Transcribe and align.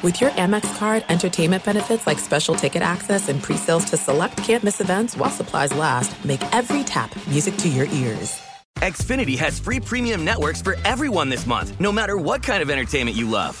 With 0.00 0.20
your 0.20 0.30
Amex 0.30 0.78
card, 0.78 1.04
entertainment 1.08 1.64
benefits 1.64 2.06
like 2.06 2.20
special 2.20 2.54
ticket 2.54 2.82
access 2.82 3.28
and 3.28 3.42
pre-sales 3.42 3.84
to 3.86 3.96
select 3.96 4.36
campus 4.36 4.80
events 4.80 5.16
while 5.16 5.28
supplies 5.28 5.74
last, 5.74 6.24
make 6.24 6.40
every 6.54 6.84
tap 6.84 7.10
music 7.26 7.56
to 7.56 7.68
your 7.68 7.86
ears. 7.86 8.40
Xfinity 8.76 9.36
has 9.36 9.58
free 9.58 9.80
premium 9.80 10.24
networks 10.24 10.62
for 10.62 10.76
everyone 10.84 11.28
this 11.28 11.48
month, 11.48 11.80
no 11.80 11.90
matter 11.90 12.16
what 12.16 12.44
kind 12.44 12.62
of 12.62 12.70
entertainment 12.70 13.16
you 13.16 13.28
love. 13.28 13.60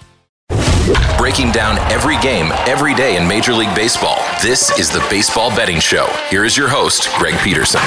Breaking 1.17 1.51
down 1.51 1.77
every 1.91 2.17
game, 2.19 2.51
every 2.67 2.93
day 2.93 3.15
in 3.17 3.27
Major 3.27 3.53
League 3.53 3.73
Baseball. 3.75 4.17
This 4.41 4.77
is 4.77 4.89
the 4.89 5.05
Baseball 5.09 5.49
Betting 5.55 5.79
Show. 5.79 6.07
Here 6.29 6.45
is 6.45 6.57
your 6.57 6.67
host, 6.67 7.09
Greg 7.17 7.37
Peterson. 7.39 7.81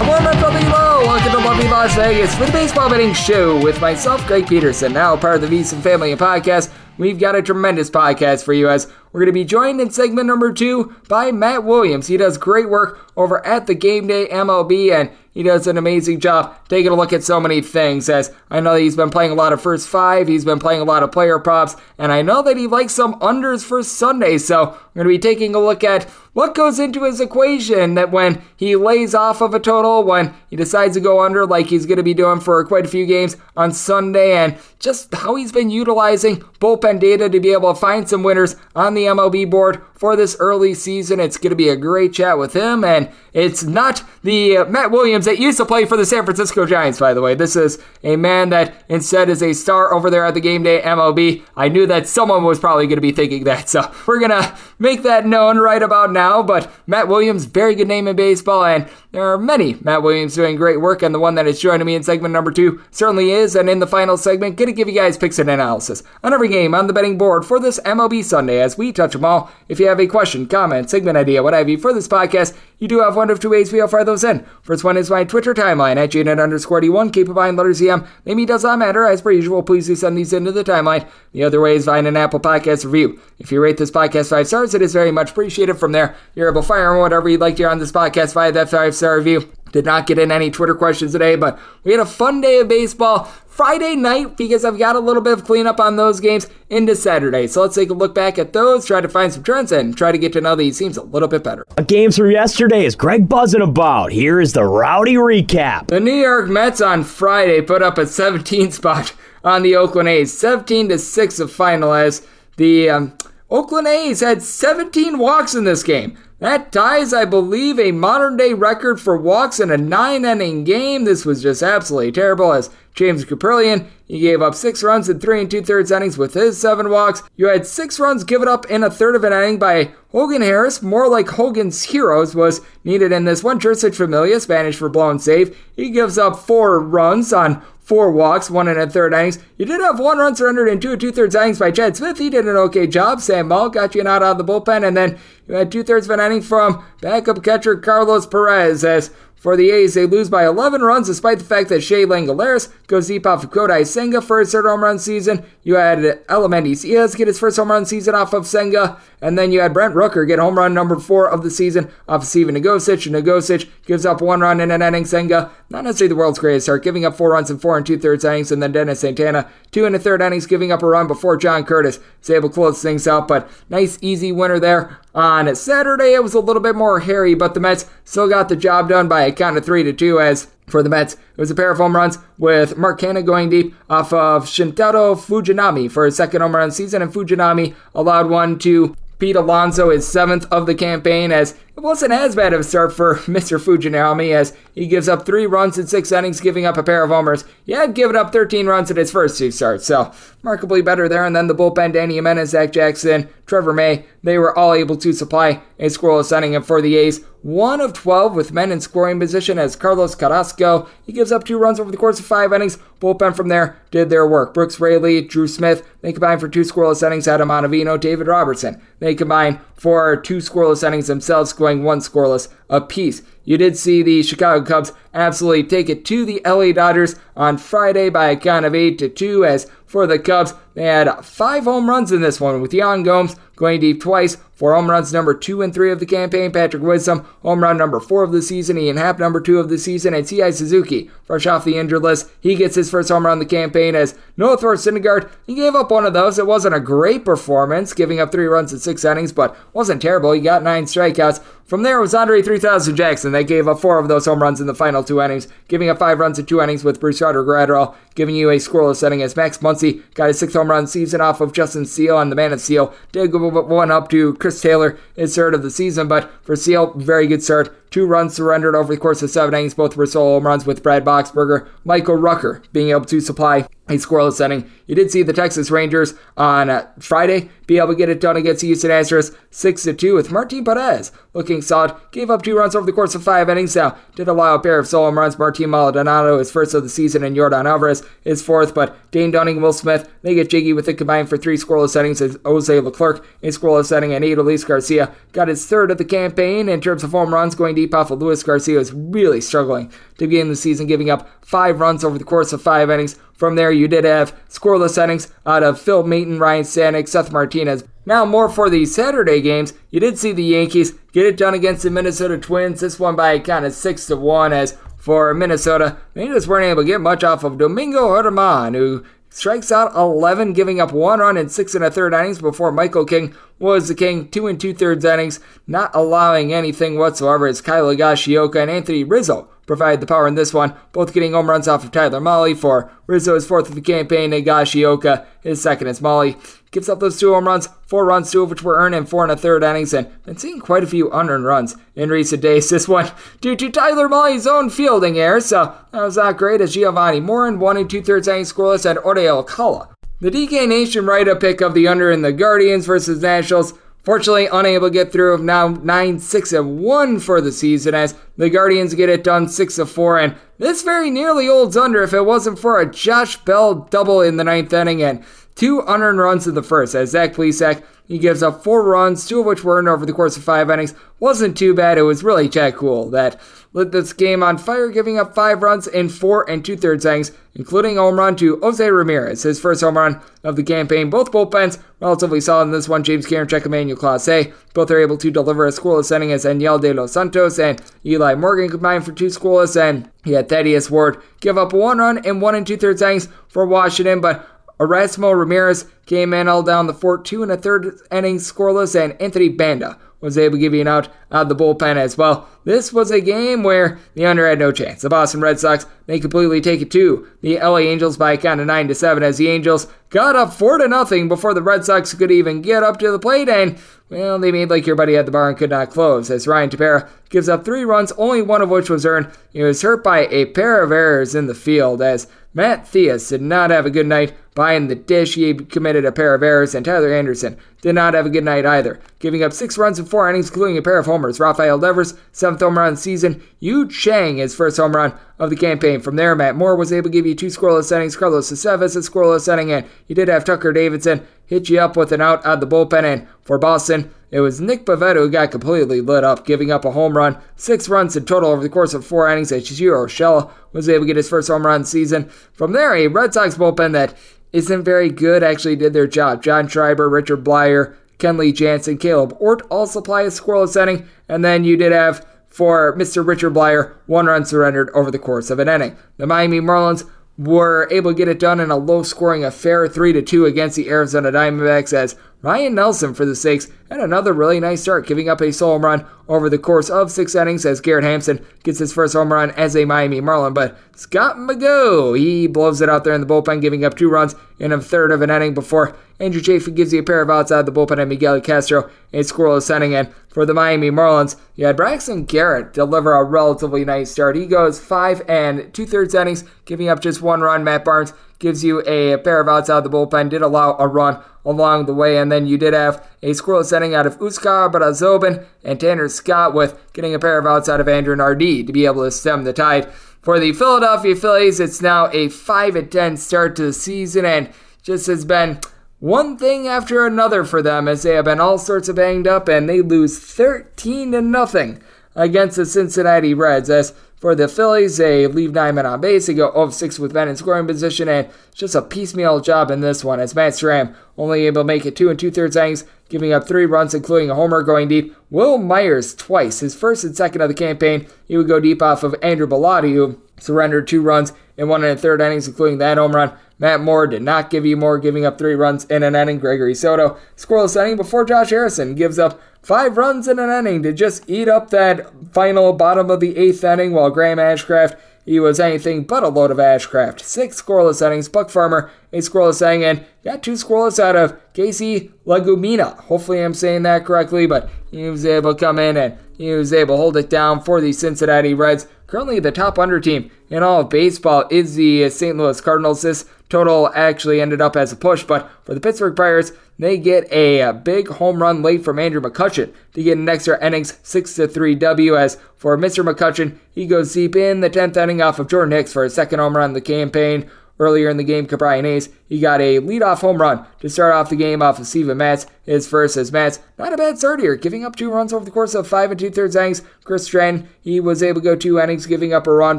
Welcome 0.00 1.32
to 1.32 1.38
lovely 1.38 1.68
Las 1.68 1.94
Vegas 1.94 2.34
for 2.34 2.46
the 2.46 2.52
Baseball 2.52 2.88
Betting 2.88 3.12
Show 3.12 3.62
with 3.62 3.80
myself, 3.80 4.26
Greg 4.26 4.46
Peterson, 4.46 4.92
now 4.92 5.16
part 5.16 5.36
of 5.36 5.40
the 5.42 5.46
VSiN 5.46 5.82
Family 5.82 6.14
Podcast. 6.16 6.72
We've 6.98 7.18
got 7.18 7.34
a 7.34 7.42
tremendous 7.42 7.90
podcast 7.90 8.44
for 8.44 8.52
you 8.52 8.68
as 8.68 8.90
we're 9.12 9.20
going 9.20 9.26
to 9.26 9.32
be 9.32 9.44
joined 9.44 9.80
in 9.80 9.90
segment 9.90 10.26
number 10.26 10.52
two 10.52 10.96
by 11.08 11.30
Matt 11.32 11.64
Williams. 11.64 12.06
He 12.06 12.16
does 12.16 12.38
great 12.38 12.68
work 12.70 13.10
over 13.16 13.44
at 13.46 13.66
the 13.66 13.74
Game 13.74 14.06
Day 14.06 14.26
MLB 14.28 14.90
and 14.92 15.10
he 15.32 15.42
does 15.42 15.66
an 15.66 15.78
amazing 15.78 16.20
job 16.20 16.56
taking 16.68 16.92
a 16.92 16.94
look 16.94 17.12
at 17.12 17.24
so 17.24 17.40
many 17.40 17.60
things. 17.60 18.08
As 18.08 18.32
I 18.50 18.60
know 18.60 18.74
he's 18.74 18.96
been 18.96 19.10
playing 19.10 19.30
a 19.30 19.34
lot 19.34 19.52
of 19.52 19.60
first 19.60 19.88
five, 19.88 20.28
he's 20.28 20.44
been 20.44 20.58
playing 20.58 20.80
a 20.80 20.84
lot 20.84 21.02
of 21.02 21.12
player 21.12 21.38
props, 21.38 21.76
and 21.98 22.12
I 22.12 22.22
know 22.22 22.42
that 22.42 22.56
he 22.56 22.66
likes 22.66 22.92
some 22.92 23.18
unders 23.20 23.64
for 23.64 23.82
Sunday. 23.82 24.38
So 24.38 24.78
we're 24.94 25.04
going 25.04 25.04
to 25.04 25.08
be 25.08 25.18
taking 25.18 25.54
a 25.54 25.60
look 25.60 25.82
at 25.84 26.08
what 26.32 26.54
goes 26.54 26.78
into 26.78 27.04
his 27.04 27.20
equation 27.20 27.94
that 27.94 28.10
when 28.10 28.42
he 28.56 28.74
lays 28.74 29.14
off 29.14 29.40
of 29.40 29.52
a 29.54 29.60
total, 29.60 30.02
when 30.02 30.34
he 30.48 30.56
decides 30.56 30.94
to 30.94 31.00
go 31.00 31.22
under, 31.22 31.46
like 31.46 31.66
he's 31.66 31.86
going 31.86 31.98
to 31.98 32.02
be 32.02 32.14
doing 32.14 32.40
for 32.40 32.64
quite 32.64 32.86
a 32.86 32.88
few 32.88 33.06
games 33.06 33.36
on 33.56 33.72
Sunday, 33.72 34.32
and 34.32 34.56
just 34.78 35.14
how 35.14 35.34
he's 35.34 35.52
been 35.52 35.70
utilizing 35.70 36.36
bullpen 36.60 36.98
data 37.00 37.28
to 37.28 37.40
be 37.40 37.52
able 37.52 37.72
to 37.74 37.78
find 37.78 38.08
some 38.08 38.22
winners 38.22 38.56
on 38.74 38.94
the 38.94 39.04
MLB 39.04 39.48
board 39.50 39.82
for 39.94 40.16
this 40.16 40.36
early 40.40 40.74
season. 40.74 41.20
It's 41.20 41.36
going 41.36 41.50
to 41.50 41.56
be 41.56 41.68
a 41.68 41.76
great 41.76 42.12
chat 42.12 42.38
with 42.38 42.54
him, 42.54 42.82
and 42.82 43.10
it's 43.32 43.62
not 43.62 44.02
the 44.22 44.56
uh, 44.56 44.64
Matt 44.64 44.90
Williams 44.90 45.26
that 45.26 45.38
used 45.38 45.58
to 45.58 45.64
play 45.64 45.84
for 45.84 45.96
the 45.96 46.06
San 46.06 46.24
Francisco 46.24 46.66
Giants, 46.66 46.98
by 46.98 47.14
the 47.14 47.20
way. 47.20 47.34
This 47.34 47.56
is 47.56 47.78
a 48.02 48.16
man 48.16 48.48
that 48.50 48.74
instead 48.88 49.28
is 49.28 49.42
a 49.42 49.52
star 49.52 49.92
over 49.92 50.10
there 50.10 50.24
at 50.24 50.34
the 50.34 50.40
Game 50.40 50.62
Day 50.62 50.80
MLB. 50.80 51.44
I 51.56 51.68
knew 51.68 51.86
that 51.86 52.08
someone 52.08 52.42
was 52.42 52.58
probably 52.58 52.86
going 52.86 52.96
to 52.96 53.02
be 53.02 53.12
thinking 53.12 53.44
that, 53.44 53.68
so 53.68 53.92
we're 54.06 54.18
going 54.18 54.30
to 54.30 54.56
make 54.78 55.02
that 55.02 55.26
known 55.26 55.58
right 55.58 55.82
about 55.82 56.12
now. 56.12 56.21
But 56.46 56.72
Matt 56.86 57.08
Williams, 57.08 57.44
very 57.46 57.74
good 57.74 57.88
name 57.88 58.06
in 58.06 58.16
baseball, 58.16 58.64
and 58.64 58.88
there 59.12 59.22
are 59.30 59.36
many 59.36 59.76
Matt 59.82 60.02
Williams 60.02 60.34
doing 60.34 60.56
great 60.56 60.80
work, 60.80 61.02
and 61.02 61.14
the 61.14 61.18
one 61.18 61.34
that 61.34 61.46
is 61.46 61.60
joining 61.60 61.86
me 61.86 61.94
in 61.94 62.02
segment 62.02 62.32
number 62.32 62.50
two 62.50 62.82
certainly 62.90 63.30
is. 63.30 63.54
And 63.54 63.68
in 63.68 63.78
the 63.78 63.86
final 63.86 64.16
segment, 64.16 64.56
to 64.56 64.72
give 64.72 64.88
you 64.88 64.94
guys 64.94 65.18
picks 65.18 65.38
and 65.38 65.50
analysis 65.50 66.02
on 66.24 66.32
every 66.32 66.48
game 66.48 66.74
on 66.74 66.86
the 66.86 66.92
betting 66.92 67.18
board 67.18 67.44
for 67.44 67.60
this 67.60 67.78
MLB 67.80 68.24
Sunday 68.24 68.60
as 68.60 68.78
we 68.78 68.90
touch 68.90 69.12
them 69.12 69.24
all. 69.24 69.50
If 69.68 69.78
you 69.78 69.86
have 69.86 70.00
a 70.00 70.06
question, 70.06 70.46
comment, 70.46 70.88
segment 70.88 71.18
idea, 71.18 71.42
what 71.42 71.52
have 71.54 71.68
you 71.68 71.76
for 71.76 71.92
this 71.92 72.08
podcast, 72.08 72.56
you 72.82 72.88
do 72.88 73.00
have 73.00 73.14
one 73.14 73.30
of 73.30 73.38
two 73.38 73.50
ways 73.50 73.72
we'll 73.72 73.86
fire 73.86 74.04
those 74.04 74.24
in. 74.24 74.44
First 74.62 74.82
one 74.82 74.96
is 74.96 75.08
my 75.08 75.22
Twitter 75.22 75.54
timeline 75.54 75.98
at 75.98 76.10
Janet 76.10 76.40
underscore 76.40 76.80
D1. 76.80 77.12
Keep 77.12 77.28
letters 77.28 77.80
EM. 77.80 78.04
Maybe 78.24 78.44
does 78.44 78.64
not 78.64 78.80
matter. 78.80 79.06
As 79.06 79.22
per 79.22 79.30
usual, 79.30 79.62
please 79.62 79.86
do 79.86 79.94
send 79.94 80.18
these 80.18 80.32
into 80.32 80.50
the 80.50 80.64
timeline. 80.64 81.08
The 81.30 81.44
other 81.44 81.60
way 81.60 81.76
is 81.76 81.84
via 81.84 82.04
an 82.04 82.16
Apple 82.16 82.40
Podcast 82.40 82.84
review. 82.84 83.20
If 83.38 83.52
you 83.52 83.60
rate 83.60 83.76
this 83.76 83.92
podcast 83.92 84.30
five 84.30 84.48
stars, 84.48 84.74
it 84.74 84.82
is 84.82 84.92
very 84.92 85.12
much 85.12 85.30
appreciated. 85.30 85.74
From 85.74 85.92
there, 85.92 86.16
you're 86.34 86.50
able 86.50 86.62
to 86.62 86.66
fire 86.66 86.92
on 86.92 87.00
whatever 87.00 87.28
you'd 87.28 87.40
like 87.40 87.54
to 87.56 87.64
on 87.64 87.78
this 87.78 87.92
podcast 87.92 88.34
via 88.34 88.50
that 88.50 88.68
five 88.68 88.96
star 89.02 89.16
review. 89.16 89.50
Did 89.72 89.84
not 89.84 90.06
get 90.06 90.18
in 90.18 90.30
any 90.30 90.50
Twitter 90.50 90.74
questions 90.74 91.12
today, 91.12 91.34
but 91.34 91.58
we 91.82 91.92
had 91.92 92.00
a 92.00 92.06
fun 92.06 92.40
day 92.40 92.60
of 92.60 92.68
baseball 92.68 93.24
Friday 93.46 93.96
night 93.96 94.36
because 94.36 94.64
I've 94.64 94.78
got 94.78 94.96
a 94.96 95.00
little 95.00 95.22
bit 95.22 95.32
of 95.32 95.44
cleanup 95.44 95.80
on 95.80 95.96
those 95.96 96.20
games 96.20 96.46
into 96.70 96.94
Saturday. 96.94 97.46
So 97.48 97.62
let's 97.62 97.74
take 97.74 97.90
a 97.90 97.94
look 97.94 98.14
back 98.14 98.38
at 98.38 98.52
those, 98.52 98.86
try 98.86 99.00
to 99.00 99.08
find 99.08 99.32
some 99.32 99.42
trends, 99.42 99.72
and 99.72 99.96
try 99.96 100.12
to 100.12 100.18
get 100.18 100.32
to 100.34 100.40
know 100.40 100.54
these 100.54 100.78
teams 100.78 100.98
a 100.98 101.02
little 101.02 101.26
bit 101.26 101.42
better. 101.42 101.66
A 101.78 101.82
games 101.82 102.16
from 102.16 102.30
yesterday 102.30 102.84
is 102.84 102.94
Greg 102.94 103.28
buzzing 103.28 103.62
about. 103.62 104.12
Here 104.12 104.40
is 104.40 104.52
the 104.52 104.64
rowdy 104.64 105.14
recap. 105.14 105.88
The 105.88 105.98
New 105.98 106.14
York 106.14 106.48
Mets 106.48 106.80
on 106.80 107.02
Friday 107.02 107.60
put 107.60 107.82
up 107.82 107.98
a 107.98 108.06
17 108.06 108.70
spot 108.72 109.14
on 109.42 109.62
the 109.62 109.74
Oakland 109.74 110.08
A's, 110.08 110.38
17 110.38 110.90
to 110.90 110.98
6 110.98 111.40
of 111.40 111.50
final 111.50 111.92
as 111.92 112.24
the 112.56 112.90
um, 112.90 113.18
Oakland 113.52 113.86
A's 113.86 114.20
had 114.20 114.42
17 114.42 115.18
walks 115.18 115.54
in 115.54 115.64
this 115.64 115.82
game. 115.82 116.16
That 116.38 116.72
ties, 116.72 117.12
I 117.12 117.26
believe, 117.26 117.78
a 117.78 117.92
modern 117.92 118.38
day 118.38 118.54
record 118.54 118.98
for 118.98 119.14
walks 119.14 119.60
in 119.60 119.70
a 119.70 119.76
nine 119.76 120.24
inning 120.24 120.64
game. 120.64 121.04
This 121.04 121.26
was 121.26 121.42
just 121.42 121.62
absolutely 121.62 122.12
terrible 122.12 122.54
as 122.54 122.70
James 122.94 123.26
Kaprielian, 123.26 123.88
he 124.12 124.20
gave 124.20 124.42
up 124.42 124.54
six 124.54 124.82
runs 124.82 125.08
in 125.08 125.20
three 125.20 125.40
and 125.40 125.50
two 125.50 125.62
thirds 125.62 125.90
innings 125.90 126.18
with 126.18 126.34
his 126.34 126.60
seven 126.60 126.90
walks. 126.90 127.22
You 127.34 127.46
had 127.46 127.66
six 127.66 127.98
runs 127.98 128.24
given 128.24 128.46
up 128.46 128.66
in 128.66 128.84
a 128.84 128.90
third 128.90 129.16
of 129.16 129.24
an 129.24 129.32
inning 129.32 129.58
by 129.58 129.92
Hogan 130.10 130.42
Harris. 130.42 130.82
More 130.82 131.08
like 131.08 131.30
Hogan's 131.30 131.84
heroes 131.84 132.34
was 132.34 132.60
needed 132.84 133.10
in 133.10 133.24
this 133.24 133.42
one. 133.42 133.58
Jeurys 133.58 133.96
Familia, 133.96 134.38
Spanish 134.38 134.76
for 134.76 134.90
blown 134.90 135.18
save. 135.18 135.56
He 135.74 135.88
gives 135.88 136.18
up 136.18 136.36
four 136.40 136.78
runs 136.78 137.32
on 137.32 137.62
four 137.80 138.12
walks, 138.12 138.50
one 138.50 138.68
and 138.68 138.78
a 138.78 138.86
third 138.86 139.14
innings. 139.14 139.38
You 139.56 139.64
did 139.64 139.80
have 139.80 139.98
one 139.98 140.18
run 140.18 140.36
surrendered 140.36 140.68
in 140.68 140.78
two 140.78 140.92
and 140.92 141.00
two 141.00 141.10
thirds 141.10 141.34
innings 141.34 141.58
by 141.58 141.70
Chad 141.70 141.96
Smith. 141.96 142.18
He 142.18 142.28
did 142.28 142.46
an 142.46 142.56
okay 142.56 142.86
job. 142.86 143.22
Sam 143.22 143.48
Ball 143.48 143.70
got 143.70 143.94
you 143.94 144.02
an 144.02 144.08
out 144.08 144.22
of 144.22 144.36
the 144.36 144.44
bullpen, 144.44 144.86
and 144.86 144.94
then 144.94 145.18
you 145.48 145.54
had 145.54 145.72
two 145.72 145.84
thirds 145.84 146.06
of 146.06 146.10
an 146.10 146.20
inning 146.20 146.42
from 146.42 146.84
backup 147.00 147.42
catcher 147.42 147.76
Carlos 147.76 148.26
Perez 148.26 148.84
as 148.84 149.10
for 149.42 149.56
the 149.56 149.72
A's, 149.72 149.94
they 149.94 150.06
lose 150.06 150.30
by 150.30 150.46
11 150.46 150.82
runs 150.82 151.08
despite 151.08 151.40
the 151.40 151.44
fact 151.44 151.68
that 151.70 151.80
Shea 151.80 152.06
Langeliers 152.06 152.72
goes 152.86 153.08
deep 153.08 153.26
off 153.26 153.42
of 153.42 153.50
Kodai 153.50 153.84
Senga 153.84 154.22
for 154.22 154.38
his 154.38 154.52
third 154.52 154.66
home 154.66 154.84
run 154.84 155.00
season. 155.00 155.44
You 155.64 155.74
had 155.74 155.98
Aledmys 156.28 156.82
Diaz 156.82 157.16
get 157.16 157.26
his 157.26 157.40
first 157.40 157.56
home 157.56 157.72
run 157.72 157.84
season 157.84 158.14
off 158.14 158.32
of 158.32 158.46
Senga. 158.46 159.00
And 159.20 159.36
then 159.36 159.50
you 159.50 159.58
had 159.58 159.74
Brent 159.74 159.96
Rooker 159.96 160.24
get 160.28 160.38
home 160.38 160.56
run 160.56 160.72
number 160.74 160.96
four 160.96 161.28
of 161.28 161.42
the 161.42 161.50
season 161.50 161.90
off 162.08 162.22
of 162.22 162.28
Stephen 162.28 162.54
Nogosek. 162.54 163.10
Nogosek 163.10 163.68
gives 163.84 164.06
up 164.06 164.20
one 164.20 164.42
run 164.42 164.60
in 164.60 164.70
an 164.70 164.80
inning. 164.80 165.04
Senga, 165.04 165.50
not 165.68 165.82
necessarily 165.82 166.10
the 166.10 166.16
world's 166.16 166.38
greatest 166.38 166.66
start, 166.66 166.84
giving 166.84 167.04
up 167.04 167.16
four 167.16 167.32
runs 167.32 167.50
in 167.50 167.58
four 167.58 167.76
and 167.76 167.84
two 167.84 167.98
thirds 167.98 168.24
innings. 168.24 168.52
And 168.52 168.62
then 168.62 168.70
Dennis 168.70 169.00
Santana, 169.00 169.50
two 169.72 169.86
and 169.86 169.96
a 169.96 169.98
third 169.98 170.22
innings, 170.22 170.46
giving 170.46 170.70
up 170.70 170.84
a 170.84 170.86
run 170.86 171.08
before 171.08 171.36
John 171.36 171.64
Curtiss 171.64 171.98
is 172.22 172.30
able 172.30 172.48
to 172.48 172.54
close 172.54 172.80
things 172.80 173.08
out. 173.08 173.26
But 173.26 173.50
nice, 173.68 173.98
easy 174.00 174.30
winner 174.30 174.60
there 174.60 175.00
on 175.14 175.54
Saturday, 175.54 176.14
it 176.14 176.22
was 176.22 176.34
a 176.34 176.40
little 176.40 176.62
bit 176.62 176.74
more 176.74 177.00
hairy, 177.00 177.34
but 177.34 177.54
the 177.54 177.60
Mets 177.60 177.86
still 178.04 178.28
got 178.28 178.48
the 178.48 178.56
job 178.56 178.88
done 178.88 179.08
by 179.08 179.22
a 179.22 179.32
count 179.32 179.56
of 179.56 179.64
three 179.64 179.82
to 179.82 179.92
two. 179.92 180.20
As 180.20 180.48
for 180.66 180.82
the 180.82 180.88
Mets, 180.88 181.14
it 181.14 181.38
was 181.38 181.50
a 181.50 181.54
pair 181.54 181.70
of 181.70 181.78
home 181.78 181.94
runs 181.94 182.18
with 182.38 182.78
Mark 182.78 183.00
Canha 183.00 183.24
going 183.24 183.50
deep 183.50 183.74
off 183.90 184.12
of 184.12 184.46
Shintaro 184.46 185.14
Fujinami 185.14 185.90
for 185.90 186.06
his 186.06 186.16
second 186.16 186.40
home 186.40 186.56
run 186.56 186.70
season, 186.70 187.02
and 187.02 187.12
Fujinami 187.12 187.74
allowed 187.94 188.30
one 188.30 188.58
to 188.60 188.96
Pete 189.18 189.36
Alonso, 189.36 189.90
his 189.90 190.08
seventh 190.08 190.46
of 190.50 190.66
the 190.66 190.74
campaign, 190.74 191.30
as 191.30 191.54
it 191.76 191.80
wasn't 191.80 192.12
as 192.12 192.36
bad 192.36 192.52
of 192.52 192.60
a 192.60 192.64
start 192.64 192.92
for 192.92 193.16
Mr. 193.26 193.58
Fujinami 193.58 194.34
as 194.34 194.56
he 194.74 194.86
gives 194.86 195.08
up 195.08 195.24
three 195.24 195.46
runs 195.46 195.78
in 195.78 195.86
six 195.86 196.12
innings, 196.12 196.40
giving 196.40 196.66
up 196.66 196.76
a 196.76 196.82
pair 196.82 197.02
of 197.02 197.10
homers. 197.10 197.44
He 197.64 197.72
had 197.72 197.94
given 197.94 198.16
up 198.16 198.32
13 198.32 198.66
runs 198.66 198.90
in 198.90 198.96
his 198.96 199.10
first 199.10 199.38
two 199.38 199.50
starts, 199.50 199.86
so 199.86 200.12
remarkably 200.42 200.82
better 200.82 201.08
there. 201.08 201.24
And 201.24 201.34
then 201.34 201.46
the 201.46 201.54
bullpen, 201.54 201.94
Dany 201.94 202.14
Jimenez, 202.14 202.50
Zach 202.50 202.72
Jackson, 202.72 203.28
Trevor 203.46 203.72
May, 203.72 204.04
they 204.22 204.38
were 204.38 204.56
all 204.56 204.74
able 204.74 204.96
to 204.96 205.12
supply 205.12 205.62
a 205.78 205.86
scoreless 205.86 206.36
inning. 206.36 206.54
And 206.54 206.64
for 206.64 206.80
the 206.80 206.96
A's, 206.96 207.24
1 207.42 207.80
of 207.80 207.92
12 207.92 208.36
with 208.36 208.52
men 208.52 208.70
in 208.70 208.80
scoring 208.80 209.18
position 209.18 209.58
as 209.58 209.74
Carlos 209.74 210.14
Carrasco. 210.14 210.88
He 211.04 211.12
gives 211.12 211.32
up 211.32 211.42
two 211.42 211.58
runs 211.58 211.80
over 211.80 211.90
the 211.90 211.96
course 211.96 212.20
of 212.20 212.26
five 212.26 212.52
innings. 212.52 212.78
Bullpen 213.00 213.34
from 213.34 213.48
there 213.48 213.82
did 213.90 214.10
their 214.10 214.26
work. 214.26 214.54
Brooks 214.54 214.78
Raley, 214.78 215.20
Drew 215.20 215.48
Smith, 215.48 215.84
they 216.02 216.12
combined 216.12 216.40
for 216.40 216.48
two 216.48 216.60
scoreless 216.60 217.04
innings. 217.04 217.26
Adam 217.26 217.48
Ottavino, 217.48 217.98
David 217.98 218.28
Robertson, 218.28 218.80
they 219.00 219.16
combined 219.16 219.58
for 219.74 220.16
two 220.16 220.36
scoreless 220.36 220.86
innings 220.86 221.08
themselves, 221.08 221.52
going 221.52 221.71
one 221.74 222.00
scoreless 222.00 222.48
apiece. 222.68 223.22
You 223.44 223.58
did 223.58 223.76
see 223.76 224.02
the 224.02 224.22
Chicago 224.22 224.64
Cubs 224.64 224.92
absolutely 225.12 225.64
take 225.64 225.88
it 225.88 226.04
to 226.06 226.24
the 226.24 226.40
LA 226.44 226.72
Dodgers 226.72 227.16
on 227.36 227.58
Friday 227.58 228.08
by 228.08 228.26
a 228.26 228.36
count 228.36 228.64
of 228.64 228.74
8 228.74 228.98
to 228.98 229.08
2 229.08 229.44
as 229.44 229.70
for 229.86 230.06
the 230.06 230.18
Cubs, 230.18 230.54
they 230.74 230.84
had 230.84 231.24
five 231.24 231.64
home 231.64 231.88
runs 231.88 232.12
in 232.12 232.22
this 232.22 232.40
one 232.40 232.60
with 232.60 232.72
Yan 232.74 233.02
Gomes 233.02 233.36
going 233.56 233.80
deep 233.80 234.00
twice, 234.00 234.36
for 234.54 234.74
home 234.74 234.90
runs 234.90 235.12
number 235.12 235.34
two 235.34 235.60
and 235.62 235.74
three 235.74 235.92
of 235.92 236.00
the 236.00 236.06
campaign. 236.06 236.52
Patrick 236.52 236.82
Wisdom, 236.82 237.26
home 237.42 237.62
run 237.62 237.76
number 237.76 238.00
four 238.00 238.22
of 238.22 238.32
the 238.32 238.42
season. 238.42 238.78
Ian 238.78 238.96
Happ, 238.96 239.18
number 239.18 239.40
two 239.40 239.58
of 239.58 239.68
the 239.68 239.78
season. 239.78 240.14
And 240.14 240.26
T.I. 240.26 240.50
Suzuki, 240.50 241.10
fresh 241.24 241.46
off 241.46 241.64
the 241.64 241.78
injured 241.78 242.02
list, 242.02 242.30
he 242.40 242.54
gets 242.54 242.76
his 242.76 242.90
first 242.90 243.08
home 243.08 243.26
run 243.26 243.40
of 243.40 243.48
the 243.48 243.56
campaign 243.56 243.94
as 243.94 244.16
Noah 244.36 244.56
Thor 244.56 244.74
Syndergaard, 244.74 245.30
he 245.46 245.54
gave 245.54 245.74
up 245.74 245.90
one 245.90 246.06
of 246.06 246.12
those. 246.12 246.38
It 246.38 246.46
wasn't 246.46 246.74
a 246.74 246.80
great 246.80 247.24
performance, 247.24 247.92
giving 247.92 248.20
up 248.20 248.32
three 248.32 248.46
runs 248.46 248.72
in 248.72 248.78
six 248.78 249.04
innings, 249.04 249.32
but 249.32 249.56
wasn't 249.72 250.00
terrible. 250.00 250.32
He 250.32 250.40
got 250.40 250.62
nine 250.62 250.84
strikeouts. 250.84 251.42
From 251.64 251.82
there, 251.82 251.98
it 251.98 252.02
was 252.02 252.14
Andre 252.14 252.42
3000 252.42 252.96
Jackson 252.96 253.32
that 253.32 253.44
gave 253.44 253.66
up 253.66 253.80
four 253.80 253.98
of 253.98 254.08
those 254.08 254.26
home 254.26 254.42
runs 254.42 254.60
in 254.60 254.66
the 254.66 254.74
final 254.74 255.02
two 255.02 255.20
innings, 255.20 255.48
giving 255.68 255.88
up 255.88 255.98
five 255.98 256.18
runs 256.18 256.38
in 256.38 256.46
two 256.46 256.60
innings 256.60 256.84
with 256.84 257.00
Brusdar 257.00 257.34
Graterol, 257.46 257.94
giving 258.14 258.34
you 258.34 258.50
a 258.50 258.56
scoreless 258.56 259.06
inning 259.06 259.22
as 259.22 259.36
Max 259.36 259.58
Muncy 259.58 260.02
got 260.14 260.28
his 260.28 260.38
sixth 260.38 260.56
home 260.62 260.70
run 260.70 260.86
season 260.86 261.20
off 261.20 261.40
of 261.40 261.52
Justin 261.52 261.84
Steele, 261.84 262.18
and 262.18 262.30
the 262.30 262.36
man 262.36 262.52
of 262.52 262.60
Steele 262.60 262.94
did 263.10 263.32
go 263.32 263.48
one 263.48 263.90
up 263.90 264.08
to 264.10 264.34
Chris 264.34 264.60
Taylor, 264.60 264.96
his 265.16 265.34
third 265.34 265.54
of 265.54 265.62
the 265.62 265.70
season, 265.70 266.06
but 266.06 266.30
for 266.44 266.54
Steele, 266.54 266.92
very 266.94 267.26
good 267.26 267.42
start. 267.42 267.76
Two 267.92 268.06
runs 268.06 268.32
surrendered 268.32 268.74
over 268.74 268.94
the 268.94 268.98
course 268.98 269.22
of 269.22 269.28
seven 269.28 269.54
innings, 269.54 269.74
both 269.74 269.98
were 269.98 270.06
solo 270.06 270.36
home 270.36 270.46
runs 270.46 270.64
with 270.64 270.82
Brad 270.82 271.04
Boxberger, 271.04 271.68
Michael 271.84 272.16
Rucker 272.16 272.62
being 272.72 272.88
able 272.88 273.04
to 273.04 273.20
supply 273.20 273.68
a 273.86 273.94
scoreless 273.94 274.42
inning. 274.42 274.70
You 274.86 274.94
did 274.94 275.10
see 275.10 275.22
the 275.22 275.34
Texas 275.34 275.70
Rangers 275.70 276.14
on 276.36 276.70
uh, 276.70 276.86
Friday 276.98 277.50
be 277.66 277.78
able 277.78 277.88
to 277.88 277.94
get 277.94 278.08
it 278.08 278.20
done 278.20 278.36
against 278.36 278.62
the 278.62 278.68
Houston 278.68 278.90
Astros 278.90 279.36
6 279.50 279.88
2 279.96 280.14
with 280.14 280.32
Martin 280.32 280.64
Perez 280.64 281.12
looking 281.34 281.62
solid. 281.62 281.94
Gave 282.10 282.30
up 282.30 282.42
two 282.42 282.56
runs 282.56 282.74
over 282.74 282.86
the 282.86 282.92
course 282.92 283.14
of 283.14 283.22
five 283.22 283.48
innings 283.48 283.74
now. 283.74 283.96
Did 284.14 284.28
allow 284.28 284.54
a 284.54 284.60
pair 284.60 284.78
of 284.78 284.86
solo 284.86 285.06
home 285.06 285.18
runs. 285.18 285.38
Martin 285.38 285.70
Maldonado, 285.70 286.38
his 286.38 286.50
first 286.50 286.74
of 286.74 286.82
the 286.82 286.88
season, 286.88 287.24
and 287.24 287.36
Yordan 287.36 287.66
Alvarez, 287.66 288.02
his 288.22 288.42
fourth. 288.42 288.74
But 288.74 288.96
Dane 289.10 289.30
Dunning 289.30 289.60
Will 289.60 289.72
Smith, 289.72 290.10
they 290.22 290.34
get 290.34 290.50
jiggy 290.50 290.72
with 290.72 290.88
it 290.88 290.94
combined 290.94 291.28
for 291.28 291.36
three 291.36 291.56
scoreless 291.56 291.98
innings 291.98 292.20
as 292.20 292.38
Jose 292.44 292.80
Leclerc, 292.80 293.24
a 293.42 293.48
scoreless 293.48 293.96
inning, 293.96 294.12
and 294.12 294.24
Adolis 294.24 294.66
Garcia 294.66 295.12
got 295.32 295.48
his 295.48 295.66
third 295.66 295.90
of 295.90 295.98
the 295.98 296.04
campaign 296.04 296.68
in 296.68 296.80
terms 296.80 297.02
of 297.02 297.10
home 297.10 297.32
runs 297.32 297.54
going 297.54 297.74
deep 297.74 297.81
off 297.92 298.10
of 298.10 298.20
Luis 298.20 298.42
Garcia 298.42 298.78
is 298.78 298.92
really 298.92 299.40
struggling 299.40 299.90
to 300.18 300.26
begin 300.26 300.48
the 300.48 300.56
season, 300.56 300.86
giving 300.86 301.10
up 301.10 301.28
five 301.44 301.80
runs 301.80 302.04
over 302.04 302.18
the 302.18 302.24
course 302.24 302.52
of 302.52 302.62
five 302.62 302.90
innings. 302.90 303.18
From 303.34 303.56
there, 303.56 303.72
you 303.72 303.88
did 303.88 304.04
have 304.04 304.34
scoreless 304.48 305.02
innings 305.02 305.32
out 305.44 305.62
of 305.62 305.80
Phil 305.80 306.04
Maton, 306.04 306.38
Ryne 306.38 306.62
Stanek, 306.62 307.08
Seth 307.08 307.32
Martinez. 307.32 307.84
Now, 308.06 308.24
more 308.24 308.48
for 308.48 308.70
the 308.70 308.86
Saturday 308.86 309.40
games. 309.40 309.72
You 309.90 310.00
did 310.00 310.18
see 310.18 310.32
the 310.32 310.42
Yankees 310.42 310.92
get 311.12 311.26
it 311.26 311.36
done 311.36 311.54
against 311.54 311.82
the 311.82 311.90
Minnesota 311.90 312.38
Twins. 312.38 312.80
This 312.80 313.00
one 313.00 313.16
by 313.16 313.32
a 313.32 313.40
count 313.40 313.64
of 313.64 313.72
6 313.72 314.06
to 314.06 314.16
1 314.16 314.52
as 314.52 314.76
for 315.02 315.34
Minnesota, 315.34 315.96
they 316.14 316.28
just 316.28 316.46
weren't 316.46 316.64
able 316.64 316.82
to 316.82 316.86
get 316.86 317.00
much 317.00 317.24
off 317.24 317.42
of 317.42 317.58
Domingo 317.58 318.10
Germán, 318.10 318.76
who 318.76 319.04
strikes 319.30 319.72
out 319.72 319.92
11, 319.96 320.52
giving 320.52 320.80
up 320.80 320.92
one 320.92 321.18
run 321.18 321.36
in 321.36 321.48
six 321.48 321.74
and 321.74 321.84
a 321.84 321.90
third 321.90 322.14
innings 322.14 322.38
before 322.38 322.70
Michael 322.70 323.04
King 323.04 323.34
was 323.62 323.86
the 323.86 323.94
king, 323.94 324.28
two 324.28 324.48
and 324.48 324.60
two 324.60 324.74
thirds 324.74 325.04
innings, 325.04 325.38
not 325.68 325.94
allowing 325.94 326.52
anything 326.52 326.98
whatsoever 326.98 327.46
as 327.46 327.60
Kyle 327.60 327.86
Higashioka 327.86 328.60
and 328.60 328.70
Anthony 328.70 329.04
Rizzo 329.04 329.48
provide 329.66 330.00
the 330.00 330.06
power 330.06 330.26
in 330.26 330.34
this 330.34 330.52
one, 330.52 330.74
both 330.90 331.14
getting 331.14 331.32
home 331.32 331.48
runs 331.48 331.68
off 331.68 331.84
of 331.84 331.92
Tyler 331.92 332.20
Mahle 332.20 332.56
for 332.56 332.90
Rizzo's 333.06 333.46
fourth 333.46 333.68
of 333.68 333.76
the 333.76 333.80
campaign, 333.80 334.32
and 334.32 334.44
Higashioka 334.44 335.24
his 335.42 335.62
second 335.62 335.86
as 335.86 336.00
Mahle. 336.00 336.34
gives 336.72 336.88
up 336.88 336.98
those 336.98 337.20
two 337.20 337.32
home 337.32 337.46
runs, 337.46 337.68
four 337.86 338.04
runs, 338.04 338.32
two 338.32 338.42
of 338.42 338.50
which 338.50 338.64
were 338.64 338.76
earned 338.76 338.96
in 338.96 339.06
four 339.06 339.22
and 339.22 339.30
a 339.30 339.36
third 339.36 339.62
innings, 339.62 339.94
and 339.94 340.10
been 340.24 340.36
seeing 340.36 340.58
quite 340.58 340.82
a 340.82 340.88
few 340.88 341.08
unearned 341.12 341.44
runs 341.44 341.76
in 341.94 342.10
recent 342.10 342.42
days. 342.42 342.68
This 342.72 342.88
one 342.88 343.12
due 343.40 343.54
to 343.54 343.70
Tyler 343.70 344.08
Mahle's 344.08 344.46
own 344.46 344.70
fielding 344.70 345.18
error, 345.18 345.40
so 345.40 345.72
that 345.92 346.02
was 346.02 346.16
not 346.16 346.36
great 346.36 346.60
as 346.60 346.74
Jovani 346.74 347.22
Moran, 347.22 347.60
one 347.60 347.76
and 347.76 347.88
two 347.88 348.02
thirds 348.02 348.26
innings 348.26 348.52
scoreless, 348.52 348.90
and 348.90 348.98
Jorge 348.98 349.28
Alcala. 349.28 349.91
The 350.22 350.30
DK 350.30 350.68
Nation 350.68 351.04
write-up 351.04 351.40
pick 351.40 351.60
of 351.60 351.74
the 351.74 351.88
under 351.88 352.08
in 352.08 352.22
the 352.22 352.32
Guardians 352.32 352.86
versus 352.86 353.20
Nationals 353.20 353.74
Fortunately, 354.04 354.48
unable 354.52 354.88
to 354.88 354.92
get 354.92 355.12
through, 355.12 355.34
of 355.34 355.42
now 355.42 355.68
9 355.68 356.20
6 356.20 356.52
and 356.52 356.78
1 356.78 357.18
for 357.18 357.40
the 357.40 357.50
season 357.50 357.94
as 357.94 358.14
the 358.36 358.48
Guardians 358.48 358.94
get 358.94 359.08
it 359.08 359.24
done 359.24 359.48
6 359.48 359.78
of 359.78 359.90
4. 359.90 360.18
And 360.20 360.36
this 360.58 360.82
very 360.82 361.10
nearly 361.10 361.46
holds 361.46 361.76
under 361.76 362.04
if 362.04 362.12
it 362.12 362.24
wasn't 362.24 362.60
for 362.60 362.80
a 362.80 362.90
Josh 362.90 363.36
Bell 363.38 363.74
double 363.74 364.20
in 364.20 364.36
the 364.36 364.44
ninth 364.44 364.72
inning 364.72 365.02
and 365.02 365.24
two 365.56 365.80
unearned 365.88 366.20
runs 366.20 366.46
in 366.46 366.54
the 366.54 366.62
first 366.62 366.94
as 366.94 367.10
Zach 367.10 367.32
Plesac 367.32 367.82
he 368.06 368.18
gives 368.18 368.42
up 368.42 368.62
four 368.62 368.82
runs, 368.82 369.26
two 369.26 369.40
of 369.40 369.46
which 369.46 369.64
were 369.64 369.78
earned 369.78 369.88
over 369.88 370.04
the 370.04 370.12
course 370.12 370.36
of 370.36 370.44
five 370.44 370.68
innings. 370.68 370.94
Wasn't 371.18 371.56
too 371.56 371.72
bad. 371.72 371.96
It 371.96 372.02
was 372.02 372.24
really 372.24 372.48
Chad 372.48 372.76
Kuhl 372.76 373.08
that 373.10 373.40
lit 373.72 373.92
this 373.92 374.12
game 374.12 374.42
on 374.42 374.58
fire, 374.58 374.88
giving 374.88 375.18
up 375.18 375.34
five 375.34 375.62
runs 375.62 375.86
in 375.86 376.08
four 376.08 376.48
and 376.48 376.64
two 376.64 376.76
thirds 376.76 377.04
innings, 377.04 377.32
including 377.54 377.96
a 377.98 378.00
home 378.00 378.18
run 378.18 378.36
to 378.36 378.58
Jose 378.60 378.88
Ramirez, 378.88 379.42
his 379.42 379.60
first 379.60 379.80
home 379.80 379.96
run 379.96 380.20
of 380.44 380.56
the 380.56 380.62
campaign. 380.62 381.10
Both 381.10 381.32
bullpens 381.32 381.82
relatively 382.00 382.40
solid 382.40 382.64
in 382.64 382.72
this 382.72 382.88
one. 382.88 383.02
James 383.02 383.26
Karinchak, 383.26 383.66
Emmanuel 383.66 383.98
Clase, 383.98 384.52
both 384.74 384.90
are 384.90 385.00
able 385.00 385.18
to 385.18 385.30
deliver 385.30 385.66
a 385.66 385.70
scoreless 385.70 386.14
inning 386.14 386.32
as 386.32 386.42
Daniel 386.42 386.78
De 386.78 386.92
Los 386.92 387.12
Santos 387.12 387.58
and 387.58 387.80
Eli 388.04 388.34
Morgan 388.34 388.68
combined 388.68 389.04
for 389.04 389.12
two 389.12 389.26
scoreless, 389.26 389.80
and 389.80 390.10
he 390.24 390.32
had 390.32 390.48
Thaddeus 390.48 390.90
Ward 390.90 391.20
give 391.40 391.58
up 391.58 391.72
one 391.72 391.98
run 391.98 392.24
in 392.24 392.40
one 392.40 392.54
and 392.54 392.66
two 392.66 392.76
thirds 392.76 393.02
innings 393.02 393.28
for 393.48 393.66
Washington, 393.66 394.20
but 394.20 394.46
Erasmo 394.82 395.36
Ramirez 395.36 395.86
came 396.06 396.34
in 396.34 396.48
all 396.48 396.62
down 396.62 396.86
the 396.86 396.94
fort, 396.94 397.24
two 397.24 397.42
and 397.42 397.52
a 397.52 397.56
third 397.56 397.98
inning 398.10 398.36
scoreless, 398.36 399.00
and 399.00 399.20
Anthony 399.22 399.48
Banda 399.48 399.98
was 400.22 400.38
able 400.38 400.56
to 400.56 400.60
give 400.60 400.72
you 400.72 400.80
an 400.80 400.88
out 400.88 401.08
of 401.30 401.48
the 401.48 401.56
bullpen 401.56 401.96
as 401.96 402.16
well. 402.16 402.48
This 402.64 402.92
was 402.92 403.10
a 403.10 403.20
game 403.20 403.64
where 403.64 403.98
the 404.14 404.24
under 404.24 404.48
had 404.48 404.60
no 404.60 404.70
chance. 404.70 405.02
The 405.02 405.08
Boston 405.08 405.40
Red 405.40 405.58
Sox 405.58 405.84
they 406.06 406.20
completely 406.20 406.60
take 406.60 406.80
it 406.80 406.90
to 406.92 407.28
the 407.42 407.58
LA 407.58 407.78
Angels 407.78 408.16
by 408.16 408.32
a 408.32 408.36
count 408.36 408.60
of 408.60 408.66
nine 408.66 408.88
to 408.88 408.94
seven 408.94 409.22
as 409.22 409.36
the 409.36 409.48
Angels 409.48 409.88
got 410.10 410.36
up 410.36 410.52
four 410.52 410.78
to 410.78 410.86
nothing 410.86 411.28
before 411.28 411.54
the 411.54 411.62
Red 411.62 411.84
Sox 411.84 412.14
could 412.14 412.30
even 412.30 412.62
get 412.62 412.82
up 412.82 412.98
to 412.98 413.10
the 413.10 413.18
plate 413.18 413.48
and 413.48 413.78
well 414.10 414.38
they 414.38 414.52
made 414.52 414.70
like 414.70 414.86
your 414.86 414.96
buddy 414.96 415.16
at 415.16 415.26
the 415.26 415.32
bar 415.32 415.48
and 415.48 415.58
could 415.58 415.70
not 415.70 415.90
close 415.90 416.30
as 416.30 416.46
Ryan 416.46 416.70
Tepera 416.70 417.08
gives 417.28 417.48
up 417.48 417.64
three 417.64 417.84
runs, 417.84 418.12
only 418.12 418.42
one 418.42 418.62
of 418.62 418.68
which 418.68 418.90
was 418.90 419.04
earned. 419.04 419.30
He 419.52 419.62
was 419.62 419.82
hurt 419.82 420.04
by 420.04 420.26
a 420.26 420.46
pair 420.46 420.82
of 420.82 420.92
errors 420.92 421.34
in 421.34 421.46
the 421.46 421.54
field 421.54 422.00
as 422.00 422.28
Matt 422.54 422.84
Thaiss 422.84 423.30
did 423.30 423.40
not 423.40 423.70
have 423.70 423.86
a 423.86 423.90
good 423.90 424.06
night 424.06 424.34
buying 424.54 424.88
the 424.88 424.94
dish. 424.94 425.34
He 425.34 425.54
committed 425.54 426.04
a 426.04 426.12
pair 426.12 426.34
of 426.34 426.42
errors, 426.42 426.74
and 426.74 426.84
Tyler 426.84 427.12
Anderson 427.12 427.56
did 427.80 427.94
not 427.94 428.12
have 428.12 428.26
a 428.26 428.30
good 428.30 428.44
night 428.44 428.66
either, 428.66 429.00
giving 429.18 429.42
up 429.42 429.52
six 429.52 429.78
runs 429.78 429.98
in 429.98 430.04
four 430.04 430.28
innings, 430.28 430.48
including 430.48 430.76
a 430.76 430.82
pair 430.82 430.98
of 430.98 431.06
homers. 431.06 431.40
Rafael 431.40 431.78
Devers, 431.78 432.14
seventh 432.32 432.60
home 432.60 432.76
run 432.76 432.96
season. 432.96 433.42
Yu 433.60 433.88
Chang, 433.88 434.36
his 434.36 434.54
first 434.54 434.76
home 434.76 434.94
run 434.94 435.14
of 435.38 435.48
the 435.48 435.56
campaign. 435.56 436.00
From 436.00 436.16
there, 436.16 436.34
Matt 436.34 436.56
Moore 436.56 436.76
was 436.76 436.92
able 436.92 437.04
to 437.04 437.12
give 437.12 437.26
you 437.26 437.34
two 437.34 437.46
scoreless 437.46 437.94
innings. 437.94 438.16
Carlos 438.16 438.52
Estevez 438.52 438.96
a 438.96 438.98
scoreless 438.98 439.50
inning, 439.50 439.72
and 439.72 439.86
you 440.06 440.14
did 440.14 440.28
have 440.28 440.44
Tucker 440.44 440.72
Davidson 440.72 441.26
hit 441.46 441.70
you 441.70 441.80
up 441.80 441.96
with 441.96 442.12
an 442.12 442.20
out 442.20 442.44
out 442.44 442.54
of 442.54 442.60
the 442.60 442.66
bullpen. 442.66 443.04
And 443.04 443.26
for 443.40 443.58
Boston, 443.58 444.12
it 444.32 444.40
was 444.40 444.62
Nick 444.62 444.86
Pivetta 444.86 445.16
who 445.16 445.28
got 445.28 445.50
completely 445.50 446.00
lit 446.00 446.24
up, 446.24 446.46
giving 446.46 446.70
up 446.70 446.86
a 446.86 446.92
home 446.92 447.16
run, 447.16 447.36
six 447.54 447.86
runs 447.86 448.16
in 448.16 448.24
total 448.24 448.50
over 448.50 448.62
the 448.62 448.70
course 448.70 448.94
of 448.94 449.06
four 449.06 449.28
innings. 449.30 449.52
As 449.52 449.68
Chihiro 449.68 450.06
Urshela 450.06 450.50
was 450.72 450.88
able 450.88 451.02
to 451.02 451.06
get 451.06 451.16
his 451.16 451.28
first 451.28 451.48
home 451.48 451.66
run 451.66 451.84
season. 451.84 452.30
From 452.54 452.72
there, 452.72 452.94
a 452.94 453.08
Red 453.08 453.34
Sox 453.34 453.56
bullpen 453.56 453.92
that 453.92 454.16
isn't 454.52 454.84
very 454.84 455.10
good 455.10 455.42
actually 455.42 455.76
did 455.76 455.92
their 455.92 456.06
job. 456.06 456.42
John 456.42 456.66
Schreiber, 456.66 457.10
Richard 457.10 457.44
Bleier, 457.44 457.94
Kenley 458.18 458.54
Jansen, 458.54 458.96
Caleb 458.96 459.36
Ort 459.38 459.60
all 459.70 459.86
supply 459.86 460.22
a 460.22 460.28
scoreless 460.28 460.80
inning, 460.80 461.06
and 461.28 461.44
then 461.44 461.64
you 461.64 461.76
did 461.76 461.92
have 461.92 462.26
for 462.48 462.96
Mr. 462.96 463.26
Richard 463.26 463.52
Bleier 463.52 463.94
one 464.06 464.26
run 464.26 464.46
surrendered 464.46 464.88
over 464.94 465.10
the 465.10 465.18
course 465.18 465.50
of 465.50 465.58
an 465.58 465.68
inning. 465.68 465.94
The 466.16 466.26
Miami 466.26 466.60
Marlins 466.60 467.06
were 467.38 467.88
able 467.90 468.12
to 468.12 468.16
get 468.16 468.28
it 468.28 468.38
done 468.38 468.60
in 468.60 468.70
a 468.70 468.76
low 468.76 469.02
scoring 469.02 469.44
affair 469.44 469.88
3 469.88 470.12
to 470.14 470.22
2 470.22 470.46
against 470.46 470.76
the 470.76 470.88
Arizona 470.88 471.32
Diamondbacks 471.32 471.92
as 471.92 472.16
Ryan 472.42 472.74
Nelson 472.74 473.14
for 473.14 473.24
the 473.24 473.36
six 473.36 473.68
had 473.88 474.00
another 474.00 474.32
really 474.32 474.58
nice 474.58 474.82
start, 474.82 475.06
giving 475.06 475.28
up 475.28 475.40
a 475.40 475.52
solo 475.52 475.74
home 475.74 475.84
run 475.84 476.06
over 476.28 476.50
the 476.50 476.58
course 476.58 476.90
of 476.90 477.12
six 477.12 477.36
innings 477.36 477.64
as 477.64 477.80
Garrett 477.80 478.04
Hampson 478.04 478.44
gets 478.64 478.80
his 478.80 478.92
first 478.92 479.14
home 479.14 479.32
run 479.32 479.52
as 479.52 479.76
a 479.76 479.84
Miami 479.84 480.20
Marlin. 480.20 480.52
But 480.52 480.76
Scott 480.96 481.36
McGough, 481.36 482.18
he 482.18 482.48
blows 482.48 482.80
it 482.80 482.88
out 482.88 483.04
there 483.04 483.14
in 483.14 483.20
the 483.20 483.26
bullpen, 483.26 483.60
giving 483.60 483.84
up 483.84 483.96
two 483.96 484.08
runs 484.08 484.34
in 484.58 484.72
a 484.72 484.80
third 484.80 485.12
of 485.12 485.22
an 485.22 485.30
inning 485.30 485.54
before 485.54 485.96
Andrew 486.18 486.40
Chafin 486.40 486.74
gives 486.74 486.92
you 486.92 487.00
a 487.00 487.04
pair 487.04 487.20
of 487.20 487.30
outs 487.30 487.52
out 487.52 487.60
of 487.60 487.66
the 487.66 487.72
bullpen 487.72 487.98
and 487.98 488.08
Miguel 488.08 488.40
Castro 488.40 488.90
a 489.12 489.20
scoreless 489.20 489.74
inning. 489.74 489.94
And 489.94 490.12
for 490.28 490.46
the 490.46 490.54
Miami 490.54 490.90
Marlins, 490.90 491.36
you 491.54 491.66
had 491.66 491.76
Braxton 491.76 492.24
Garrett 492.24 492.72
deliver 492.72 493.12
a 493.12 493.24
relatively 493.24 493.84
nice 493.84 494.10
start. 494.10 494.36
He 494.36 494.46
goes 494.46 494.80
five 494.80 495.22
and 495.28 495.72
two 495.74 495.86
thirds 495.86 496.14
innings, 496.14 496.44
giving 496.64 496.88
up 496.88 497.00
just 497.00 497.22
one 497.22 497.40
run. 497.40 497.64
Matt 497.64 497.84
Barnes 497.84 498.12
gives 498.42 498.62
you 498.62 498.82
a 498.86 499.16
pair 499.18 499.40
of 499.40 499.48
outs 499.48 499.70
out 499.70 499.84
of 499.86 499.90
the 499.90 499.96
bullpen, 499.96 500.28
did 500.28 500.42
allow 500.42 500.76
a 500.78 500.86
run 500.86 501.22
along 501.44 501.86
the 501.86 501.94
way, 501.94 502.18
and 502.18 502.30
then 502.30 502.46
you 502.46 502.58
did 502.58 502.74
have 502.74 503.08
a 503.22 503.30
scoreless 503.30 503.74
inning 503.74 503.94
out 503.94 504.06
of 504.06 504.18
Huascar 504.18 504.70
Brazoban 504.70 505.46
and 505.64 505.80
Tanner 505.80 506.08
Scott 506.08 506.52
with 506.52 506.78
getting 506.92 507.14
a 507.14 507.18
pair 507.18 507.38
of 507.38 507.46
outs 507.46 507.68
out 507.68 507.80
of 507.80 507.88
Andrew 507.88 508.14
Nardi 508.16 508.64
to 508.64 508.72
be 508.72 508.84
able 508.84 509.04
to 509.04 509.10
stem 509.10 509.44
the 509.44 509.52
tide. 509.52 509.90
For 510.20 510.38
the 510.38 510.52
Philadelphia 510.52 511.16
Phillies, 511.16 511.58
it's 511.58 511.80
now 511.80 512.08
a 512.12 512.28
5 512.28 512.76
and 512.76 512.92
10 512.92 513.16
start 513.16 513.56
to 513.56 513.62
the 513.62 513.72
season 513.72 514.24
and 514.26 514.50
just 514.82 515.06
has 515.06 515.24
been 515.24 515.60
one 516.00 516.36
thing 516.36 516.66
after 516.66 517.06
another 517.06 517.44
for 517.44 517.62
them 517.62 517.86
as 517.86 518.02
they 518.02 518.14
have 518.14 518.24
been 518.24 518.40
all 518.40 518.58
sorts 518.58 518.88
of 518.88 518.96
banged 518.96 519.28
up 519.28 519.48
and 519.48 519.68
they 519.68 519.80
lose 519.80 520.18
13 520.18 521.12
to 521.12 521.22
nothing 521.22 521.80
against 522.16 522.56
the 522.56 522.66
Cincinnati 522.66 523.34
Reds 523.34 523.70
as 523.70 523.94
for 524.22 524.36
the 524.36 524.46
Phillies, 524.46 524.98
they 524.98 525.26
leave 525.26 525.50
nine 525.50 525.74
men 525.74 525.84
on 525.84 526.00
base. 526.00 526.26
They 526.26 526.34
go 526.34 526.52
0 526.52 526.70
6 526.70 527.00
with 527.00 527.12
men 527.12 527.26
in 527.26 527.34
scoring 527.34 527.66
position, 527.66 528.08
and 528.08 528.28
it's 528.28 528.56
just 528.56 528.76
a 528.76 528.80
piecemeal 528.80 529.40
job 529.40 529.68
in 529.68 529.80
this 529.80 530.04
one 530.04 530.20
as 530.20 530.32
Matt 530.32 530.52
Strahm 530.52 530.94
only 531.18 531.44
able 531.44 531.62
to 531.62 531.66
make 531.66 531.84
it 531.84 531.96
two 531.96 532.08
and 532.08 532.16
two 532.16 532.30
thirds 532.30 532.54
innings, 532.54 532.84
giving 533.08 533.32
up 533.32 533.48
three 533.48 533.66
runs, 533.66 533.94
including 533.94 534.30
a 534.30 534.36
homer 534.36 534.62
going 534.62 534.86
deep. 534.86 535.12
Wil 535.28 535.58
Myers 535.58 536.14
twice, 536.14 536.60
his 536.60 536.72
first 536.72 537.02
and 537.02 537.16
second 537.16 537.40
of 537.40 537.48
the 537.48 537.54
campaign. 537.54 538.06
He 538.28 538.36
would 538.36 538.46
go 538.46 538.60
deep 538.60 538.80
off 538.80 539.02
of 539.02 539.16
Andrew 539.24 539.48
Bellatti, 539.48 539.94
who 539.94 540.22
surrendered 540.38 540.86
two 540.86 541.02
runs 541.02 541.32
in 541.56 541.66
one 541.66 541.82
and 541.82 541.98
a 541.98 542.00
third 542.00 542.20
innings, 542.20 542.46
including 542.46 542.78
that 542.78 542.98
home 542.98 543.16
run. 543.16 543.32
Matt 543.58 543.80
Moore 543.80 544.06
did 544.06 544.22
not 544.22 544.50
give 544.50 544.64
you 544.64 544.76
more, 544.76 545.00
giving 545.00 545.24
up 545.24 545.36
three 545.36 545.56
runs 545.56 545.84
in 545.86 546.04
an 546.04 546.14
inning. 546.14 546.38
Gregory 546.38 546.76
Soto 546.76 547.18
scoreless 547.36 547.76
inning 547.76 547.96
before 547.96 548.24
Josh 548.24 548.50
Harrison 548.50 548.94
gives 548.94 549.18
up 549.18 549.40
five 549.62 549.96
runs 549.96 550.28
in 550.28 550.38
an 550.38 550.50
inning 550.50 550.82
to 550.82 550.92
just 550.92 551.28
eat 551.28 551.48
up 551.48 551.70
that 551.70 552.10
final 552.32 552.72
bottom 552.72 553.10
of 553.10 553.20
the 553.20 553.36
eighth 553.36 553.64
inning, 553.64 553.92
while 553.92 554.10
Graham 554.10 554.38
Ashcraft 554.38 554.98
he 555.24 555.38
was 555.38 555.60
anything 555.60 556.02
but 556.02 556.24
a 556.24 556.28
load 556.28 556.50
of 556.50 556.56
Ashcraft. 556.56 557.20
Six 557.20 557.62
scoreless 557.62 558.04
innings. 558.04 558.28
Buck 558.28 558.50
Farmer, 558.50 558.90
a 559.12 559.18
scoreless 559.18 559.62
inning, 559.62 559.84
and 559.84 560.04
got 560.24 560.42
two 560.42 560.52
scoreless 560.52 560.98
out 560.98 561.16
of 561.16 561.38
Casey 561.52 562.10
Legumina. 562.26 562.96
Hopefully, 563.04 563.42
I'm 563.42 563.54
saying 563.54 563.84
that 563.84 564.04
correctly, 564.04 564.46
but 564.46 564.68
he 564.90 565.08
was 565.08 565.24
able 565.24 565.54
to 565.54 565.60
come 565.60 565.78
in 565.78 565.96
and 565.96 566.18
he 566.36 566.50
was 566.52 566.72
able 566.72 566.96
to 566.96 567.00
hold 567.00 567.16
it 567.16 567.30
down 567.30 567.62
for 567.62 567.80
the 567.80 567.92
Cincinnati 567.92 568.52
Reds. 568.52 568.88
Currently, 569.06 569.38
the 569.38 569.52
top 569.52 569.78
under 569.78 570.00
team 570.00 570.30
in 570.50 570.62
all 570.62 570.80
of 570.80 570.88
baseball 570.88 571.44
is 571.50 571.76
the 571.76 572.08
St. 572.10 572.36
Louis 572.36 572.60
Cardinals. 572.60 573.02
This 573.02 573.24
total 573.52 573.92
actually 573.94 574.40
ended 574.40 574.62
up 574.62 574.76
as 574.76 574.92
a 574.92 574.96
push, 574.96 575.22
but 575.24 575.50
for 575.62 575.74
the 575.74 575.80
Pittsburgh 575.80 576.16
Pirates, 576.16 576.52
they 576.78 576.96
get 576.96 577.30
a 577.30 577.60
uh, 577.60 577.72
big 577.72 578.08
home 578.08 578.40
run 578.40 578.62
late 578.62 578.82
from 578.82 578.98
Andrew 578.98 579.20
McCutchen 579.20 579.74
to 579.92 580.02
get 580.02 580.16
an 580.16 580.28
extra 580.28 580.64
innings 580.64 580.98
6 581.02 581.36
3 581.36 581.74
W. 581.74 582.16
As 582.16 582.38
for 582.56 582.78
Mr. 582.78 583.04
McCutchen, 583.04 583.58
he 583.70 583.86
goes 583.86 584.14
deep 584.14 584.34
in 584.36 584.60
the 584.60 584.70
10th 584.70 584.96
inning 584.96 585.20
off 585.20 585.38
of 585.38 585.48
Jordan 585.48 585.72
Hicks 585.72 585.92
for 585.92 586.02
a 586.02 586.10
second 586.10 586.38
home 586.38 586.56
run 586.56 586.70
in 586.70 586.74
the 586.74 586.80
campaign. 586.80 587.50
Earlier 587.78 588.10
in 588.10 588.16
the 588.16 588.24
game, 588.24 588.46
Ke'Bryan 588.46 588.84
Hayes, 588.84 589.08
he 589.28 589.40
got 589.40 589.60
a 589.60 589.80
leadoff 589.80 590.20
home 590.20 590.40
run 590.40 590.64
to 590.80 590.88
start 590.88 591.14
off 591.14 591.30
the 591.30 591.36
game 591.36 591.62
off 591.62 591.78
of 591.78 591.86
Steven 591.86 592.16
Matz. 592.16 592.46
His 592.64 592.86
first 592.86 593.16
as 593.16 593.32
Matz, 593.32 593.58
not 593.76 593.92
a 593.92 593.96
bad 593.96 594.18
start 594.18 594.40
here, 594.40 594.54
giving 594.56 594.84
up 594.84 594.94
two 594.94 595.10
runs 595.10 595.32
over 595.32 595.44
the 595.44 595.50
course 595.50 595.74
of 595.74 595.88
five 595.88 596.10
and 596.10 596.20
two 596.20 596.30
thirds 596.30 596.54
innings. 596.54 596.82
Chris 597.02 597.24
Stratton, 597.24 597.68
he 597.82 597.98
was 597.98 598.22
able 598.22 598.40
to 598.40 598.44
go 598.44 598.54
two 598.54 598.78
innings, 598.78 599.06
giving 599.06 599.32
up 599.32 599.46
a 599.46 599.52
run 599.52 599.78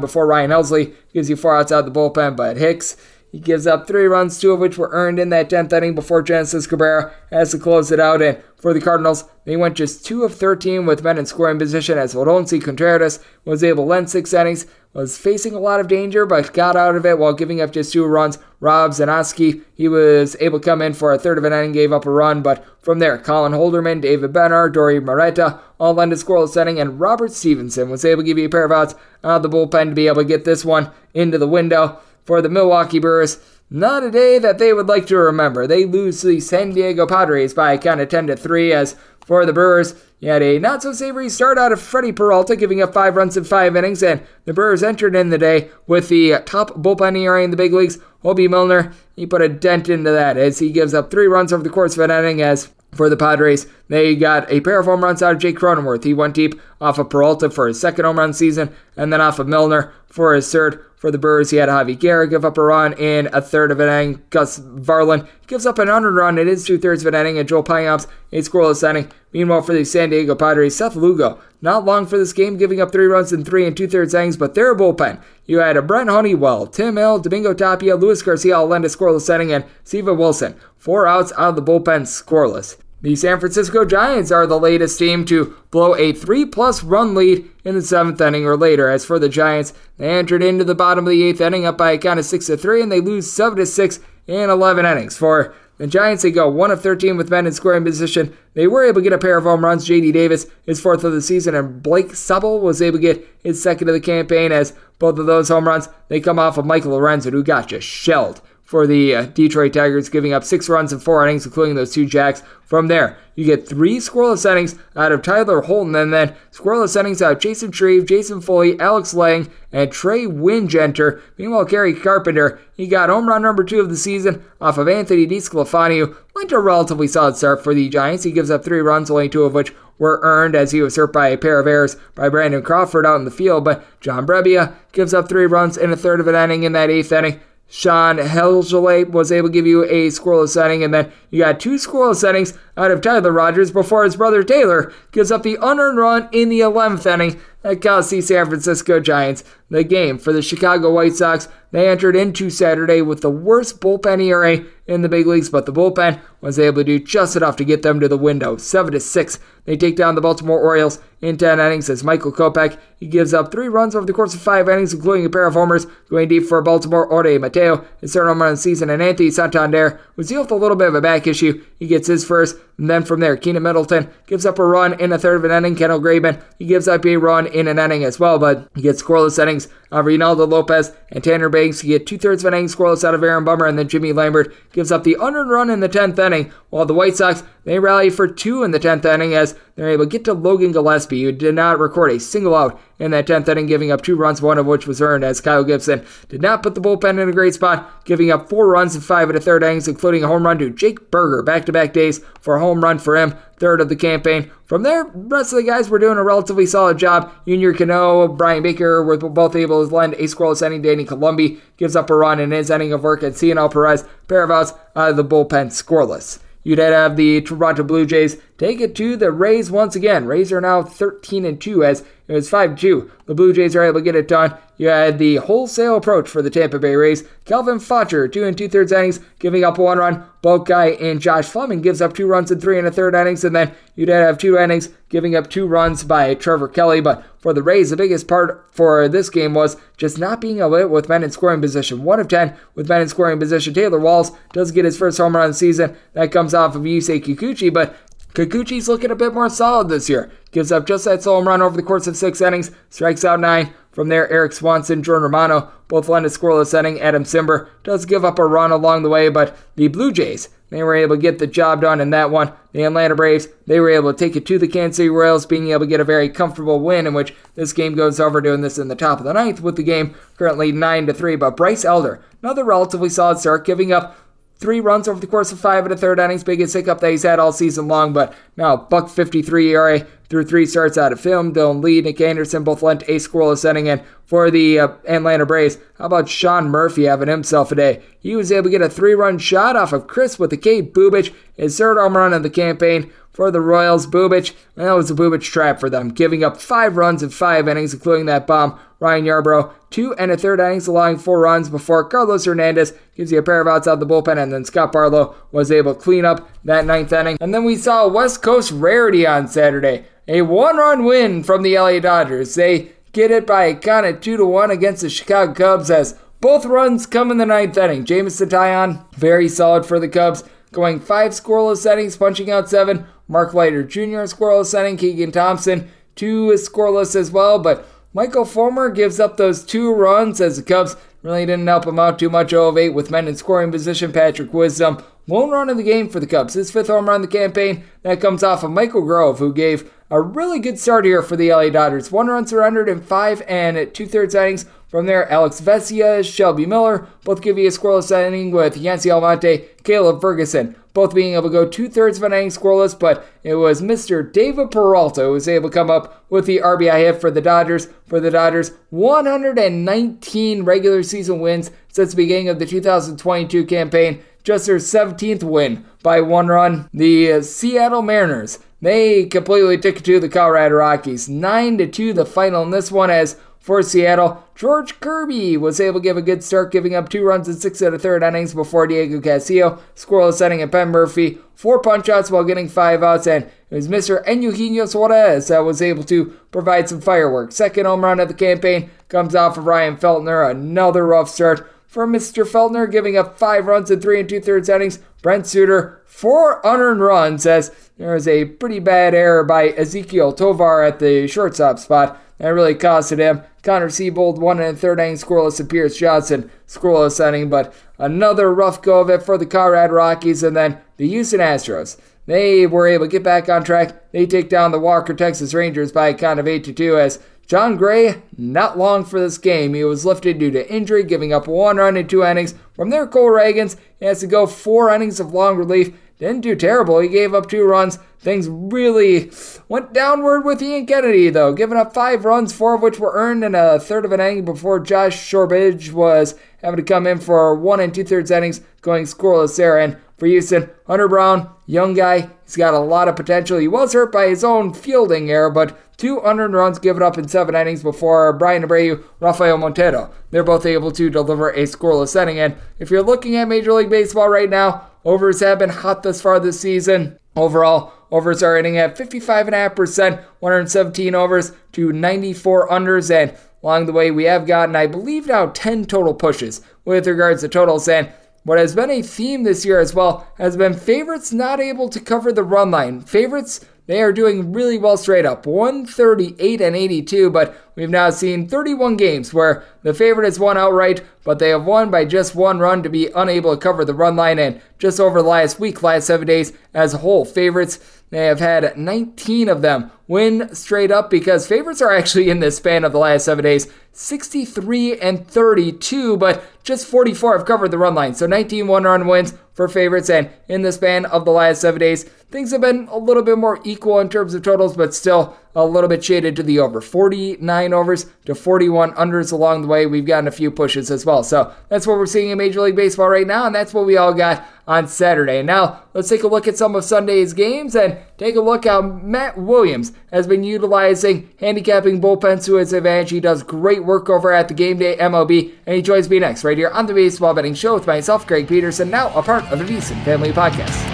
before 0.00 0.26
Ryan 0.26 0.50
Helsley 0.50 0.92
gives 1.14 1.30
you 1.30 1.36
four 1.36 1.56
outside 1.56 1.86
the 1.86 1.90
bullpen, 1.90 2.36
but 2.36 2.58
Hicks, 2.58 2.96
he 3.34 3.40
gives 3.40 3.66
up 3.66 3.88
three 3.88 4.04
runs, 4.04 4.38
two 4.38 4.52
of 4.52 4.60
which 4.60 4.78
were 4.78 4.90
earned 4.92 5.18
in 5.18 5.30
that 5.30 5.50
10th 5.50 5.72
inning 5.72 5.96
before 5.96 6.22
Genesis 6.22 6.68
Cabrera 6.68 7.12
has 7.32 7.50
to 7.50 7.58
close 7.58 7.90
it 7.90 7.98
out. 7.98 8.22
And 8.22 8.40
for 8.54 8.72
the 8.72 8.80
Cardinals, 8.80 9.24
they 9.44 9.56
went 9.56 9.76
just 9.76 10.06
2 10.06 10.22
of 10.22 10.36
13 10.36 10.86
with 10.86 11.02
men 11.02 11.18
in 11.18 11.26
scoring 11.26 11.58
position 11.58 11.98
as 11.98 12.14
Roansy 12.14 12.62
Contreras 12.62 13.18
was 13.44 13.64
able 13.64 13.82
to 13.82 13.88
lend 13.88 14.08
six 14.08 14.32
innings, 14.32 14.66
was 14.92 15.18
facing 15.18 15.52
a 15.52 15.58
lot 15.58 15.80
of 15.80 15.88
danger, 15.88 16.24
but 16.24 16.52
got 16.52 16.76
out 16.76 16.94
of 16.94 17.04
it 17.04 17.18
while 17.18 17.32
giving 17.32 17.60
up 17.60 17.72
just 17.72 17.92
two 17.92 18.06
runs. 18.06 18.38
Rob 18.60 18.92
Zastryzny, 18.92 19.64
he 19.74 19.88
was 19.88 20.36
able 20.38 20.60
to 20.60 20.64
come 20.64 20.80
in 20.80 20.94
for 20.94 21.12
a 21.12 21.18
third 21.18 21.36
of 21.36 21.42
an 21.42 21.52
inning, 21.52 21.72
gave 21.72 21.92
up 21.92 22.06
a 22.06 22.10
run, 22.10 22.40
but 22.40 22.64
from 22.82 23.00
there, 23.00 23.18
Colin 23.18 23.50
Holderman, 23.50 24.00
David 24.00 24.32
Bednar, 24.32 24.72
Dauri 24.72 25.02
Moreta, 25.02 25.58
all 25.80 25.94
lend 25.94 26.12
a 26.12 26.16
scoreless 26.16 26.56
inning, 26.56 26.78
and 26.78 27.00
Robert 27.00 27.32
Stephenson 27.32 27.90
was 27.90 28.04
able 28.04 28.22
to 28.22 28.26
give 28.26 28.38
you 28.38 28.46
a 28.46 28.48
pair 28.48 28.64
of 28.64 28.70
outs 28.70 28.94
out 29.24 29.38
of 29.38 29.42
the 29.42 29.48
bullpen 29.48 29.88
to 29.88 29.94
be 29.96 30.06
able 30.06 30.22
to 30.22 30.28
get 30.28 30.44
this 30.44 30.64
one 30.64 30.92
into 31.14 31.36
the 31.36 31.48
window 31.48 31.98
for 32.24 32.42
the 32.42 32.48
Milwaukee 32.48 32.98
Brewers. 32.98 33.38
Not 33.70 34.04
a 34.04 34.10
day 34.10 34.38
that 34.38 34.58
they 34.58 34.72
would 34.72 34.86
like 34.86 35.06
to 35.06 35.16
remember. 35.16 35.66
They 35.66 35.84
lose 35.84 36.20
to 36.20 36.28
the 36.28 36.40
San 36.40 36.70
Diego 36.70 37.06
Padres 37.06 37.54
by 37.54 37.72
a 37.72 37.78
count 37.78 38.00
of 38.00 38.08
10 38.08 38.28
to 38.28 38.36
3 38.36 38.72
as 38.72 38.96
for 39.24 39.46
the 39.46 39.52
Brewers, 39.52 39.94
you 40.20 40.30
had 40.30 40.42
a 40.42 40.58
not 40.58 40.82
so 40.82 40.92
savory 40.92 41.28
start 41.28 41.58
out 41.58 41.72
of 41.72 41.80
Freddy 41.80 42.12
Peralta, 42.12 42.56
giving 42.56 42.82
up 42.82 42.94
five 42.94 43.16
runs 43.16 43.36
in 43.36 43.44
five 43.44 43.76
innings, 43.76 44.02
and 44.02 44.22
the 44.44 44.52
Brewers 44.52 44.82
entered 44.82 45.16
in 45.16 45.30
the 45.30 45.38
day 45.38 45.70
with 45.86 46.08
the 46.08 46.42
top 46.46 46.70
bullpen 46.70 47.18
ERA 47.18 47.42
in 47.42 47.50
the 47.50 47.56
big 47.56 47.72
leagues. 47.72 47.98
Hoby 48.22 48.48
Milner, 48.48 48.92
he 49.16 49.26
put 49.26 49.42
a 49.42 49.48
dent 49.48 49.88
into 49.88 50.10
that 50.10 50.36
as 50.36 50.58
he 50.58 50.70
gives 50.70 50.94
up 50.94 51.10
three 51.10 51.26
runs 51.26 51.52
over 51.52 51.62
the 51.62 51.70
course 51.70 51.94
of 51.94 52.00
an 52.00 52.10
inning 52.10 52.40
as 52.40 52.70
for 52.92 53.10
the 53.10 53.16
Padres. 53.16 53.66
They 53.88 54.14
got 54.14 54.50
a 54.50 54.60
pair 54.60 54.78
of 54.78 54.86
home 54.86 55.04
runs 55.04 55.22
out 55.22 55.34
of 55.34 55.40
Jake 55.40 55.58
Cronenworth. 55.58 56.04
He 56.04 56.14
went 56.14 56.34
deep 56.34 56.58
off 56.80 56.98
of 56.98 57.10
Peralta 57.10 57.50
for 57.50 57.68
his 57.68 57.80
second 57.80 58.04
home 58.04 58.18
run 58.18 58.32
season, 58.32 58.74
and 58.96 59.12
then 59.12 59.20
off 59.20 59.38
of 59.38 59.48
Milner 59.48 59.92
for 60.06 60.34
his 60.34 60.50
third. 60.50 60.84
For 61.04 61.10
the 61.10 61.18
Brewers, 61.18 61.50
he 61.50 61.58
had 61.58 61.68
Javy 61.68 61.98
Guerra 61.98 62.26
give 62.26 62.46
up 62.46 62.56
a 62.56 62.62
run 62.62 62.94
in 62.94 63.28
a 63.30 63.42
third 63.42 63.70
of 63.70 63.78
an 63.78 63.90
inning. 63.90 64.22
Gus 64.30 64.58
Varland 64.58 65.28
gives 65.46 65.66
up 65.66 65.78
an 65.78 65.90
unearned 65.90 66.16
run 66.16 66.38
in 66.38 66.46
his 66.46 66.64
two 66.64 66.78
thirds 66.78 67.04
of 67.04 67.12
an 67.12 67.20
inning, 67.20 67.38
and 67.38 67.46
Joel 67.46 67.62
Payamps 67.62 68.06
a 68.32 68.38
scoreless 68.38 68.88
inning. 68.88 69.12
Meanwhile, 69.30 69.60
for 69.60 69.74
the 69.74 69.84
San 69.84 70.08
Diego 70.08 70.34
Padres, 70.34 70.74
Seth 70.74 70.96
Lugo, 70.96 71.38
not 71.60 71.84
long 71.84 72.06
for 72.06 72.16
this 72.16 72.32
game, 72.32 72.56
giving 72.56 72.80
up 72.80 72.90
three 72.90 73.04
runs 73.04 73.34
in 73.34 73.44
three 73.44 73.66
and 73.66 73.76
two 73.76 73.86
thirds 73.86 74.14
innings, 74.14 74.38
but 74.38 74.54
their 74.54 74.74
bullpen. 74.74 75.20
You 75.44 75.58
had 75.58 75.76
a 75.76 75.82
Brent 75.82 76.08
Honeywell, 76.08 76.68
Tim 76.68 76.96
Hill, 76.96 77.18
Domingo 77.18 77.52
Tapia, 77.52 77.96
Luis 77.96 78.22
Garcia 78.22 78.56
all 78.56 78.66
lend 78.66 78.86
a 78.86 78.88
scoreless 78.88 79.28
inning, 79.28 79.52
and 79.52 79.66
Steven 79.82 80.16
Wilson, 80.16 80.56
four 80.78 81.06
outs 81.06 81.34
out 81.36 81.50
of 81.50 81.56
the 81.56 81.62
bullpen, 81.62 82.04
scoreless. 82.06 82.78
The 83.04 83.16
San 83.16 83.38
Francisco 83.38 83.84
Giants 83.84 84.32
are 84.32 84.46
the 84.46 84.58
latest 84.58 84.98
team 84.98 85.26
to 85.26 85.54
blow 85.70 85.94
a 85.94 86.14
3 86.14 86.46
plus 86.46 86.82
run 86.82 87.14
lead 87.14 87.46
in 87.62 87.74
the 87.74 87.82
seventh 87.82 88.18
inning 88.18 88.46
or 88.46 88.56
later. 88.56 88.88
As 88.88 89.04
for 89.04 89.18
the 89.18 89.28
Giants, 89.28 89.74
they 89.98 90.08
entered 90.08 90.42
into 90.42 90.64
the 90.64 90.74
bottom 90.74 91.06
of 91.06 91.10
the 91.10 91.22
eighth 91.22 91.42
inning 91.42 91.66
up 91.66 91.76
by 91.76 91.92
a 91.92 91.98
count 91.98 92.18
of 92.18 92.24
6 92.24 92.46
to 92.46 92.56
3, 92.56 92.80
and 92.80 92.90
they 92.90 93.02
lose 93.02 93.30
7 93.30 93.58
to 93.58 93.66
6 93.66 94.00
in 94.26 94.48
11 94.48 94.86
innings. 94.86 95.18
For 95.18 95.54
the 95.76 95.86
Giants, 95.86 96.22
they 96.22 96.30
go 96.30 96.48
1 96.48 96.70
of 96.70 96.80
13 96.80 97.18
with 97.18 97.28
men 97.28 97.46
in 97.46 97.52
scoring 97.52 97.84
position. 97.84 98.34
They 98.54 98.66
were 98.66 98.86
able 98.86 99.02
to 99.02 99.04
get 99.04 99.12
a 99.12 99.18
pair 99.18 99.36
of 99.36 99.44
home 99.44 99.66
runs. 99.66 99.84
J.D. 99.84 100.10
Davis, 100.12 100.46
his 100.64 100.80
fourth 100.80 101.04
of 101.04 101.12
the 101.12 101.20
season, 101.20 101.54
and 101.54 101.82
Blake 101.82 102.12
Sabol 102.12 102.62
was 102.62 102.80
able 102.80 102.96
to 102.96 103.02
get 103.02 103.28
his 103.42 103.62
second 103.62 103.88
of 103.90 103.92
the 103.92 104.00
campaign 104.00 104.50
as 104.50 104.72
both 104.98 105.18
of 105.18 105.26
those 105.26 105.50
home 105.50 105.68
runs, 105.68 105.90
they 106.08 106.20
come 106.20 106.38
off 106.38 106.56
of 106.56 106.64
Michael 106.64 106.92
Lorenzen, 106.92 107.32
who 107.32 107.44
got 107.44 107.68
just 107.68 107.86
shelled 107.86 108.40
for 108.74 108.88
the 108.88 109.14
uh, 109.14 109.22
Detroit 109.26 109.72
Tigers, 109.72 110.08
giving 110.08 110.32
up 110.32 110.42
six 110.42 110.68
runs 110.68 110.92
in 110.92 110.98
four 110.98 111.24
innings, 111.24 111.46
including 111.46 111.76
those 111.76 111.94
two 111.94 112.06
jacks. 112.06 112.42
From 112.64 112.88
there, 112.88 113.16
you 113.36 113.44
get 113.44 113.68
three 113.68 113.98
scoreless 113.98 114.50
innings 114.50 114.74
out 114.96 115.12
of 115.12 115.22
Tyler 115.22 115.60
Holton, 115.60 115.94
and 115.94 116.12
then 116.12 116.34
scoreless 116.50 116.98
innings 116.98 117.22
out 117.22 117.34
of 117.34 117.38
Chasen 117.38 117.72
Shreve, 117.72 118.04
Jason 118.04 118.40
Foley, 118.40 118.76
Alex 118.80 119.14
Lange, 119.14 119.48
and 119.70 119.92
Trey 119.92 120.24
Wingenter. 120.24 121.22
Meanwhile, 121.38 121.66
Kerry 121.66 121.94
Carpenter, 121.94 122.58
he 122.76 122.88
got 122.88 123.10
home 123.10 123.28
run 123.28 123.42
number 123.42 123.62
two 123.62 123.78
of 123.78 123.90
the 123.90 123.96
season 123.96 124.44
off 124.60 124.76
of 124.76 124.88
Anthony 124.88 125.24
DeSclafani, 125.24 126.12
went 126.34 126.48
to 126.48 126.56
a 126.56 126.60
relatively 126.60 127.06
solid 127.06 127.36
start 127.36 127.62
for 127.62 127.74
the 127.74 127.88
Giants. 127.88 128.24
He 128.24 128.32
gives 128.32 128.50
up 128.50 128.64
three 128.64 128.80
runs, 128.80 129.08
only 129.08 129.28
two 129.28 129.44
of 129.44 129.54
which 129.54 129.72
were 130.00 130.18
earned 130.24 130.56
as 130.56 130.72
he 130.72 130.82
was 130.82 130.96
hurt 130.96 131.12
by 131.12 131.28
a 131.28 131.38
pair 131.38 131.60
of 131.60 131.68
errors 131.68 131.96
by 132.16 132.28
Brandon 132.28 132.60
Crawford 132.60 133.06
out 133.06 133.20
in 133.20 133.24
the 133.24 133.30
field. 133.30 133.64
But 133.64 133.84
John 134.00 134.26
Brebbia 134.26 134.74
gives 134.90 135.14
up 135.14 135.28
three 135.28 135.46
runs 135.46 135.76
in 135.76 135.92
a 135.92 135.96
third 135.96 136.18
of 136.18 136.26
an 136.26 136.34
inning 136.34 136.64
in 136.64 136.72
that 136.72 136.90
eighth 136.90 137.12
inning. 137.12 137.40
Sean 137.68 138.18
Hjelle 138.18 139.08
was 139.10 139.32
able 139.32 139.48
to 139.48 139.52
give 139.52 139.66
you 139.66 139.84
a 139.84 140.08
scoreless 140.08 140.62
inning, 140.62 140.84
and 140.84 140.94
then 140.94 141.10
you 141.30 141.40
got 141.40 141.58
two 141.58 141.74
scoreless 141.74 142.28
innings 142.28 142.54
out 142.76 142.90
of 142.90 143.00
Tyler 143.00 143.32
Rogers 143.32 143.70
before 143.70 144.04
his 144.04 144.16
brother 144.16 144.44
Taylor 144.44 144.92
gives 145.12 145.32
up 145.32 145.42
the 145.42 145.58
unearned 145.60 145.98
run 145.98 146.28
in 146.32 146.48
the 146.50 146.60
11th 146.60 147.06
inning. 147.12 147.40
Cost 147.80 148.10
the 148.10 148.20
San 148.20 148.46
Francisco 148.46 149.00
Giants 149.00 149.42
the 149.70 149.84
game. 149.84 150.18
For 150.18 150.32
the 150.32 150.42
Chicago 150.42 150.92
White 150.92 151.14
Sox, 151.14 151.48
they 151.72 151.88
entered 151.88 152.14
into 152.14 152.50
Saturday 152.50 153.02
with 153.02 153.22
the 153.22 153.30
worst 153.30 153.80
bullpen 153.80 154.22
ERA 154.22 154.64
in 154.86 155.02
the 155.02 155.08
big 155.08 155.26
leagues, 155.26 155.48
but 155.48 155.66
the 155.66 155.72
bullpen 155.72 156.20
was 156.40 156.58
able 156.58 156.76
to 156.76 156.84
do 156.84 156.98
just 157.00 157.36
enough 157.36 157.56
to 157.56 157.64
get 157.64 157.82
them 157.82 157.98
to 158.00 158.06
the 158.06 158.18
window. 158.18 158.56
7 158.56 158.92
to 158.92 159.00
6. 159.00 159.38
They 159.64 159.76
take 159.76 159.96
down 159.96 160.14
the 160.14 160.20
Baltimore 160.20 160.60
Orioles 160.60 161.00
in 161.22 161.38
10 161.38 161.58
innings 161.58 161.88
as 161.88 162.04
Michael 162.04 162.32
Kopech, 162.32 162.78
he 163.04 163.10
gives 163.10 163.34
up 163.34 163.52
three 163.52 163.68
runs 163.68 163.94
over 163.94 164.06
the 164.06 164.14
course 164.14 164.34
of 164.34 164.40
five 164.40 164.66
innings, 164.66 164.94
including 164.94 165.26
a 165.26 165.30
pair 165.30 165.46
of 165.46 165.52
homers, 165.52 165.86
going 166.08 166.28
deep 166.28 166.44
for 166.44 166.62
Baltimore. 166.62 167.06
Jorge 167.06 167.36
Mateo, 167.36 167.84
his 168.00 168.14
third 168.14 168.28
home 168.28 168.40
run 168.40 168.52
of 168.52 168.56
the 168.56 168.62
season, 168.62 168.88
and 168.88 169.02
Anthony 169.02 169.30
Santander 169.30 170.00
was 170.16 170.28
dealing 170.28 170.44
with 170.44 170.52
a 170.52 170.54
little 170.54 170.74
bit 170.74 170.88
of 170.88 170.94
a 170.94 171.02
back 171.02 171.26
issue. 171.26 171.62
He 171.78 171.86
gets 171.86 172.08
his 172.08 172.24
first, 172.24 172.56
and 172.78 172.88
then 172.88 173.04
from 173.04 173.20
there, 173.20 173.36
Keynan 173.36 173.62
Middleton 173.62 174.08
gives 174.26 174.46
up 174.46 174.58
a 174.58 174.64
run 174.64 174.98
in 174.98 175.12
a 175.12 175.18
third 175.18 175.36
of 175.36 175.44
an 175.44 175.50
inning. 175.50 175.76
Kendall 175.76 176.00
Graveman, 176.00 176.42
he 176.58 176.64
gives 176.64 176.88
up 176.88 177.04
a 177.04 177.16
run 177.16 177.46
in 177.54 177.68
an 177.68 177.78
inning 177.78 178.04
as 178.04 178.18
well, 178.18 178.38
but 178.38 178.68
he 178.74 178.82
gets 178.82 179.02
scoreless 179.02 179.40
innings. 179.40 179.68
Uh, 179.92 180.02
Reynaldo 180.02 180.48
Lopez 180.48 180.92
and 181.10 181.22
Tanner 181.22 181.48
Banks 181.48 181.82
get 181.82 182.06
two 182.06 182.18
thirds 182.18 182.44
of 182.44 182.48
an 182.48 182.58
inning 182.58 182.66
scoreless 182.66 183.04
out 183.04 183.14
of 183.14 183.22
Aaron 183.22 183.44
Bummer, 183.44 183.66
and 183.66 183.78
then 183.78 183.88
Jimmy 183.88 184.12
Lambert 184.12 184.52
gives 184.72 184.90
up 184.90 185.04
the 185.04 185.16
unearned 185.20 185.50
run 185.50 185.70
in 185.70 185.80
the 185.80 185.88
10th 185.88 186.18
inning, 186.18 186.52
while 186.70 186.84
the 186.84 186.94
White 186.94 187.16
Sox 187.16 187.42
they 187.64 187.78
rally 187.78 188.10
for 188.10 188.26
two 188.26 188.62
in 188.62 188.72
the 188.72 188.80
10th 188.80 189.04
inning 189.04 189.34
as 189.34 189.54
they're 189.76 189.88
able 189.88 190.04
to 190.04 190.10
get 190.10 190.24
to 190.24 190.34
Logan 190.34 190.72
Gillespie, 190.72 191.22
who 191.22 191.32
did 191.32 191.54
not 191.54 191.78
record 191.78 192.10
a 192.10 192.20
single 192.20 192.54
out 192.54 192.80
in 192.98 193.10
that 193.10 193.26
10th 193.26 193.48
inning, 193.48 193.66
giving 193.66 193.90
up 193.90 194.02
two 194.02 194.16
runs, 194.16 194.40
one 194.40 194.58
of 194.58 194.66
which 194.66 194.86
was 194.86 195.00
earned 195.00 195.24
as 195.24 195.40
Kyle 195.40 195.64
Gibson 195.64 196.04
did 196.28 196.40
not 196.40 196.62
put 196.62 196.74
the 196.74 196.80
bullpen 196.80 197.20
in 197.20 197.28
a 197.28 197.32
great 197.32 197.54
spot, 197.54 198.04
giving 198.04 198.30
up 198.30 198.48
four 198.48 198.68
runs 198.68 198.94
in 198.94 199.00
five 199.00 199.28
of 199.28 199.34
the 199.34 199.40
third 199.40 199.62
innings, 199.62 199.88
including 199.88 200.22
a 200.22 200.28
home 200.28 200.46
run 200.46 200.58
to 200.58 200.70
Jake 200.70 201.10
Burger, 201.10 201.42
back 201.42 201.64
to 201.66 201.72
back 201.72 201.92
days 201.92 202.20
for 202.40 202.56
a 202.56 202.60
home 202.60 202.82
run 202.82 202.98
for 202.98 203.16
him, 203.16 203.34
third 203.56 203.80
of 203.80 203.88
the 203.88 203.96
campaign. 203.96 204.50
From 204.66 204.82
there, 204.82 205.04
the 205.04 205.36
rest 205.36 205.52
of 205.52 205.56
the 205.56 205.62
guys 205.64 205.88
were 205.88 205.98
doing 205.98 206.18
a 206.18 206.24
relatively 206.24 206.66
solid 206.66 206.98
job. 206.98 207.32
Junior 207.46 207.74
Cano, 207.74 208.28
Bryan 208.28 208.62
Baker 208.62 209.02
were 209.02 209.16
both 209.16 209.56
able 209.56 209.86
to 209.86 209.94
lend 209.94 210.14
a 210.14 210.24
scoreless 210.24 210.64
inning. 210.64 210.82
Danny 210.82 211.04
Coulombe 211.04 211.60
gives 211.76 211.96
up 211.96 212.10
a 212.10 212.16
run 212.16 212.40
in 212.40 212.50
his 212.50 212.70
inning 212.70 212.92
of 212.92 213.02
work, 213.02 213.22
and 213.22 213.36
Cionel 213.36 213.68
Perez, 213.70 214.04
pair 214.28 214.42
of 214.42 214.50
outs 214.50 214.72
out 214.96 215.10
of 215.10 215.16
the 215.16 215.24
bullpen, 215.24 215.66
scoreless. 215.66 216.40
You'd 216.62 216.78
have 216.78 217.16
the 217.16 217.42
Toronto 217.42 217.82
Blue 217.82 218.06
Jays 218.06 218.38
take 218.58 218.80
it 218.80 218.94
to 218.96 219.16
the 219.16 219.30
Rays 219.30 219.70
once 219.70 219.96
again. 219.96 220.26
Rays 220.26 220.52
are 220.52 220.60
now 220.60 220.82
13 220.82 221.44
and 221.44 221.60
2 221.60 221.84
as 221.84 222.04
it 222.26 222.32
was 222.32 222.48
5 222.48 222.78
2. 222.78 223.10
The 223.26 223.34
Blue 223.34 223.52
Jays 223.52 223.76
are 223.76 223.82
able 223.82 224.00
to 224.00 224.04
get 224.04 224.16
it 224.16 224.28
done. 224.28 224.56
You 224.76 224.88
had 224.88 225.18
the 225.18 225.36
wholesale 225.36 225.96
approach 225.96 226.28
for 226.28 226.42
the 226.42 226.50
Tampa 226.50 226.78
Bay 226.78 226.96
Rays. 226.96 227.22
Calvin 227.44 227.78
Faucher, 227.78 228.26
two 228.26 228.44
and 228.44 228.56
two 228.56 228.68
thirds 228.68 228.92
innings, 228.92 229.20
giving 229.38 229.62
up 229.62 229.78
one 229.78 229.98
run. 229.98 230.24
Both 230.42 230.66
guy 230.66 230.86
and 230.86 231.20
Josh 231.20 231.46
Fleming 231.46 231.80
gives 231.80 232.02
up 232.02 232.14
two 232.14 232.26
runs 232.26 232.50
in 232.50 232.60
three 232.60 232.78
and 232.78 232.86
a 232.86 232.90
third 232.90 233.14
innings, 233.14 233.44
and 233.44 233.54
then 233.54 233.72
you'd 233.94 234.08
have 234.08 234.38
two 234.38 234.58
innings 234.58 234.88
giving 235.10 235.36
up 235.36 235.48
two 235.48 235.66
runs 235.66 236.02
by 236.02 236.34
Trevor 236.34 236.68
Kelley. 236.68 237.00
But 237.00 237.24
for 237.38 237.52
the 237.52 237.62
Rays, 237.62 237.90
the 237.90 237.96
biggest 237.96 238.26
part 238.26 238.66
for 238.72 239.06
this 239.06 239.30
game 239.30 239.54
was 239.54 239.76
just 239.96 240.18
not 240.18 240.40
being 240.40 240.58
able 240.58 240.78
to 240.78 240.88
with 240.88 241.08
men 241.08 241.22
in 241.22 241.30
scoring 241.30 241.60
position. 241.60 242.02
One 242.02 242.18
of 242.18 242.28
ten 242.28 242.56
with 242.74 242.88
men 242.88 243.02
in 243.02 243.08
scoring 243.08 243.38
position. 243.38 243.74
Taylor 243.74 244.00
Walls 244.00 244.32
does 244.52 244.72
get 244.72 244.84
his 244.84 244.98
first 244.98 245.18
home 245.18 245.36
run 245.36 245.46
of 245.46 245.50
the 245.52 245.58
season. 245.58 245.96
That 246.14 246.32
comes 246.32 246.52
off 246.52 246.74
of 246.74 246.82
Yusei 246.82 247.22
Kikuchi, 247.22 247.72
but 247.72 247.94
Kikuchi's 248.34 248.88
looking 248.88 249.12
a 249.12 249.16
bit 249.16 249.32
more 249.32 249.48
solid 249.48 249.88
this 249.88 250.08
year. 250.08 250.30
Gives 250.50 250.72
up 250.72 250.86
just 250.86 251.04
that 251.04 251.22
solo 251.22 251.44
run 251.44 251.62
over 251.62 251.76
the 251.76 251.84
course 251.84 252.08
of 252.08 252.16
six 252.16 252.40
innings, 252.40 252.72
strikes 252.90 253.24
out 253.24 253.38
nine. 253.38 253.72
From 253.92 254.08
there, 254.08 254.28
Erik 254.28 254.52
Swanson, 254.52 255.04
Jordan 255.04 255.22
Romano 255.22 255.70
both 255.86 256.08
lend 256.08 256.26
a 256.26 256.28
scoreless 256.28 256.76
inning. 256.76 257.00
Adam 257.00 257.22
Cimber 257.22 257.68
does 257.84 258.06
give 258.06 258.24
up 258.24 258.40
a 258.40 258.44
run 258.44 258.72
along 258.72 259.04
the 259.04 259.08
way, 259.08 259.28
but 259.28 259.56
the 259.76 259.86
Blue 259.86 260.10
Jays, 260.10 260.48
they 260.70 260.82
were 260.82 260.96
able 260.96 261.14
to 261.14 261.22
get 261.22 261.38
the 261.38 261.46
job 261.46 261.82
done 261.82 262.00
in 262.00 262.10
that 262.10 262.32
one. 262.32 262.52
The 262.72 262.82
Atlanta 262.82 263.14
Braves, 263.14 263.46
they 263.68 263.78
were 263.78 263.90
able 263.90 264.12
to 264.12 264.18
take 264.18 264.34
it 264.34 264.44
to 264.46 264.58
the 264.58 264.66
Kansas 264.66 264.96
City 264.96 265.10
Royals, 265.10 265.46
being 265.46 265.68
able 265.68 265.84
to 265.84 265.86
get 265.86 266.00
a 266.00 266.04
very 266.04 266.28
comfortable 266.28 266.80
win 266.80 267.06
in 267.06 267.14
which 267.14 267.32
this 267.54 267.72
game 267.72 267.94
goes 267.94 268.18
over, 268.18 268.40
doing 268.40 268.62
this 268.62 268.78
in 268.78 268.88
the 268.88 268.96
top 268.96 269.20
of 269.20 269.24
the 269.24 269.32
ninth 269.32 269.60
with 269.60 269.76
the 269.76 269.84
game 269.84 270.16
currently 270.36 270.72
9 270.72 271.06
to 271.06 271.14
3. 271.14 271.36
But 271.36 271.56
Bryce 271.56 271.84
Elder, 271.84 272.20
another 272.42 272.64
relatively 272.64 273.08
solid 273.08 273.38
start, 273.38 273.64
giving 273.64 273.92
up 273.92 274.16
three 274.58 274.80
runs 274.80 275.08
over 275.08 275.20
the 275.20 275.26
course 275.26 275.52
of 275.52 275.60
five 275.60 275.84
and 275.84 275.92
a 275.92 275.96
third 275.96 276.18
innings. 276.18 276.44
Biggest 276.44 276.74
hiccup 276.74 277.00
that 277.00 277.10
he's 277.10 277.22
had 277.22 277.38
all 277.38 277.52
season 277.52 277.88
long, 277.88 278.12
but 278.12 278.34
now 278.56 278.76
buck 278.76 279.08
53 279.08 279.70
ERA 279.72 280.06
through 280.28 280.44
three 280.44 280.66
starts 280.66 280.98
out 280.98 281.12
of 281.12 281.20
film. 281.20 281.52
Dylan 281.52 281.82
Lee, 281.82 282.00
Nick 282.00 282.20
Anderson 282.20 282.64
both 282.64 282.82
lent 282.82 283.02
a 283.02 283.16
scoreless 283.16 283.68
inning. 283.68 283.86
in 283.86 284.02
for 284.26 284.50
the 284.50 284.78
uh, 284.78 284.88
Atlanta 285.06 285.44
Braves, 285.44 285.78
how 285.98 286.06
about 286.06 286.28
Sean 286.28 286.68
Murphy 286.68 287.04
having 287.04 287.28
himself 287.28 287.70
a 287.70 287.74
day? 287.74 288.02
He 288.18 288.34
was 288.34 288.50
able 288.50 288.64
to 288.64 288.70
get 288.70 288.82
a 288.82 288.88
three 288.88 289.14
run 289.14 289.38
shot 289.38 289.76
off 289.76 289.92
of 289.92 290.06
Kris 290.06 290.38
with 290.38 290.50
the 290.50 290.56
Kate 290.56 290.94
Bubic, 290.94 291.34
his 291.56 291.76
third 291.76 291.98
home 291.98 292.16
run 292.16 292.32
of 292.32 292.42
the 292.42 292.50
campaign 292.50 293.12
for 293.30 293.50
the 293.50 293.60
Royals. 293.60 294.06
Bubic, 294.06 294.54
that 294.76 294.92
was 294.92 295.10
a 295.10 295.14
Bubic 295.14 295.42
trap 295.42 295.78
for 295.78 295.90
them, 295.90 296.08
giving 296.08 296.42
up 296.42 296.60
five 296.60 296.96
runs 296.96 297.22
in 297.22 297.30
five 297.30 297.68
innings, 297.68 297.92
including 297.92 298.26
that 298.26 298.46
bomb. 298.46 298.78
Ryan 299.04 299.26
Yarbrough, 299.26 299.70
two 299.90 300.14
and 300.14 300.30
a 300.30 300.36
third 300.36 300.60
innings, 300.60 300.86
allowing 300.86 301.18
four 301.18 301.40
runs 301.40 301.68
before 301.68 302.08
Carlos 302.08 302.46
Hernandez 302.46 302.94
gives 303.14 303.30
you 303.30 303.38
a 303.38 303.42
pair 303.42 303.60
of 303.60 303.68
outs 303.68 303.86
out 303.86 303.94
of 303.94 304.00
the 304.00 304.06
bullpen, 304.06 304.42
and 304.42 304.50
then 304.50 304.64
Scott 304.64 304.92
Barlow 304.92 305.34
was 305.52 305.70
able 305.70 305.94
to 305.94 306.00
clean 306.00 306.24
up 306.24 306.48
that 306.64 306.86
ninth 306.86 307.12
inning. 307.12 307.36
And 307.38 307.52
then 307.52 307.64
we 307.64 307.76
saw 307.76 308.04
a 308.04 308.08
West 308.08 308.42
Coast 308.42 308.72
rarity 308.72 309.26
on 309.26 309.46
Saturday. 309.46 310.06
A 310.26 310.40
one 310.40 310.78
run 310.78 311.04
win 311.04 311.44
from 311.44 311.62
the 311.62 311.78
LA 311.78 312.00
Dodgers. 312.00 312.54
They 312.54 312.92
get 313.12 313.30
it 313.30 313.46
by 313.46 313.64
a 313.64 313.74
count 313.74 314.06
of 314.06 314.22
2 314.22 314.38
to 314.38 314.46
1 314.46 314.70
against 314.70 315.02
the 315.02 315.10
Chicago 315.10 315.52
Cubs 315.52 315.90
as 315.90 316.18
both 316.40 316.64
runs 316.64 317.04
come 317.04 317.30
in 317.30 317.36
the 317.36 317.44
ninth 317.44 317.76
inning. 317.76 318.06
Jameson 318.06 318.48
Taillon, 318.48 319.04
very 319.12 319.48
solid 319.48 319.84
for 319.84 320.00
the 320.00 320.08
Cubs, 320.08 320.44
going 320.72 320.98
five 320.98 321.32
scoreless 321.32 321.90
innings, 321.90 322.16
punching 322.16 322.50
out 322.50 322.70
seven. 322.70 323.06
Mark 323.28 323.52
Leiter 323.52 323.84
Jr. 323.84 324.24
scoreless 324.24 324.78
inning. 324.78 324.96
Keegan 324.96 325.30
Thompson, 325.30 325.90
two 326.16 326.52
scoreless 326.54 327.14
as 327.14 327.30
well. 327.30 327.58
But 327.58 327.86
Michael 328.16 328.44
Fulmer 328.44 328.90
gives 328.90 329.18
up 329.18 329.36
those 329.36 329.64
two 329.64 329.92
runs 329.92 330.40
as 330.40 330.56
the 330.56 330.62
Cubs 330.62 330.94
really 331.22 331.44
didn't 331.44 331.66
help 331.66 331.84
him 331.84 331.98
out 331.98 332.16
too 332.16 332.30
much. 332.30 332.50
0 332.50 332.68
of 332.68 332.78
8 332.78 332.90
with 332.90 333.10
men 333.10 333.26
in 333.26 333.34
scoring 333.34 333.72
position. 333.72 334.12
Patrick 334.12 334.54
Wisdom, 334.54 335.02
lone 335.26 335.50
run 335.50 335.70
of 335.70 335.76
the 335.76 335.82
game 335.82 336.08
for 336.08 336.20
the 336.20 336.26
Cubs. 336.26 336.54
His 336.54 336.70
fifth 336.70 336.88
home 336.88 337.08
run 337.08 337.22
of 337.22 337.30
the 337.30 337.36
campaign. 337.36 337.84
That 338.02 338.20
comes 338.20 338.42
off 338.42 338.62
of 338.62 338.70
Michael 338.70 339.02
Grove, 339.02 339.38
who 339.38 339.52
gave 339.52 339.92
a 340.10 340.20
really 340.20 340.58
good 340.58 340.78
start 340.78 341.04
here 341.04 341.22
for 341.22 341.36
the 341.36 341.50
LA 341.50 341.70
Dodgers. 341.70 342.12
One 342.12 342.28
run 342.28 342.46
surrendered 342.46 342.88
in 342.88 343.00
five 343.00 343.42
and 343.48 343.92
two 343.94 344.06
thirds 344.06 344.34
innings. 344.34 344.66
From 344.88 345.06
there, 345.06 345.30
Alex 345.30 345.60
Vesia, 345.60 346.24
Shelby 346.24 346.66
Miller 346.66 347.08
both 347.24 347.42
give 347.42 347.58
you 347.58 347.66
a 347.66 347.70
scoreless 347.70 348.10
inning 348.10 348.52
with 348.52 348.76
Yency 348.76 349.10
Almonte, 349.10 349.68
Caleb 349.82 350.20
Ferguson 350.20 350.76
both 350.94 351.12
being 351.12 351.34
able 351.34 351.42
to 351.42 351.50
go 351.50 351.68
two 351.68 351.88
thirds 351.88 352.18
of 352.18 352.22
an 352.22 352.32
inning 352.32 352.48
scoreless, 352.48 352.98
but 352.98 353.26
it 353.42 353.56
was 353.56 353.82
Mr. 353.82 354.32
David 354.32 354.70
Peralta 354.70 355.22
who 355.22 355.32
was 355.32 355.48
able 355.48 355.68
to 355.68 355.74
come 355.74 355.90
up 355.90 356.24
with 356.30 356.46
the 356.46 356.58
RBI 356.58 356.98
hit 356.98 357.20
for 357.20 357.32
the 357.32 357.40
Dodgers. 357.40 357.88
For 358.06 358.20
the 358.20 358.30
Dodgers, 358.30 358.70
119 358.90 360.62
regular 360.62 361.02
season 361.02 361.40
wins 361.40 361.72
since 361.88 362.10
the 362.10 362.16
beginning 362.16 362.48
of 362.48 362.60
the 362.60 362.66
2022 362.66 363.66
campaign, 363.66 364.22
just 364.44 364.66
their 364.66 364.76
17th 364.76 365.42
win 365.42 365.84
by 366.02 366.20
one 366.20 366.46
run. 366.46 366.88
The 366.94 367.32
uh, 367.32 367.42
Seattle 367.42 368.02
Mariners 368.02 368.60
they 368.80 369.24
completely 369.24 369.78
took 369.78 369.96
it 369.96 370.04
to 370.04 370.20
the 370.20 370.28
Colorado 370.28 370.74
Rockies. 370.74 371.26
9 371.26 371.78
to 371.78 371.86
2 371.86 372.12
the 372.12 372.26
final 372.26 372.62
in 372.62 372.70
this 372.70 372.92
one 372.92 373.10
as 373.10 373.36
for 373.64 373.82
Seattle, 373.82 374.44
George 374.54 375.00
Kirby 375.00 375.56
was 375.56 375.80
able 375.80 375.98
to 375.98 376.04
give 376.04 376.18
a 376.18 376.22
good 376.22 376.44
start, 376.44 376.70
giving 376.70 376.94
up 376.94 377.08
two 377.08 377.24
runs 377.24 377.48
in 377.48 377.54
six 377.54 377.80
out 377.80 377.94
of 377.94 378.02
third 378.02 378.22
innings 378.22 378.52
before 378.52 378.86
Diego 378.86 379.22
Castillo, 379.22 379.80
scoreless 379.96 380.44
inning, 380.44 380.60
and 380.60 380.70
Penn 380.70 380.92
Murfee, 380.92 381.38
four 381.54 381.80
punch 381.80 382.10
outs 382.10 382.30
while 382.30 382.44
getting 382.44 382.68
five 382.68 383.02
outs, 383.02 383.26
and 383.26 383.44
it 383.70 383.74
was 383.74 383.88
Mr. 383.88 384.22
Eugenio 384.28 384.84
Suarez 384.84 385.48
that 385.48 385.60
was 385.60 385.80
able 385.80 386.04
to 386.04 386.26
provide 386.50 386.90
some 386.90 387.00
fireworks. 387.00 387.54
Second 387.54 387.86
home 387.86 388.04
run 388.04 388.20
of 388.20 388.28
the 388.28 388.34
campaign 388.34 388.90
comes 389.08 389.34
off 389.34 389.56
of 389.56 389.64
Ryan 389.64 389.96
Feltner, 389.96 390.50
another 390.50 391.06
rough 391.06 391.30
start 391.30 391.66
for 391.94 392.08
Mr. 392.08 392.44
Feltner, 392.44 392.90
giving 392.90 393.16
up 393.16 393.38
five 393.38 393.66
runs 393.66 393.88
in 393.88 394.00
three 394.00 394.18
and 394.18 394.28
two 394.28 394.40
thirds 394.40 394.68
innings. 394.68 394.98
Brent 395.22 395.46
Suter, 395.46 396.02
four 396.04 396.60
unearned 396.64 397.00
runs 397.00 397.46
as 397.46 397.70
there 397.98 398.14
was 398.14 398.26
a 398.26 398.46
pretty 398.46 398.80
bad 398.80 399.14
error 399.14 399.44
by 399.44 399.70
Ezequiel 399.70 400.36
Tovar 400.36 400.82
at 400.82 400.98
the 400.98 401.28
shortstop 401.28 401.78
spot. 401.78 402.20
That 402.38 402.48
really 402.48 402.74
costed 402.74 403.18
him. 403.18 403.42
Connor 403.62 403.90
Seabold, 403.90 404.38
one 404.38 404.60
and 404.60 404.76
third 404.76 404.98
inning 404.98 405.14
scoreless, 405.14 405.60
and 405.60 405.70
Pierce 405.70 405.96
Johnson 405.96 406.50
scoreless 406.66 407.24
inning. 407.24 407.48
But 407.48 407.72
another 407.96 408.52
rough 408.52 408.82
go 408.82 409.00
of 409.00 409.08
it 409.08 409.22
for 409.22 409.38
the 409.38 409.46
Colorado 409.46 409.94
Rockies, 409.94 410.42
and 410.42 410.56
then 410.56 410.78
the 410.96 411.06
Houston 411.06 411.38
Astros. 411.38 411.96
They 412.26 412.66
were 412.66 412.88
able 412.88 413.06
to 413.06 413.10
get 413.10 413.22
back 413.22 413.48
on 413.48 413.62
track. 413.62 414.10
They 414.10 414.26
take 414.26 414.48
down 414.48 414.72
the 414.72 414.80
Walker 414.80 415.14
Texas 415.14 415.54
Rangers 415.54 415.92
by 415.92 416.08
a 416.08 416.14
count 416.14 416.40
of 416.40 416.48
8 416.48 416.64
to 416.64 416.72
2 416.72 416.98
as 416.98 417.22
Jon 417.46 417.76
Gray, 417.76 418.22
not 418.36 418.78
long 418.78 419.04
for 419.04 419.20
this 419.20 419.38
game. 419.38 419.74
He 419.74 419.84
was 419.84 420.06
lifted 420.06 420.38
due 420.38 420.50
to 420.50 420.72
injury, 420.72 421.04
giving 421.04 421.32
up 421.32 421.46
one 421.46 421.76
run 421.76 421.96
in 421.96 422.06
two 422.06 422.24
innings. 422.24 422.54
From 422.74 422.90
there, 422.90 423.06
Cole 423.06 423.30
Ragans 423.30 423.76
he 424.00 424.06
has 424.06 424.20
to 424.20 424.26
go 424.26 424.46
four 424.46 424.90
innings 424.90 425.20
of 425.20 425.32
long 425.32 425.56
relief. 425.56 425.94
Didn't 426.18 426.42
do 426.42 426.54
terrible. 426.54 427.00
He 427.00 427.08
gave 427.08 427.34
up 427.34 427.48
two 427.48 427.64
runs. 427.64 427.98
Things 428.20 428.48
really 428.48 429.30
went 429.68 429.92
downward 429.92 430.42
with 430.42 430.62
Ian 430.62 430.86
Kennedy, 430.86 431.28
though, 431.28 431.52
giving 431.52 431.76
up 431.76 431.92
five 431.92 432.24
runs, 432.24 432.52
four 432.52 432.76
of 432.76 432.82
which 432.82 432.98
were 432.98 433.12
earned 433.14 433.44
in 433.44 433.54
a 433.54 433.80
third 433.80 434.04
of 434.04 434.12
an 434.12 434.20
inning 434.20 434.44
before 434.44 434.80
Josh 434.80 435.16
Shorbridge 435.16 435.92
was 435.92 436.34
having 436.62 436.76
to 436.76 436.82
come 436.82 437.06
in 437.06 437.18
for 437.18 437.54
one 437.54 437.80
and 437.80 437.92
two 437.92 438.04
thirds 438.04 438.30
innings, 438.30 438.60
going 438.80 439.04
scoreless 439.04 439.56
there. 439.56 439.78
And 439.78 439.98
for 440.16 440.26
Houston, 440.26 440.70
Hunter 440.86 441.08
Brown, 441.08 441.50
young 441.66 441.92
guy, 441.92 442.30
he's 442.44 442.56
got 442.56 442.72
a 442.72 442.78
lot 442.78 443.08
of 443.08 443.16
potential. 443.16 443.58
He 443.58 443.68
was 443.68 443.92
hurt 443.92 444.12
by 444.12 444.28
his 444.28 444.44
own 444.44 444.72
fielding 444.72 445.30
error, 445.30 445.50
but 445.50 445.78
two 445.96 446.20
unearned 446.20 446.54
runs 446.54 446.78
given 446.78 447.02
up 447.02 447.18
in 447.18 447.28
seven 447.28 447.54
innings 447.54 447.82
before 447.82 448.32
Bryan 448.32 448.62
Abreu, 448.62 449.02
Rafael 449.20 449.58
Montero. 449.58 450.10
They're 450.30 450.44
both 450.44 450.66
able 450.66 450.92
to 450.92 451.10
deliver 451.10 451.50
a 451.50 451.64
scoreless 451.64 452.20
inning. 452.20 452.38
And 452.38 452.56
if 452.78 452.90
you're 452.90 453.02
looking 453.02 453.36
at 453.36 453.48
Major 453.48 453.72
League 453.72 453.90
Baseball 453.90 454.28
right 454.28 454.50
now, 454.50 454.88
overs 455.04 455.40
have 455.40 455.58
been 455.58 455.70
hot 455.70 456.02
thus 456.02 456.20
far 456.20 456.40
this 456.40 456.60
season. 456.60 457.18
Overall, 457.36 457.92
overs 458.10 458.42
are 458.42 458.56
hitting 458.56 458.78
at 458.78 458.96
55.5%, 458.96 460.24
117 460.38 461.14
overs 461.14 461.52
to 461.72 461.92
94 461.92 462.68
unders, 462.68 463.10
and 463.10 463.36
along 463.62 463.86
the 463.86 463.92
way, 463.92 464.10
we 464.10 464.24
have 464.24 464.46
gotten, 464.46 464.76
I 464.76 464.86
believe, 464.86 465.26
now 465.26 465.46
10 465.46 465.86
total 465.86 466.14
pushes 466.14 466.60
with 466.84 467.06
regards 467.06 467.40
to 467.40 467.48
totals. 467.48 467.88
And 467.88 468.12
what 468.44 468.58
has 468.58 468.74
been 468.74 468.90
a 468.90 469.02
theme 469.02 469.42
this 469.42 469.64
year 469.64 469.80
as 469.80 469.94
well 469.94 470.26
has 470.36 470.54
been 470.56 470.74
favorites 470.74 471.32
not 471.32 471.60
able 471.60 471.88
to 471.88 471.98
cover 471.98 472.30
the 472.30 472.42
run 472.44 472.70
line. 472.70 473.00
Favorites 473.00 473.64
they 473.86 474.00
are 474.02 474.12
doing 474.12 474.52
really 474.52 474.78
well 474.78 474.96
straight 474.96 475.26
up. 475.26 475.46
138 475.46 476.60
and 476.60 476.76
82, 476.76 477.30
but 477.30 477.56
we've 477.76 477.90
now 477.90 478.10
seen 478.10 478.48
31 478.48 478.96
games 478.96 479.32
where 479.32 479.64
the 479.82 479.94
favorite 479.94 480.24
has 480.24 480.38
won 480.38 480.56
outright, 480.56 481.02
but 481.24 481.38
they 481.38 481.50
have 481.50 481.64
won 481.64 481.90
by 481.90 482.04
just 482.04 482.34
one 482.34 482.58
run 482.58 482.82
to 482.82 482.88
be 482.88 483.08
unable 483.14 483.54
to 483.54 483.60
cover 483.60 483.84
the 483.84 483.94
run 483.94 484.16
line. 484.16 484.38
And 484.38 484.60
just 484.78 485.00
over 485.00 485.22
the 485.22 485.28
last 485.28 485.60
week, 485.60 485.82
last 485.82 486.06
seven 486.06 486.26
days 486.26 486.52
as 486.72 486.94
a 486.94 486.98
whole, 486.98 487.24
favorites 487.24 487.78
they 488.14 488.26
have 488.26 488.38
had 488.38 488.78
19 488.78 489.48
of 489.48 489.60
them 489.60 489.90
win 490.06 490.54
straight 490.54 490.92
up 490.92 491.10
because 491.10 491.48
favorites 491.48 491.82
are 491.82 491.92
actually 491.92 492.30
in 492.30 492.38
this 492.38 492.58
span 492.58 492.84
of 492.84 492.92
the 492.92 492.98
last 492.98 493.24
seven 493.24 493.42
days 493.42 493.66
63 493.90 495.00
and 495.00 495.26
32, 495.26 496.16
but 496.16 496.44
just 496.62 496.86
44 496.86 497.38
have 497.38 497.46
covered 497.46 497.72
the 497.72 497.78
run 497.78 497.96
line. 497.96 498.14
So 498.14 498.26
19 498.26 498.68
one 498.68 498.84
run 498.84 499.08
wins 499.08 499.34
for 499.52 499.68
favorites, 499.68 500.10
and 500.10 500.30
in 500.48 500.62
the 500.62 500.70
span 500.72 501.06
of 501.06 501.24
the 501.24 501.30
last 501.32 501.60
seven 501.60 501.80
days, 501.80 502.04
things 502.04 502.52
have 502.52 502.60
been 502.60 502.88
a 502.90 502.98
little 502.98 503.22
bit 503.22 503.38
more 503.38 503.60
equal 503.64 503.98
in 503.98 504.08
terms 504.08 504.34
of 504.34 504.42
totals, 504.42 504.76
but 504.76 504.94
still 504.94 505.36
a 505.54 505.64
little 505.64 505.88
bit 505.88 506.04
shaded 506.04 506.36
to 506.36 506.42
the 506.42 506.58
over. 506.58 506.80
49 506.80 507.72
overs 507.72 508.06
to 508.24 508.34
41 508.34 508.92
unders 508.92 509.32
along 509.32 509.62
the 509.62 509.68
way. 509.68 509.86
We've 509.86 510.06
gotten 510.06 510.28
a 510.28 510.32
few 510.32 510.50
pushes 510.50 510.90
as 510.90 511.06
well. 511.06 511.22
So 511.22 511.52
that's 511.68 511.86
what 511.86 511.98
we're 511.98 512.06
seeing 512.06 512.30
in 512.30 512.38
Major 512.38 512.60
League 512.62 512.76
Baseball 512.76 513.08
right 513.08 513.26
now, 513.26 513.46
and 513.46 513.54
that's 513.54 513.74
what 513.74 513.86
we 513.86 513.96
all 513.96 514.14
got 514.14 514.44
on 514.66 514.88
Saturday. 514.88 515.42
Now, 515.42 515.82
let's 515.92 516.08
take 516.08 516.22
a 516.22 516.28
look 516.28 516.48
at 516.48 516.56
some 516.56 516.74
of 516.74 516.84
Sunday's 516.84 517.34
games 517.34 517.76
and 517.76 517.98
take 518.16 518.34
a 518.34 518.40
look 518.40 518.64
how 518.64 518.80
Matt 518.80 519.36
Williams 519.36 519.92
has 520.10 520.26
been 520.26 520.42
utilizing 520.42 521.30
handicapping 521.38 522.00
bullpens 522.00 522.46
to 522.46 522.54
his 522.54 522.72
advantage. 522.72 523.10
He 523.10 523.20
does 523.20 523.42
great 523.42 523.84
work 523.84 524.08
over 524.08 524.32
at 524.32 524.48
the 524.48 524.54
Game 524.54 524.78
Day 524.78 524.96
MLB, 524.96 525.54
and 525.66 525.76
he 525.76 525.82
joins 525.82 526.08
me 526.08 526.18
next 526.18 526.44
right 526.44 526.56
here 526.56 526.70
on 526.70 526.86
the 526.86 526.94
Baseball 526.94 527.34
Betting 527.34 527.54
Show 527.54 527.74
with 527.74 527.86
myself, 527.86 528.26
Greg 528.26 528.48
Peterson, 528.48 528.90
now 528.90 529.08
a 529.16 529.22
part 529.22 529.44
of 529.52 529.58
the 529.58 529.64
VSiN 529.64 530.02
Family 530.04 530.32
Podcast. 530.32 530.93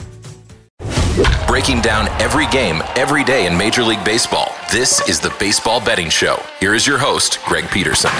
Breaking 1.45 1.81
down 1.81 2.07
every 2.21 2.47
game, 2.47 2.81
every 2.95 3.25
day 3.25 3.45
in 3.45 3.57
Major 3.57 3.83
League 3.83 4.03
Baseball. 4.05 4.55
This 4.71 5.05
is 5.09 5.19
the 5.19 5.35
Baseball 5.39 5.83
Betting 5.83 6.09
Show. 6.09 6.41
Here 6.61 6.73
is 6.73 6.87
your 6.87 6.97
host, 6.97 7.43
Greg 7.43 7.69
Peterson. 7.69 8.11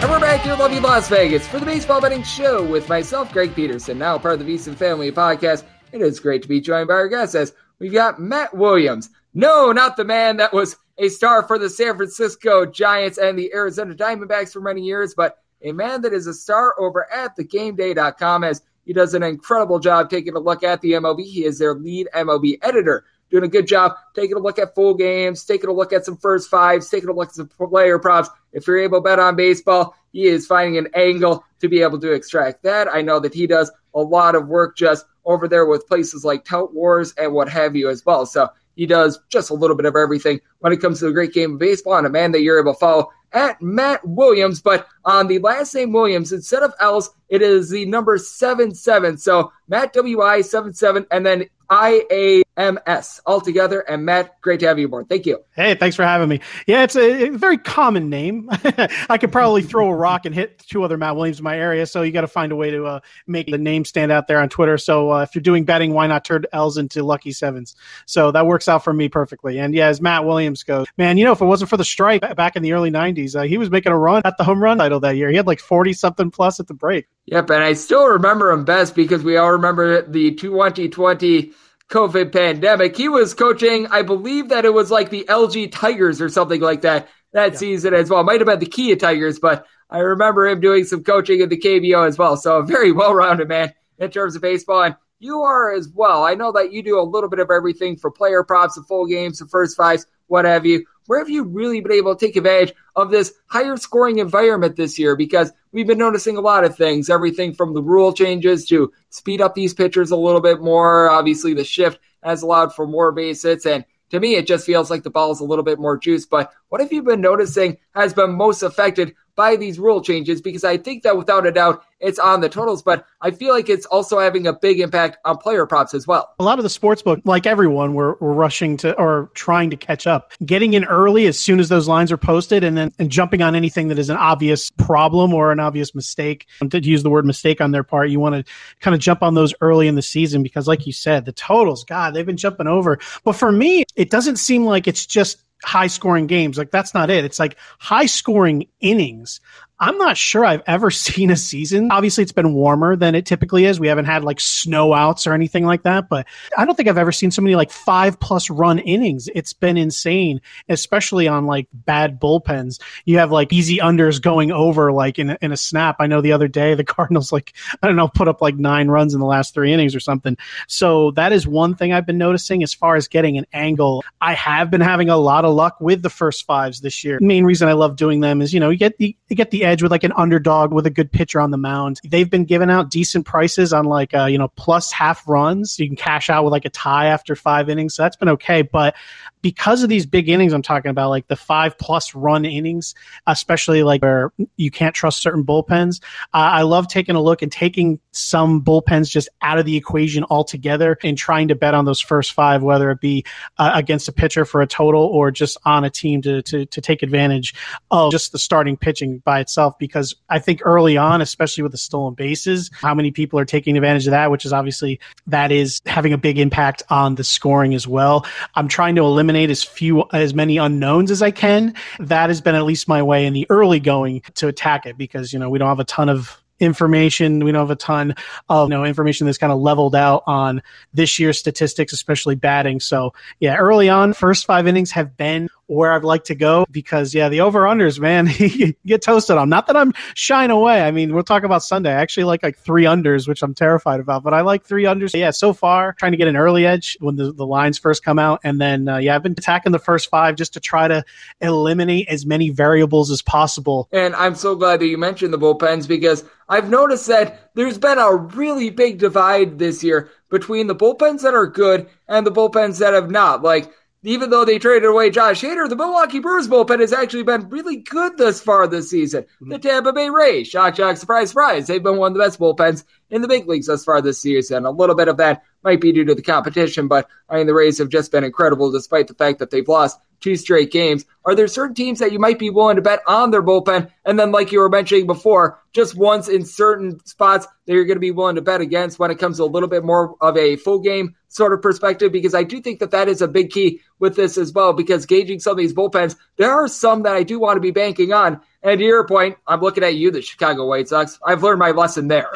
And 0.00 0.08
we're 0.08 0.20
back 0.20 0.42
here 0.42 0.52
in 0.52 0.58
lovely 0.60 0.78
Las 0.78 1.08
Vegas 1.08 1.48
for 1.48 1.58
the 1.58 1.66
Baseball 1.66 2.00
Betting 2.00 2.22
Show 2.22 2.64
with 2.64 2.88
myself, 2.88 3.32
Greg 3.32 3.56
Peterson, 3.56 3.98
now 3.98 4.16
part 4.18 4.40
of 4.40 4.46
the 4.46 4.54
VSiN 4.54 4.76
Family 4.76 5.10
Podcast. 5.10 5.64
It 5.90 6.00
is 6.00 6.20
great 6.20 6.42
to 6.42 6.48
be 6.48 6.60
joined 6.60 6.86
by 6.86 6.94
our 6.94 7.08
guests 7.08 7.34
as 7.34 7.54
we've 7.80 7.92
got 7.92 8.20
Matt 8.20 8.56
Williams. 8.56 9.10
No, 9.34 9.72
not 9.72 9.96
the 9.96 10.04
man 10.04 10.36
that 10.36 10.52
was 10.52 10.76
a 10.98 11.08
star 11.08 11.42
for 11.42 11.58
the 11.58 11.68
San 11.68 11.96
Francisco 11.96 12.64
Giants 12.64 13.18
and 13.18 13.36
the 13.36 13.52
Arizona 13.52 13.96
Diamondbacks 13.96 14.52
for 14.52 14.60
many 14.60 14.82
years, 14.82 15.12
but 15.12 15.38
a 15.62 15.72
man 15.72 16.02
that 16.02 16.12
is 16.12 16.28
a 16.28 16.34
star 16.34 16.76
over 16.78 17.12
at 17.12 17.36
thegameday.com 17.36 18.44
as 18.44 18.62
he 18.88 18.94
does 18.94 19.12
an 19.12 19.22
incredible 19.22 19.78
job 19.78 20.08
taking 20.08 20.34
a 20.34 20.38
look 20.38 20.64
at 20.64 20.80
the 20.80 20.92
MLB. 20.92 21.22
He 21.22 21.44
is 21.44 21.58
their 21.58 21.74
lead 21.74 22.08
MLB 22.14 22.58
editor, 22.62 23.04
doing 23.30 23.44
a 23.44 23.48
good 23.48 23.66
job 23.66 23.92
taking 24.14 24.38
a 24.38 24.40
look 24.40 24.58
at 24.58 24.74
full 24.74 24.94
games, 24.94 25.44
taking 25.44 25.68
a 25.68 25.72
look 25.74 25.92
at 25.92 26.06
some 26.06 26.16
first 26.16 26.48
fives, 26.48 26.88
taking 26.88 27.10
a 27.10 27.12
look 27.12 27.28
at 27.28 27.34
some 27.34 27.48
player 27.48 27.98
props. 27.98 28.30
If 28.54 28.66
you're 28.66 28.78
able 28.78 29.00
to 29.00 29.02
bet 29.02 29.18
on 29.18 29.36
baseball, 29.36 29.94
he 30.14 30.24
is 30.24 30.46
finding 30.46 30.78
an 30.78 30.88
angle 30.94 31.44
to 31.60 31.68
be 31.68 31.82
able 31.82 32.00
to 32.00 32.12
extract 32.12 32.62
that. 32.62 32.88
I 32.88 33.02
know 33.02 33.20
that 33.20 33.34
he 33.34 33.46
does 33.46 33.70
a 33.94 34.00
lot 34.00 34.34
of 34.34 34.48
work 34.48 34.74
just 34.74 35.04
over 35.26 35.46
there 35.48 35.66
with 35.66 35.86
places 35.86 36.24
like 36.24 36.46
Tout 36.46 36.72
Wars 36.72 37.12
and 37.18 37.34
what 37.34 37.50
have 37.50 37.76
you 37.76 37.90
as 37.90 38.06
well. 38.06 38.24
So 38.24 38.48
he 38.74 38.86
does 38.86 39.20
just 39.28 39.50
a 39.50 39.54
little 39.54 39.76
bit 39.76 39.84
of 39.84 39.96
everything 39.96 40.40
when 40.60 40.72
it 40.72 40.80
comes 40.80 41.00
to 41.00 41.04
the 41.04 41.12
great 41.12 41.34
game 41.34 41.52
of 41.52 41.58
baseball 41.58 41.98
and 41.98 42.06
a 42.06 42.10
man 42.10 42.32
that 42.32 42.40
you're 42.40 42.58
able 42.58 42.72
to 42.72 42.78
follow 42.78 43.10
at 43.32 43.60
Matt 43.60 44.06
Williams. 44.06 44.60
But 44.60 44.86
on 45.04 45.26
the 45.26 45.38
last 45.38 45.74
name 45.74 45.92
Williams, 45.92 46.32
instead 46.32 46.62
of 46.62 46.72
L's, 46.80 47.10
it 47.28 47.42
is 47.42 47.70
the 47.70 47.86
number 47.86 48.18
77. 48.18 49.18
So 49.18 49.52
Matt 49.68 49.92
W-I 49.92 50.40
77 50.40 51.06
and 51.10 51.24
then 51.24 51.48
I-A-M-S 51.70 53.20
altogether. 53.26 53.80
And 53.80 54.04
Matt, 54.04 54.40
great 54.40 54.60
to 54.60 54.66
have 54.66 54.78
you 54.78 54.86
aboard. 54.86 55.08
Thank 55.08 55.26
you. 55.26 55.40
Hey, 55.54 55.74
thanks 55.74 55.96
for 55.96 56.04
having 56.04 56.28
me. 56.28 56.40
Yeah, 56.66 56.82
it's 56.82 56.96
a, 56.96 57.28
a 57.28 57.30
very 57.30 57.58
common 57.58 58.08
name. 58.08 58.48
I 59.08 59.18
could 59.18 59.32
probably 59.32 59.62
throw 59.62 59.88
a 59.88 59.94
rock 59.94 60.24
and 60.24 60.34
hit 60.34 60.58
two 60.60 60.82
other 60.82 60.96
Matt 60.96 61.16
Williams 61.16 61.38
in 61.38 61.44
my 61.44 61.58
area. 61.58 61.86
So 61.86 62.02
you 62.02 62.12
got 62.12 62.22
to 62.22 62.28
find 62.28 62.52
a 62.52 62.56
way 62.56 62.70
to 62.70 62.84
uh, 62.84 63.00
make 63.26 63.50
the 63.50 63.58
name 63.58 63.84
stand 63.84 64.10
out 64.12 64.28
there 64.28 64.40
on 64.40 64.48
Twitter. 64.48 64.78
So 64.78 65.12
uh, 65.12 65.22
if 65.22 65.34
you're 65.34 65.42
doing 65.42 65.64
betting, 65.64 65.92
why 65.92 66.06
not 66.06 66.24
turn 66.24 66.44
L's 66.52 66.78
into 66.78 67.02
lucky 67.02 67.32
sevens? 67.32 67.76
So 68.06 68.30
that 68.32 68.46
works 68.46 68.68
out 68.68 68.84
for 68.84 68.92
me 68.92 69.08
perfectly. 69.08 69.58
And 69.58 69.74
yeah, 69.74 69.88
as 69.88 70.00
Matt 70.00 70.24
Williams 70.24 70.62
goes, 70.62 70.86
man, 70.96 71.18
you 71.18 71.24
know, 71.24 71.32
if 71.32 71.40
it 71.40 71.46
wasn't 71.46 71.70
for 71.70 71.76
the 71.76 71.84
strike 71.84 72.22
back 72.36 72.56
in 72.56 72.62
the 72.62 72.72
early 72.72 72.90
90s, 72.90 73.36
uh, 73.36 73.42
he 73.42 73.58
was 73.58 73.70
making 73.70 73.92
a 73.92 73.98
run 73.98 74.22
at 74.24 74.36
the 74.38 74.44
home 74.44 74.62
run 74.62 74.78
title 74.78 75.00
that 75.00 75.16
year. 75.16 75.28
He 75.30 75.36
had 75.36 75.46
like 75.46 75.60
40 75.60 75.92
something 75.92 76.30
plus 76.30 76.60
at 76.60 76.66
the 76.66 76.74
break. 76.74 77.06
Yep, 77.30 77.50
and 77.50 77.62
I 77.62 77.74
still 77.74 78.06
remember 78.06 78.50
him 78.50 78.64
best 78.64 78.94
because 78.94 79.22
we 79.22 79.36
all 79.36 79.52
remember 79.52 80.00
the 80.00 80.34
2020 80.34 81.52
COVID 81.90 82.32
pandemic. 82.32 82.96
He 82.96 83.10
was 83.10 83.34
coaching, 83.34 83.86
I 83.88 84.00
believe 84.00 84.48
that 84.48 84.64
it 84.64 84.72
was 84.72 84.90
like 84.90 85.10
the 85.10 85.26
LG 85.28 85.70
Tigers 85.70 86.22
or 86.22 86.30
something 86.30 86.62
like 86.62 86.80
that 86.82 87.08
that 87.34 87.52
yeah. 87.52 87.58
season 87.58 87.92
as 87.92 88.08
well. 88.08 88.24
Might 88.24 88.40
have 88.40 88.46
been 88.46 88.58
the 88.58 88.64
Kia 88.64 88.96
Tigers, 88.96 89.38
but 89.38 89.66
I 89.90 89.98
remember 89.98 90.48
him 90.48 90.60
doing 90.60 90.84
some 90.84 91.04
coaching 91.04 91.42
at 91.42 91.50
the 91.50 91.60
KBO 91.60 92.08
as 92.08 92.16
well. 92.16 92.34
So 92.38 92.58
a 92.58 92.62
very 92.62 92.92
well 92.92 93.14
rounded 93.14 93.48
man 93.48 93.74
in 93.98 94.10
terms 94.10 94.34
of 94.34 94.40
baseball. 94.40 94.84
And 94.84 94.96
you 95.18 95.42
are 95.42 95.70
as 95.74 95.90
well. 95.94 96.24
I 96.24 96.34
know 96.34 96.50
that 96.52 96.72
you 96.72 96.82
do 96.82 96.98
a 96.98 97.02
little 97.02 97.28
bit 97.28 97.40
of 97.40 97.50
everything 97.50 97.98
for 97.98 98.10
player 98.10 98.42
props, 98.42 98.76
the 98.76 98.82
full 98.82 99.06
games, 99.06 99.38
the 99.38 99.48
first 99.48 99.76
fives, 99.76 100.06
what 100.28 100.44
have 100.44 100.64
you. 100.64 100.86
Where 101.06 101.18
have 101.18 101.30
you 101.30 101.44
really 101.44 101.80
been 101.80 101.92
able 101.92 102.14
to 102.14 102.26
take 102.26 102.36
advantage 102.36 102.74
of 102.94 103.10
this 103.10 103.32
higher 103.46 103.78
scoring 103.78 104.18
environment 104.18 104.76
this 104.76 104.98
year? 104.98 105.16
Because 105.16 105.50
we've 105.72 105.86
been 105.86 105.98
noticing 105.98 106.36
a 106.36 106.42
lot 106.42 106.64
of 106.64 106.76
things, 106.76 107.08
everything 107.08 107.54
from 107.54 107.72
the 107.72 107.82
rule 107.82 108.12
changes 108.12 108.66
to 108.66 108.92
speed 109.08 109.40
up 109.40 109.54
these 109.54 109.72
pitchers 109.72 110.10
a 110.10 110.16
little 110.16 110.42
bit 110.42 110.60
more. 110.60 111.08
Obviously, 111.08 111.54
the 111.54 111.64
shift 111.64 111.98
has 112.22 112.42
allowed 112.42 112.74
for 112.74 112.86
more 112.86 113.10
base 113.10 113.42
hits. 113.42 113.64
And 113.64 113.86
to 114.10 114.20
me, 114.20 114.34
it 114.34 114.46
just 114.46 114.66
feels 114.66 114.90
like 114.90 115.02
the 115.02 115.10
ball 115.10 115.32
is 115.32 115.40
a 115.40 115.44
little 115.44 115.64
bit 115.64 115.78
more 115.78 115.96
juice. 115.96 116.26
But 116.26 116.52
what 116.68 116.82
have 116.82 116.92
you 116.92 117.02
been 117.02 117.22
noticing 117.22 117.78
has 117.94 118.12
been 118.12 118.32
most 118.32 118.62
affected 118.62 119.14
by 119.38 119.54
these 119.54 119.78
rule 119.78 120.02
changes? 120.02 120.42
Because 120.42 120.64
I 120.64 120.76
think 120.76 121.04
that 121.04 121.16
without 121.16 121.46
a 121.46 121.52
doubt, 121.52 121.84
it's 122.00 122.18
on 122.18 122.40
the 122.40 122.48
totals, 122.48 122.82
but 122.82 123.06
I 123.20 123.30
feel 123.30 123.54
like 123.54 123.68
it's 123.68 123.86
also 123.86 124.18
having 124.18 124.46
a 124.48 124.52
big 124.52 124.80
impact 124.80 125.18
on 125.24 125.36
player 125.36 125.64
props 125.64 125.94
as 125.94 126.06
well. 126.06 126.34
A 126.40 126.44
lot 126.44 126.58
of 126.58 126.64
the 126.64 126.70
sports 126.70 127.02
book, 127.02 127.20
like 127.24 127.46
everyone, 127.46 127.94
we're, 127.94 128.14
we're 128.20 128.32
rushing 128.32 128.76
to 128.78 128.96
or 128.98 129.30
trying 129.34 129.70
to 129.70 129.76
catch 129.76 130.06
up, 130.06 130.32
getting 130.44 130.74
in 130.74 130.84
early 130.84 131.26
as 131.26 131.38
soon 131.38 131.60
as 131.60 131.68
those 131.68 131.86
lines 131.86 132.10
are 132.10 132.16
posted, 132.16 132.64
and 132.64 132.76
then 132.76 132.92
and 132.98 133.10
jumping 133.10 133.40
on 133.40 133.54
anything 133.54 133.88
that 133.88 133.98
is 133.98 134.10
an 134.10 134.16
obvious 134.16 134.70
problem 134.72 135.32
or 135.32 135.52
an 135.52 135.60
obvious 135.60 135.94
mistake. 135.94 136.46
Um, 136.60 136.68
to 136.70 136.82
use 136.82 137.04
the 137.04 137.10
word 137.10 137.24
mistake 137.24 137.60
on 137.60 137.70
their 137.70 137.84
part, 137.84 138.10
you 138.10 138.18
want 138.18 138.34
to 138.34 138.52
kind 138.80 138.94
of 138.94 139.00
jump 139.00 139.22
on 139.22 139.34
those 139.34 139.54
early 139.60 139.86
in 139.86 139.94
the 139.94 140.02
season 140.02 140.42
because, 140.42 140.66
like 140.66 140.84
you 140.86 140.92
said, 140.92 141.24
the 141.24 141.32
totals, 141.32 141.84
God, 141.84 142.12
they've 142.12 142.26
been 142.26 142.36
jumping 142.36 142.66
over. 142.66 142.98
But 143.22 143.34
for 143.34 143.52
me, 143.52 143.84
it 143.94 144.10
doesn't 144.10 144.36
seem 144.36 144.64
like 144.64 144.88
it's 144.88 145.06
just 145.06 145.38
high 145.64 145.86
scoring 145.86 146.26
games. 146.26 146.58
Like 146.58 146.70
that's 146.70 146.94
not 146.94 147.10
it. 147.10 147.24
It's 147.24 147.38
like 147.38 147.56
high 147.78 148.06
scoring 148.06 148.68
innings. 148.80 149.40
I'm 149.80 149.96
not 149.96 150.16
sure 150.16 150.44
I've 150.44 150.62
ever 150.66 150.90
seen 150.98 151.30
a 151.30 151.36
season. 151.36 151.88
Obviously, 151.90 152.22
it's 152.22 152.32
been 152.32 152.54
warmer 152.54 152.96
than 152.96 153.14
it 153.14 153.26
typically 153.26 153.64
is. 153.64 153.78
We 153.78 153.88
haven't 153.88 154.06
had 154.06 154.24
like 154.24 154.40
snow 154.40 154.92
outs 154.92 155.26
or 155.26 155.32
anything 155.32 155.64
like 155.64 155.82
that, 155.84 156.08
but 156.08 156.26
I 156.56 156.64
don't 156.64 156.74
think 156.74 156.88
I've 156.88 156.98
ever 156.98 157.12
seen 157.12 157.30
so 157.30 157.42
many 157.42 157.54
like 157.54 157.70
five 157.70 158.18
plus 158.18 158.50
run 158.50 158.78
innings. 158.78 159.28
It's 159.34 159.52
been 159.52 159.76
insane, 159.76 160.40
especially 160.68 161.28
on 161.28 161.46
like 161.46 161.68
bad 161.72 162.20
bullpens. 162.20 162.80
You 163.04 163.18
have 163.18 163.30
like 163.30 163.52
easy 163.52 163.78
unders 163.78 164.20
going 164.20 164.50
over 164.50 164.92
like 164.92 165.18
in 165.18 165.36
in 165.40 165.52
a 165.52 165.56
snap. 165.56 165.96
I 166.00 166.06
know 166.06 166.20
the 166.20 166.32
other 166.32 166.48
day 166.48 166.74
the 166.74 166.84
Cardinals 166.98 167.32
like 167.32 167.54
I 167.82 167.86
don't 167.86 167.96
know 167.96 168.08
put 168.08 168.28
up 168.28 168.42
like 168.42 168.56
nine 168.56 168.88
runs 168.88 169.14
in 169.14 169.20
the 169.20 169.26
last 169.26 169.54
three 169.54 169.72
innings 169.72 169.94
or 169.94 170.00
something. 170.00 170.36
So 170.66 171.12
that 171.12 171.32
is 171.32 171.46
one 171.46 171.74
thing 171.74 171.92
I've 171.92 172.06
been 172.06 172.18
noticing 172.18 172.62
as 172.62 172.74
far 172.74 172.96
as 172.96 173.08
getting 173.08 173.38
an 173.38 173.46
angle. 173.52 174.02
I 174.20 174.34
have 174.34 174.70
been 174.70 174.80
having 174.80 175.08
a 175.08 175.16
lot 175.16 175.44
of 175.44 175.54
luck 175.54 175.80
with 175.80 176.02
the 176.02 176.10
first 176.10 176.46
fives 176.46 176.80
this 176.80 177.04
year. 177.04 177.18
The 177.20 177.26
main 177.26 177.44
reason 177.44 177.68
I 177.68 177.72
love 177.72 177.96
doing 177.96 178.20
them 178.20 178.42
is 178.42 178.52
you 178.52 178.60
know 178.60 178.70
you 178.70 178.78
get 178.78 178.98
the 178.98 179.16
you 179.28 179.36
get 179.36 179.50
the 179.50 179.67
edge 179.68 179.82
with 179.82 179.90
like 179.90 180.04
an 180.04 180.12
underdog 180.16 180.72
with 180.72 180.86
a 180.86 180.90
good 180.90 181.12
pitcher 181.12 181.40
on 181.40 181.50
the 181.50 181.56
mound. 181.56 182.00
They've 182.04 182.28
been 182.28 182.44
giving 182.44 182.70
out 182.70 182.90
decent 182.90 183.26
prices 183.26 183.72
on 183.72 183.84
like 183.84 184.14
uh, 184.14 184.24
you 184.24 184.38
know 184.38 184.48
plus 184.48 184.90
half 184.90 185.28
runs. 185.28 185.78
You 185.78 185.86
can 185.86 185.96
cash 185.96 186.30
out 186.30 186.44
with 186.44 186.52
like 186.52 186.64
a 186.64 186.70
tie 186.70 187.06
after 187.06 187.36
five 187.36 187.68
innings, 187.68 187.94
so 187.94 188.02
that's 188.02 188.16
been 188.16 188.30
okay. 188.30 188.62
But 188.62 188.94
because 189.42 189.82
of 189.82 189.88
these 189.88 190.06
big 190.06 190.28
innings 190.28 190.52
I'm 190.52 190.62
talking 190.62 190.90
about, 190.90 191.10
like 191.10 191.28
the 191.28 191.36
five 191.36 191.78
plus 191.78 192.14
run 192.14 192.44
innings, 192.44 192.94
especially 193.26 193.82
like 193.82 194.02
where 194.02 194.32
you 194.56 194.70
can't 194.70 194.94
trust 194.94 195.22
certain 195.22 195.44
bullpens. 195.44 196.02
Uh, 196.34 196.50
I 196.58 196.62
love 196.62 196.88
taking 196.88 197.14
a 197.14 197.22
look 197.22 197.42
and 197.42 197.52
taking 197.52 198.00
some 198.12 198.62
bullpens 198.62 199.10
just 199.10 199.28
out 199.42 199.58
of 199.58 199.66
the 199.66 199.76
equation 199.76 200.24
altogether 200.30 200.98
and 201.02 201.16
trying 201.16 201.48
to 201.48 201.54
bet 201.54 201.74
on 201.74 201.84
those 201.84 202.00
first 202.00 202.32
five, 202.32 202.62
whether 202.62 202.90
it 202.90 203.00
be 203.00 203.24
uh, 203.58 203.72
against 203.74 204.08
a 204.08 204.12
pitcher 204.12 204.44
for 204.44 204.60
a 204.60 204.66
total 204.66 205.04
or 205.04 205.30
just 205.30 205.56
on 205.64 205.84
a 205.84 205.90
team 205.90 206.22
to, 206.22 206.42
to, 206.42 206.66
to 206.66 206.80
take 206.80 207.02
advantage 207.02 207.54
of 207.90 208.10
just 208.10 208.32
the 208.32 208.38
starting 208.38 208.76
pitching 208.76 209.18
by 209.18 209.40
itself. 209.40 209.57
Because 209.78 210.14
I 210.28 210.38
think 210.38 210.60
early 210.64 210.96
on, 210.96 211.20
especially 211.20 211.62
with 211.62 211.72
the 211.72 211.78
stolen 211.78 212.14
bases, 212.14 212.70
how 212.74 212.94
many 212.94 213.10
people 213.10 213.38
are 213.38 213.44
taking 213.44 213.76
advantage 213.76 214.06
of 214.06 214.12
that, 214.12 214.30
which 214.30 214.44
is 214.44 214.52
obviously 214.52 215.00
that 215.26 215.50
is 215.52 215.80
having 215.86 216.12
a 216.12 216.18
big 216.18 216.38
impact 216.38 216.82
on 216.90 217.16
the 217.16 217.24
scoring 217.24 217.74
as 217.74 217.86
well. 217.86 218.26
I'm 218.54 218.68
trying 218.68 218.94
to 218.96 219.02
eliminate 219.02 219.50
as 219.50 219.64
few 219.64 220.04
as 220.12 220.34
many 220.34 220.56
unknowns 220.56 221.10
as 221.10 221.22
I 221.22 221.30
can. 221.30 221.74
That 221.98 222.30
has 222.30 222.40
been 222.40 222.54
at 222.54 222.64
least 222.64 222.88
my 222.88 223.02
way 223.02 223.26
in 223.26 223.32
the 223.32 223.46
early 223.50 223.80
going 223.80 224.22
to 224.34 224.48
attack 224.48 224.86
it 224.86 224.96
because 224.96 225.32
you 225.32 225.38
know 225.38 225.50
we 225.50 225.58
don't 225.58 225.68
have 225.68 225.80
a 225.80 225.84
ton 225.84 226.08
of 226.08 226.40
information. 226.60 227.44
We 227.44 227.52
don't 227.52 227.62
have 227.62 227.70
a 227.70 227.76
ton 227.76 228.14
of 228.48 228.68
you 228.68 228.76
know 228.76 228.84
information 228.84 229.26
that's 229.26 229.38
kind 229.38 229.52
of 229.52 229.58
leveled 229.58 229.94
out 229.94 230.22
on 230.26 230.62
this 230.92 231.18
year's 231.18 231.38
statistics, 231.38 231.92
especially 231.92 232.34
batting. 232.34 232.80
So 232.80 233.12
yeah, 233.40 233.56
early 233.56 233.88
on, 233.88 234.12
first 234.12 234.46
five 234.46 234.66
innings 234.66 234.90
have 234.92 235.16
been 235.16 235.48
where 235.68 235.92
I'd 235.92 236.02
like 236.02 236.24
to 236.24 236.34
go 236.34 236.66
because 236.70 237.14
yeah, 237.14 237.28
the 237.28 237.40
over 237.40 237.62
unders, 237.62 238.00
man, 238.00 238.28
you 238.38 238.74
get 238.84 239.02
toasted 239.02 239.36
on. 239.36 239.48
Not 239.48 239.66
that 239.68 239.76
I'm 239.76 239.92
shying 240.14 240.50
away. 240.50 240.82
I 240.82 240.90
mean, 240.90 241.14
we'll 241.14 241.22
talk 241.22 241.44
about 241.44 241.62
Sunday. 241.62 241.90
I 241.90 242.00
actually 242.00 242.24
like 242.24 242.42
like 242.42 242.58
three 242.58 242.84
unders, 242.84 243.28
which 243.28 243.42
I'm 243.42 243.54
terrified 243.54 244.00
about, 244.00 244.24
but 244.24 244.34
I 244.34 244.40
like 244.40 244.64
three 244.64 244.84
unders. 244.84 245.14
Yeah, 245.14 245.30
so 245.30 245.52
far 245.52 245.92
trying 245.92 246.12
to 246.12 246.18
get 246.18 246.28
an 246.28 246.36
early 246.36 246.66
edge 246.66 246.96
when 247.00 247.16
the, 247.16 247.32
the 247.32 247.46
lines 247.46 247.78
first 247.78 248.04
come 248.04 248.18
out, 248.18 248.40
and 248.42 248.60
then 248.60 248.88
uh, 248.88 248.96
yeah, 248.96 249.14
I've 249.14 249.22
been 249.22 249.32
attacking 249.32 249.72
the 249.72 249.78
first 249.78 250.08
five 250.08 250.36
just 250.36 250.54
to 250.54 250.60
try 250.60 250.88
to 250.88 251.04
eliminate 251.40 252.08
as 252.08 252.26
many 252.26 252.50
variables 252.50 253.10
as 253.10 253.22
possible. 253.22 253.88
And 253.92 254.14
I'm 254.16 254.34
so 254.34 254.56
glad 254.56 254.80
that 254.80 254.86
you 254.86 254.98
mentioned 254.98 255.32
the 255.32 255.38
bullpens 255.38 255.86
because 255.86 256.24
I've 256.48 256.70
noticed 256.70 257.06
that 257.08 257.50
there's 257.54 257.78
been 257.78 257.98
a 257.98 258.14
really 258.14 258.70
big 258.70 258.98
divide 258.98 259.58
this 259.58 259.84
year 259.84 260.10
between 260.30 260.66
the 260.66 260.74
bullpens 260.74 261.22
that 261.22 261.34
are 261.34 261.46
good 261.46 261.88
and 262.08 262.26
the 262.26 262.32
bullpens 262.32 262.78
that 262.78 262.94
have 262.94 263.10
not. 263.10 263.42
Like 263.42 263.70
even 264.02 264.30
though 264.30 264.44
they 264.44 264.58
traded 264.58 264.88
away 264.88 265.10
Josh 265.10 265.42
Hader, 265.42 265.68
the 265.68 265.76
Milwaukee 265.76 266.20
Brewers 266.20 266.48
bullpen 266.48 266.80
has 266.80 266.92
actually 266.92 267.24
been 267.24 267.48
really 267.48 267.76
good 267.76 268.16
thus 268.16 268.40
far 268.40 268.66
this 268.66 268.90
season. 268.90 269.24
Mm-hmm. 269.24 269.50
The 269.50 269.58
Tampa 269.58 269.92
Bay 269.92 270.08
Rays, 270.08 270.48
shock, 270.48 270.76
shock, 270.76 270.96
surprise, 270.96 271.30
surprise, 271.30 271.66
they've 271.66 271.82
been 271.82 271.96
one 271.96 272.12
of 272.12 272.18
the 272.18 272.24
best 272.24 272.38
bullpens 272.38 272.84
in 273.10 273.22
the 273.22 273.28
big 273.28 273.48
leagues 273.48 273.66
thus 273.66 273.84
far 273.84 274.00
this 274.00 274.20
season. 274.20 274.64
A 274.64 274.70
little 274.70 274.94
bit 274.94 275.08
of 275.08 275.16
that 275.18 275.42
might 275.62 275.80
be 275.80 275.92
due 275.92 276.04
to 276.04 276.14
the 276.14 276.22
competition, 276.22 276.88
but 276.88 277.08
I 277.28 277.36
mean, 277.36 277.46
the 277.46 277.54
Rays 277.54 277.78
have 277.78 277.88
just 277.88 278.12
been 278.12 278.24
incredible 278.24 278.70
despite 278.70 279.08
the 279.08 279.14
fact 279.14 279.38
that 279.38 279.50
they've 279.50 279.66
lost 279.66 279.98
two 280.20 280.36
straight 280.36 280.70
games. 280.70 281.04
Are 281.24 281.34
there 281.34 281.46
certain 281.46 281.74
teams 281.74 281.98
that 281.98 282.12
you 282.12 282.18
might 282.18 282.38
be 282.38 282.50
willing 282.50 282.76
to 282.76 282.82
bet 282.82 283.00
on 283.06 283.30
their 283.30 283.42
bullpen? 283.42 283.90
And 284.04 284.18
then, 284.18 284.32
like 284.32 284.52
you 284.52 284.60
were 284.60 284.68
mentioning 284.68 285.06
before, 285.06 285.60
just 285.72 285.94
once 285.94 286.28
in 286.28 286.44
certain 286.44 287.04
spots 287.04 287.46
that 287.66 287.72
you're 287.72 287.84
going 287.84 287.96
to 287.96 288.00
be 288.00 288.10
willing 288.10 288.36
to 288.36 288.42
bet 288.42 288.60
against 288.60 288.98
when 288.98 289.10
it 289.10 289.18
comes 289.18 289.36
to 289.36 289.44
a 289.44 289.44
little 289.44 289.68
bit 289.68 289.84
more 289.84 290.16
of 290.20 290.36
a 290.36 290.56
full 290.56 290.80
game 290.80 291.14
sort 291.28 291.52
of 291.52 291.62
perspective? 291.62 292.12
Because 292.12 292.34
I 292.34 292.42
do 292.42 292.60
think 292.60 292.80
that 292.80 292.90
that 292.92 293.08
is 293.08 293.22
a 293.22 293.28
big 293.28 293.50
key 293.50 293.80
with 293.98 294.16
this 294.16 294.38
as 294.38 294.52
well, 294.52 294.72
because 294.72 295.06
gauging 295.06 295.40
some 295.40 295.52
of 295.52 295.58
these 295.58 295.74
bullpens, 295.74 296.16
there 296.36 296.50
are 296.50 296.68
some 296.68 297.02
that 297.02 297.14
I 297.14 297.22
do 297.22 297.38
want 297.38 297.56
to 297.56 297.60
be 297.60 297.70
banking 297.70 298.12
on. 298.12 298.40
And 298.60 298.80
to 298.80 298.84
your 298.84 299.06
point, 299.06 299.38
I'm 299.46 299.60
looking 299.60 299.84
at 299.84 299.94
you, 299.94 300.10
the 300.10 300.20
Chicago 300.20 300.66
White 300.66 300.88
Sox. 300.88 301.16
I've 301.24 301.44
learned 301.44 301.60
my 301.60 301.70
lesson 301.70 302.08
there. 302.08 302.28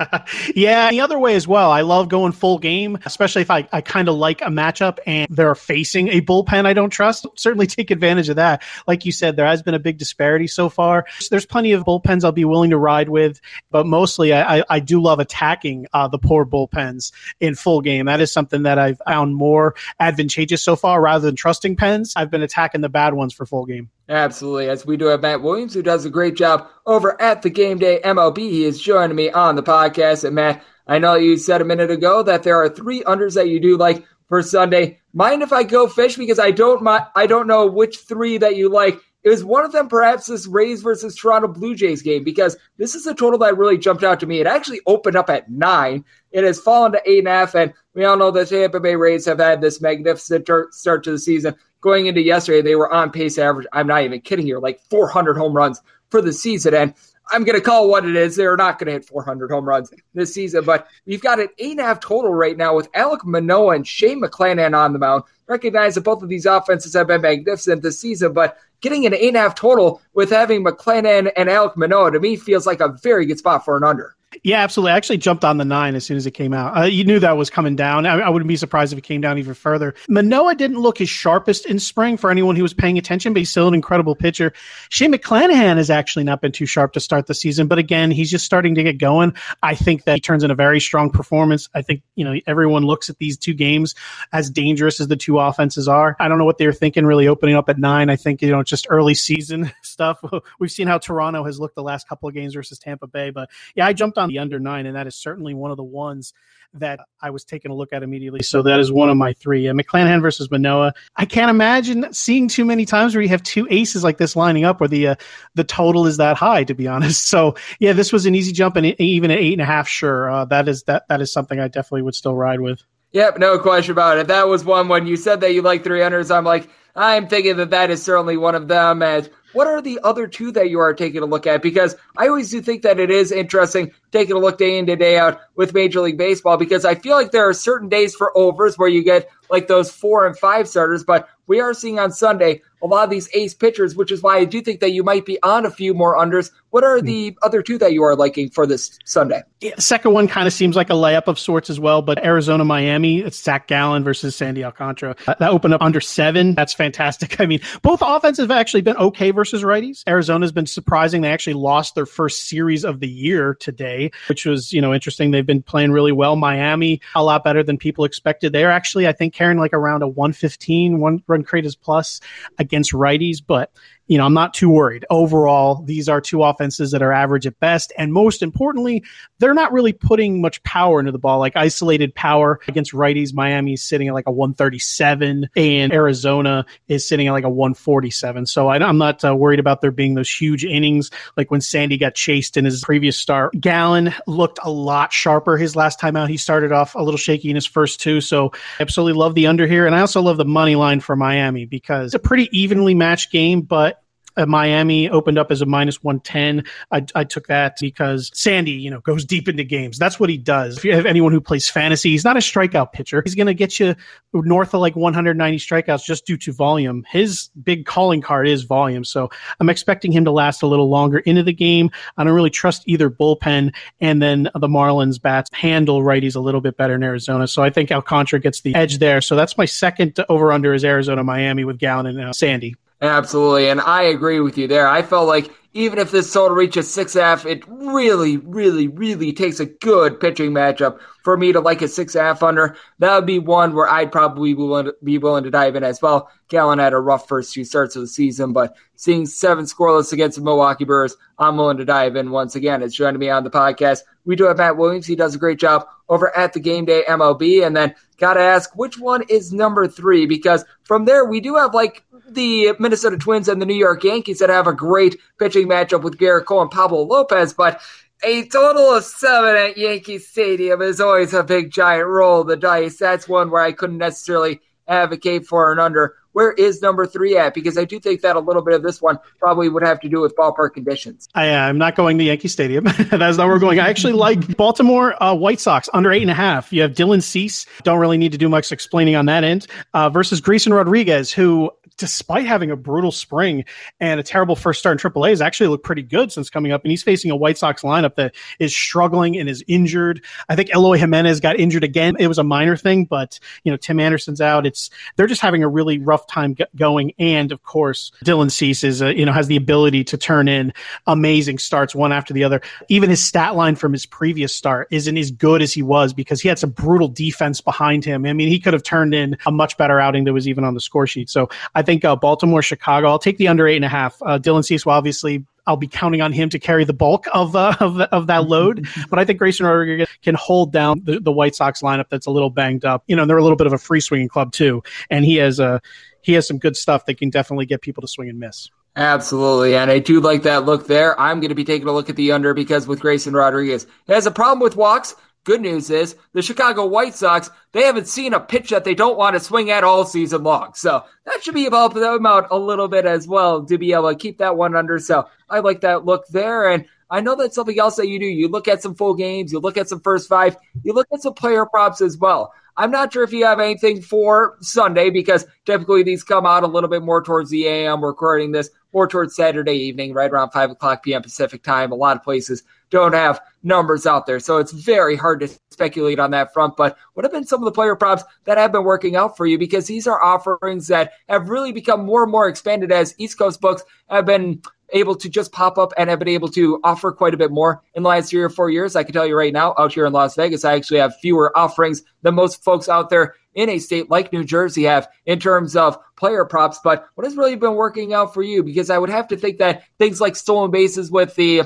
yeah, 0.54 0.90
the 0.90 1.00
other 1.00 1.18
way 1.18 1.34
as 1.34 1.48
well. 1.48 1.72
I 1.72 1.80
love 1.80 2.08
going 2.08 2.30
full 2.30 2.58
game, 2.58 2.96
especially 3.04 3.42
if 3.42 3.50
I, 3.50 3.68
I 3.72 3.80
kind 3.80 4.08
of 4.08 4.14
like 4.14 4.40
a 4.40 4.46
matchup 4.46 4.98
and 5.04 5.26
they're 5.30 5.56
facing 5.56 6.08
a 6.08 6.20
bullpen 6.20 6.64
I 6.64 6.74
don't 6.74 6.90
trust. 6.90 7.26
Certainly 7.34 7.66
take 7.66 7.90
advantage 7.90 8.28
of 8.28 8.36
that. 8.36 8.62
Like 8.86 9.04
you 9.04 9.10
said, 9.10 9.34
there 9.34 9.46
has 9.46 9.62
been 9.62 9.74
a 9.74 9.80
big 9.80 9.98
disparity 9.98 10.46
so 10.46 10.68
far. 10.68 11.06
There's 11.28 11.46
plenty 11.46 11.72
of 11.72 11.82
bullpens 11.82 12.24
I'll 12.24 12.30
be 12.30 12.44
willing 12.44 12.70
to 12.70 12.78
ride 12.78 13.08
with, 13.08 13.40
but 13.72 13.84
mostly 13.84 14.32
I, 14.32 14.58
I, 14.58 14.64
I 14.70 14.80
do 14.80 15.02
love 15.02 15.18
attacking 15.18 15.88
uh, 15.92 16.06
the 16.06 16.18
poor 16.18 16.46
bullpens 16.46 17.10
in 17.40 17.56
full 17.56 17.80
game. 17.80 18.06
That 18.06 18.20
is 18.20 18.32
something 18.32 18.62
that 18.62 18.78
I've 18.78 19.00
found 19.06 19.34
more 19.34 19.74
advantageous 19.98 20.62
so 20.62 20.76
far 20.76 21.00
rather 21.04 21.26
than 21.26 21.36
trusting 21.36 21.76
pens. 21.76 22.14
I've 22.16 22.30
been 22.30 22.42
attacking 22.42 22.80
the 22.80 22.88
bad 22.88 23.12
ones 23.12 23.34
for 23.34 23.44
full 23.44 23.66
game. 23.66 23.90
Absolutely. 24.08 24.70
As 24.70 24.86
we 24.86 24.96
do 24.96 25.04
have 25.06 25.20
Matt 25.20 25.42
Williams, 25.42 25.74
who 25.74 25.82
does 25.82 26.06
a 26.06 26.10
great 26.10 26.34
job 26.34 26.66
over 26.86 27.20
at 27.20 27.42
the 27.42 27.50
Game 27.50 27.78
Day 27.78 28.00
MLB. 28.02 28.38
He 28.38 28.64
is 28.64 28.80
joining 28.80 29.14
me 29.14 29.30
on 29.30 29.54
the 29.54 29.62
podcast. 29.62 30.24
And 30.24 30.34
Matt, 30.34 30.64
I 30.86 30.98
know 30.98 31.14
you 31.14 31.36
said 31.36 31.60
a 31.60 31.64
minute 31.66 31.90
ago 31.90 32.22
that 32.22 32.42
there 32.42 32.56
are 32.62 32.70
three 32.70 33.02
unders 33.02 33.34
that 33.34 33.48
you 33.48 33.60
do 33.60 33.76
like 33.76 34.02
for 34.28 34.42
Sunday. 34.42 35.00
Mind 35.12 35.42
if 35.42 35.52
I 35.52 35.62
go 35.62 35.88
fish 35.88 36.16
because 36.16 36.38
I 36.38 36.50
don't 36.50 36.86
I 37.14 37.26
don't 37.26 37.46
know 37.46 37.66
which 37.66 37.98
three 37.98 38.38
that 38.38 38.56
you 38.56 38.70
like. 38.70 38.98
Is 39.24 39.44
one 39.44 39.64
of 39.64 39.72
them 39.72 39.88
perhaps 39.88 40.26
this 40.26 40.46
Rays 40.46 40.82
versus 40.82 41.16
Toronto 41.16 41.48
Blue 41.48 41.74
Jays 41.74 42.02
game? 42.02 42.24
Because 42.24 42.56
this 42.76 42.94
is 42.94 43.06
a 43.06 43.14
total 43.14 43.38
that 43.40 43.56
really 43.56 43.78
jumped 43.78 44.04
out 44.04 44.20
to 44.20 44.26
me. 44.26 44.40
It 44.40 44.46
actually 44.46 44.80
opened 44.86 45.16
up 45.16 45.30
at 45.30 45.50
nine. 45.50 46.04
It 46.30 46.44
has 46.44 46.60
fallen 46.60 46.92
to 46.92 47.02
eight 47.06 47.20
and 47.20 47.28
a 47.28 47.32
half, 47.32 47.54
and 47.54 47.72
we 47.94 48.04
all 48.04 48.16
know 48.16 48.30
the 48.30 48.44
Tampa 48.44 48.80
Bay 48.80 48.96
Rays 48.96 49.24
have 49.24 49.38
had 49.38 49.60
this 49.60 49.80
magnificent 49.80 50.48
start 50.72 51.04
to 51.04 51.10
the 51.10 51.18
season 51.18 51.56
going 51.84 52.06
into 52.06 52.22
yesterday, 52.22 52.62
they 52.62 52.76
were 52.76 52.90
on 52.90 53.10
pace 53.10 53.36
average. 53.36 53.66
I'm 53.70 53.86
not 53.86 54.02
even 54.04 54.22
kidding 54.22 54.46
here, 54.46 54.58
like 54.58 54.80
400 54.88 55.36
home 55.36 55.52
runs 55.52 55.82
for 56.10 56.22
the 56.22 56.32
season. 56.32 56.72
And 56.72 56.94
I'm 57.32 57.44
going 57.44 57.58
to 57.58 57.64
call 57.64 57.88
what 57.88 58.04
it 58.04 58.16
is. 58.16 58.36
They're 58.36 58.56
not 58.56 58.78
going 58.78 58.86
to 58.86 58.92
hit 58.92 59.04
400 59.04 59.50
home 59.50 59.66
runs 59.66 59.92
this 60.12 60.34
season, 60.34 60.64
but 60.64 60.86
we've 61.06 61.22
got 61.22 61.40
an 61.40 61.48
eight 61.58 61.72
and 61.72 61.80
a 61.80 61.84
half 61.84 62.00
total 62.00 62.32
right 62.32 62.56
now 62.56 62.76
with 62.76 62.88
Alec 62.94 63.24
Manoah 63.24 63.76
and 63.76 63.86
Shane 63.86 64.20
McClanahan 64.20 64.76
on 64.76 64.92
the 64.92 64.98
mound. 64.98 65.24
Recognize 65.46 65.94
that 65.94 66.02
both 66.02 66.22
of 66.22 66.28
these 66.28 66.46
offenses 66.46 66.94
have 66.94 67.06
been 67.06 67.22
magnificent 67.22 67.82
this 67.82 67.98
season, 67.98 68.32
but 68.32 68.58
getting 68.80 69.06
an 69.06 69.14
eight 69.14 69.28
and 69.28 69.36
a 69.36 69.40
half 69.40 69.54
total 69.54 70.02
with 70.12 70.30
having 70.30 70.64
McClanahan 70.64 71.32
and 71.36 71.48
Alec 71.48 71.76
Manoah 71.76 72.12
to 72.12 72.20
me 72.20 72.36
feels 72.36 72.66
like 72.66 72.80
a 72.80 72.96
very 73.02 73.26
good 73.26 73.38
spot 73.38 73.64
for 73.64 73.76
an 73.76 73.84
under. 73.84 74.14
Yeah, 74.42 74.62
absolutely. 74.62 74.92
I 74.92 74.96
actually 74.96 75.18
jumped 75.18 75.44
on 75.44 75.58
the 75.58 75.64
nine 75.64 75.94
as 75.94 76.04
soon 76.04 76.16
as 76.16 76.26
it 76.26 76.32
came 76.32 76.52
out. 76.52 76.76
Uh, 76.76 76.84
you 76.84 77.04
knew 77.04 77.18
that 77.18 77.36
was 77.36 77.50
coming 77.50 77.76
down. 77.76 78.06
I, 78.06 78.20
I, 78.20 78.28
wouldn't 78.28 78.48
be 78.48 78.56
surprised 78.56 78.92
if 78.92 78.98
it 78.98 79.02
came 79.02 79.20
down 79.20 79.38
even 79.38 79.54
further. 79.54 79.94
Manoah 80.08 80.54
didn't 80.54 80.80
look 80.80 80.98
his 80.98 81.08
sharpest 81.08 81.66
in 81.66 81.78
spring 81.78 82.16
for 82.16 82.30
anyone 82.30 82.56
who 82.56 82.62
was 82.62 82.74
paying 82.74 82.98
attention, 82.98 83.32
but 83.32 83.38
he's 83.38 83.50
still 83.50 83.68
an 83.68 83.74
incredible 83.74 84.14
pitcher. 84.14 84.52
Shane 84.88 85.12
McClanahan 85.12 85.76
has 85.76 85.90
actually 85.90 86.24
not 86.24 86.40
been 86.40 86.52
too 86.52 86.66
sharp 86.66 86.92
to 86.94 87.00
start 87.00 87.26
the 87.26 87.34
season, 87.34 87.68
but 87.68 87.78
again, 87.78 88.10
he's 88.10 88.30
just 88.30 88.44
starting 88.44 88.74
to 88.74 88.82
get 88.82 88.98
going. 88.98 89.34
I 89.62 89.74
think 89.74 90.04
that 90.04 90.14
he 90.14 90.20
turns 90.20 90.42
in 90.42 90.50
a 90.50 90.54
very 90.54 90.80
strong 90.80 91.10
performance. 91.10 91.68
I 91.74 91.82
think, 91.82 92.02
you 92.14 92.24
know, 92.24 92.34
everyone 92.46 92.84
looks 92.84 93.08
at 93.08 93.18
these 93.18 93.36
two 93.36 93.54
games 93.54 93.94
as 94.32 94.50
dangerous 94.50 95.00
as 95.00 95.08
the 95.08 95.16
two 95.16 95.38
offenses 95.38 95.88
are. 95.88 96.16
I 96.18 96.28
don't 96.28 96.38
know 96.38 96.44
what 96.44 96.58
they 96.58 96.66
were 96.66 96.72
thinking 96.72 97.06
really 97.06 97.28
opening 97.28 97.54
up 97.54 97.68
at 97.68 97.78
nine. 97.78 98.10
I 98.10 98.16
think, 98.16 98.42
you 98.42 98.50
know, 98.50 98.62
just 98.62 98.86
early 98.90 99.14
season 99.14 99.70
stuff. 99.82 100.22
We've 100.58 100.70
seen 100.70 100.86
how 100.86 100.98
Toronto 100.98 101.44
has 101.44 101.60
looked 101.60 101.76
the 101.76 101.82
last 101.82 102.08
couple 102.08 102.28
of 102.28 102.34
games 102.34 102.54
versus 102.54 102.78
Tampa 102.78 103.06
Bay, 103.06 103.30
but 103.30 103.50
yeah, 103.74 103.86
I 103.86 103.92
jumped 103.92 104.18
on 104.18 104.23
the 104.28 104.38
under 104.38 104.58
nine 104.58 104.86
and 104.86 104.96
that 104.96 105.06
is 105.06 105.16
certainly 105.16 105.54
one 105.54 105.70
of 105.70 105.76
the 105.76 105.84
ones 105.84 106.32
that 106.74 107.00
I 107.22 107.30
was 107.30 107.44
taking 107.44 107.70
a 107.70 107.74
look 107.74 107.92
at 107.92 108.02
immediately. 108.02 108.42
So 108.42 108.62
that 108.62 108.80
is 108.80 108.90
one 108.90 109.08
of 109.08 109.16
my 109.16 109.32
three. 109.32 109.68
Uh, 109.68 109.72
McClanahan 109.72 110.20
versus 110.20 110.50
Manoah. 110.50 110.92
I 111.16 111.24
can't 111.24 111.50
imagine 111.50 112.12
seeing 112.12 112.48
too 112.48 112.64
many 112.64 112.84
times 112.84 113.14
where 113.14 113.22
you 113.22 113.28
have 113.28 113.42
two 113.42 113.66
aces 113.70 114.02
like 114.02 114.18
this 114.18 114.36
lining 114.36 114.64
up 114.64 114.80
where 114.80 114.88
the 114.88 115.08
uh, 115.08 115.14
the 115.54 115.64
total 115.64 116.06
is 116.06 116.16
that 116.16 116.36
high. 116.36 116.64
To 116.64 116.74
be 116.74 116.86
honest, 116.94 117.28
so 117.28 117.54
yeah, 117.78 117.92
this 117.92 118.12
was 118.12 118.26
an 118.26 118.34
easy 118.34 118.52
jump, 118.52 118.76
and 118.76 118.86
even 119.00 119.30
at 119.30 119.38
eight 119.38 119.52
and 119.52 119.62
a 119.62 119.66
half, 119.66 119.88
sure, 119.88 120.30
uh, 120.30 120.44
that 120.46 120.68
is 120.68 120.82
that 120.84 121.08
that 121.08 121.20
is 121.20 121.32
something 121.32 121.60
I 121.60 121.68
definitely 121.68 122.02
would 122.02 122.14
still 122.14 122.34
ride 122.34 122.60
with. 122.60 122.82
Yep, 123.12 123.38
no 123.38 123.58
question 123.60 123.92
about 123.92 124.18
it. 124.18 124.26
That 124.26 124.48
was 124.48 124.64
one 124.64 124.88
when 124.88 125.06
you 125.06 125.16
said 125.16 125.40
that 125.42 125.54
you 125.54 125.62
like 125.62 125.84
three 125.84 126.00
unders. 126.00 126.34
I'm 126.34 126.44
like, 126.44 126.68
I'm 126.96 127.28
thinking 127.28 127.56
that 127.58 127.70
that 127.70 127.90
is 127.90 128.02
certainly 128.02 128.36
one 128.36 128.56
of 128.56 128.66
them. 128.66 129.02
As 129.02 129.30
what 129.54 129.66
are 129.66 129.80
the 129.80 129.98
other 130.02 130.26
two 130.26 130.52
that 130.52 130.68
you 130.68 130.78
are 130.80 130.92
taking 130.92 131.22
a 131.22 131.26
look 131.26 131.46
at? 131.46 131.62
Because 131.62 131.96
I 132.16 132.28
always 132.28 132.50
do 132.50 132.60
think 132.60 132.82
that 132.82 133.00
it 133.00 133.10
is 133.10 133.32
interesting 133.32 133.92
taking 134.12 134.36
a 134.36 134.38
look 134.38 134.58
day 134.58 134.78
in 134.78 134.86
to 134.86 134.96
day 134.96 135.16
out 135.16 135.40
with 135.56 135.72
Major 135.72 136.00
League 136.00 136.18
Baseball 136.18 136.56
because 136.56 136.84
I 136.84 136.94
feel 136.94 137.16
like 137.16 137.30
there 137.30 137.48
are 137.48 137.54
certain 137.54 137.88
days 137.88 138.14
for 138.14 138.36
overs 138.36 138.76
where 138.76 138.88
you 138.88 139.02
get 139.02 139.30
like 139.50 139.68
those 139.68 139.90
four 139.90 140.26
and 140.26 140.36
five 140.36 140.68
starters, 140.68 141.04
but 141.04 141.28
we 141.46 141.60
are 141.60 141.74
seeing 141.74 141.98
on 141.98 142.10
Sunday 142.10 142.62
a 142.82 142.86
lot 142.86 143.04
of 143.04 143.10
these 143.10 143.28
ace 143.34 143.54
pitchers, 143.54 143.96
which 143.96 144.10
is 144.10 144.22
why 144.22 144.36
I 144.36 144.44
do 144.44 144.60
think 144.60 144.80
that 144.80 144.92
you 144.92 145.02
might 145.02 145.24
be 145.24 145.42
on 145.42 145.66
a 145.66 145.70
few 145.70 145.94
more 145.94 146.18
unders. 146.18 146.50
What 146.74 146.82
are 146.82 147.00
the 147.00 147.30
mm. 147.30 147.36
other 147.44 147.62
two 147.62 147.78
that 147.78 147.92
you 147.92 148.02
are 148.02 148.16
liking 148.16 148.50
for 148.50 148.66
this 148.66 148.98
Sunday? 149.04 149.44
Yeah, 149.60 149.76
the 149.76 149.80
second 149.80 150.12
one 150.12 150.26
kind 150.26 150.48
of 150.48 150.52
seems 150.52 150.74
like 150.74 150.90
a 150.90 150.94
layup 150.94 151.28
of 151.28 151.38
sorts 151.38 151.70
as 151.70 151.78
well, 151.78 152.02
but 152.02 152.24
Arizona 152.24 152.64
Miami, 152.64 153.20
it's 153.20 153.40
Zach 153.40 153.68
Gallen 153.68 154.02
versus 154.02 154.34
Sandy 154.34 154.64
Alcantara. 154.64 155.14
That 155.24 155.40
opened 155.40 155.74
up 155.74 155.82
under 155.82 156.00
seven. 156.00 156.56
That's 156.56 156.74
fantastic. 156.74 157.40
I 157.40 157.46
mean, 157.46 157.60
both 157.82 158.02
offenses 158.02 158.42
have 158.42 158.50
actually 158.50 158.80
been 158.80 158.96
okay 158.96 159.30
versus 159.30 159.62
righties. 159.62 160.02
Arizona's 160.08 160.50
been 160.50 160.66
surprising. 160.66 161.22
They 161.22 161.30
actually 161.30 161.54
lost 161.54 161.94
their 161.94 162.06
first 162.06 162.48
series 162.48 162.84
of 162.84 162.98
the 162.98 163.08
year 163.08 163.54
today, 163.54 164.10
which 164.28 164.44
was, 164.44 164.72
you 164.72 164.80
know, 164.80 164.92
interesting. 164.92 165.30
They've 165.30 165.46
been 165.46 165.62
playing 165.62 165.92
really 165.92 166.10
well. 166.10 166.34
Miami, 166.34 167.00
a 167.14 167.22
lot 167.22 167.44
better 167.44 167.62
than 167.62 167.78
people 167.78 168.04
expected. 168.04 168.52
They're 168.52 168.72
actually, 168.72 169.06
I 169.06 169.12
think, 169.12 169.32
carrying 169.32 169.60
like 169.60 169.74
around 169.74 170.02
a 170.02 170.08
115, 170.08 170.98
one 170.98 171.22
run 171.28 171.44
creators 171.44 171.76
plus 171.76 172.20
against 172.58 172.90
righties, 172.90 173.38
but 173.46 173.70
you 174.06 174.18
know, 174.18 174.26
I'm 174.26 174.34
not 174.34 174.52
too 174.52 174.68
worried. 174.68 175.06
Overall, 175.08 175.82
these 175.82 176.08
are 176.08 176.20
two 176.20 176.42
offenses 176.42 176.90
that 176.90 177.02
are 177.02 177.12
average 177.12 177.46
at 177.46 177.58
best. 177.58 177.92
And 177.96 178.12
most 178.12 178.42
importantly, 178.42 179.02
they're 179.38 179.54
not 179.54 179.72
really 179.72 179.92
putting 179.92 180.42
much 180.42 180.62
power 180.62 181.00
into 181.00 181.12
the 181.12 181.18
ball, 181.18 181.38
like 181.38 181.56
isolated 181.56 182.14
power 182.14 182.60
against 182.68 182.92
righties. 182.92 183.32
Miami's 183.32 183.82
sitting 183.82 184.08
at 184.08 184.14
like 184.14 184.26
a 184.26 184.32
137 184.32 185.48
and 185.56 185.92
Arizona 185.92 186.66
is 186.86 187.08
sitting 187.08 187.28
at 187.28 187.32
like 187.32 187.44
a 187.44 187.48
147. 187.48 188.46
So 188.46 188.68
I, 188.68 188.76
am 188.76 188.98
not 188.98 189.24
uh, 189.24 189.34
worried 189.34 189.58
about 189.58 189.80
there 189.80 189.90
being 189.90 190.14
those 190.14 190.30
huge 190.30 190.64
innings 190.64 191.10
like 191.36 191.50
when 191.50 191.62
Sandy 191.62 191.96
got 191.96 192.14
chased 192.14 192.58
in 192.58 192.66
his 192.66 192.82
previous 192.84 193.16
start. 193.16 193.58
Gallen 193.58 194.14
looked 194.26 194.58
a 194.62 194.70
lot 194.70 195.14
sharper 195.14 195.56
his 195.56 195.74
last 195.76 195.98
time 195.98 196.14
out. 196.14 196.28
He 196.28 196.36
started 196.36 196.72
off 196.72 196.94
a 196.94 197.02
little 197.02 197.18
shaky 197.18 197.48
in 197.48 197.54
his 197.54 197.66
first 197.66 198.00
two. 198.00 198.20
So 198.20 198.52
I 198.78 198.82
absolutely 198.82 199.18
love 199.18 199.34
the 199.34 199.46
under 199.46 199.66
here. 199.66 199.86
And 199.86 199.94
I 199.94 200.00
also 200.00 200.20
love 200.20 200.36
the 200.36 200.44
money 200.44 200.76
line 200.76 201.00
for 201.00 201.16
Miami 201.16 201.64
because 201.64 202.14
it's 202.14 202.22
a 202.22 202.28
pretty 202.28 202.48
evenly 202.56 202.94
matched 202.94 203.32
game, 203.32 203.62
but 203.62 203.93
uh, 204.36 204.46
Miami 204.46 205.08
opened 205.08 205.38
up 205.38 205.50
as 205.50 205.60
a 205.60 205.66
minus 205.66 206.02
110. 206.02 206.64
I, 206.90 207.04
I 207.14 207.24
took 207.24 207.46
that 207.48 207.76
because 207.80 208.30
Sandy, 208.34 208.72
you 208.72 208.90
know, 208.90 209.00
goes 209.00 209.24
deep 209.24 209.48
into 209.48 209.64
games. 209.64 209.98
That's 209.98 210.18
what 210.18 210.30
he 210.30 210.36
does. 210.36 210.78
If 210.78 210.84
you 210.84 210.94
have 210.94 211.06
anyone 211.06 211.32
who 211.32 211.40
plays 211.40 211.68
fantasy, 211.68 212.10
he's 212.10 212.24
not 212.24 212.36
a 212.36 212.40
strikeout 212.40 212.92
pitcher. 212.92 213.22
He's 213.24 213.34
going 213.34 213.46
to 213.46 213.54
get 213.54 213.78
you 213.78 213.94
north 214.32 214.74
of 214.74 214.80
like 214.80 214.96
190 214.96 215.58
strikeouts 215.58 216.04
just 216.04 216.26
due 216.26 216.36
to 216.38 216.52
volume. 216.52 217.04
His 217.10 217.50
big 217.62 217.86
calling 217.86 218.20
card 218.20 218.48
is 218.48 218.64
volume. 218.64 219.04
So 219.04 219.30
I'm 219.60 219.68
expecting 219.68 220.12
him 220.12 220.24
to 220.24 220.30
last 220.30 220.62
a 220.62 220.66
little 220.66 220.88
longer 220.88 221.18
into 221.18 221.42
the 221.42 221.52
game. 221.52 221.90
I 222.16 222.24
don't 222.24 222.32
really 222.34 222.50
trust 222.50 222.82
either 222.86 223.10
bullpen. 223.10 223.74
And 224.00 224.20
then 224.20 224.44
the 224.54 224.68
Marlins 224.68 225.20
bats 225.20 225.50
handle 225.52 226.02
righties 226.02 226.36
a 226.36 226.40
little 226.40 226.60
bit 226.60 226.76
better 226.76 226.94
in 226.94 227.02
Arizona. 227.02 227.46
So 227.46 227.62
I 227.62 227.70
think 227.70 227.92
Alcantara 227.92 228.40
gets 228.40 228.60
the 228.62 228.74
edge 228.74 228.98
there. 228.98 229.20
So 229.20 229.36
that's 229.36 229.56
my 229.56 229.64
second 229.64 230.18
over 230.28 230.52
under 230.52 230.74
is 230.74 230.84
Arizona 230.84 231.22
Miami 231.22 231.64
with 231.64 231.78
Gallen 231.78 232.06
and 232.06 232.20
uh, 232.20 232.32
Sandy. 232.32 232.76
Absolutely. 233.00 233.68
And 233.68 233.80
I 233.80 234.02
agree 234.02 234.40
with 234.40 234.56
you 234.56 234.66
there. 234.66 234.86
I 234.86 235.02
felt 235.02 235.28
like 235.28 235.50
even 235.74 235.98
if 235.98 236.12
this 236.12 236.32
total 236.32 236.56
reaches 236.56 236.92
six 236.92 237.14
half, 237.14 237.44
it 237.44 237.64
really, 237.66 238.36
really, 238.38 238.86
really 238.86 239.32
takes 239.32 239.58
a 239.58 239.66
good 239.66 240.20
pitching 240.20 240.52
matchup 240.52 241.00
for 241.24 241.36
me 241.36 241.52
to 241.52 241.60
like 241.60 241.82
a 241.82 241.88
six 241.88 242.14
half 242.14 242.44
under. 242.44 242.76
That 243.00 243.16
would 243.16 243.26
be 243.26 243.40
one 243.40 243.74
where 243.74 243.88
I'd 243.88 244.12
probably 244.12 244.54
be 245.02 245.18
willing 245.18 245.44
to 245.44 245.50
dive 245.50 245.74
in 245.74 245.82
as 245.82 246.00
well. 246.00 246.30
Gallen 246.48 246.78
had 246.78 246.92
a 246.92 247.00
rough 247.00 247.26
first 247.26 247.52
two 247.52 247.64
starts 247.64 247.96
of 247.96 248.02
the 248.02 248.08
season, 248.08 248.52
but 248.52 248.76
seeing 248.94 249.26
seven 249.26 249.64
scoreless 249.64 250.12
against 250.12 250.38
the 250.38 250.44
Milwaukee 250.44 250.84
Brewers, 250.84 251.16
I'm 251.40 251.56
willing 251.56 251.78
to 251.78 251.84
dive 251.84 252.14
in 252.14 252.30
once 252.30 252.54
again. 252.54 252.80
It's 252.80 252.94
joining 252.94 253.18
me 253.18 253.28
on 253.28 253.42
the 253.42 253.50
podcast. 253.50 254.02
We 254.24 254.36
do 254.36 254.44
have 254.44 254.58
Matt 254.58 254.76
Williams. 254.76 255.06
He 255.06 255.16
does 255.16 255.34
a 255.34 255.38
great 255.38 255.58
job 255.58 255.86
over 256.08 256.34
at 256.36 256.52
the 256.52 256.60
Game 256.60 256.84
Day 256.84 257.02
MLB. 257.08 257.66
And 257.66 257.76
then 257.76 257.94
got 258.18 258.34
to 258.34 258.40
ask, 258.40 258.70
which 258.76 258.98
one 258.98 259.24
is 259.28 259.52
number 259.52 259.88
three? 259.88 260.24
Because 260.26 260.64
from 260.84 261.04
there, 261.04 261.24
we 261.24 261.40
do 261.40 261.56
have 261.56 261.74
like 261.74 262.04
the 262.28 262.74
Minnesota 262.78 263.16
Twins 263.16 263.48
and 263.48 263.60
the 263.60 263.66
New 263.66 263.74
York 263.74 264.04
Yankees 264.04 264.38
that 264.38 264.50
have 264.50 264.66
a 264.66 264.72
great 264.72 265.18
pitching 265.38 265.68
matchup 265.68 266.02
with 266.02 266.18
Gerrit 266.18 266.46
Cole 266.46 266.62
and 266.62 266.70
Pablo 266.70 267.02
Lopez, 267.02 267.52
but 267.52 267.80
a 268.22 268.46
total 268.46 268.94
of 268.94 269.04
seven 269.04 269.56
at 269.56 269.76
Yankee 269.76 270.18
Stadium 270.18 270.80
is 270.80 271.00
always 271.00 271.34
a 271.34 271.42
big 271.42 271.70
giant 271.70 272.06
roll 272.06 272.40
of 272.40 272.46
the 272.46 272.56
dice. 272.56 272.96
That's 272.96 273.28
one 273.28 273.50
where 273.50 273.62
I 273.62 273.72
couldn't 273.72 273.98
necessarily 273.98 274.60
advocate 274.88 275.46
for 275.46 275.72
an 275.72 275.78
under. 275.78 276.14
Where 276.32 276.52
is 276.52 276.82
number 276.82 277.06
three 277.06 277.36
at? 277.36 277.54
Because 277.54 277.78
I 277.78 277.84
do 277.84 278.00
think 278.00 278.22
that 278.22 278.34
a 278.34 278.40
little 278.40 278.62
bit 278.62 278.74
of 278.74 278.82
this 278.82 279.00
one 279.00 279.18
probably 279.38 279.68
would 279.68 279.84
have 279.84 280.00
to 280.00 280.08
do 280.08 280.20
with 280.20 280.34
ballpark 280.34 280.74
conditions. 280.74 281.28
I, 281.34 281.46
am 281.46 281.78
not 281.78 281.94
going 281.94 282.18
to 282.18 282.24
Yankee 282.24 282.48
Stadium. 282.48 282.84
That's 282.98 283.36
not 283.36 283.38
where 283.38 283.48
we're 283.48 283.60
going. 283.60 283.78
I 283.78 283.88
actually 283.88 284.14
like 284.14 284.56
Baltimore 284.56 285.22
uh, 285.22 285.32
White 285.34 285.60
Sox 285.60 285.88
under 285.94 286.10
eight 286.10 286.22
and 286.22 286.30
a 286.30 286.34
half. 286.34 286.72
You 286.72 286.82
have 286.82 286.92
Dylan 286.92 287.22
Cease. 287.22 287.66
Don't 287.84 288.00
really 288.00 288.18
need 288.18 288.32
to 288.32 288.38
do 288.38 288.48
much 288.48 288.72
explaining 288.72 289.14
on 289.14 289.26
that 289.26 289.44
end. 289.44 289.68
Uh, 289.92 290.10
versus 290.10 290.40
Grayson 290.40 290.74
Rodriguez, 290.74 291.32
who 291.32 291.70
despite 291.96 292.46
having 292.46 292.70
a 292.70 292.76
brutal 292.76 293.12
spring 293.12 293.64
and 294.00 294.20
a 294.20 294.22
terrible 294.22 294.56
first 294.56 294.80
start 294.80 295.02
in 295.02 295.10
AAA, 295.10 295.30
has 295.30 295.40
actually 295.40 295.68
looked 295.68 295.84
pretty 295.84 296.02
good 296.02 296.32
since 296.32 296.50
coming 296.50 296.72
up. 296.72 296.82
And 296.82 296.90
he's 296.90 297.02
facing 297.02 297.30
a 297.30 297.36
White 297.36 297.58
Sox 297.58 297.82
lineup 297.82 298.16
that 298.16 298.34
is 298.58 298.74
struggling 298.74 299.36
and 299.36 299.48
is 299.48 299.64
injured. 299.66 300.24
I 300.48 300.56
think 300.56 300.70
Eloy 300.74 300.98
Jimenez 300.98 301.40
got 301.40 301.58
injured 301.58 301.84
again. 301.84 302.16
It 302.18 302.28
was 302.28 302.38
a 302.38 302.44
minor 302.44 302.76
thing, 302.76 303.04
but 303.04 303.38
you 303.64 303.70
know 303.70 303.76
Tim 303.76 304.00
Anderson's 304.00 304.40
out. 304.40 304.66
It's 304.66 304.90
they're 305.16 305.26
just 305.26 305.40
having 305.40 305.62
a 305.62 305.68
really 305.68 305.98
rough 305.98 306.26
time 306.26 306.56
going. 306.76 307.12
And 307.18 307.52
of 307.52 307.62
course, 307.62 308.12
Dylan 308.24 308.50
Cease 308.50 308.84
is 308.84 309.02
uh, 309.02 309.08
you 309.08 309.24
know 309.24 309.32
has 309.32 309.46
the 309.46 309.56
ability 309.56 310.04
to 310.04 310.18
turn 310.18 310.48
in 310.48 310.72
amazing 311.06 311.58
starts 311.58 311.94
one 311.94 312.12
after 312.12 312.34
the 312.34 312.44
other. 312.44 312.60
Even 312.88 313.10
his 313.10 313.24
stat 313.24 313.54
line 313.54 313.76
from 313.76 313.92
his 313.92 314.06
previous 314.06 314.54
start 314.54 314.88
isn't 314.90 315.16
as 315.16 315.30
good 315.30 315.62
as 315.62 315.72
he 315.72 315.82
was 315.82 316.12
because 316.12 316.40
he 316.40 316.48
had 316.48 316.58
some 316.58 316.70
brutal 316.70 317.08
defense 317.08 317.60
behind 317.60 318.04
him. 318.04 318.26
I 318.26 318.32
mean, 318.32 318.48
he 318.48 318.60
could 318.60 318.72
have 318.72 318.82
turned 318.82 319.14
in 319.14 319.36
a 319.46 319.52
much 319.52 319.76
better 319.76 320.00
outing 320.00 320.24
that 320.24 320.32
was 320.32 320.48
even 320.48 320.64
on 320.64 320.74
the 320.74 320.80
score 320.80 321.06
sheet. 321.06 321.30
So 321.30 321.48
I 321.74 321.82
think 321.84 322.04
uh, 322.04 322.16
Baltimore, 322.16 322.62
Chicago. 322.62 323.08
I'll 323.08 323.18
take 323.20 323.38
the 323.38 323.46
under 323.46 323.68
eight 323.68 323.76
and 323.76 323.84
a 323.84 323.88
half. 323.88 324.20
Uh, 324.20 324.38
Dylan 324.38 324.64
Cease 324.64 324.84
will 324.84 324.92
obviously 324.92 325.44
I'll 325.66 325.76
be 325.76 325.88
counting 325.88 326.20
on 326.20 326.32
him 326.32 326.50
to 326.50 326.58
carry 326.58 326.84
the 326.84 326.92
bulk 326.92 327.26
of 327.32 327.54
uh, 327.54 327.76
of, 327.80 328.00
of 328.00 328.26
that 328.26 328.44
load. 328.46 328.86
but 329.10 329.18
I 329.18 329.24
think 329.24 329.38
Grayson 329.38 329.66
Rodriguez 329.66 330.08
can 330.22 330.34
hold 330.34 330.72
down 330.72 331.02
the, 331.04 331.20
the 331.20 331.32
White 331.32 331.54
Sox 331.54 331.82
lineup 331.82 332.08
that's 332.10 332.26
a 332.26 332.30
little 332.30 332.50
banged 332.50 332.84
up. 332.84 333.04
You 333.06 333.16
know, 333.16 333.26
they're 333.26 333.38
a 333.38 333.42
little 333.42 333.56
bit 333.56 333.66
of 333.66 333.72
a 333.72 333.78
free 333.78 334.00
swinging 334.00 334.28
club 334.28 334.52
too, 334.52 334.82
and 335.10 335.24
he 335.24 335.36
has 335.36 335.60
a 335.60 335.80
he 336.22 336.32
has 336.32 336.48
some 336.48 336.58
good 336.58 336.76
stuff 336.76 337.06
that 337.06 337.18
can 337.18 337.30
definitely 337.30 337.66
get 337.66 337.82
people 337.82 338.00
to 338.00 338.08
swing 338.08 338.28
and 338.28 338.38
miss. 338.38 338.70
Absolutely. 338.96 339.74
And 339.74 339.90
I 339.90 339.98
do 339.98 340.20
like 340.20 340.44
that 340.44 340.64
look 340.64 340.86
there. 340.86 341.18
I'm 341.20 341.40
going 341.40 341.48
to 341.48 341.54
be 341.54 341.64
taking 341.64 341.88
a 341.88 341.92
look 341.92 342.08
at 342.08 342.16
the 342.16 342.32
under 342.32 342.54
because 342.54 342.86
with 342.86 343.00
Grayson 343.00 343.34
Rodriguez, 343.34 343.86
he 344.06 344.12
has 344.12 344.24
a 344.24 344.30
problem 344.30 344.60
with 344.60 344.76
walks. 344.76 345.16
Good 345.44 345.60
news 345.60 345.90
is 345.90 346.16
the 346.32 346.40
Chicago 346.40 346.86
White 346.86 347.14
Sox, 347.14 347.50
they 347.72 347.82
haven't 347.82 348.08
seen 348.08 348.32
a 348.32 348.40
pitch 348.40 348.70
that 348.70 348.84
they 348.84 348.94
don't 348.94 349.18
want 349.18 349.34
to 349.34 349.40
swing 349.40 349.70
at 349.70 349.84
all 349.84 350.06
season 350.06 350.42
long. 350.42 350.72
So 350.74 351.04
that 351.26 351.44
should 351.44 351.54
be 351.54 351.66
about 351.66 351.92
them 351.92 352.24
out 352.24 352.48
a 352.50 352.58
little 352.58 352.88
bit 352.88 353.04
as 353.04 353.28
well 353.28 353.62
to 353.64 353.76
be 353.76 353.92
able 353.92 354.10
to 354.10 354.16
keep 354.16 354.38
that 354.38 354.56
one 354.56 354.74
under. 354.74 354.98
So 354.98 355.28
I 355.50 355.58
like 355.58 355.82
that 355.82 356.06
look 356.06 356.26
there. 356.28 356.70
And 356.70 356.86
I 357.10 357.20
know 357.20 357.36
that's 357.36 357.54
something 357.54 357.78
else 357.78 357.96
that 357.96 358.08
you 358.08 358.18
do. 358.18 358.24
You 358.24 358.48
look 358.48 358.68
at 358.68 358.80
some 358.80 358.94
full 358.94 359.14
games, 359.14 359.52
you 359.52 359.60
look 359.60 359.76
at 359.76 359.88
some 359.88 360.00
first 360.00 360.30
five, 360.30 360.56
you 360.82 360.94
look 360.94 361.08
at 361.12 361.20
some 361.20 361.34
player 361.34 361.66
props 361.66 362.00
as 362.00 362.16
well. 362.16 362.54
I'm 362.76 362.90
not 362.90 363.12
sure 363.12 363.22
if 363.22 363.32
you 363.32 363.44
have 363.44 363.60
anything 363.60 364.00
for 364.00 364.56
Sunday 364.60 365.10
because 365.10 365.46
typically 365.64 366.02
these 366.02 366.24
come 366.24 366.46
out 366.46 366.64
a 366.64 366.66
little 366.66 366.88
bit 366.88 367.02
more 367.02 367.22
towards 367.22 367.50
the 367.50 367.68
AM. 367.68 368.00
We're 368.00 368.08
recording 368.08 368.50
this 368.50 368.70
more 368.92 369.06
towards 369.06 369.36
Saturday 369.36 369.74
evening, 369.74 370.12
right 370.12 370.30
around 370.30 370.50
5 370.50 370.70
o'clock 370.72 371.04
p.m. 371.04 371.22
Pacific 371.22 371.62
time. 371.62 371.92
A 371.92 371.96
lot 371.96 372.16
of 372.16 372.24
places 372.24 372.62
don't 372.90 373.14
have 373.14 373.40
numbers 373.62 374.06
out 374.06 374.26
there. 374.26 374.40
So 374.40 374.58
it's 374.58 374.72
very 374.72 375.16
hard 375.16 375.40
to 375.40 375.48
speculate 375.70 376.18
on 376.18 376.30
that 376.32 376.52
front. 376.52 376.76
But 376.76 376.96
what 377.14 377.24
have 377.24 377.32
been 377.32 377.46
some 377.46 377.60
of 377.60 377.64
the 377.64 377.72
player 377.72 377.96
props 377.96 378.22
that 378.44 378.58
have 378.58 378.72
been 378.72 378.84
working 378.84 379.16
out 379.16 379.36
for 379.36 379.46
you? 379.46 379.58
Because 379.58 379.86
these 379.86 380.06
are 380.06 380.22
offerings 380.22 380.88
that 380.88 381.12
have 381.28 381.48
really 381.48 381.72
become 381.72 382.04
more 382.04 382.22
and 382.22 382.32
more 382.32 382.48
expanded 382.48 382.92
as 382.92 383.14
East 383.18 383.38
Coast 383.38 383.60
books 383.60 383.82
have 384.08 384.26
been 384.26 384.62
able 384.90 385.14
to 385.16 385.28
just 385.28 385.50
pop 385.50 385.78
up 385.78 385.92
and 385.96 386.08
have 386.08 386.18
been 386.18 386.28
able 386.28 386.48
to 386.48 386.80
offer 386.84 387.10
quite 387.10 387.34
a 387.34 387.38
bit 387.38 387.50
more 387.50 387.82
in 387.94 388.02
the 388.02 388.08
last 388.08 388.30
three 388.30 388.42
or 388.42 388.50
four 388.50 388.70
years. 388.70 388.94
I 388.94 389.02
can 389.02 389.12
tell 389.12 389.26
you 389.26 389.36
right 389.36 389.52
now, 389.52 389.74
out 389.78 389.92
here 389.92 390.06
in 390.06 390.12
Las 390.12 390.36
Vegas, 390.36 390.64
I 390.64 390.74
actually 390.74 391.00
have 391.00 391.18
fewer 391.20 391.56
offerings 391.56 392.02
than 392.22 392.34
most 392.34 392.62
folks 392.62 392.88
out 392.88 393.10
there 393.10 393.34
in 393.54 393.68
a 393.68 393.78
state 393.78 394.10
like 394.10 394.32
New 394.32 394.44
Jersey 394.44 394.84
have 394.84 395.08
in 395.26 395.40
terms 395.40 395.74
of 395.74 395.98
player 396.16 396.44
props. 396.44 396.80
But 396.82 397.06
what 397.14 397.24
has 397.24 397.36
really 397.36 397.56
been 397.56 397.74
working 397.74 398.12
out 398.12 398.34
for 398.34 398.42
you? 398.42 398.62
Because 398.62 398.90
I 398.90 398.98
would 398.98 399.10
have 399.10 399.28
to 399.28 399.36
think 399.36 399.58
that 399.58 399.84
things 399.98 400.20
like 400.20 400.36
stolen 400.36 400.70
bases 400.70 401.10
with 401.10 401.34
the 401.34 401.62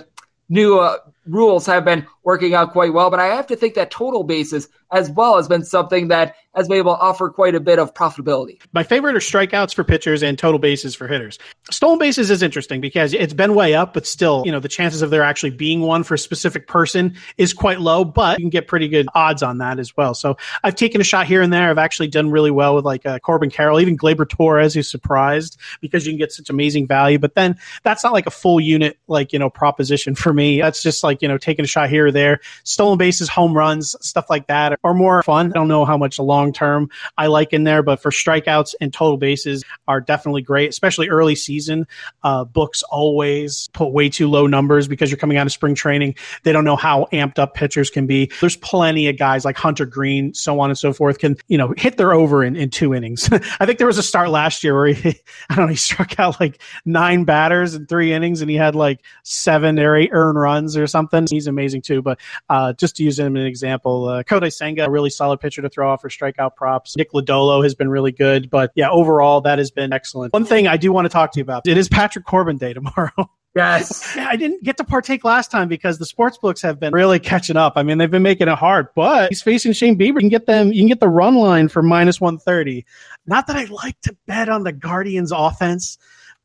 new 0.49 0.78
uh, 0.78 0.99
rules 1.29 1.66
have 1.66 1.85
been 1.85 2.07
working 2.24 2.55
out 2.55 2.72
quite 2.72 2.93
well. 2.93 3.11
But 3.11 3.20
I 3.20 3.26
have 3.26 3.47
to 3.47 3.57
think 3.57 3.74
that 3.74 3.91
total 3.91 4.24
bases 4.24 4.68
as 4.91 5.11
well 5.11 5.37
has 5.37 5.49
been 5.49 5.64
something 5.64 6.09
that 6.09 6.35
has 6.55 6.66
been 6.66 6.79
able 6.79 6.95
to 6.95 7.01
offer 7.01 7.31
quite 7.31 7.55
a 7.55 7.61
bit 7.61 7.79
of 7.79 7.95
profitability. 7.95 8.61
My 8.72 8.83
favorite 8.83 9.14
are 9.14 9.20
strikeouts 9.20 9.74
for 9.74 9.85
pitchers 9.85 10.22
and 10.22 10.39
total 10.39 10.59
bases 10.59 10.95
for 10.95 11.07
hitters. 11.07 11.39
Stolen 11.70 11.99
bases 11.99 12.31
is 12.31 12.43
interesting 12.43 12.81
because 12.81 13.12
it's 13.14 13.35
been 13.35 13.55
way 13.55 13.74
up, 13.74 13.95
but 13.95 14.07
still, 14.07 14.43
you 14.45 14.53
know, 14.53 14.61
the 14.61 14.68
chances 14.68 15.03
of 15.03 15.11
there 15.11 15.22
actually 15.22 15.51
being 15.51 15.81
one 15.81 16.03
for 16.03 16.14
a 16.14 16.18
specific 16.18 16.66
person 16.66 17.16
is 17.37 17.53
quite 17.53 17.81
low, 17.81 18.05
but 18.05 18.39
you 18.39 18.45
can 18.45 18.51
get 18.51 18.66
pretty 18.66 18.89
good 18.89 19.07
odds 19.14 19.43
on 19.43 19.59
that 19.59 19.79
as 19.79 19.97
well. 19.97 20.14
So 20.14 20.37
I've 20.64 20.74
taken 20.74 21.01
a 21.01 21.05
shot 21.05 21.26
here 21.26 21.43
and 21.43 21.53
there. 21.53 21.70
I've 21.70 21.79
actually 21.79 22.09
done 22.09 22.31
really 22.31 22.51
well 22.51 22.74
with 22.74 22.85
like 22.85 23.07
uh, 23.07 23.18
Corbin 23.20 23.51
Carroll, 23.51 23.81
even 23.81 23.97
Gleyber 23.97 24.29
Torres, 24.29 24.74
who's 24.74 24.91
surprised 24.91 25.59
because 25.81 26.07
you 26.07 26.12
can 26.12 26.18
get 26.18 26.33
such 26.33 26.51
amazing 26.51 26.87
value. 26.87 27.18
But 27.18 27.35
then 27.35 27.57
that's 27.83 28.03
not 28.03 28.12
like 28.12 28.26
a 28.26 28.31
full 28.31 28.59
unit, 28.59 28.99
like, 29.07 29.33
you 29.33 29.39
know, 29.39 29.51
proposition 29.51 30.14
for 30.16 30.33
me. 30.33 30.61
That's 30.61 30.83
just 30.83 31.05
like, 31.05 31.17
you 31.22 31.28
know, 31.28 31.38
taking 31.38 31.64
a 31.64 31.68
shot 31.68 31.88
here 31.88 32.06
or 32.06 32.12
there. 32.12 32.40
Stolen 32.64 32.98
bases, 32.98 33.28
home 33.28 33.56
runs, 33.56 33.94
stuff 34.00 34.28
like 34.30 34.46
that 34.46 34.78
are 34.84 34.94
more 34.94 35.22
fun. 35.22 35.50
I 35.50 35.54
don't 35.54 35.68
know 35.68 35.84
how 35.84 35.96
much 35.96 36.18
long 36.18 36.52
term 36.52 36.90
I 37.16 37.26
like 37.26 37.52
in 37.52 37.64
there, 37.64 37.82
but 37.82 38.00
for 38.00 38.10
strikeouts 38.10 38.74
and 38.80 38.92
total 38.92 39.16
bases 39.16 39.64
are 39.86 40.00
definitely 40.00 40.42
great, 40.42 40.70
especially 40.70 41.08
early 41.08 41.34
season. 41.34 41.86
Uh, 42.22 42.44
books 42.44 42.82
always 42.84 43.68
put 43.72 43.92
way 43.92 44.08
too 44.08 44.28
low 44.28 44.46
numbers 44.46 44.88
because 44.88 45.10
you're 45.10 45.18
coming 45.18 45.36
out 45.36 45.46
of 45.46 45.52
spring 45.52 45.74
training. 45.74 46.14
They 46.42 46.52
don't 46.52 46.64
know 46.64 46.76
how 46.76 47.06
amped 47.12 47.38
up 47.38 47.54
pitchers 47.54 47.90
can 47.90 48.06
be. 48.06 48.30
There's 48.40 48.56
plenty 48.56 49.08
of 49.08 49.18
guys 49.18 49.44
like 49.44 49.56
Hunter 49.56 49.86
Greene, 49.86 50.34
so 50.34 50.60
on 50.60 50.70
and 50.70 50.78
so 50.78 50.92
forth, 50.92 51.18
can 51.18 51.36
you 51.48 51.58
know 51.58 51.74
hit 51.76 51.96
their 51.96 52.12
over 52.12 52.44
in, 52.44 52.56
in 52.56 52.70
two 52.70 52.94
innings. 52.94 53.28
I 53.60 53.66
think 53.66 53.78
there 53.78 53.86
was 53.86 53.98
a 53.98 54.02
start 54.02 54.30
last 54.30 54.64
year 54.64 54.74
where 54.74 54.86
he, 54.88 55.08
I 55.50 55.54
don't 55.54 55.66
know, 55.66 55.70
he 55.70 55.76
struck 55.76 56.18
out 56.18 56.40
like 56.40 56.60
nine 56.84 57.24
batters 57.24 57.74
in 57.74 57.86
three 57.86 58.12
innings 58.12 58.40
and 58.40 58.50
he 58.50 58.56
had 58.56 58.74
like 58.74 59.00
seven 59.22 59.78
or 59.78 59.96
eight 59.96 60.10
earned 60.12 60.38
runs 60.38 60.76
or 60.76 60.86
something. 60.86 61.07
He's 61.30 61.46
amazing 61.46 61.82
too. 61.82 62.02
But 62.02 62.18
uh, 62.48 62.72
just 62.74 62.96
to 62.96 63.04
use 63.04 63.18
him 63.18 63.36
as 63.36 63.40
an 63.42 63.46
example, 63.46 64.09
uh, 64.09 64.22
Kodai 64.22 64.52
Senga, 64.52 64.86
a 64.86 64.90
really 64.90 65.11
solid 65.11 65.40
pitcher 65.40 65.62
to 65.62 65.68
throw 65.68 65.90
off 65.90 66.02
for 66.02 66.09
strikeout 66.09 66.56
props. 66.56 66.96
Nick 66.96 67.12
Lodolo 67.12 67.62
has 67.62 67.74
been 67.74 67.88
really 67.88 68.12
good, 68.12 68.50
but 68.50 68.72
yeah, 68.74 68.90
overall 68.90 69.40
that 69.42 69.59
has 69.59 69.70
been 69.70 69.92
excellent. 69.92 70.32
One 70.32 70.44
thing 70.44 70.66
I 70.66 70.76
do 70.76 70.92
want 70.92 71.06
to 71.06 71.11
talk 71.11 71.32
to 71.32 71.38
you 71.38 71.42
about: 71.42 71.66
it 71.66 71.76
is 71.76 71.88
Patrick 71.88 72.24
Corbin 72.24 72.59
Day 72.59 72.72
tomorrow. 72.72 73.12
Yes. 73.56 74.16
I 74.16 74.36
didn't 74.36 74.62
get 74.62 74.76
to 74.76 74.84
partake 74.84 75.24
last 75.24 75.50
time 75.50 75.68
because 75.68 75.98
the 75.98 76.06
sports 76.06 76.38
books 76.38 76.62
have 76.62 76.78
been 76.78 76.92
really 76.92 77.18
catching 77.18 77.56
up. 77.56 77.72
I 77.76 77.82
mean, 77.82 77.98
they've 77.98 78.11
been 78.11 78.22
making 78.22 78.46
it 78.46 78.56
hard, 78.56 78.88
but 78.94 79.30
he's 79.30 79.42
facing 79.42 79.72
Shane 79.72 79.98
Bieber. 79.98 80.14
You 80.14 80.20
can 80.20 80.28
get 80.28 80.46
them, 80.46 80.72
you 80.72 80.80
can 80.80 80.88
get 80.88 81.00
the 81.00 81.09
run 81.09 81.34
line 81.34 81.68
for 81.68 81.82
minus 81.82 82.20
130. 82.20 82.84
Not 83.26 83.46
that 83.48 83.56
I 83.56 83.64
like 83.64 84.00
to 84.02 84.16
bet 84.26 84.48
on 84.48 84.62
the 84.62 84.72
Guardians 84.72 85.32
offense 85.32 85.98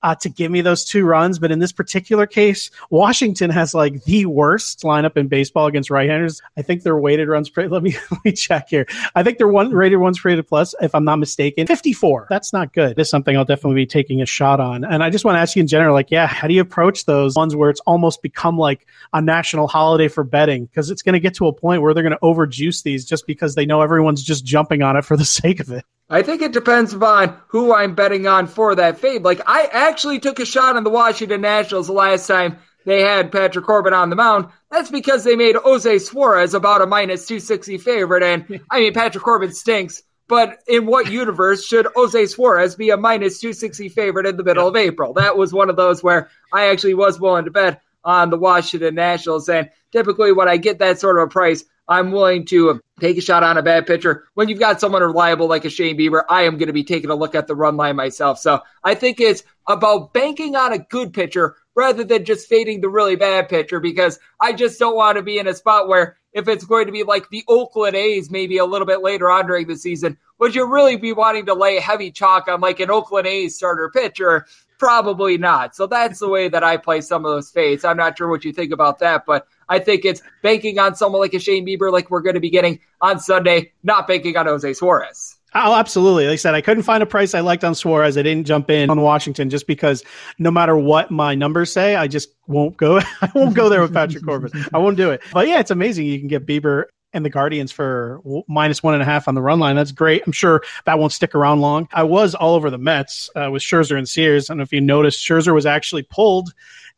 uh, 0.03 0.15
to 0.15 0.29
give 0.29 0.51
me 0.51 0.61
those 0.61 0.85
two 0.85 1.05
runs. 1.05 1.39
But 1.39 1.51
in 1.51 1.59
this 1.59 1.71
particular 1.71 2.27
case, 2.27 2.69
Washington 2.89 3.49
has 3.49 3.73
like 3.73 4.03
the 4.03 4.25
worst 4.25 4.81
lineup 4.81 5.17
in 5.17 5.27
baseball 5.27 5.67
against 5.67 5.89
right-handers. 5.89 6.41
I 6.57 6.61
think 6.61 6.83
their 6.83 6.97
weighted 6.97 7.27
runs 7.27 7.49
per. 7.49 7.67
Let 7.73 7.81
me 7.81 7.95
let 8.11 8.25
me 8.25 8.33
check 8.33 8.69
here. 8.69 8.85
I 9.15 9.23
think 9.23 9.37
they're 9.37 9.47
one 9.47 9.71
rated 9.71 9.99
ones 9.99 10.23
rated 10.23 10.47
plus, 10.47 10.75
if 10.81 10.93
I'm 10.93 11.05
not 11.05 11.15
mistaken, 11.15 11.65
54. 11.65 12.27
That's 12.29 12.51
not 12.51 12.73
good. 12.73 12.95
This 12.95 13.07
is 13.07 13.11
something 13.11 13.35
I'll 13.35 13.45
definitely 13.45 13.81
be 13.81 13.85
taking 13.85 14.21
a 14.21 14.25
shot 14.25 14.59
on. 14.59 14.83
And 14.83 15.01
I 15.01 15.09
just 15.09 15.23
want 15.23 15.35
to 15.37 15.39
ask 15.39 15.55
you 15.55 15.61
in 15.61 15.67
general, 15.67 15.93
like, 15.93 16.11
yeah, 16.11 16.27
how 16.27 16.47
do 16.47 16.53
you 16.53 16.61
approach 16.61 17.05
those 17.05 17.35
ones 17.35 17.55
where 17.55 17.69
it's 17.69 17.79
almost 17.81 18.21
become 18.21 18.57
like 18.57 18.85
a 19.13 19.21
national 19.21 19.67
holiday 19.67 20.09
for 20.09 20.23
betting? 20.23 20.65
Because 20.65 20.91
it's 20.91 21.01
going 21.01 21.13
to 21.13 21.19
get 21.19 21.35
to 21.35 21.47
a 21.47 21.53
point 21.53 21.81
where 21.81 21.93
they're 21.93 22.03
going 22.03 22.11
to 22.11 22.19
overjuice 22.19 22.83
these 22.83 23.05
just 23.05 23.25
because 23.25 23.55
they 23.55 23.65
know 23.65 23.81
everyone's 23.81 24.21
just 24.21 24.43
jumping 24.43 24.81
on 24.81 24.97
it 24.97 25.05
for 25.05 25.15
the 25.15 25.25
sake 25.41 25.59
of 25.59 25.71
it. 25.71 25.85
I 26.13 26.21
think 26.21 26.43
it 26.43 26.51
depends 26.51 26.93
upon 26.93 27.35
who 27.47 27.73
I'm 27.73 27.95
betting 27.95 28.27
on 28.27 28.45
for 28.45 28.75
that 28.75 28.99
fade. 28.99 29.23
Like, 29.23 29.41
I 29.47 29.67
actually 29.71 30.19
took 30.19 30.39
a 30.39 30.45
shot 30.45 30.75
on 30.75 30.83
the 30.83 30.91
Washington 30.91 31.41
Nationals 31.41 31.87
the 31.87 31.93
last 31.93 32.27
time 32.27 32.59
they 32.85 33.01
had 33.01 33.31
Patrick 33.31 33.65
Corbin 33.65 33.93
on 33.93 34.11
the 34.11 34.15
mound. 34.15 34.45
That's 34.69 34.91
because 34.91 35.23
they 35.23 35.35
made 35.35 35.55
Jose 35.55 35.97
Suarez 35.97 36.53
about 36.53 36.83
a 36.83 36.85
minus 36.85 37.25
260 37.25 37.79
favorite. 37.79 38.21
And 38.21 38.61
I 38.71 38.81
mean, 38.81 38.93
Patrick 38.93 39.23
Corbin 39.23 39.53
stinks. 39.53 40.03
But 40.27 40.59
in 40.67 40.85
what 40.85 41.11
universe 41.11 41.65
should 41.65 41.87
Jose 41.95 42.27
Suarez 42.27 42.75
be 42.75 42.91
a 42.91 42.97
minus 42.97 43.39
260 43.39 43.89
favorite 43.89 44.27
in 44.27 44.37
the 44.37 44.43
middle 44.43 44.67
of 44.67 44.75
April? 44.75 45.13
That 45.13 45.35
was 45.35 45.51
one 45.51 45.71
of 45.71 45.77
those 45.77 46.03
where 46.03 46.29
I 46.51 46.67
actually 46.67 46.93
was 46.93 47.19
willing 47.19 47.45
to 47.45 47.51
bet 47.51 47.81
on 48.03 48.29
the 48.29 48.37
Washington 48.37 48.93
Nationals. 48.93 49.49
And 49.49 49.69
typically, 49.91 50.31
when 50.31 50.47
I 50.47 50.57
get 50.57 50.77
that 50.77 50.99
sort 50.99 51.17
of 51.17 51.23
a 51.23 51.27
price, 51.27 51.63
I'm 51.87 52.11
willing 52.11 52.45
to 52.45 52.81
take 52.99 53.17
a 53.17 53.21
shot 53.21 53.43
on 53.43 53.57
a 53.57 53.63
bad 53.63 53.85
pitcher. 53.85 54.25
When 54.35 54.47
you've 54.47 54.59
got 54.59 54.79
someone 54.79 55.01
reliable 55.01 55.47
like 55.47 55.65
a 55.65 55.69
Shane 55.69 55.97
Bieber, 55.97 56.23
I 56.29 56.43
am 56.43 56.57
going 56.57 56.67
to 56.67 56.73
be 56.73 56.83
taking 56.83 57.09
a 57.09 57.15
look 57.15 57.35
at 57.35 57.47
the 57.47 57.55
run 57.55 57.75
line 57.75 57.95
myself. 57.95 58.39
So 58.39 58.61
I 58.83 58.95
think 58.95 59.19
it's 59.19 59.43
about 59.67 60.13
banking 60.13 60.55
on 60.55 60.73
a 60.73 60.79
good 60.79 61.13
pitcher 61.13 61.55
rather 61.75 62.03
than 62.03 62.25
just 62.25 62.47
fading 62.47 62.81
the 62.81 62.89
really 62.89 63.15
bad 63.15 63.49
pitcher 63.49 63.79
because 63.79 64.19
I 64.39 64.53
just 64.53 64.79
don't 64.79 64.95
want 64.95 65.17
to 65.17 65.23
be 65.23 65.39
in 65.39 65.47
a 65.47 65.53
spot 65.53 65.87
where 65.87 66.17
if 66.33 66.47
it's 66.47 66.65
going 66.65 66.85
to 66.85 66.91
be 66.91 67.03
like 67.03 67.29
the 67.29 67.43
Oakland 67.47 67.95
A's 67.95 68.31
maybe 68.31 68.57
a 68.57 68.65
little 68.65 68.87
bit 68.87 69.01
later 69.01 69.29
on 69.29 69.47
during 69.47 69.67
the 69.67 69.75
season, 69.75 70.17
would 70.39 70.55
you 70.55 70.65
really 70.71 70.97
be 70.97 71.13
wanting 71.13 71.45
to 71.47 71.53
lay 71.53 71.79
heavy 71.79 72.11
chalk 72.11 72.47
on 72.47 72.61
like 72.61 72.79
an 72.79 72.91
Oakland 72.91 73.27
A's 73.27 73.55
starter 73.55 73.89
pitcher? 73.89 74.45
Probably 74.79 75.37
not. 75.37 75.75
So 75.75 75.87
that's 75.87 76.19
the 76.19 76.29
way 76.29 76.49
that 76.49 76.63
I 76.63 76.77
play 76.77 77.01
some 77.01 77.25
of 77.25 77.31
those 77.31 77.51
fades. 77.51 77.85
I'm 77.85 77.97
not 77.97 78.17
sure 78.17 78.29
what 78.29 78.43
you 78.43 78.51
think 78.51 78.71
about 78.71 78.99
that, 78.99 79.25
but 79.25 79.47
I 79.73 79.79
think 79.79 80.05
it's 80.05 80.21
banking 80.43 80.77
on 80.77 80.93
someone 80.93 81.19
like 81.19 81.33
a 81.33 81.39
Shane 81.39 81.65
Bieber, 81.65 81.91
like 81.91 82.11
we're 82.11 82.21
going 82.21 82.35
to 82.35 82.39
be 82.39 82.51
getting 82.51 82.79
on 83.01 83.19
Sunday, 83.19 83.71
not 83.81 84.07
banking 84.07 84.37
on 84.37 84.45
Jose 84.45 84.73
Suarez. 84.73 85.35
Oh, 85.55 85.73
absolutely. 85.73 86.25
Like 86.25 86.33
I 86.33 86.35
said, 86.37 86.53
I 86.53 86.61
couldn't 86.61 86.83
find 86.83 87.01
a 87.01 87.07
price 87.07 87.33
I 87.33 87.39
liked 87.39 87.63
on 87.63 87.73
Suarez. 87.73 88.15
I 88.15 88.21
didn't 88.21 88.45
jump 88.45 88.69
in 88.69 88.91
on 88.91 89.01
Washington 89.01 89.49
just 89.49 89.65
because 89.65 90.03
no 90.37 90.51
matter 90.51 90.77
what 90.77 91.09
my 91.09 91.33
numbers 91.33 91.71
say, 91.71 91.95
I 91.95 92.07
just 92.07 92.29
won't 92.45 92.77
go. 92.77 92.99
I 93.21 93.31
won't 93.33 93.55
go 93.55 93.67
there 93.67 93.81
with 93.81 93.93
Patrick 93.93 94.23
Corbin. 94.23 94.51
I 94.71 94.77
won't 94.77 94.97
do 94.97 95.09
it. 95.09 95.23
But 95.31 95.47
yeah, 95.47 95.59
it's 95.59 95.71
amazing. 95.71 96.05
You 96.05 96.19
can 96.19 96.27
get 96.27 96.45
Bieber 96.45 96.85
and 97.11 97.25
the 97.25 97.29
Guardians 97.31 97.71
for 97.71 98.21
minus 98.47 98.83
one 98.83 98.93
and 98.93 99.01
a 99.01 99.05
half 99.05 99.27
on 99.27 99.33
the 99.33 99.41
run 99.41 99.59
line. 99.59 99.75
That's 99.75 99.91
great. 99.91 100.21
I'm 100.25 100.33
sure 100.33 100.61
that 100.85 100.99
won't 100.99 101.11
stick 101.11 101.33
around 101.33 101.61
long. 101.61 101.87
I 101.91 102.03
was 102.03 102.35
all 102.35 102.53
over 102.53 102.69
the 102.69 102.77
Mets 102.77 103.31
uh, 103.35 103.49
with 103.51 103.63
Scherzer 103.63 103.97
and 103.97 104.07
Sears. 104.07 104.49
I 104.49 104.53
don't 104.53 104.59
know 104.59 104.63
if 104.63 104.73
you 104.73 104.81
noticed, 104.81 105.25
Scherzer 105.25 105.53
was 105.53 105.65
actually 105.65 106.03
pulled 106.03 106.53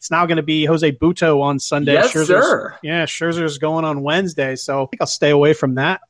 it's 0.05 0.11
now 0.11 0.27
going 0.27 0.37
to 0.37 0.43
be 0.43 0.65
Jose 0.65 0.91
Butto 0.91 1.41
on 1.41 1.57
Sunday. 1.57 1.93
Yes, 1.93 2.13
Scherzer's, 2.13 2.27
sir. 2.27 2.77
Yeah, 2.83 3.05
Scherzer's 3.05 3.57
going 3.57 3.85
on 3.85 4.03
Wednesday, 4.03 4.55
so 4.55 4.83
I 4.83 4.85
think 4.85 5.01
I'll 5.01 5.07
stay 5.07 5.31
away 5.31 5.53
from 5.53 5.73
that. 5.75 6.01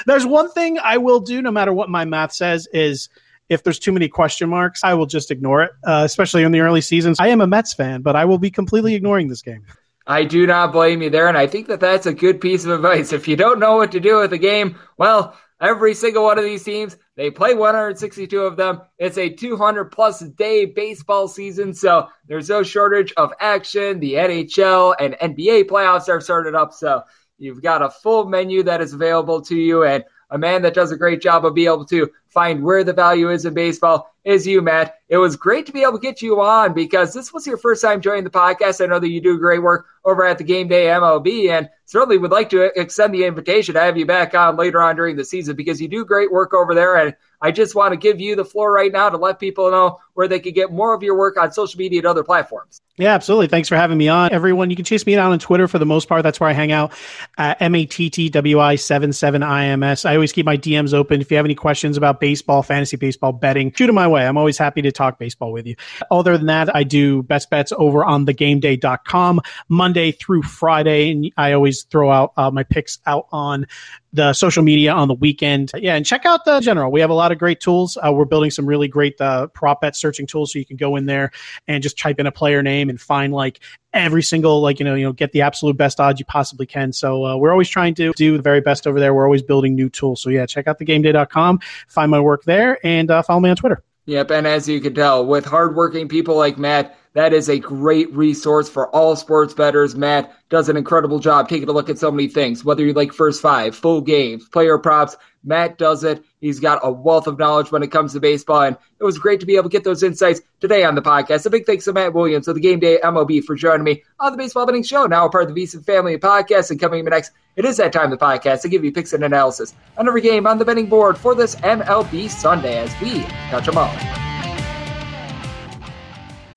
There's 0.06 0.26
one 0.26 0.50
thing 0.50 0.76
I 0.80 0.96
will 0.96 1.20
do, 1.20 1.40
no 1.40 1.52
matter 1.52 1.72
what 1.72 1.88
my 1.88 2.04
math 2.04 2.32
says, 2.32 2.66
is 2.72 3.08
if 3.48 3.62
there's 3.62 3.78
too 3.78 3.92
many 3.92 4.08
question 4.08 4.48
marks, 4.48 4.82
I 4.82 4.94
will 4.94 5.06
just 5.06 5.30
ignore 5.30 5.62
it, 5.62 5.70
uh, 5.84 6.02
especially 6.04 6.42
in 6.42 6.50
the 6.50 6.58
early 6.58 6.80
seasons. 6.80 7.20
I 7.20 7.28
am 7.28 7.40
a 7.40 7.46
Mets 7.46 7.72
fan, 7.72 8.02
but 8.02 8.16
I 8.16 8.24
will 8.24 8.38
be 8.38 8.50
completely 8.50 8.96
ignoring 8.96 9.28
this 9.28 9.40
game. 9.40 9.64
I 10.08 10.24
do 10.24 10.46
not 10.46 10.72
blame 10.72 11.02
you 11.02 11.10
there, 11.10 11.28
and 11.28 11.36
I 11.36 11.46
think 11.46 11.68
that 11.68 11.80
that's 11.80 12.06
a 12.06 12.14
good 12.14 12.40
piece 12.40 12.64
of 12.64 12.70
advice. 12.70 13.12
If 13.12 13.28
you 13.28 13.36
don't 13.36 13.60
know 13.60 13.76
what 13.76 13.92
to 13.92 14.00
do 14.00 14.18
with 14.18 14.30
the 14.30 14.38
game, 14.38 14.78
well, 14.96 15.36
every 15.60 15.92
single 15.92 16.24
one 16.24 16.38
of 16.38 16.44
these 16.44 16.64
teams 16.64 16.96
they 17.14 17.30
play 17.30 17.52
162 17.52 18.40
of 18.40 18.56
them. 18.56 18.80
It's 18.98 19.18
a 19.18 19.28
200 19.28 19.86
plus 19.86 20.20
day 20.20 20.64
baseball 20.64 21.28
season, 21.28 21.74
so 21.74 22.08
there's 22.26 22.48
no 22.48 22.62
shortage 22.62 23.12
of 23.18 23.32
action. 23.38 24.00
The 24.00 24.14
NHL 24.14 24.94
and 24.98 25.36
NBA 25.36 25.64
playoffs 25.64 26.08
are 26.08 26.22
started 26.22 26.54
up, 26.54 26.72
so 26.72 27.02
you've 27.38 27.62
got 27.62 27.82
a 27.82 27.90
full 27.90 28.24
menu 28.24 28.62
that 28.62 28.80
is 28.80 28.94
available 28.94 29.42
to 29.42 29.56
you. 29.56 29.84
And 29.84 30.04
a 30.30 30.38
man 30.38 30.62
that 30.62 30.74
does 30.74 30.90
a 30.90 30.96
great 30.96 31.20
job 31.20 31.44
of 31.44 31.54
being 31.54 31.66
able 31.66 31.86
to 31.86 32.08
find 32.30 32.62
where 32.62 32.84
the 32.84 32.92
value 32.92 33.30
is 33.30 33.44
in 33.44 33.54
baseball 33.54 34.14
is 34.24 34.46
you, 34.46 34.60
Matt. 34.60 34.96
It 35.08 35.16
was 35.16 35.36
great 35.36 35.64
to 35.66 35.72
be 35.72 35.82
able 35.82 35.94
to 35.94 35.98
get 35.98 36.20
you 36.20 36.40
on 36.40 36.74
because 36.74 37.14
this 37.14 37.32
was 37.32 37.46
your 37.46 37.56
first 37.56 37.80
time 37.80 38.02
joining 38.02 38.24
the 38.24 38.30
podcast. 38.30 38.82
I 38.82 38.86
know 38.86 38.98
that 38.98 39.08
you 39.08 39.22
do 39.22 39.38
great 39.38 39.62
work 39.62 39.86
over 40.04 40.24
at 40.24 40.36
the 40.36 40.44
Game 40.44 40.68
Day 40.68 40.86
MLB 40.86 41.48
and 41.50 41.68
certainly 41.86 42.18
would 42.18 42.30
like 42.30 42.50
to 42.50 42.78
extend 42.78 43.14
the 43.14 43.24
invitation 43.24 43.74
to 43.74 43.80
have 43.80 43.96
you 43.96 44.04
back 44.04 44.34
on 44.34 44.56
later 44.56 44.82
on 44.82 44.96
during 44.96 45.16
the 45.16 45.24
season 45.24 45.56
because 45.56 45.80
you 45.80 45.88
do 45.88 46.04
great 46.04 46.30
work 46.30 46.52
over 46.52 46.74
there. 46.74 46.96
And 46.96 47.16
I 47.40 47.52
just 47.52 47.74
want 47.74 47.92
to 47.92 47.96
give 47.96 48.20
you 48.20 48.36
the 48.36 48.44
floor 48.44 48.70
right 48.70 48.92
now 48.92 49.08
to 49.08 49.16
let 49.16 49.38
people 49.38 49.70
know 49.70 49.98
where 50.12 50.28
they 50.28 50.40
can 50.40 50.52
get 50.52 50.72
more 50.72 50.92
of 50.92 51.02
your 51.02 51.16
work 51.16 51.38
on 51.38 51.52
social 51.52 51.78
media 51.78 52.00
and 52.00 52.06
other 52.06 52.24
platforms. 52.24 52.82
Yeah, 52.96 53.14
absolutely. 53.14 53.46
Thanks 53.46 53.68
for 53.68 53.76
having 53.76 53.96
me 53.96 54.08
on. 54.08 54.32
Everyone, 54.32 54.70
you 54.70 54.76
can 54.76 54.84
chase 54.84 55.06
me 55.06 55.14
down 55.14 55.30
on 55.30 55.38
Twitter 55.38 55.68
for 55.68 55.78
the 55.78 55.86
most 55.86 56.08
part. 56.08 56.24
That's 56.24 56.40
where 56.40 56.50
I 56.50 56.52
hang 56.52 56.72
out. 56.72 56.92
M 57.38 57.74
A 57.76 57.86
T 57.86 58.10
T 58.10 58.28
W 58.28 58.58
I 58.58 58.74
77 58.74 59.42
I 59.42 59.66
M 59.66 59.82
S. 59.84 60.04
I 60.04 60.14
always 60.14 60.32
keep 60.32 60.44
my 60.44 60.56
DMs 60.58 60.92
open. 60.92 61.20
If 61.20 61.30
you 61.30 61.36
have 61.36 61.46
any 61.46 61.54
questions 61.54 61.96
about 61.96 62.17
baseball, 62.20 62.62
fantasy 62.62 62.96
baseball, 62.96 63.32
betting, 63.32 63.72
shoot 63.72 63.86
them 63.86 63.94
my 63.94 64.08
way. 64.08 64.26
I'm 64.26 64.36
always 64.36 64.58
happy 64.58 64.82
to 64.82 64.92
talk 64.92 65.18
baseball 65.18 65.52
with 65.52 65.66
you. 65.66 65.76
Other 66.10 66.36
than 66.36 66.46
that, 66.46 66.74
I 66.74 66.84
do 66.84 67.22
best 67.22 67.50
bets 67.50 67.72
over 67.76 68.04
on 68.04 68.26
thegameday.com 68.26 69.40
Monday 69.68 70.12
through 70.12 70.42
Friday. 70.42 71.10
And 71.10 71.32
I 71.36 71.52
always 71.52 71.82
throw 71.84 72.10
out 72.10 72.32
uh, 72.36 72.50
my 72.50 72.62
picks 72.62 72.98
out 73.06 73.26
on 73.32 73.66
the 74.12 74.32
social 74.32 74.62
media 74.62 74.92
on 74.92 75.08
the 75.08 75.14
weekend. 75.14 75.70
Yeah, 75.76 75.94
and 75.94 76.04
check 76.04 76.24
out 76.24 76.44
the 76.44 76.60
general. 76.60 76.90
We 76.90 77.00
have 77.00 77.10
a 77.10 77.14
lot 77.14 77.32
of 77.32 77.38
great 77.38 77.60
tools. 77.60 77.96
Uh, 77.96 78.12
we're 78.12 78.24
building 78.24 78.50
some 78.50 78.66
really 78.66 78.88
great 78.88 79.20
uh, 79.20 79.48
prop 79.48 79.80
bet 79.80 79.96
searching 79.96 80.26
tools, 80.26 80.52
so 80.52 80.58
you 80.58 80.64
can 80.64 80.76
go 80.76 80.96
in 80.96 81.06
there 81.06 81.30
and 81.66 81.82
just 81.82 81.98
type 81.98 82.18
in 82.18 82.26
a 82.26 82.32
player 82.32 82.62
name 82.62 82.88
and 82.88 83.00
find 83.00 83.32
like 83.32 83.60
every 83.92 84.22
single 84.22 84.60
like 84.60 84.78
you 84.78 84.84
know 84.84 84.94
you 84.94 85.04
know 85.04 85.12
get 85.12 85.32
the 85.32 85.42
absolute 85.42 85.76
best 85.76 86.00
odds 86.00 86.18
you 86.18 86.26
possibly 86.26 86.66
can. 86.66 86.92
So 86.92 87.24
uh, 87.24 87.36
we're 87.36 87.52
always 87.52 87.68
trying 87.68 87.94
to 87.96 88.12
do 88.14 88.36
the 88.36 88.42
very 88.42 88.60
best 88.60 88.86
over 88.86 88.98
there. 88.98 89.12
We're 89.12 89.24
always 89.24 89.42
building 89.42 89.74
new 89.74 89.88
tools. 89.88 90.22
So 90.22 90.30
yeah, 90.30 90.46
check 90.46 90.66
out 90.66 90.78
thegameday.com, 90.78 91.60
find 91.88 92.10
my 92.10 92.20
work 92.20 92.44
there, 92.44 92.78
and 92.84 93.10
uh, 93.10 93.22
follow 93.22 93.40
me 93.40 93.50
on 93.50 93.56
Twitter. 93.56 93.82
Yep, 94.06 94.30
and 94.30 94.46
as 94.46 94.66
you 94.66 94.80
can 94.80 94.94
tell, 94.94 95.26
with 95.26 95.44
hardworking 95.44 96.08
people 96.08 96.34
like 96.34 96.56
Matt, 96.56 96.96
that 97.18 97.32
is 97.32 97.48
a 97.48 97.58
great 97.58 98.14
resource 98.14 98.68
for 98.68 98.94
all 98.94 99.16
sports 99.16 99.52
bettors. 99.52 99.96
Matt 99.96 100.32
does 100.50 100.68
an 100.68 100.76
incredible 100.76 101.18
job 101.18 101.48
taking 101.48 101.68
a 101.68 101.72
look 101.72 101.90
at 101.90 101.98
so 101.98 102.12
many 102.12 102.28
things, 102.28 102.64
whether 102.64 102.84
you 102.84 102.92
like 102.92 103.12
first 103.12 103.42
five, 103.42 103.74
full 103.74 104.00
games, 104.00 104.48
player 104.48 104.78
props. 104.78 105.16
Matt 105.42 105.78
does 105.78 106.04
it. 106.04 106.22
He's 106.40 106.60
got 106.60 106.78
a 106.84 106.92
wealth 106.92 107.26
of 107.26 107.36
knowledge 107.36 107.72
when 107.72 107.82
it 107.82 107.90
comes 107.90 108.12
to 108.12 108.20
baseball, 108.20 108.62
and 108.62 108.76
it 109.00 109.04
was 109.04 109.18
great 109.18 109.40
to 109.40 109.46
be 109.46 109.56
able 109.56 109.68
to 109.68 109.72
get 109.72 109.82
those 109.82 110.04
insights 110.04 110.42
today 110.60 110.84
on 110.84 110.94
the 110.94 111.02
podcast. 111.02 111.44
A 111.44 111.50
big 111.50 111.66
thanks 111.66 111.86
to 111.86 111.92
Matt 111.92 112.14
Williams 112.14 112.46
of 112.46 112.54
the 112.54 112.60
Game 112.60 112.78
Day 112.78 113.00
MLB 113.02 113.42
for 113.42 113.56
joining 113.56 113.82
me 113.82 114.04
on 114.20 114.30
the 114.30 114.38
Baseball 114.38 114.64
Betting 114.64 114.84
Show, 114.84 115.06
now 115.06 115.26
a 115.26 115.28
part 115.28 115.48
of 115.48 115.52
the 115.52 115.60
VSiN 115.60 115.84
family 115.84 116.16
podcast. 116.18 116.70
And 116.70 116.78
coming 116.78 117.04
up 117.04 117.10
next, 117.10 117.32
it 117.56 117.64
is 117.64 117.78
that 117.78 117.92
time 117.92 118.12
of 118.12 118.18
the 118.20 118.24
podcast 118.24 118.62
to 118.62 118.68
give 118.68 118.84
you 118.84 118.92
picks 118.92 119.12
and 119.12 119.24
analysis 119.24 119.74
on 119.96 120.06
every 120.06 120.20
game 120.20 120.46
on 120.46 120.58
the 120.58 120.64
betting 120.64 120.86
board 120.86 121.18
for 121.18 121.34
this 121.34 121.56
MLB 121.56 122.30
Sunday 122.30 122.78
as 122.78 122.94
we 123.00 123.22
touch 123.50 123.66
them 123.66 123.76
all. 123.76 124.37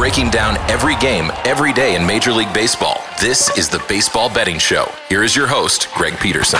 Breaking 0.00 0.30
down 0.30 0.56
every 0.70 0.96
game, 0.96 1.30
every 1.44 1.74
day 1.74 1.94
in 1.94 2.06
Major 2.06 2.32
League 2.32 2.54
Baseball. 2.54 3.04
This 3.20 3.54
is 3.58 3.68
the 3.68 3.84
Baseball 3.86 4.32
Betting 4.32 4.58
Show. 4.58 4.90
Here 5.10 5.22
is 5.22 5.36
your 5.36 5.46
host, 5.46 5.92
Greg 5.92 6.18
Peterson. 6.18 6.58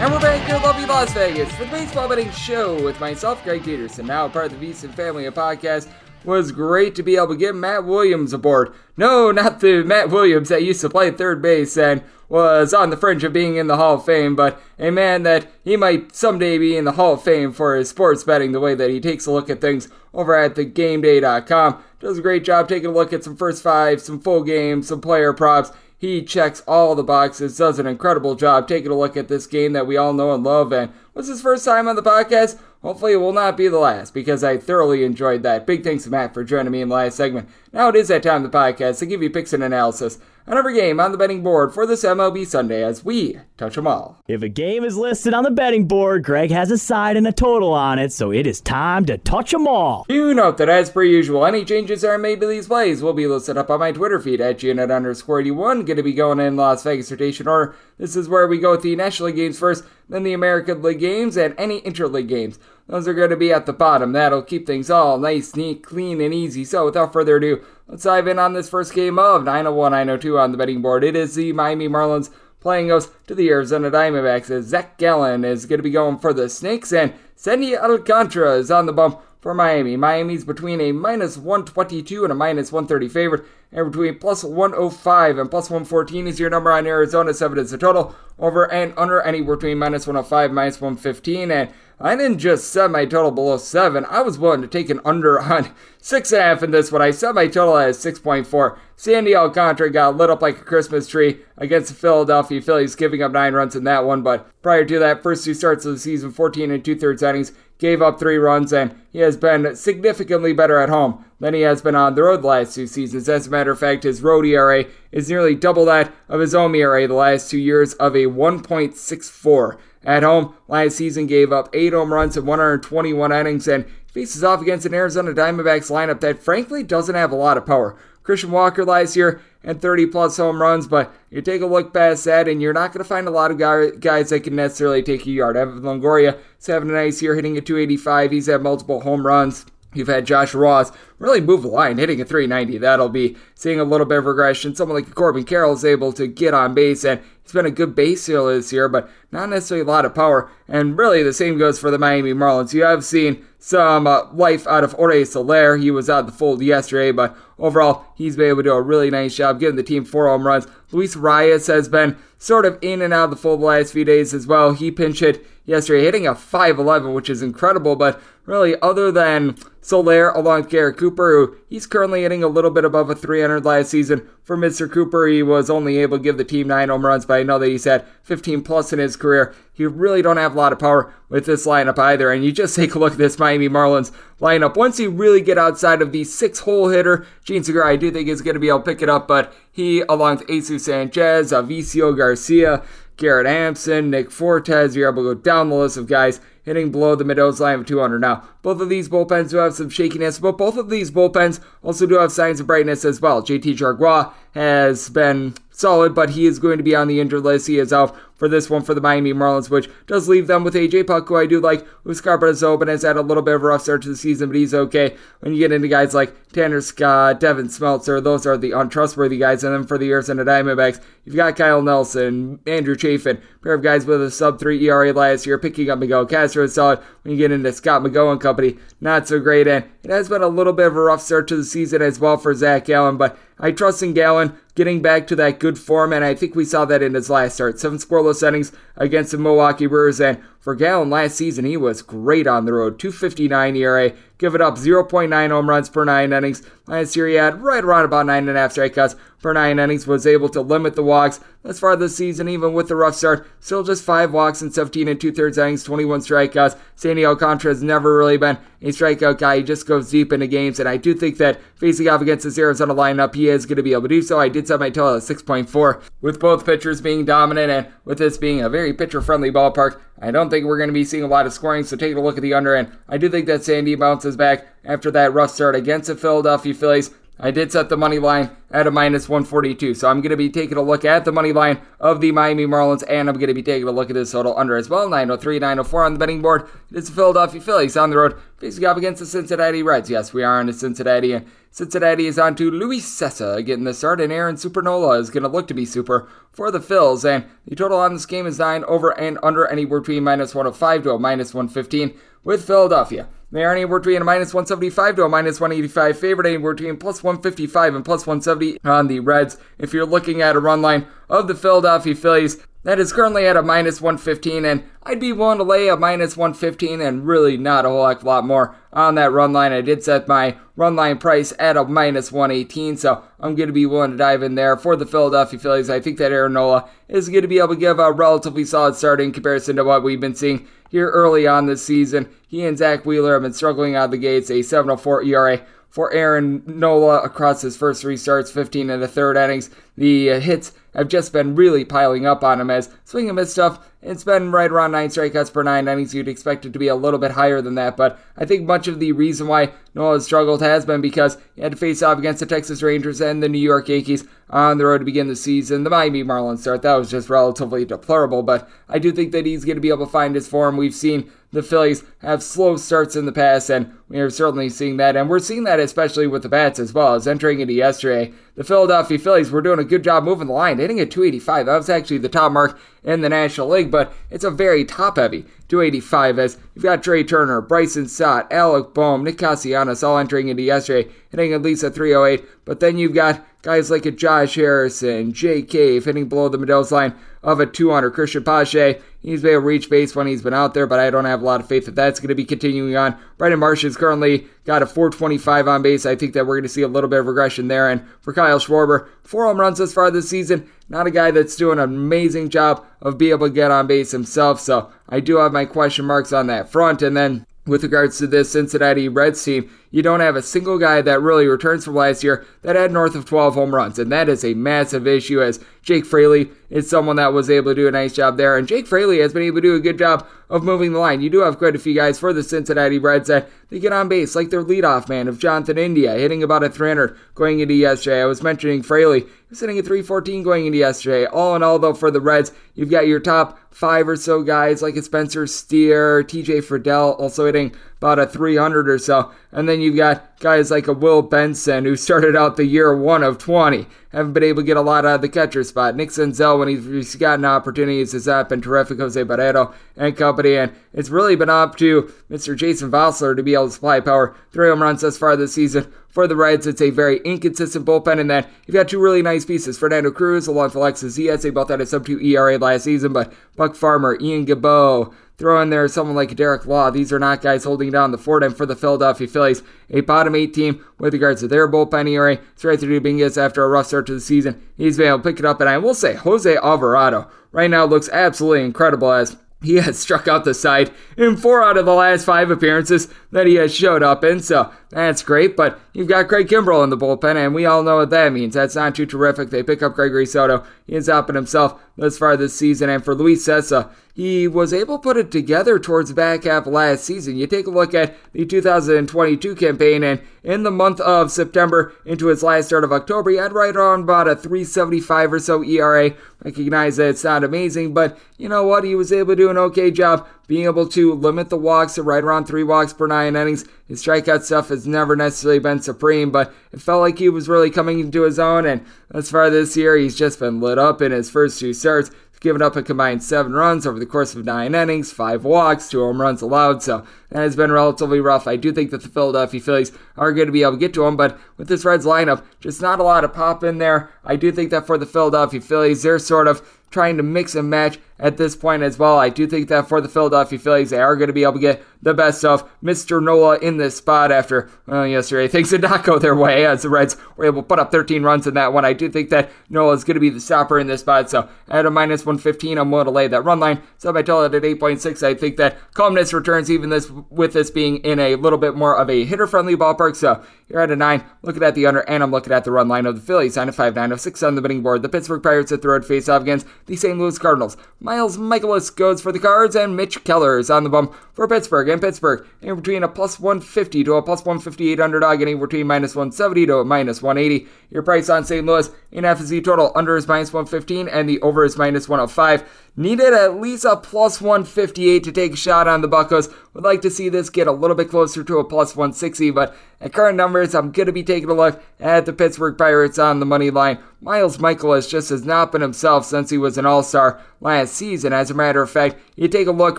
And 0.00 0.12
we're 0.12 0.18
back 0.18 0.44
here 0.48 0.56
in 0.56 0.62
lovely 0.62 0.84
Las 0.84 1.12
Vegas 1.12 1.48
for 1.52 1.64
the 1.64 1.70
Baseball 1.70 2.08
Betting 2.08 2.32
Show 2.32 2.82
with 2.82 2.98
myself, 2.98 3.44
Greg 3.44 3.62
Peterson, 3.62 4.06
now 4.06 4.28
part 4.28 4.50
of 4.52 4.58
the 4.58 4.66
VSiN 4.66 4.92
Family 4.94 5.26
of 5.26 5.34
Podcast. 5.34 5.86
Was 6.24 6.52
great 6.52 6.94
to 6.96 7.02
be 7.02 7.16
able 7.16 7.28
to 7.28 7.36
get 7.36 7.54
Matt 7.54 7.84
Williams 7.84 8.32
aboard. 8.32 8.72
No, 8.96 9.30
not 9.30 9.60
the 9.60 9.84
Matt 9.84 10.10
Williams 10.10 10.48
that 10.48 10.64
used 10.64 10.80
to 10.80 10.90
play 10.90 11.10
third 11.10 11.40
base 11.40 11.76
and 11.76 12.02
was 12.28 12.74
on 12.74 12.90
the 12.90 12.96
fringe 12.96 13.24
of 13.24 13.32
being 13.32 13.56
in 13.56 13.68
the 13.68 13.76
Hall 13.76 13.94
of 13.94 14.04
Fame, 14.04 14.36
but 14.36 14.60
a 14.78 14.90
man 14.90 15.22
that 15.22 15.46
he 15.64 15.76
might 15.76 16.14
someday 16.14 16.58
be 16.58 16.76
in 16.76 16.84
the 16.84 16.92
Hall 16.92 17.14
of 17.14 17.22
Fame 17.22 17.52
for 17.52 17.74
his 17.76 17.88
sports 17.88 18.24
betting, 18.24 18.52
the 18.52 18.60
way 18.60 18.74
that 18.74 18.90
he 18.90 19.00
takes 19.00 19.26
a 19.26 19.30
look 19.30 19.48
at 19.48 19.60
things 19.60 19.88
over 20.12 20.34
at 20.34 20.54
thegameday.com. 20.54 21.82
Does 22.00 22.18
a 22.18 22.22
great 22.22 22.44
job 22.44 22.68
taking 22.68 22.90
a 22.90 22.92
look 22.92 23.12
at 23.12 23.24
some 23.24 23.36
first 23.36 23.62
five, 23.62 24.00
some 24.00 24.20
full 24.20 24.42
games, 24.42 24.88
some 24.88 25.00
player 25.00 25.32
props. 25.32 25.72
He 25.96 26.22
checks 26.22 26.62
all 26.68 26.94
the 26.94 27.02
boxes, 27.02 27.56
does 27.56 27.78
an 27.80 27.86
incredible 27.86 28.36
job 28.36 28.68
taking 28.68 28.92
a 28.92 28.98
look 28.98 29.16
at 29.16 29.26
this 29.26 29.46
game 29.48 29.72
that 29.72 29.86
we 29.86 29.96
all 29.96 30.12
know 30.12 30.32
and 30.32 30.44
love. 30.44 30.72
And 30.72 30.92
was 31.12 31.26
his 31.26 31.42
first 31.42 31.64
time 31.64 31.88
on 31.88 31.96
the 31.96 32.02
podcast? 32.02 32.58
Hopefully, 32.82 33.14
it 33.14 33.16
will 33.16 33.32
not 33.32 33.56
be 33.56 33.66
the 33.66 33.78
last 33.78 34.14
because 34.14 34.44
I 34.44 34.56
thoroughly 34.56 35.02
enjoyed 35.02 35.42
that. 35.42 35.66
Big 35.66 35.82
thanks 35.82 36.04
to 36.04 36.10
Matt 36.10 36.32
for 36.32 36.44
joining 36.44 36.70
me 36.70 36.80
in 36.80 36.88
the 36.88 36.94
last 36.94 37.16
segment. 37.16 37.48
Now 37.72 37.88
it 37.88 37.96
is 37.96 38.08
that 38.08 38.22
time 38.22 38.44
of 38.44 38.52
the 38.52 38.56
podcast 38.56 39.00
to 39.00 39.06
give 39.06 39.22
you 39.22 39.30
picks 39.30 39.52
and 39.52 39.64
analysis 39.64 40.18
on 40.48 40.56
every 40.56 40.74
game 40.74 40.98
on 40.98 41.12
the 41.12 41.18
betting 41.18 41.42
board 41.42 41.74
for 41.74 41.86
this 41.86 42.04
MLB 42.04 42.46
Sunday 42.46 42.82
as 42.82 43.04
we 43.04 43.38
touch 43.58 43.74
them 43.74 43.86
all. 43.86 44.16
If 44.26 44.42
a 44.42 44.48
game 44.48 44.82
is 44.82 44.96
listed 44.96 45.34
on 45.34 45.44
the 45.44 45.50
betting 45.50 45.86
board, 45.86 46.24
Greg 46.24 46.50
has 46.50 46.70
a 46.70 46.78
side 46.78 47.16
and 47.18 47.26
a 47.26 47.32
total 47.32 47.74
on 47.74 47.98
it, 47.98 48.12
so 48.12 48.32
it 48.32 48.46
is 48.46 48.60
time 48.62 49.04
to 49.06 49.18
touch 49.18 49.50
them 49.50 49.68
all. 49.68 50.06
Do 50.08 50.32
note 50.32 50.56
that 50.56 50.70
as 50.70 50.90
per 50.90 51.04
usual, 51.04 51.44
any 51.44 51.64
changes 51.64 52.02
are 52.02 52.16
made 52.16 52.40
to 52.40 52.46
these 52.46 52.66
plays 52.66 53.02
will 53.02 53.12
be 53.12 53.26
listed 53.26 53.58
up 53.58 53.68
on 53.68 53.80
my 53.80 53.92
Twitter 53.92 54.18
feed 54.18 54.40
at 54.40 54.58
GNet 54.58 54.94
underscore 54.94 55.40
81. 55.40 55.84
Going 55.84 55.96
to 55.98 56.02
be 56.02 56.14
going 56.14 56.40
in 56.40 56.56
Las 56.56 56.82
Vegas 56.82 57.10
rotation 57.10 57.46
order. 57.46 57.74
This 57.98 58.16
is 58.16 58.28
where 58.28 58.46
we 58.46 58.58
go 58.58 58.70
with 58.70 58.82
the 58.82 58.96
National 58.96 59.26
League 59.26 59.36
games 59.36 59.58
first, 59.58 59.84
then 60.08 60.22
the 60.22 60.32
American 60.32 60.82
League 60.82 61.00
games, 61.00 61.36
and 61.36 61.54
any 61.58 61.82
interleague 61.82 62.28
games. 62.28 62.58
Those 62.88 63.06
are 63.06 63.14
going 63.14 63.30
to 63.30 63.36
be 63.36 63.52
at 63.52 63.66
the 63.66 63.72
bottom. 63.72 64.12
That'll 64.12 64.42
keep 64.42 64.66
things 64.66 64.90
all 64.90 65.18
nice, 65.18 65.54
neat, 65.54 65.82
clean, 65.82 66.20
and 66.20 66.32
easy. 66.32 66.64
So 66.64 66.86
without 66.86 67.12
further 67.12 67.36
ado, 67.36 67.62
let's 67.86 68.04
dive 68.04 68.26
in 68.26 68.38
on 68.38 68.54
this 68.54 68.70
first 68.70 68.94
game 68.94 69.18
of 69.18 69.44
901 69.44 69.92
902 69.92 70.38
on 70.38 70.52
the 70.52 70.58
betting 70.58 70.80
board. 70.80 71.04
It 71.04 71.14
is 71.14 71.34
the 71.34 71.52
Miami 71.52 71.88
Marlins 71.88 72.30
playing 72.60 72.88
host 72.88 73.10
to 73.26 73.34
the 73.34 73.50
Arizona 73.50 73.90
Diamondbacks 73.90 74.50
as 74.50 74.66
Zach 74.66 74.96
Gallen 74.96 75.44
is 75.44 75.66
going 75.66 75.78
to 75.78 75.82
be 75.82 75.90
going 75.90 76.18
for 76.18 76.32
the 76.32 76.48
Snakes 76.48 76.92
and 76.92 77.12
Sandy 77.36 77.76
Alcantara 77.76 78.54
is 78.54 78.70
on 78.70 78.86
the 78.86 78.92
bump 78.92 79.20
for 79.40 79.54
Miami. 79.54 79.96
Miami's 79.96 80.44
between 80.44 80.80
a 80.80 80.92
minus 80.92 81.36
122 81.36 82.24
and 82.24 82.32
a 82.32 82.34
minus 82.34 82.72
130 82.72 83.08
favorite, 83.08 83.44
and 83.70 83.90
between 83.90 84.18
plus 84.18 84.42
105 84.42 85.38
and 85.38 85.50
plus 85.50 85.70
114 85.70 86.26
is 86.26 86.40
your 86.40 86.50
number 86.50 86.72
on 86.72 86.86
Arizona. 86.86 87.32
7 87.32 87.58
is 87.58 87.70
the 87.70 87.78
total. 87.78 88.14
Over 88.38 88.70
and 88.72 88.92
under 88.96 89.20
anywhere 89.20 89.56
between 89.56 89.78
minus 89.78 90.06
105 90.06 90.52
minus 90.52 90.80
115. 90.80 91.50
And 91.50 91.72
I 92.00 92.14
didn't 92.14 92.38
just 92.38 92.72
set 92.72 92.92
my 92.92 93.04
total 93.06 93.32
below 93.32 93.56
7. 93.56 94.04
I 94.04 94.22
was 94.22 94.38
willing 94.38 94.60
to 94.62 94.68
take 94.68 94.88
an 94.88 95.00
under 95.04 95.40
on 95.40 95.74
6.5 96.02 96.62
in 96.62 96.70
this 96.70 96.92
one. 96.92 97.02
I 97.02 97.10
set 97.10 97.34
my 97.34 97.48
total 97.48 97.76
at 97.76 97.94
6.4. 97.94 98.78
Sandy 98.94 99.34
Alcantara 99.34 99.90
got 99.90 100.16
lit 100.16 100.30
up 100.30 100.40
like 100.40 100.58
a 100.58 100.64
Christmas 100.64 101.08
tree 101.08 101.40
against 101.56 101.88
the 101.88 101.94
Philadelphia 101.94 102.62
Phillies, 102.62 102.94
giving 102.94 103.22
up 103.22 103.32
9 103.32 103.52
runs 103.52 103.74
in 103.74 103.84
that 103.84 104.04
one. 104.04 104.22
But 104.22 104.48
prior 104.62 104.84
to 104.84 104.98
that, 105.00 105.22
first 105.22 105.44
two 105.44 105.54
starts 105.54 105.84
of 105.84 105.94
the 105.94 105.98
season, 105.98 106.30
14 106.30 106.70
and 106.70 106.84
two 106.84 106.96
thirds 106.96 107.22
innings, 107.22 107.52
gave 107.78 108.02
up 108.02 108.18
three 108.18 108.38
runs, 108.38 108.72
and 108.72 108.94
he 109.10 109.20
has 109.20 109.36
been 109.36 109.74
significantly 109.76 110.52
better 110.52 110.78
at 110.78 110.88
home 110.88 111.24
than 111.40 111.54
he 111.54 111.60
has 111.60 111.80
been 111.80 111.94
on 111.94 112.14
the 112.14 112.22
road 112.22 112.42
the 112.42 112.48
last 112.48 112.74
two 112.74 112.86
seasons. 112.86 113.28
As 113.28 113.46
a 113.46 113.50
matter 113.50 113.70
of 113.70 113.78
fact, 113.78 114.02
his 114.02 114.22
road 114.22 114.44
ERA 114.44 114.84
is 115.12 115.30
nearly 115.30 115.54
double 115.54 115.84
that 115.84 116.12
of 116.28 116.40
his 116.40 116.52
home 116.52 116.74
ERA 116.74 117.06
the 117.06 117.14
last 117.14 117.50
two 117.50 117.58
years 117.58 117.94
of 117.94 118.16
a 118.16 118.26
1.64. 118.26 119.78
At 120.04 120.22
home, 120.22 120.54
last 120.68 120.96
season 120.96 121.26
gave 121.26 121.52
up 121.52 121.68
8 121.72 121.92
home 121.92 122.12
runs 122.12 122.36
in 122.36 122.46
121 122.46 123.32
innings 123.32 123.68
and 123.68 123.84
faces 124.06 124.44
off 124.44 124.62
against 124.62 124.86
an 124.86 124.94
Arizona 124.94 125.32
Diamondbacks 125.32 125.90
lineup 125.90 126.20
that 126.20 126.42
frankly 126.42 126.82
doesn't 126.82 127.14
have 127.14 127.32
a 127.32 127.36
lot 127.36 127.56
of 127.56 127.66
power. 127.66 127.96
Christian 128.22 128.50
Walker 128.50 128.84
last 128.84 129.16
year 129.16 129.40
and 129.64 129.80
30 129.80 130.06
plus 130.06 130.36
home 130.36 130.60
runs, 130.60 130.86
but 130.86 131.14
you 131.30 131.40
take 131.40 131.62
a 131.62 131.66
look 131.66 131.92
past 131.94 132.24
that 132.26 132.46
and 132.46 132.60
you're 132.60 132.72
not 132.72 132.92
going 132.92 133.02
to 133.02 133.08
find 133.08 133.26
a 133.26 133.30
lot 133.30 133.50
of 133.50 133.58
guys 133.58 134.30
that 134.30 134.44
can 134.44 134.54
necessarily 134.54 135.02
take 135.02 135.26
a 135.26 135.30
yard. 135.30 135.56
Evan 135.56 135.80
Longoria 135.80 136.38
is 136.58 136.66
having 136.66 136.90
a 136.90 136.92
nice 136.92 137.22
year 137.22 137.34
hitting 137.34 137.56
a 137.56 137.60
285. 137.60 138.30
He's 138.30 138.46
had 138.46 138.62
multiple 138.62 139.00
home 139.00 139.26
runs. 139.26 139.66
You've 139.94 140.08
had 140.08 140.26
Josh 140.26 140.54
Rojas 140.54 140.92
really 141.18 141.40
move 141.40 141.62
the 141.62 141.68
line, 141.68 141.96
hitting 141.96 142.20
a 142.20 142.24
390. 142.24 142.78
That'll 142.78 143.08
be 143.08 143.36
seeing 143.54 143.80
a 143.80 143.84
little 143.84 144.06
bit 144.06 144.18
of 144.18 144.26
regression. 144.26 144.74
Someone 144.74 145.02
like 145.02 145.14
Corbin 145.14 145.44
Carroll 145.44 145.72
is 145.72 145.84
able 145.84 146.12
to 146.12 146.26
get 146.26 146.52
on 146.52 146.74
base, 146.74 147.04
and 147.04 147.20
he's 147.42 147.52
been 147.52 147.64
a 147.64 147.70
good 147.70 147.94
base 147.94 148.22
stealer 148.22 148.54
this 148.54 148.72
year, 148.72 148.88
but 148.88 149.10
not 149.32 149.48
necessarily 149.48 149.84
a 149.84 149.90
lot 149.90 150.04
of 150.04 150.14
power. 150.14 150.50
And 150.68 150.98
really, 150.98 151.22
the 151.22 151.32
same 151.32 151.58
goes 151.58 151.78
for 151.78 151.90
the 151.90 151.98
Miami 151.98 152.32
Marlins. 152.32 152.74
You 152.74 152.84
have 152.84 153.02
seen 153.02 153.44
some 153.58 154.06
uh, 154.06 154.30
life 154.32 154.66
out 154.66 154.84
of 154.84 154.92
Jorge 154.92 155.24
Soler. 155.24 155.78
He 155.78 155.90
was 155.90 156.10
out 156.10 156.20
of 156.20 156.26
the 156.26 156.32
fold 156.32 156.62
yesterday, 156.62 157.10
but 157.10 157.34
overall, 157.58 158.04
he's 158.14 158.36
been 158.36 158.48
able 158.48 158.58
to 158.58 158.64
do 158.64 158.72
a 158.72 158.82
really 158.82 159.10
nice 159.10 159.34
job 159.34 159.58
getting 159.58 159.76
the 159.76 159.82
team 159.82 160.04
four 160.04 160.28
home 160.28 160.46
runs. 160.46 160.66
Luis 160.92 161.16
Arraez 161.16 161.66
has 161.66 161.88
been 161.88 162.16
sort 162.38 162.66
of 162.66 162.78
in 162.82 163.02
and 163.02 163.12
out 163.12 163.24
of 163.24 163.30
the 163.30 163.36
fold 163.36 163.60
the 163.60 163.66
last 163.66 163.92
few 163.92 164.04
days 164.04 164.32
as 164.32 164.46
well. 164.46 164.72
He 164.72 164.90
pinch 164.90 165.20
hit 165.20 165.44
yesterday, 165.64 166.04
hitting 166.04 166.26
a 166.26 166.34
511, 166.34 167.12
which 167.14 167.28
is 167.28 167.42
incredible, 167.42 167.96
but 167.96 168.20
really, 168.46 168.80
other 168.80 169.10
than 169.10 169.56
Soler 169.88 170.28
along 170.30 170.62
with 170.62 170.70
Garrett 170.70 170.98
Cooper, 170.98 171.30
who 171.30 171.56
he's 171.66 171.86
currently 171.86 172.22
hitting 172.22 172.42
a 172.42 172.48
little 172.48 172.70
bit 172.70 172.84
above 172.84 173.08
a 173.08 173.14
300 173.14 173.64
last 173.64 173.90
season. 173.90 174.28
For 174.42 174.56
Mr. 174.56 174.90
Cooper, 174.90 175.26
he 175.26 175.42
was 175.42 175.70
only 175.70 175.96
able 175.98 176.18
to 176.18 176.22
give 176.22 176.36
the 176.36 176.44
team 176.44 176.68
nine 176.68 176.90
home 176.90 177.06
runs, 177.06 177.24
but 177.24 177.40
I 177.40 177.42
know 177.42 177.58
that 177.58 177.68
he's 177.68 177.84
had 177.84 178.04
15 178.22 178.62
plus 178.62 178.92
in 178.92 178.98
his 178.98 179.16
career. 179.16 179.54
You 179.76 179.88
really 179.88 180.20
don't 180.20 180.36
have 180.36 180.54
a 180.54 180.58
lot 180.58 180.72
of 180.72 180.78
power 180.78 181.14
with 181.30 181.46
this 181.46 181.66
lineup 181.66 181.98
either. 181.98 182.30
And 182.30 182.44
you 182.44 182.52
just 182.52 182.76
take 182.76 182.94
a 182.94 182.98
look 182.98 183.12
at 183.12 183.18
this 183.18 183.38
Miami 183.38 183.68
Marlins 183.68 184.12
lineup. 184.40 184.76
Once 184.76 185.00
you 185.00 185.10
really 185.10 185.40
get 185.40 185.56
outside 185.56 186.02
of 186.02 186.12
the 186.12 186.24
six 186.24 186.60
hole 186.60 186.88
hitter, 186.88 187.26
Jean 187.44 187.64
Segura, 187.64 187.88
I 187.88 187.96
do 187.96 188.10
think 188.10 188.28
is 188.28 188.42
going 188.42 188.54
to 188.54 188.60
be 188.60 188.68
able 188.68 188.80
to 188.80 188.84
pick 188.84 189.00
it 189.00 189.08
up, 189.08 189.26
but 189.26 189.54
he, 189.72 190.00
along 190.02 190.38
with 190.38 190.48
Jesus 190.48 190.84
Sanchez, 190.84 191.50
Avisail 191.50 192.16
Garcia, 192.16 192.82
Garrett 193.18 193.46
Hampson, 193.46 194.10
Nick 194.10 194.30
Fortes, 194.30 194.94
you're 194.94 195.10
able 195.10 195.24
to 195.24 195.34
go 195.34 195.40
down 195.40 195.68
the 195.68 195.74
list 195.74 195.96
of 195.96 196.06
guys 196.06 196.40
hitting 196.62 196.92
below 196.92 197.16
the 197.16 197.24
Mendoza 197.24 197.64
line 197.64 197.80
of 197.80 197.86
200. 197.86 198.20
Now, 198.20 198.44
both 198.62 198.80
of 198.80 198.88
these 198.88 199.08
bullpens 199.08 199.50
do 199.50 199.56
have 199.56 199.74
some 199.74 199.90
shakiness, 199.90 200.38
but 200.38 200.56
both 200.56 200.76
of 200.76 200.88
these 200.88 201.10
bullpens 201.10 201.60
also 201.82 202.06
do 202.06 202.18
have 202.18 202.30
signs 202.30 202.60
of 202.60 202.68
brightness 202.68 203.04
as 203.04 203.20
well. 203.20 203.42
JT 203.42 203.76
Chargois 203.76 204.32
has 204.54 205.08
been 205.10 205.54
solid, 205.70 206.14
but 206.14 206.30
he 206.30 206.46
is 206.46 206.58
going 206.58 206.78
to 206.78 206.84
be 206.84 206.94
on 206.94 207.08
the 207.08 207.20
injured 207.20 207.42
list. 207.42 207.66
He 207.66 207.78
is 207.78 207.92
out 207.92 208.14
for 208.38 208.48
this 208.48 208.70
one 208.70 208.82
for 208.82 208.94
the 208.94 209.00
Miami 209.00 209.34
Marlins, 209.34 209.68
which 209.68 209.90
does 210.06 210.28
leave 210.28 210.46
them 210.46 210.64
with 210.64 210.74
AJ 210.74 211.06
Puk, 211.08 211.28
who 211.28 211.36
I 211.36 211.44
do 211.44 211.60
like. 211.60 211.86
Huascar 212.04 212.40
Brazoban 212.40 212.88
has 212.88 213.02
had 213.02 213.16
a 213.16 213.20
little 213.20 213.42
bit 213.42 213.56
of 213.56 213.62
a 213.62 213.66
rough 213.66 213.82
start 213.82 214.02
to 214.02 214.08
the 214.08 214.16
season, 214.16 214.48
but 214.48 214.56
he's 214.56 214.72
okay. 214.72 215.16
When 215.40 215.52
you 215.52 215.58
get 215.58 215.72
into 215.72 215.88
guys 215.88 216.14
like 216.14 216.34
Tanner 216.52 216.80
Scott, 216.80 217.40
Devin 217.40 217.66
Smeltzer, 217.66 218.22
those 218.22 218.46
are 218.46 218.56
the 218.56 218.72
untrustworthy 218.72 219.36
guys. 219.36 219.64
And 219.64 219.74
then 219.74 219.84
for 219.84 219.98
the 219.98 220.10
Arizona 220.10 220.44
Diamondbacks, 220.44 221.02
you've 221.24 221.36
got 221.36 221.56
Kyle 221.56 221.82
Nelson, 221.82 222.60
Andrew 222.66 222.96
Chafin, 222.96 223.42
pair 223.62 223.74
of 223.74 223.82
guys 223.82 224.06
with 224.06 224.22
a 224.22 224.30
sub 224.30 224.60
3 224.60 224.82
ERA 224.86 225.12
last 225.12 225.44
year, 225.44 225.58
picking 225.58 225.90
up 225.90 225.98
Miguel 225.98 226.24
Castro 226.24 226.64
is 226.64 226.74
solid. 226.74 227.00
When 227.22 227.32
you 227.32 227.38
get 227.38 227.52
into 227.52 227.72
Scott 227.72 228.02
McGowan 228.02 228.40
Company, 228.40 228.76
not 229.00 229.26
so 229.26 229.40
great. 229.40 229.66
And 229.66 229.84
it 230.02 230.10
has 230.10 230.28
been 230.28 230.42
a 230.42 230.48
little 230.48 230.72
bit 230.72 230.86
of 230.86 230.96
a 230.96 231.00
rough 231.00 231.20
start 231.20 231.48
to 231.48 231.56
the 231.56 231.64
season 231.64 232.00
as 232.00 232.20
well 232.20 232.36
for 232.36 232.54
Zach 232.54 232.84
Gallen, 232.84 233.16
but 233.16 233.38
I 233.60 233.72
trust 233.72 234.02
in 234.02 234.14
Gallen 234.14 234.56
getting 234.74 235.02
back 235.02 235.26
to 235.26 235.36
that 235.36 235.58
good 235.58 235.78
form, 235.78 236.12
and 236.12 236.24
I 236.24 236.34
think 236.34 236.54
we 236.54 236.64
saw 236.64 236.84
that 236.84 237.02
in 237.02 237.14
his 237.14 237.28
last 237.28 237.54
start. 237.54 237.80
Seven 237.80 237.98
scoreless 237.98 238.27
innings 238.42 238.72
against 238.96 239.32
the 239.32 239.38
Milwaukee 239.38 239.86
Brewers, 239.86 240.20
and 240.20 240.38
for 240.60 240.74
Gallen 240.74 241.08
last 241.08 241.36
season, 241.36 241.64
he 241.64 241.76
was 241.76 242.02
great 242.02 242.46
on 242.46 242.64
the 242.64 242.72
road. 242.72 242.98
259 242.98 243.76
ERA, 243.76 244.12
give 244.38 244.54
it 244.54 244.60
up 244.60 244.74
0.9 244.76 245.50
home 245.50 245.68
runs 245.68 245.88
per 245.88 246.04
nine 246.04 246.32
innings. 246.32 246.62
Last 246.86 247.14
year, 247.14 247.28
he 247.28 247.34
had 247.34 247.62
right 247.62 247.84
around 247.84 248.04
about 248.04 248.26
nine 248.26 248.48
and 248.48 248.56
a 248.56 248.60
half 248.60 248.74
strikeouts 248.74 249.14
per 249.40 249.52
nine 249.52 249.78
innings, 249.78 250.06
was 250.06 250.26
able 250.26 250.48
to 250.48 250.60
limit 250.60 250.96
the 250.96 251.02
walks. 251.02 251.38
Thus 251.62 251.78
far 251.78 251.94
this 251.96 252.16
season, 252.16 252.48
even 252.48 252.72
with 252.72 252.88
the 252.88 252.96
rough 252.96 253.14
start, 253.14 253.46
still 253.60 253.84
just 253.84 254.04
five 254.04 254.32
walks 254.32 254.60
in 254.60 254.72
17 254.72 255.06
and 255.06 255.20
two 255.20 255.30
thirds 255.30 255.58
innings, 255.58 255.84
21 255.84 256.20
strikeouts. 256.20 256.76
Sandy 256.96 257.24
Alcantara 257.24 257.70
has 257.70 257.82
never 257.82 258.16
really 258.16 258.36
been 258.36 258.58
a 258.82 258.86
strikeout 258.86 259.38
guy. 259.38 259.58
He 259.58 259.62
just 259.62 259.86
goes 259.86 260.10
deep 260.10 260.32
into 260.32 260.48
games, 260.48 260.80
and 260.80 260.88
I 260.88 260.96
do 260.96 261.14
think 261.14 261.38
that 261.38 261.60
facing 261.76 262.08
off 262.08 262.20
against 262.20 262.44
this 262.44 262.58
Arizona 262.58 262.94
lineup, 262.94 263.34
he 263.34 263.48
is 263.48 263.64
going 263.64 263.76
to 263.76 263.82
be 263.82 263.92
able 263.92 264.02
to 264.02 264.08
do 264.08 264.22
so. 264.22 264.40
I 264.40 264.48
did 264.48 264.66
set 264.66 264.80
my 264.80 264.90
total 264.90 265.16
at 265.16 265.22
6.4, 265.22 266.02
with 266.20 266.40
both 266.40 266.66
pitchers 266.66 267.00
being 267.00 267.24
dominant 267.24 267.70
and 267.70 267.86
with 268.04 268.18
this 268.18 268.38
being 268.38 268.60
a 268.60 268.68
very 268.68 268.92
pitcher 268.92 269.20
friendly 269.20 269.50
ballpark. 269.50 270.00
I 270.20 270.30
don't 270.30 270.50
think 270.50 270.66
we're 270.66 270.78
going 270.78 270.88
to 270.88 270.94
be 270.94 271.04
seeing 271.04 271.22
a 271.22 271.28
lot 271.28 271.46
of 271.46 271.52
scoring, 271.52 271.84
so 271.84 271.96
take 271.96 272.16
a 272.16 272.20
look 272.20 272.36
at 272.36 272.42
the 272.42 272.54
under. 272.54 272.74
And 272.74 272.92
I 273.08 273.18
do 273.18 273.28
think 273.28 273.46
that 273.46 273.64
Sandy 273.64 273.94
bounces 273.94 274.36
back 274.36 274.66
after 274.84 275.10
that 275.12 275.32
rough 275.32 275.50
start 275.50 275.76
against 275.76 276.08
the 276.08 276.16
Philadelphia 276.16 276.74
Phillies. 276.74 277.10
I 277.40 277.50
did 277.52 277.70
set 277.70 277.88
the 277.88 277.96
money 277.96 278.18
line 278.18 278.50
at 278.70 278.86
a 278.86 278.90
minus 278.90 279.28
142. 279.28 279.94
So 279.94 280.08
I'm 280.08 280.20
going 280.20 280.30
to 280.30 280.36
be 280.36 280.50
taking 280.50 280.76
a 280.76 280.82
look 280.82 281.04
at 281.04 281.24
the 281.24 281.32
money 281.32 281.52
line 281.52 281.80
of 282.00 282.20
the 282.20 282.32
Miami 282.32 282.66
Marlins, 282.66 283.04
and 283.08 283.28
I'm 283.28 283.36
going 283.36 283.48
to 283.48 283.54
be 283.54 283.62
taking 283.62 283.86
a 283.86 283.92
look 283.92 284.10
at 284.10 284.14
this 284.14 284.32
total 284.32 284.58
under 284.58 284.76
as 284.76 284.88
well. 284.88 285.08
903, 285.08 285.60
904 285.60 286.04
on 286.04 286.12
the 286.14 286.18
betting 286.18 286.42
board. 286.42 286.68
It's 286.92 287.08
the 287.08 287.14
Philadelphia 287.14 287.60
Phillies 287.60 287.96
on 287.96 288.10
the 288.10 288.16
road 288.16 288.36
facing 288.58 288.84
off 288.84 288.96
against 288.96 289.20
the 289.20 289.26
Cincinnati 289.26 289.82
Reds. 289.82 290.10
Yes, 290.10 290.32
we 290.32 290.42
are 290.42 290.60
in 290.60 290.66
the 290.66 290.72
Cincinnati, 290.72 291.32
and 291.32 291.46
Cincinnati 291.70 292.26
is 292.26 292.38
on 292.38 292.56
to 292.56 292.70
Luis 292.70 293.06
Cessa 293.06 293.64
getting 293.64 293.84
the 293.84 293.94
start, 293.94 294.20
and 294.20 294.32
Aaron 294.32 294.56
Supernola 294.56 295.20
is 295.20 295.30
going 295.30 295.44
to 295.44 295.48
look 295.48 295.68
to 295.68 295.74
be 295.74 295.86
super 295.86 296.28
for 296.50 296.72
the 296.72 296.80
Phils. 296.80 297.24
And 297.24 297.44
the 297.66 297.76
total 297.76 297.98
on 297.98 298.14
this 298.14 298.26
game 298.26 298.46
is 298.46 298.58
9 298.58 298.84
over 298.84 299.10
and 299.18 299.38
under 299.42 299.66
anywhere 299.66 300.00
between 300.00 300.24
minus 300.24 300.54
105 300.54 301.04
to 301.04 301.12
a 301.12 301.18
minus 301.18 301.54
115 301.54 302.18
with 302.42 302.66
Philadelphia. 302.66 303.28
They 303.50 303.64
are 303.64 303.72
anywhere 303.72 303.98
between 303.98 304.20
a 304.20 304.24
minus 304.24 304.52
175 304.52 305.16
to 305.16 305.24
a 305.24 305.28
minus 305.28 305.58
185 305.58 306.18
favorite, 306.18 306.46
anywhere 306.46 306.74
between 306.74 306.98
plus 306.98 307.22
155 307.22 307.94
and 307.94 308.04
plus 308.04 308.26
170 308.26 308.78
on 308.84 309.08
the 309.08 309.20
Reds. 309.20 309.56
If 309.78 309.94
you're 309.94 310.04
looking 310.04 310.42
at 310.42 310.54
a 310.54 310.60
run 310.60 310.82
line 310.82 311.06
of 311.30 311.48
the 311.48 311.54
Philadelphia 311.54 312.14
Phillies, 312.14 312.58
that 312.84 313.00
is 313.00 313.12
currently 313.12 313.46
at 313.46 313.56
a 313.56 313.62
minus 313.62 314.00
115, 314.00 314.64
and 314.64 314.84
I'd 315.02 315.18
be 315.18 315.32
willing 315.32 315.58
to 315.58 315.64
lay 315.64 315.88
a 315.88 315.96
minus 315.96 316.36
115 316.36 317.00
and 317.00 317.26
really 317.26 317.56
not 317.56 317.84
a 317.84 317.88
whole 317.88 318.06
heck 318.06 318.18
of 318.18 318.24
a 318.24 318.26
lot 318.26 318.46
more 318.46 318.76
on 318.92 319.14
that 319.16 319.32
run 319.32 319.52
line. 319.52 319.72
I 319.72 319.80
did 319.80 320.04
set 320.04 320.28
my 320.28 320.56
run 320.76 320.94
line 320.94 321.18
price 321.18 321.52
at 321.58 321.76
a 321.76 321.84
minus 321.84 322.30
118, 322.30 322.98
so 322.98 323.24
I'm 323.40 323.54
going 323.54 323.66
to 323.66 323.72
be 323.72 323.86
willing 323.86 324.12
to 324.12 324.16
dive 324.16 324.42
in 324.42 324.54
there 324.54 324.76
for 324.76 324.94
the 324.94 325.06
Philadelphia 325.06 325.58
Phillies. 325.58 325.90
I 325.90 326.00
think 326.00 326.18
that 326.18 326.32
Aaron 326.32 326.52
Nola 326.52 326.88
is 327.08 327.28
going 327.28 327.42
to 327.42 327.48
be 327.48 327.58
able 327.58 327.74
to 327.74 327.76
give 327.76 327.98
a 327.98 328.12
relatively 328.12 328.64
solid 328.64 328.94
start 328.94 329.20
in 329.20 329.32
comparison 329.32 329.76
to 329.76 329.84
what 329.84 330.02
we've 330.02 330.20
been 330.20 330.34
seeing 330.34 330.68
here 330.88 331.08
early 331.10 331.46
on 331.46 331.66
this 331.66 331.84
season. 331.84 332.28
He 332.46 332.64
and 332.64 332.78
Zack 332.78 333.04
Wheeler 333.04 333.34
have 333.34 333.42
been 333.42 333.52
struggling 333.52 333.94
out 333.94 334.06
of 334.06 334.10
the 334.10 334.18
gates, 334.18 334.50
a 334.50 334.62
704 334.62 335.22
ERA 335.22 335.62
for 335.88 336.12
Aaron 336.12 336.62
Nola 336.66 337.20
across 337.22 337.62
his 337.62 337.76
first 337.76 338.02
three 338.02 338.16
starts, 338.16 338.50
15 338.50 338.90
in 338.90 339.00
the 339.00 339.08
third 339.08 339.36
innings. 339.36 339.70
The 339.96 340.38
hits 340.40 340.72
have 340.98 341.08
just 341.08 341.32
been 341.32 341.54
really 341.54 341.84
piling 341.84 342.26
up 342.26 342.42
on 342.42 342.60
him 342.60 342.70
as 342.70 342.90
swing 343.04 343.28
and 343.28 343.36
miss 343.36 343.52
stuff. 343.52 343.78
It's 344.02 344.24
been 344.24 344.52
right 344.52 344.70
around 344.70 344.92
nine 344.92 345.08
strikeouts 345.08 345.52
per 345.52 345.62
nine 345.62 345.88
innings. 345.88 346.14
You'd 346.14 346.28
expect 346.28 346.66
it 346.66 346.72
to 346.72 346.78
be 346.78 346.88
a 346.88 346.94
little 346.94 347.18
bit 347.18 347.32
higher 347.32 347.60
than 347.60 347.76
that, 347.76 347.96
but 347.96 348.18
I 348.36 348.44
think 348.44 348.66
much 348.66 348.88
of 348.88 349.00
the 349.00 349.12
reason 349.12 349.48
why 349.48 349.72
Nola 349.94 350.14
has 350.14 350.24
struggled 350.24 350.60
has 350.60 350.84
been 350.84 351.00
because 351.00 351.38
he 351.54 351.62
had 351.62 351.72
to 351.72 351.78
face 351.78 352.02
off 352.02 352.18
against 352.18 352.40
the 352.40 352.46
Texas 352.46 352.82
Rangers 352.82 353.20
and 353.20 353.42
the 353.42 353.48
New 353.48 353.58
York 353.58 353.88
Yankees 353.88 354.24
on 354.50 354.78
the 354.78 354.86
road 354.86 354.98
to 354.98 355.04
begin 355.04 355.28
the 355.28 355.36
season. 355.36 355.84
The 355.84 355.90
Miami 355.90 356.22
Marlins 356.22 356.58
start, 356.58 356.82
that 356.82 356.94
was 356.94 357.10
just 357.10 357.28
relatively 357.28 357.84
deplorable, 357.84 358.42
but 358.42 358.68
I 358.88 358.98
do 358.98 359.12
think 359.12 359.32
that 359.32 359.46
he's 359.46 359.64
going 359.64 359.76
to 359.76 359.80
be 359.80 359.88
able 359.88 360.06
to 360.06 360.12
find 360.12 360.34
his 360.34 360.48
form. 360.48 360.76
We've 360.76 360.94
seen 360.94 361.30
the 361.50 361.62
Phillies 361.62 362.04
have 362.18 362.42
slow 362.42 362.76
starts 362.76 363.16
in 363.16 363.24
the 363.24 363.32
past, 363.32 363.70
and 363.70 363.92
we 364.08 364.20
are 364.20 364.30
certainly 364.30 364.68
seeing 364.68 364.98
that. 364.98 365.16
And 365.16 365.30
we're 365.30 365.38
seeing 365.38 365.64
that 365.64 365.80
especially 365.80 366.26
with 366.26 366.42
the 366.42 366.48
bats 366.48 366.78
as 366.78 366.92
well. 366.92 367.14
As 367.14 367.26
entering 367.26 367.60
into 367.60 367.72
yesterday, 367.72 368.32
the 368.58 368.64
Philadelphia 368.64 369.20
Phillies 369.20 369.52
were 369.52 369.62
doing 369.62 369.78
a 369.78 369.84
good 369.84 370.02
job 370.02 370.24
moving 370.24 370.48
the 370.48 370.52
line, 370.52 370.80
hitting 370.80 370.98
at 370.98 371.12
285. 371.12 371.66
That 371.66 371.76
was 371.76 371.88
actually 371.88 372.18
the 372.18 372.28
top 372.28 372.50
mark 372.50 372.76
in 373.04 373.20
the 373.20 373.28
National 373.28 373.68
League, 373.68 373.88
but 373.88 374.12
it's 374.32 374.42
a 374.42 374.50
very 374.50 374.84
top 374.84 375.16
heavy 375.16 375.42
285 375.68 376.40
as 376.40 376.58
you've 376.74 376.82
got 376.82 377.00
Trea 377.00 377.22
Turner, 377.22 377.60
Bryson 377.60 378.08
Stott, 378.08 378.52
Alec 378.52 378.94
Bohm, 378.94 379.22
Nick 379.22 379.38
Castellanos 379.38 380.02
all 380.02 380.18
entering 380.18 380.48
into 380.48 380.64
yesterday, 380.64 381.08
hitting 381.30 381.52
at 381.52 381.62
least 381.62 381.84
a 381.84 381.90
308. 381.90 382.44
But 382.64 382.80
then 382.80 382.98
you've 382.98 383.14
got 383.14 383.46
guys 383.68 383.90
like 383.90 384.06
a 384.06 384.10
Josh 384.10 384.54
Harrison, 384.54 385.30
J.K. 385.30 386.00
Hitting 386.00 386.26
below 386.26 386.48
the 386.48 386.56
Mendoza 386.56 386.94
line 386.94 387.14
of 387.42 387.60
a 387.60 387.66
200. 387.66 388.14
Cristian 388.14 388.42
Pache, 388.42 388.98
he's 389.20 389.42
been 389.42 389.50
able 389.50 389.60
to 389.60 389.66
reach 389.66 389.90
base 389.90 390.16
when 390.16 390.26
he's 390.26 390.40
been 390.40 390.54
out 390.54 390.72
there, 390.72 390.86
but 390.86 390.98
I 390.98 391.10
don't 391.10 391.26
have 391.26 391.42
a 391.42 391.44
lot 391.44 391.60
of 391.60 391.68
faith 391.68 391.84
that 391.84 391.94
that's 391.94 392.18
going 392.18 392.30
to 392.30 392.34
be 392.34 392.46
continuing 392.46 392.96
on. 392.96 393.14
Brandon 393.36 393.60
Marsh 393.60 393.82
has 393.82 393.94
currently 393.94 394.46
got 394.64 394.80
a 394.80 394.86
425 394.86 395.68
on 395.68 395.82
base. 395.82 396.06
I 396.06 396.16
think 396.16 396.32
that 396.32 396.46
we're 396.46 396.56
going 396.56 396.62
to 396.62 396.70
see 396.70 396.80
a 396.80 396.88
little 396.88 397.10
bit 397.10 397.20
of 397.20 397.26
regression 397.26 397.68
there. 397.68 397.90
And 397.90 398.08
for 398.22 398.32
Kyle 398.32 398.58
Schwarber, 398.58 399.06
four 399.22 399.44
home 399.44 399.60
runs 399.60 399.76
thus 399.76 399.92
far 399.92 400.10
this 400.10 400.30
season. 400.30 400.66
Not 400.88 401.06
a 401.06 401.10
guy 401.10 401.30
that's 401.30 401.54
doing 401.54 401.78
an 401.78 401.84
amazing 401.84 402.48
job 402.48 402.86
of 403.02 403.18
being 403.18 403.32
able 403.32 403.48
to 403.48 403.52
get 403.52 403.70
on 403.70 403.86
base 403.86 404.12
himself. 404.12 404.60
So 404.60 404.90
I 405.10 405.20
do 405.20 405.36
have 405.36 405.52
my 405.52 405.66
question 405.66 406.06
marks 406.06 406.32
on 406.32 406.46
that 406.46 406.72
front. 406.72 407.02
And 407.02 407.14
then 407.14 407.44
with 407.66 407.82
regards 407.82 408.16
to 408.16 408.26
this 408.26 408.50
Cincinnati 408.50 409.10
Reds 409.10 409.44
team, 409.44 409.70
you 409.90 410.02
don't 410.02 410.20
have 410.20 410.36
a 410.36 410.42
single 410.42 410.78
guy 410.78 411.00
that 411.00 411.22
really 411.22 411.46
returns 411.46 411.84
from 411.84 411.94
last 411.94 412.22
year 412.22 412.46
that 412.62 412.76
had 412.76 412.92
north 412.92 413.14
of 413.14 413.24
12 413.24 413.54
home 413.54 413.74
runs. 413.74 413.98
And 413.98 414.12
that 414.12 414.28
is 414.28 414.44
a 414.44 414.54
massive 414.54 415.06
issue 415.06 415.42
as 415.42 415.64
Jake 415.82 416.04
Fraley 416.04 416.50
is 416.68 416.90
someone 416.90 417.16
that 417.16 417.32
was 417.32 417.48
able 417.48 417.70
to 417.70 417.74
do 417.74 417.88
a 417.88 417.90
nice 417.90 418.12
job 418.12 418.36
there. 418.36 418.58
And 418.58 418.68
Jake 418.68 418.86
Fraley 418.86 419.20
has 419.20 419.32
been 419.32 419.42
able 419.42 419.56
to 419.56 419.62
do 419.62 419.74
a 419.74 419.80
good 419.80 419.98
job 419.98 420.26
of 420.50 420.62
moving 420.62 420.92
the 420.92 420.98
line. 420.98 421.22
You 421.22 421.30
do 421.30 421.40
have 421.40 421.58
quite 421.58 421.76
a 421.76 421.78
few 421.78 421.94
guys 421.94 422.18
for 422.18 422.32
the 422.32 422.42
Cincinnati 422.42 422.98
Reds 422.98 423.28
that 423.28 423.48
they 423.70 423.78
get 423.78 423.92
on 423.92 424.08
base, 424.08 424.34
like 424.34 424.50
their 424.50 424.64
leadoff 424.64 425.08
man 425.08 425.28
of 425.28 425.38
Jonathan 425.38 425.78
India, 425.78 426.14
hitting 426.14 426.42
about 426.42 426.62
a 426.62 426.68
300 426.68 427.16
going 427.34 427.60
into 427.60 427.74
yesterday. 427.74 428.22
I 428.22 428.26
was 428.26 428.42
mentioning 428.42 428.82
Fraley. 428.82 429.24
He's 429.48 429.60
hitting 429.60 429.78
a 429.78 429.82
314 429.82 430.42
going 430.42 430.66
into 430.66 430.78
yesterday. 430.78 431.26
All 431.26 431.56
in 431.56 431.62
all, 431.62 431.78
though, 431.78 431.94
for 431.94 432.10
the 432.10 432.20
Reds, 432.20 432.52
you've 432.74 432.90
got 432.90 433.06
your 433.06 433.20
top 433.20 433.58
five 433.70 434.08
or 434.08 434.16
so 434.16 434.42
guys 434.42 434.82
like 434.82 434.96
a 434.96 435.02
Spencer 435.02 435.46
Steer, 435.46 436.22
TJ 436.22 436.64
Friedl, 436.64 437.18
also 437.18 437.46
hitting 437.46 437.74
about 437.98 438.18
a 438.18 438.26
300 438.26 438.88
or 438.88 438.98
so. 438.98 439.32
And 439.52 439.68
then 439.68 439.80
you've 439.80 439.96
got 439.96 440.38
guys 440.38 440.70
like 440.70 440.86
a 440.86 440.92
Will 440.92 441.20
Benson 441.20 441.84
who 441.84 441.96
started 441.96 442.36
out 442.36 442.56
the 442.56 442.64
year 442.64 442.96
one 442.96 443.22
of 443.22 443.38
20. 443.38 443.86
Haven't 444.12 444.32
been 444.32 444.44
able 444.44 444.62
to 444.62 444.66
get 444.66 444.76
a 444.76 444.82
lot 444.82 445.04
out 445.04 445.16
of 445.16 445.20
the 445.20 445.28
catcher 445.28 445.64
spot. 445.64 445.96
Nick 445.96 446.10
Senzel, 446.10 446.58
when 446.58 446.68
he's 446.68 447.14
gotten 447.16 447.44
opportunities, 447.44 448.12
has 448.12 448.26
not 448.26 448.48
been 448.48 448.60
terrific. 448.60 448.98
Jose 448.98 449.22
Barrero 449.22 449.74
and 449.96 450.16
company. 450.16 450.56
And 450.56 450.72
it's 450.94 451.10
really 451.10 451.36
been 451.36 451.50
up 451.50 451.76
to 451.76 452.12
Mr. 452.30 452.56
Jason 452.56 452.90
Vosler 452.90 453.36
to 453.36 453.42
be 453.42 453.54
able 453.54 453.66
to 453.66 453.72
supply 453.72 454.00
power. 454.00 454.34
Three 454.52 454.68
home 454.68 454.82
runs 454.82 455.02
thus 455.02 455.18
far 455.18 455.36
this 455.36 455.54
season. 455.54 455.92
For 456.18 456.26
the 456.26 456.34
Reds, 456.34 456.66
it's 456.66 456.82
a 456.82 456.90
very 456.90 457.18
inconsistent 457.18 457.86
bullpen 457.86 458.18
in 458.18 458.26
that 458.26 458.50
you've 458.66 458.74
got 458.74 458.88
two 458.88 458.98
really 458.98 459.22
nice 459.22 459.44
pieces. 459.44 459.78
Fernando 459.78 460.10
Cruz 460.10 460.48
along 460.48 460.64
with 460.64 460.74
Alexis 460.74 461.14
Diaz. 461.14 461.44
They 461.44 461.50
both 461.50 461.68
had 461.68 461.80
a 461.80 461.86
sub 461.86 462.06
2 462.06 462.20
ERA 462.20 462.58
last 462.58 462.82
season, 462.82 463.12
but 463.12 463.32
Buck 463.54 463.76
Farmer, 463.76 464.18
Ian 464.20 464.44
Gibaut, 464.44 465.14
Throw 465.36 465.62
in 465.62 465.70
there 465.70 465.86
someone 465.86 466.16
like 466.16 466.34
Derek 466.34 466.66
Law. 466.66 466.90
These 466.90 467.12
are 467.12 467.20
not 467.20 467.40
guys 467.40 467.62
holding 467.62 467.92
down 467.92 468.10
the 468.10 468.18
fort. 468.18 468.42
And 468.42 468.56
for 468.56 468.66
the 468.66 468.74
Philadelphia 468.74 469.28
Phillies, 469.28 469.62
a 469.90 470.00
bottom 470.00 470.34
eight 470.34 470.54
team 470.54 470.84
with 470.98 471.12
regards 471.12 471.40
to 471.42 471.46
their 471.46 471.68
bullpen 471.68 472.10
ERA. 472.10 472.40
It's 472.52 472.64
right 472.64 472.80
through 472.80 472.98
Dominguez 472.98 473.38
after 473.38 473.62
a 473.62 473.68
rough 473.68 473.86
start 473.86 474.08
to 474.08 474.14
the 474.14 474.20
season. 474.20 474.60
He's 474.76 474.96
been 474.96 475.06
able 475.06 475.18
to 475.18 475.22
pick 475.22 475.38
it 475.38 475.44
up. 475.44 475.60
And 475.60 475.70
I 475.70 475.78
will 475.78 475.94
say, 475.94 476.14
Jose 476.14 476.56
Alvarado 476.56 477.30
right 477.52 477.70
now 477.70 477.84
looks 477.84 478.08
absolutely 478.08 478.64
incredible 478.64 479.12
as 479.12 479.36
he 479.62 479.76
has 479.80 479.98
struck 479.98 480.28
out 480.28 480.44
the 480.44 480.54
side 480.54 480.90
in 481.16 481.36
four 481.36 481.62
out 481.62 481.76
of 481.76 481.86
the 481.86 481.94
last 481.94 482.24
five 482.24 482.50
appearances 482.50 483.08
that 483.32 483.46
he 483.46 483.54
has 483.56 483.74
showed 483.74 484.02
up 484.02 484.24
in, 484.24 484.40
so 484.40 484.72
that's 484.90 485.22
great. 485.22 485.56
But 485.56 485.80
you've 485.98 486.06
got 486.06 486.28
Craig 486.28 486.46
Kimbrel 486.46 486.84
in 486.84 486.90
the 486.90 486.96
bullpen, 486.96 487.34
and 487.34 487.52
we 487.52 487.66
all 487.66 487.82
know 487.82 487.96
what 487.96 488.10
that 488.10 488.32
means. 488.32 488.54
That's 488.54 488.76
not 488.76 488.94
too 488.94 489.04
terrific. 489.04 489.50
They 489.50 489.64
pick 489.64 489.82
up 489.82 489.94
Gregory 489.94 490.26
Soto. 490.26 490.64
He 490.86 490.94
is 490.94 491.08
upping 491.08 491.34
himself 491.34 491.80
thus 491.96 492.16
far 492.16 492.36
this 492.36 492.56
season, 492.56 492.88
and 492.88 493.04
for 493.04 493.16
Luis 493.16 493.44
Cessa, 493.44 493.90
he 494.14 494.46
was 494.46 494.72
able 494.72 494.98
to 494.98 495.02
put 495.02 495.16
it 495.16 495.32
together 495.32 495.76
towards 495.76 496.10
the 496.10 496.14
back 496.14 496.44
half 496.44 496.68
last 496.68 497.02
season. 497.02 497.36
You 497.36 497.48
take 497.48 497.66
a 497.66 497.70
look 497.70 497.94
at 497.94 498.14
the 498.32 498.46
2022 498.46 499.56
campaign, 499.56 500.04
and 500.04 500.20
in 500.44 500.62
the 500.62 500.70
month 500.70 501.00
of 501.00 501.32
September 501.32 501.92
into 502.06 502.28
his 502.28 502.44
last 502.44 502.66
start 502.66 502.84
of 502.84 502.92
October, 502.92 503.30
he 503.30 503.36
had 503.36 503.52
right 503.52 503.74
around 503.74 504.02
about 504.02 504.28
a 504.28 504.36
375 504.36 505.32
or 505.32 505.40
so 505.40 505.64
ERA. 505.64 506.12
Recognize 506.44 506.96
that 506.98 507.08
it's 507.08 507.24
not 507.24 507.42
amazing, 507.42 507.92
but 507.92 508.16
you 508.36 508.48
know 508.48 508.64
what? 508.64 508.84
He 508.84 508.94
was 508.94 509.12
able 509.12 509.32
to 509.32 509.36
do 509.36 509.50
an 509.50 509.58
okay 509.58 509.90
job 509.90 510.28
being 510.48 510.64
able 510.64 510.88
to 510.88 511.14
limit 511.14 511.50
the 511.50 511.56
walks 511.56 511.94
to 511.94 512.02
right 512.02 512.24
around 512.24 512.46
three 512.46 512.64
walks 512.64 512.92
per 512.92 513.06
nine 513.06 513.36
innings. 513.36 513.64
His 513.86 514.02
strikeout 514.02 514.42
stuff 514.42 514.70
has 514.70 514.86
never 514.86 515.14
necessarily 515.14 515.60
been 515.60 515.80
supreme, 515.80 516.32
but 516.32 516.52
it 516.72 516.80
felt 516.80 517.02
like 517.02 517.18
he 517.18 517.28
was 517.28 517.48
really 517.48 517.70
coming 517.70 518.00
into 518.00 518.22
his 518.22 518.38
own. 518.40 518.66
And 518.66 518.84
as 519.12 519.30
far 519.30 519.48
this 519.50 519.76
year, 519.76 519.96
he's 519.96 520.16
just 520.16 520.40
been 520.40 520.60
lit 520.60 520.78
up 520.78 521.00
in 521.00 521.12
his 521.12 521.30
first 521.30 521.60
two 521.60 521.72
starts 521.72 522.10
given 522.40 522.62
up 522.62 522.76
a 522.76 522.82
combined 522.82 523.22
seven 523.22 523.52
runs 523.52 523.86
over 523.86 523.98
the 523.98 524.06
course 524.06 524.34
of 524.34 524.44
nine 524.44 524.74
innings, 524.74 525.12
five 525.12 525.44
walks, 525.44 525.88
two 525.88 526.00
home 526.00 526.20
runs 526.20 526.42
allowed. 526.42 526.82
So 526.82 527.04
that 527.30 527.40
has 527.40 527.56
been 527.56 527.72
relatively 527.72 528.20
rough. 528.20 528.46
I 528.46 528.56
do 528.56 528.72
think 528.72 528.90
that 528.90 529.02
the 529.02 529.08
Philadelphia 529.08 529.60
Phillies 529.60 529.92
are 530.16 530.32
going 530.32 530.46
to 530.46 530.52
be 530.52 530.62
able 530.62 530.72
to 530.72 530.78
get 530.78 530.94
to 530.94 531.06
him, 531.06 531.16
but 531.16 531.38
with 531.56 531.68
this 531.68 531.84
Reds 531.84 532.06
lineup, 532.06 532.44
just 532.60 532.80
not 532.80 533.00
a 533.00 533.04
lot 533.04 533.24
of 533.24 533.34
pop 533.34 533.64
in 533.64 533.78
there. 533.78 534.10
I 534.24 534.36
do 534.36 534.52
think 534.52 534.70
that 534.70 534.86
for 534.86 534.98
the 534.98 535.06
Philadelphia 535.06 535.60
Phillies, 535.60 536.02
they're 536.02 536.18
sort 536.18 536.48
of 536.48 536.62
trying 536.90 537.16
to 537.16 537.22
mix 537.22 537.54
and 537.54 537.68
match 537.68 537.98
at 538.18 538.36
this 538.36 538.56
point 538.56 538.82
as 538.82 538.98
well. 538.98 539.18
I 539.18 539.28
do 539.28 539.46
think 539.46 539.68
that 539.68 539.88
for 539.88 540.00
the 540.00 540.08
Philadelphia 540.08 540.58
Phillies, 540.58 540.90
they 540.90 540.98
are 540.98 541.16
going 541.16 541.28
to 541.28 541.32
be 541.32 541.42
able 541.42 541.54
to 541.54 541.58
get 541.60 541.82
the 542.02 542.14
best 542.14 542.44
of 542.44 542.68
Mr. 542.80 543.22
Nola 543.22 543.58
in 543.58 543.76
this 543.76 543.96
spot 543.96 544.30
after, 544.30 544.70
well, 544.86 545.06
yesterday 545.06 545.48
things 545.48 545.70
did 545.70 545.82
not 545.82 546.04
go 546.04 546.18
their 546.18 546.34
way 546.34 546.64
as 546.64 546.82
the 546.82 546.88
Reds 546.88 547.16
were 547.36 547.44
able 547.44 547.62
to 547.62 547.68
put 547.68 547.78
up 547.78 547.90
13 547.90 548.22
runs 548.22 548.46
in 548.46 548.54
that 548.54 548.72
one. 548.72 548.84
I 548.84 548.92
do 548.92 549.08
think 549.08 549.30
that 549.30 549.50
Nola 549.68 549.94
is 549.94 550.04
going 550.04 550.14
to 550.14 550.20
be 550.20 550.30
the 550.30 550.40
stopper 550.40 550.78
in 550.78 550.86
this 550.86 551.00
spot. 551.00 551.30
So 551.30 551.48
at 551.68 551.86
a 551.86 551.90
minus 551.90 552.24
115, 552.24 552.78
I'm 552.78 552.90
willing 552.90 553.06
to 553.06 553.10
lay 553.10 553.26
that 553.28 553.42
run 553.42 553.60
line. 553.60 553.82
So 553.98 554.14
I 554.16 554.22
tell 554.22 554.44
it 554.44 554.54
at 554.54 554.62
8.6, 554.62 555.22
I 555.22 555.34
think 555.34 555.56
that 555.56 555.76
calmness 555.94 556.32
returns 556.32 556.70
even 556.70 556.90
this 556.90 557.10
with 557.30 557.52
this 557.52 557.70
being 557.70 557.98
in 557.98 558.18
a 558.18 558.36
little 558.36 558.58
bit 558.58 558.76
more 558.76 558.96
of 558.96 559.10
a 559.10 559.24
hitter 559.24 559.46
friendly 559.46 559.76
ballpark. 559.76 560.16
So 560.16 560.44
you're 560.68 560.80
at 560.80 560.90
a 560.90 560.96
9, 560.96 561.24
looking 561.42 561.62
at 561.62 561.74
the 561.74 561.86
under, 561.86 562.00
and 562.00 562.22
I'm 562.22 562.30
looking 562.30 562.52
at 562.52 562.64
the 562.64 562.70
run 562.70 562.88
line 562.88 563.06
of 563.06 563.16
the 563.16 563.22
Phillies. 563.22 563.56
9 563.56 563.72
5, 563.72 563.94
9 563.94 564.18
6 564.18 564.42
on 564.42 564.54
the 564.54 564.62
betting 564.62 564.82
board. 564.82 565.02
The 565.02 565.08
Pittsburgh 565.08 565.42
Pirates 565.42 565.72
at 565.72 565.82
the 565.82 565.88
road 565.88 566.04
face 566.04 566.28
off 566.28 566.42
against 566.42 566.66
the 566.86 566.96
St. 566.96 567.18
Louis 567.18 567.38
Cardinals. 567.38 567.76
Miles 568.08 568.38
Mikolas 568.38 568.96
goes 568.96 569.20
for 569.20 569.32
the 569.32 569.38
Cards, 569.38 569.76
and 569.76 569.94
Mitch 569.94 570.24
Keller 570.24 570.58
is 570.58 570.70
on 570.70 570.82
the 570.82 570.88
bump 570.88 571.14
for 571.34 571.46
Pittsburgh. 571.46 571.90
And 571.90 572.00
Pittsburgh 572.00 572.46
in 572.62 572.74
between 572.74 573.02
a 573.02 573.08
plus 573.08 573.38
150 573.38 574.02
to 574.04 574.14
a 574.14 574.22
plus 574.22 574.46
158 574.46 574.98
underdog, 574.98 575.42
and 575.42 575.50
in 575.50 575.60
between 575.60 575.86
minus 575.86 576.16
170 576.16 576.64
to 576.68 576.78
a 576.78 576.84
minus 576.86 577.20
180. 577.20 577.68
Your 577.90 578.02
price 578.02 578.30
on 578.30 578.46
St. 578.46 578.64
Louis 578.64 578.88
in 579.12 579.24
FZ 579.24 579.62
total 579.62 579.92
under 579.94 580.16
is 580.16 580.26
minus 580.26 580.54
115, 580.54 581.06
and 581.06 581.28
the 581.28 581.38
over 581.42 581.66
is 581.66 581.76
minus 581.76 582.08
105. 582.08 582.66
Needed 582.96 583.32
at 583.32 583.60
least 583.60 583.84
a 583.84 583.96
plus 583.96 584.40
158 584.40 585.22
to 585.24 585.32
take 585.32 585.52
a 585.52 585.56
shot 585.56 585.86
on 585.86 586.00
the 586.00 586.08
Buccos. 586.08 586.52
Would 586.74 586.84
like 586.84 587.00
to 587.02 587.10
see 587.10 587.28
this 587.28 587.50
get 587.50 587.66
a 587.66 587.72
little 587.72 587.96
bit 587.96 588.10
closer 588.10 588.42
to 588.42 588.58
a 588.58 588.64
plus 588.64 588.96
160, 588.96 589.50
but 589.50 589.76
at 590.00 590.12
current 590.12 590.36
numbers, 590.36 590.74
I'm 590.74 590.92
going 590.92 591.06
to 591.06 591.12
be 591.12 591.22
taking 591.22 591.50
a 591.50 591.54
look 591.54 591.82
at 591.98 592.26
the 592.26 592.32
Pittsburgh 592.32 592.78
Pirates 592.78 593.18
on 593.18 593.40
the 593.40 593.46
money 593.46 593.70
line. 593.70 593.98
Miles 594.20 594.58
Mikolas 594.58 595.08
just 595.08 595.30
has 595.30 595.44
not 595.44 595.72
been 595.72 595.80
himself 595.80 596.24
since 596.24 596.50
he 596.50 596.58
was 596.58 596.78
an 596.78 596.86
All 596.86 597.02
Star 597.02 597.40
last 597.60 597.94
season. 597.94 598.32
As 598.32 598.50
a 598.50 598.54
matter 598.54 598.82
of 598.82 598.90
fact, 598.90 599.16
you 599.36 599.48
take 599.48 599.66
a 599.66 599.72
look 599.72 599.98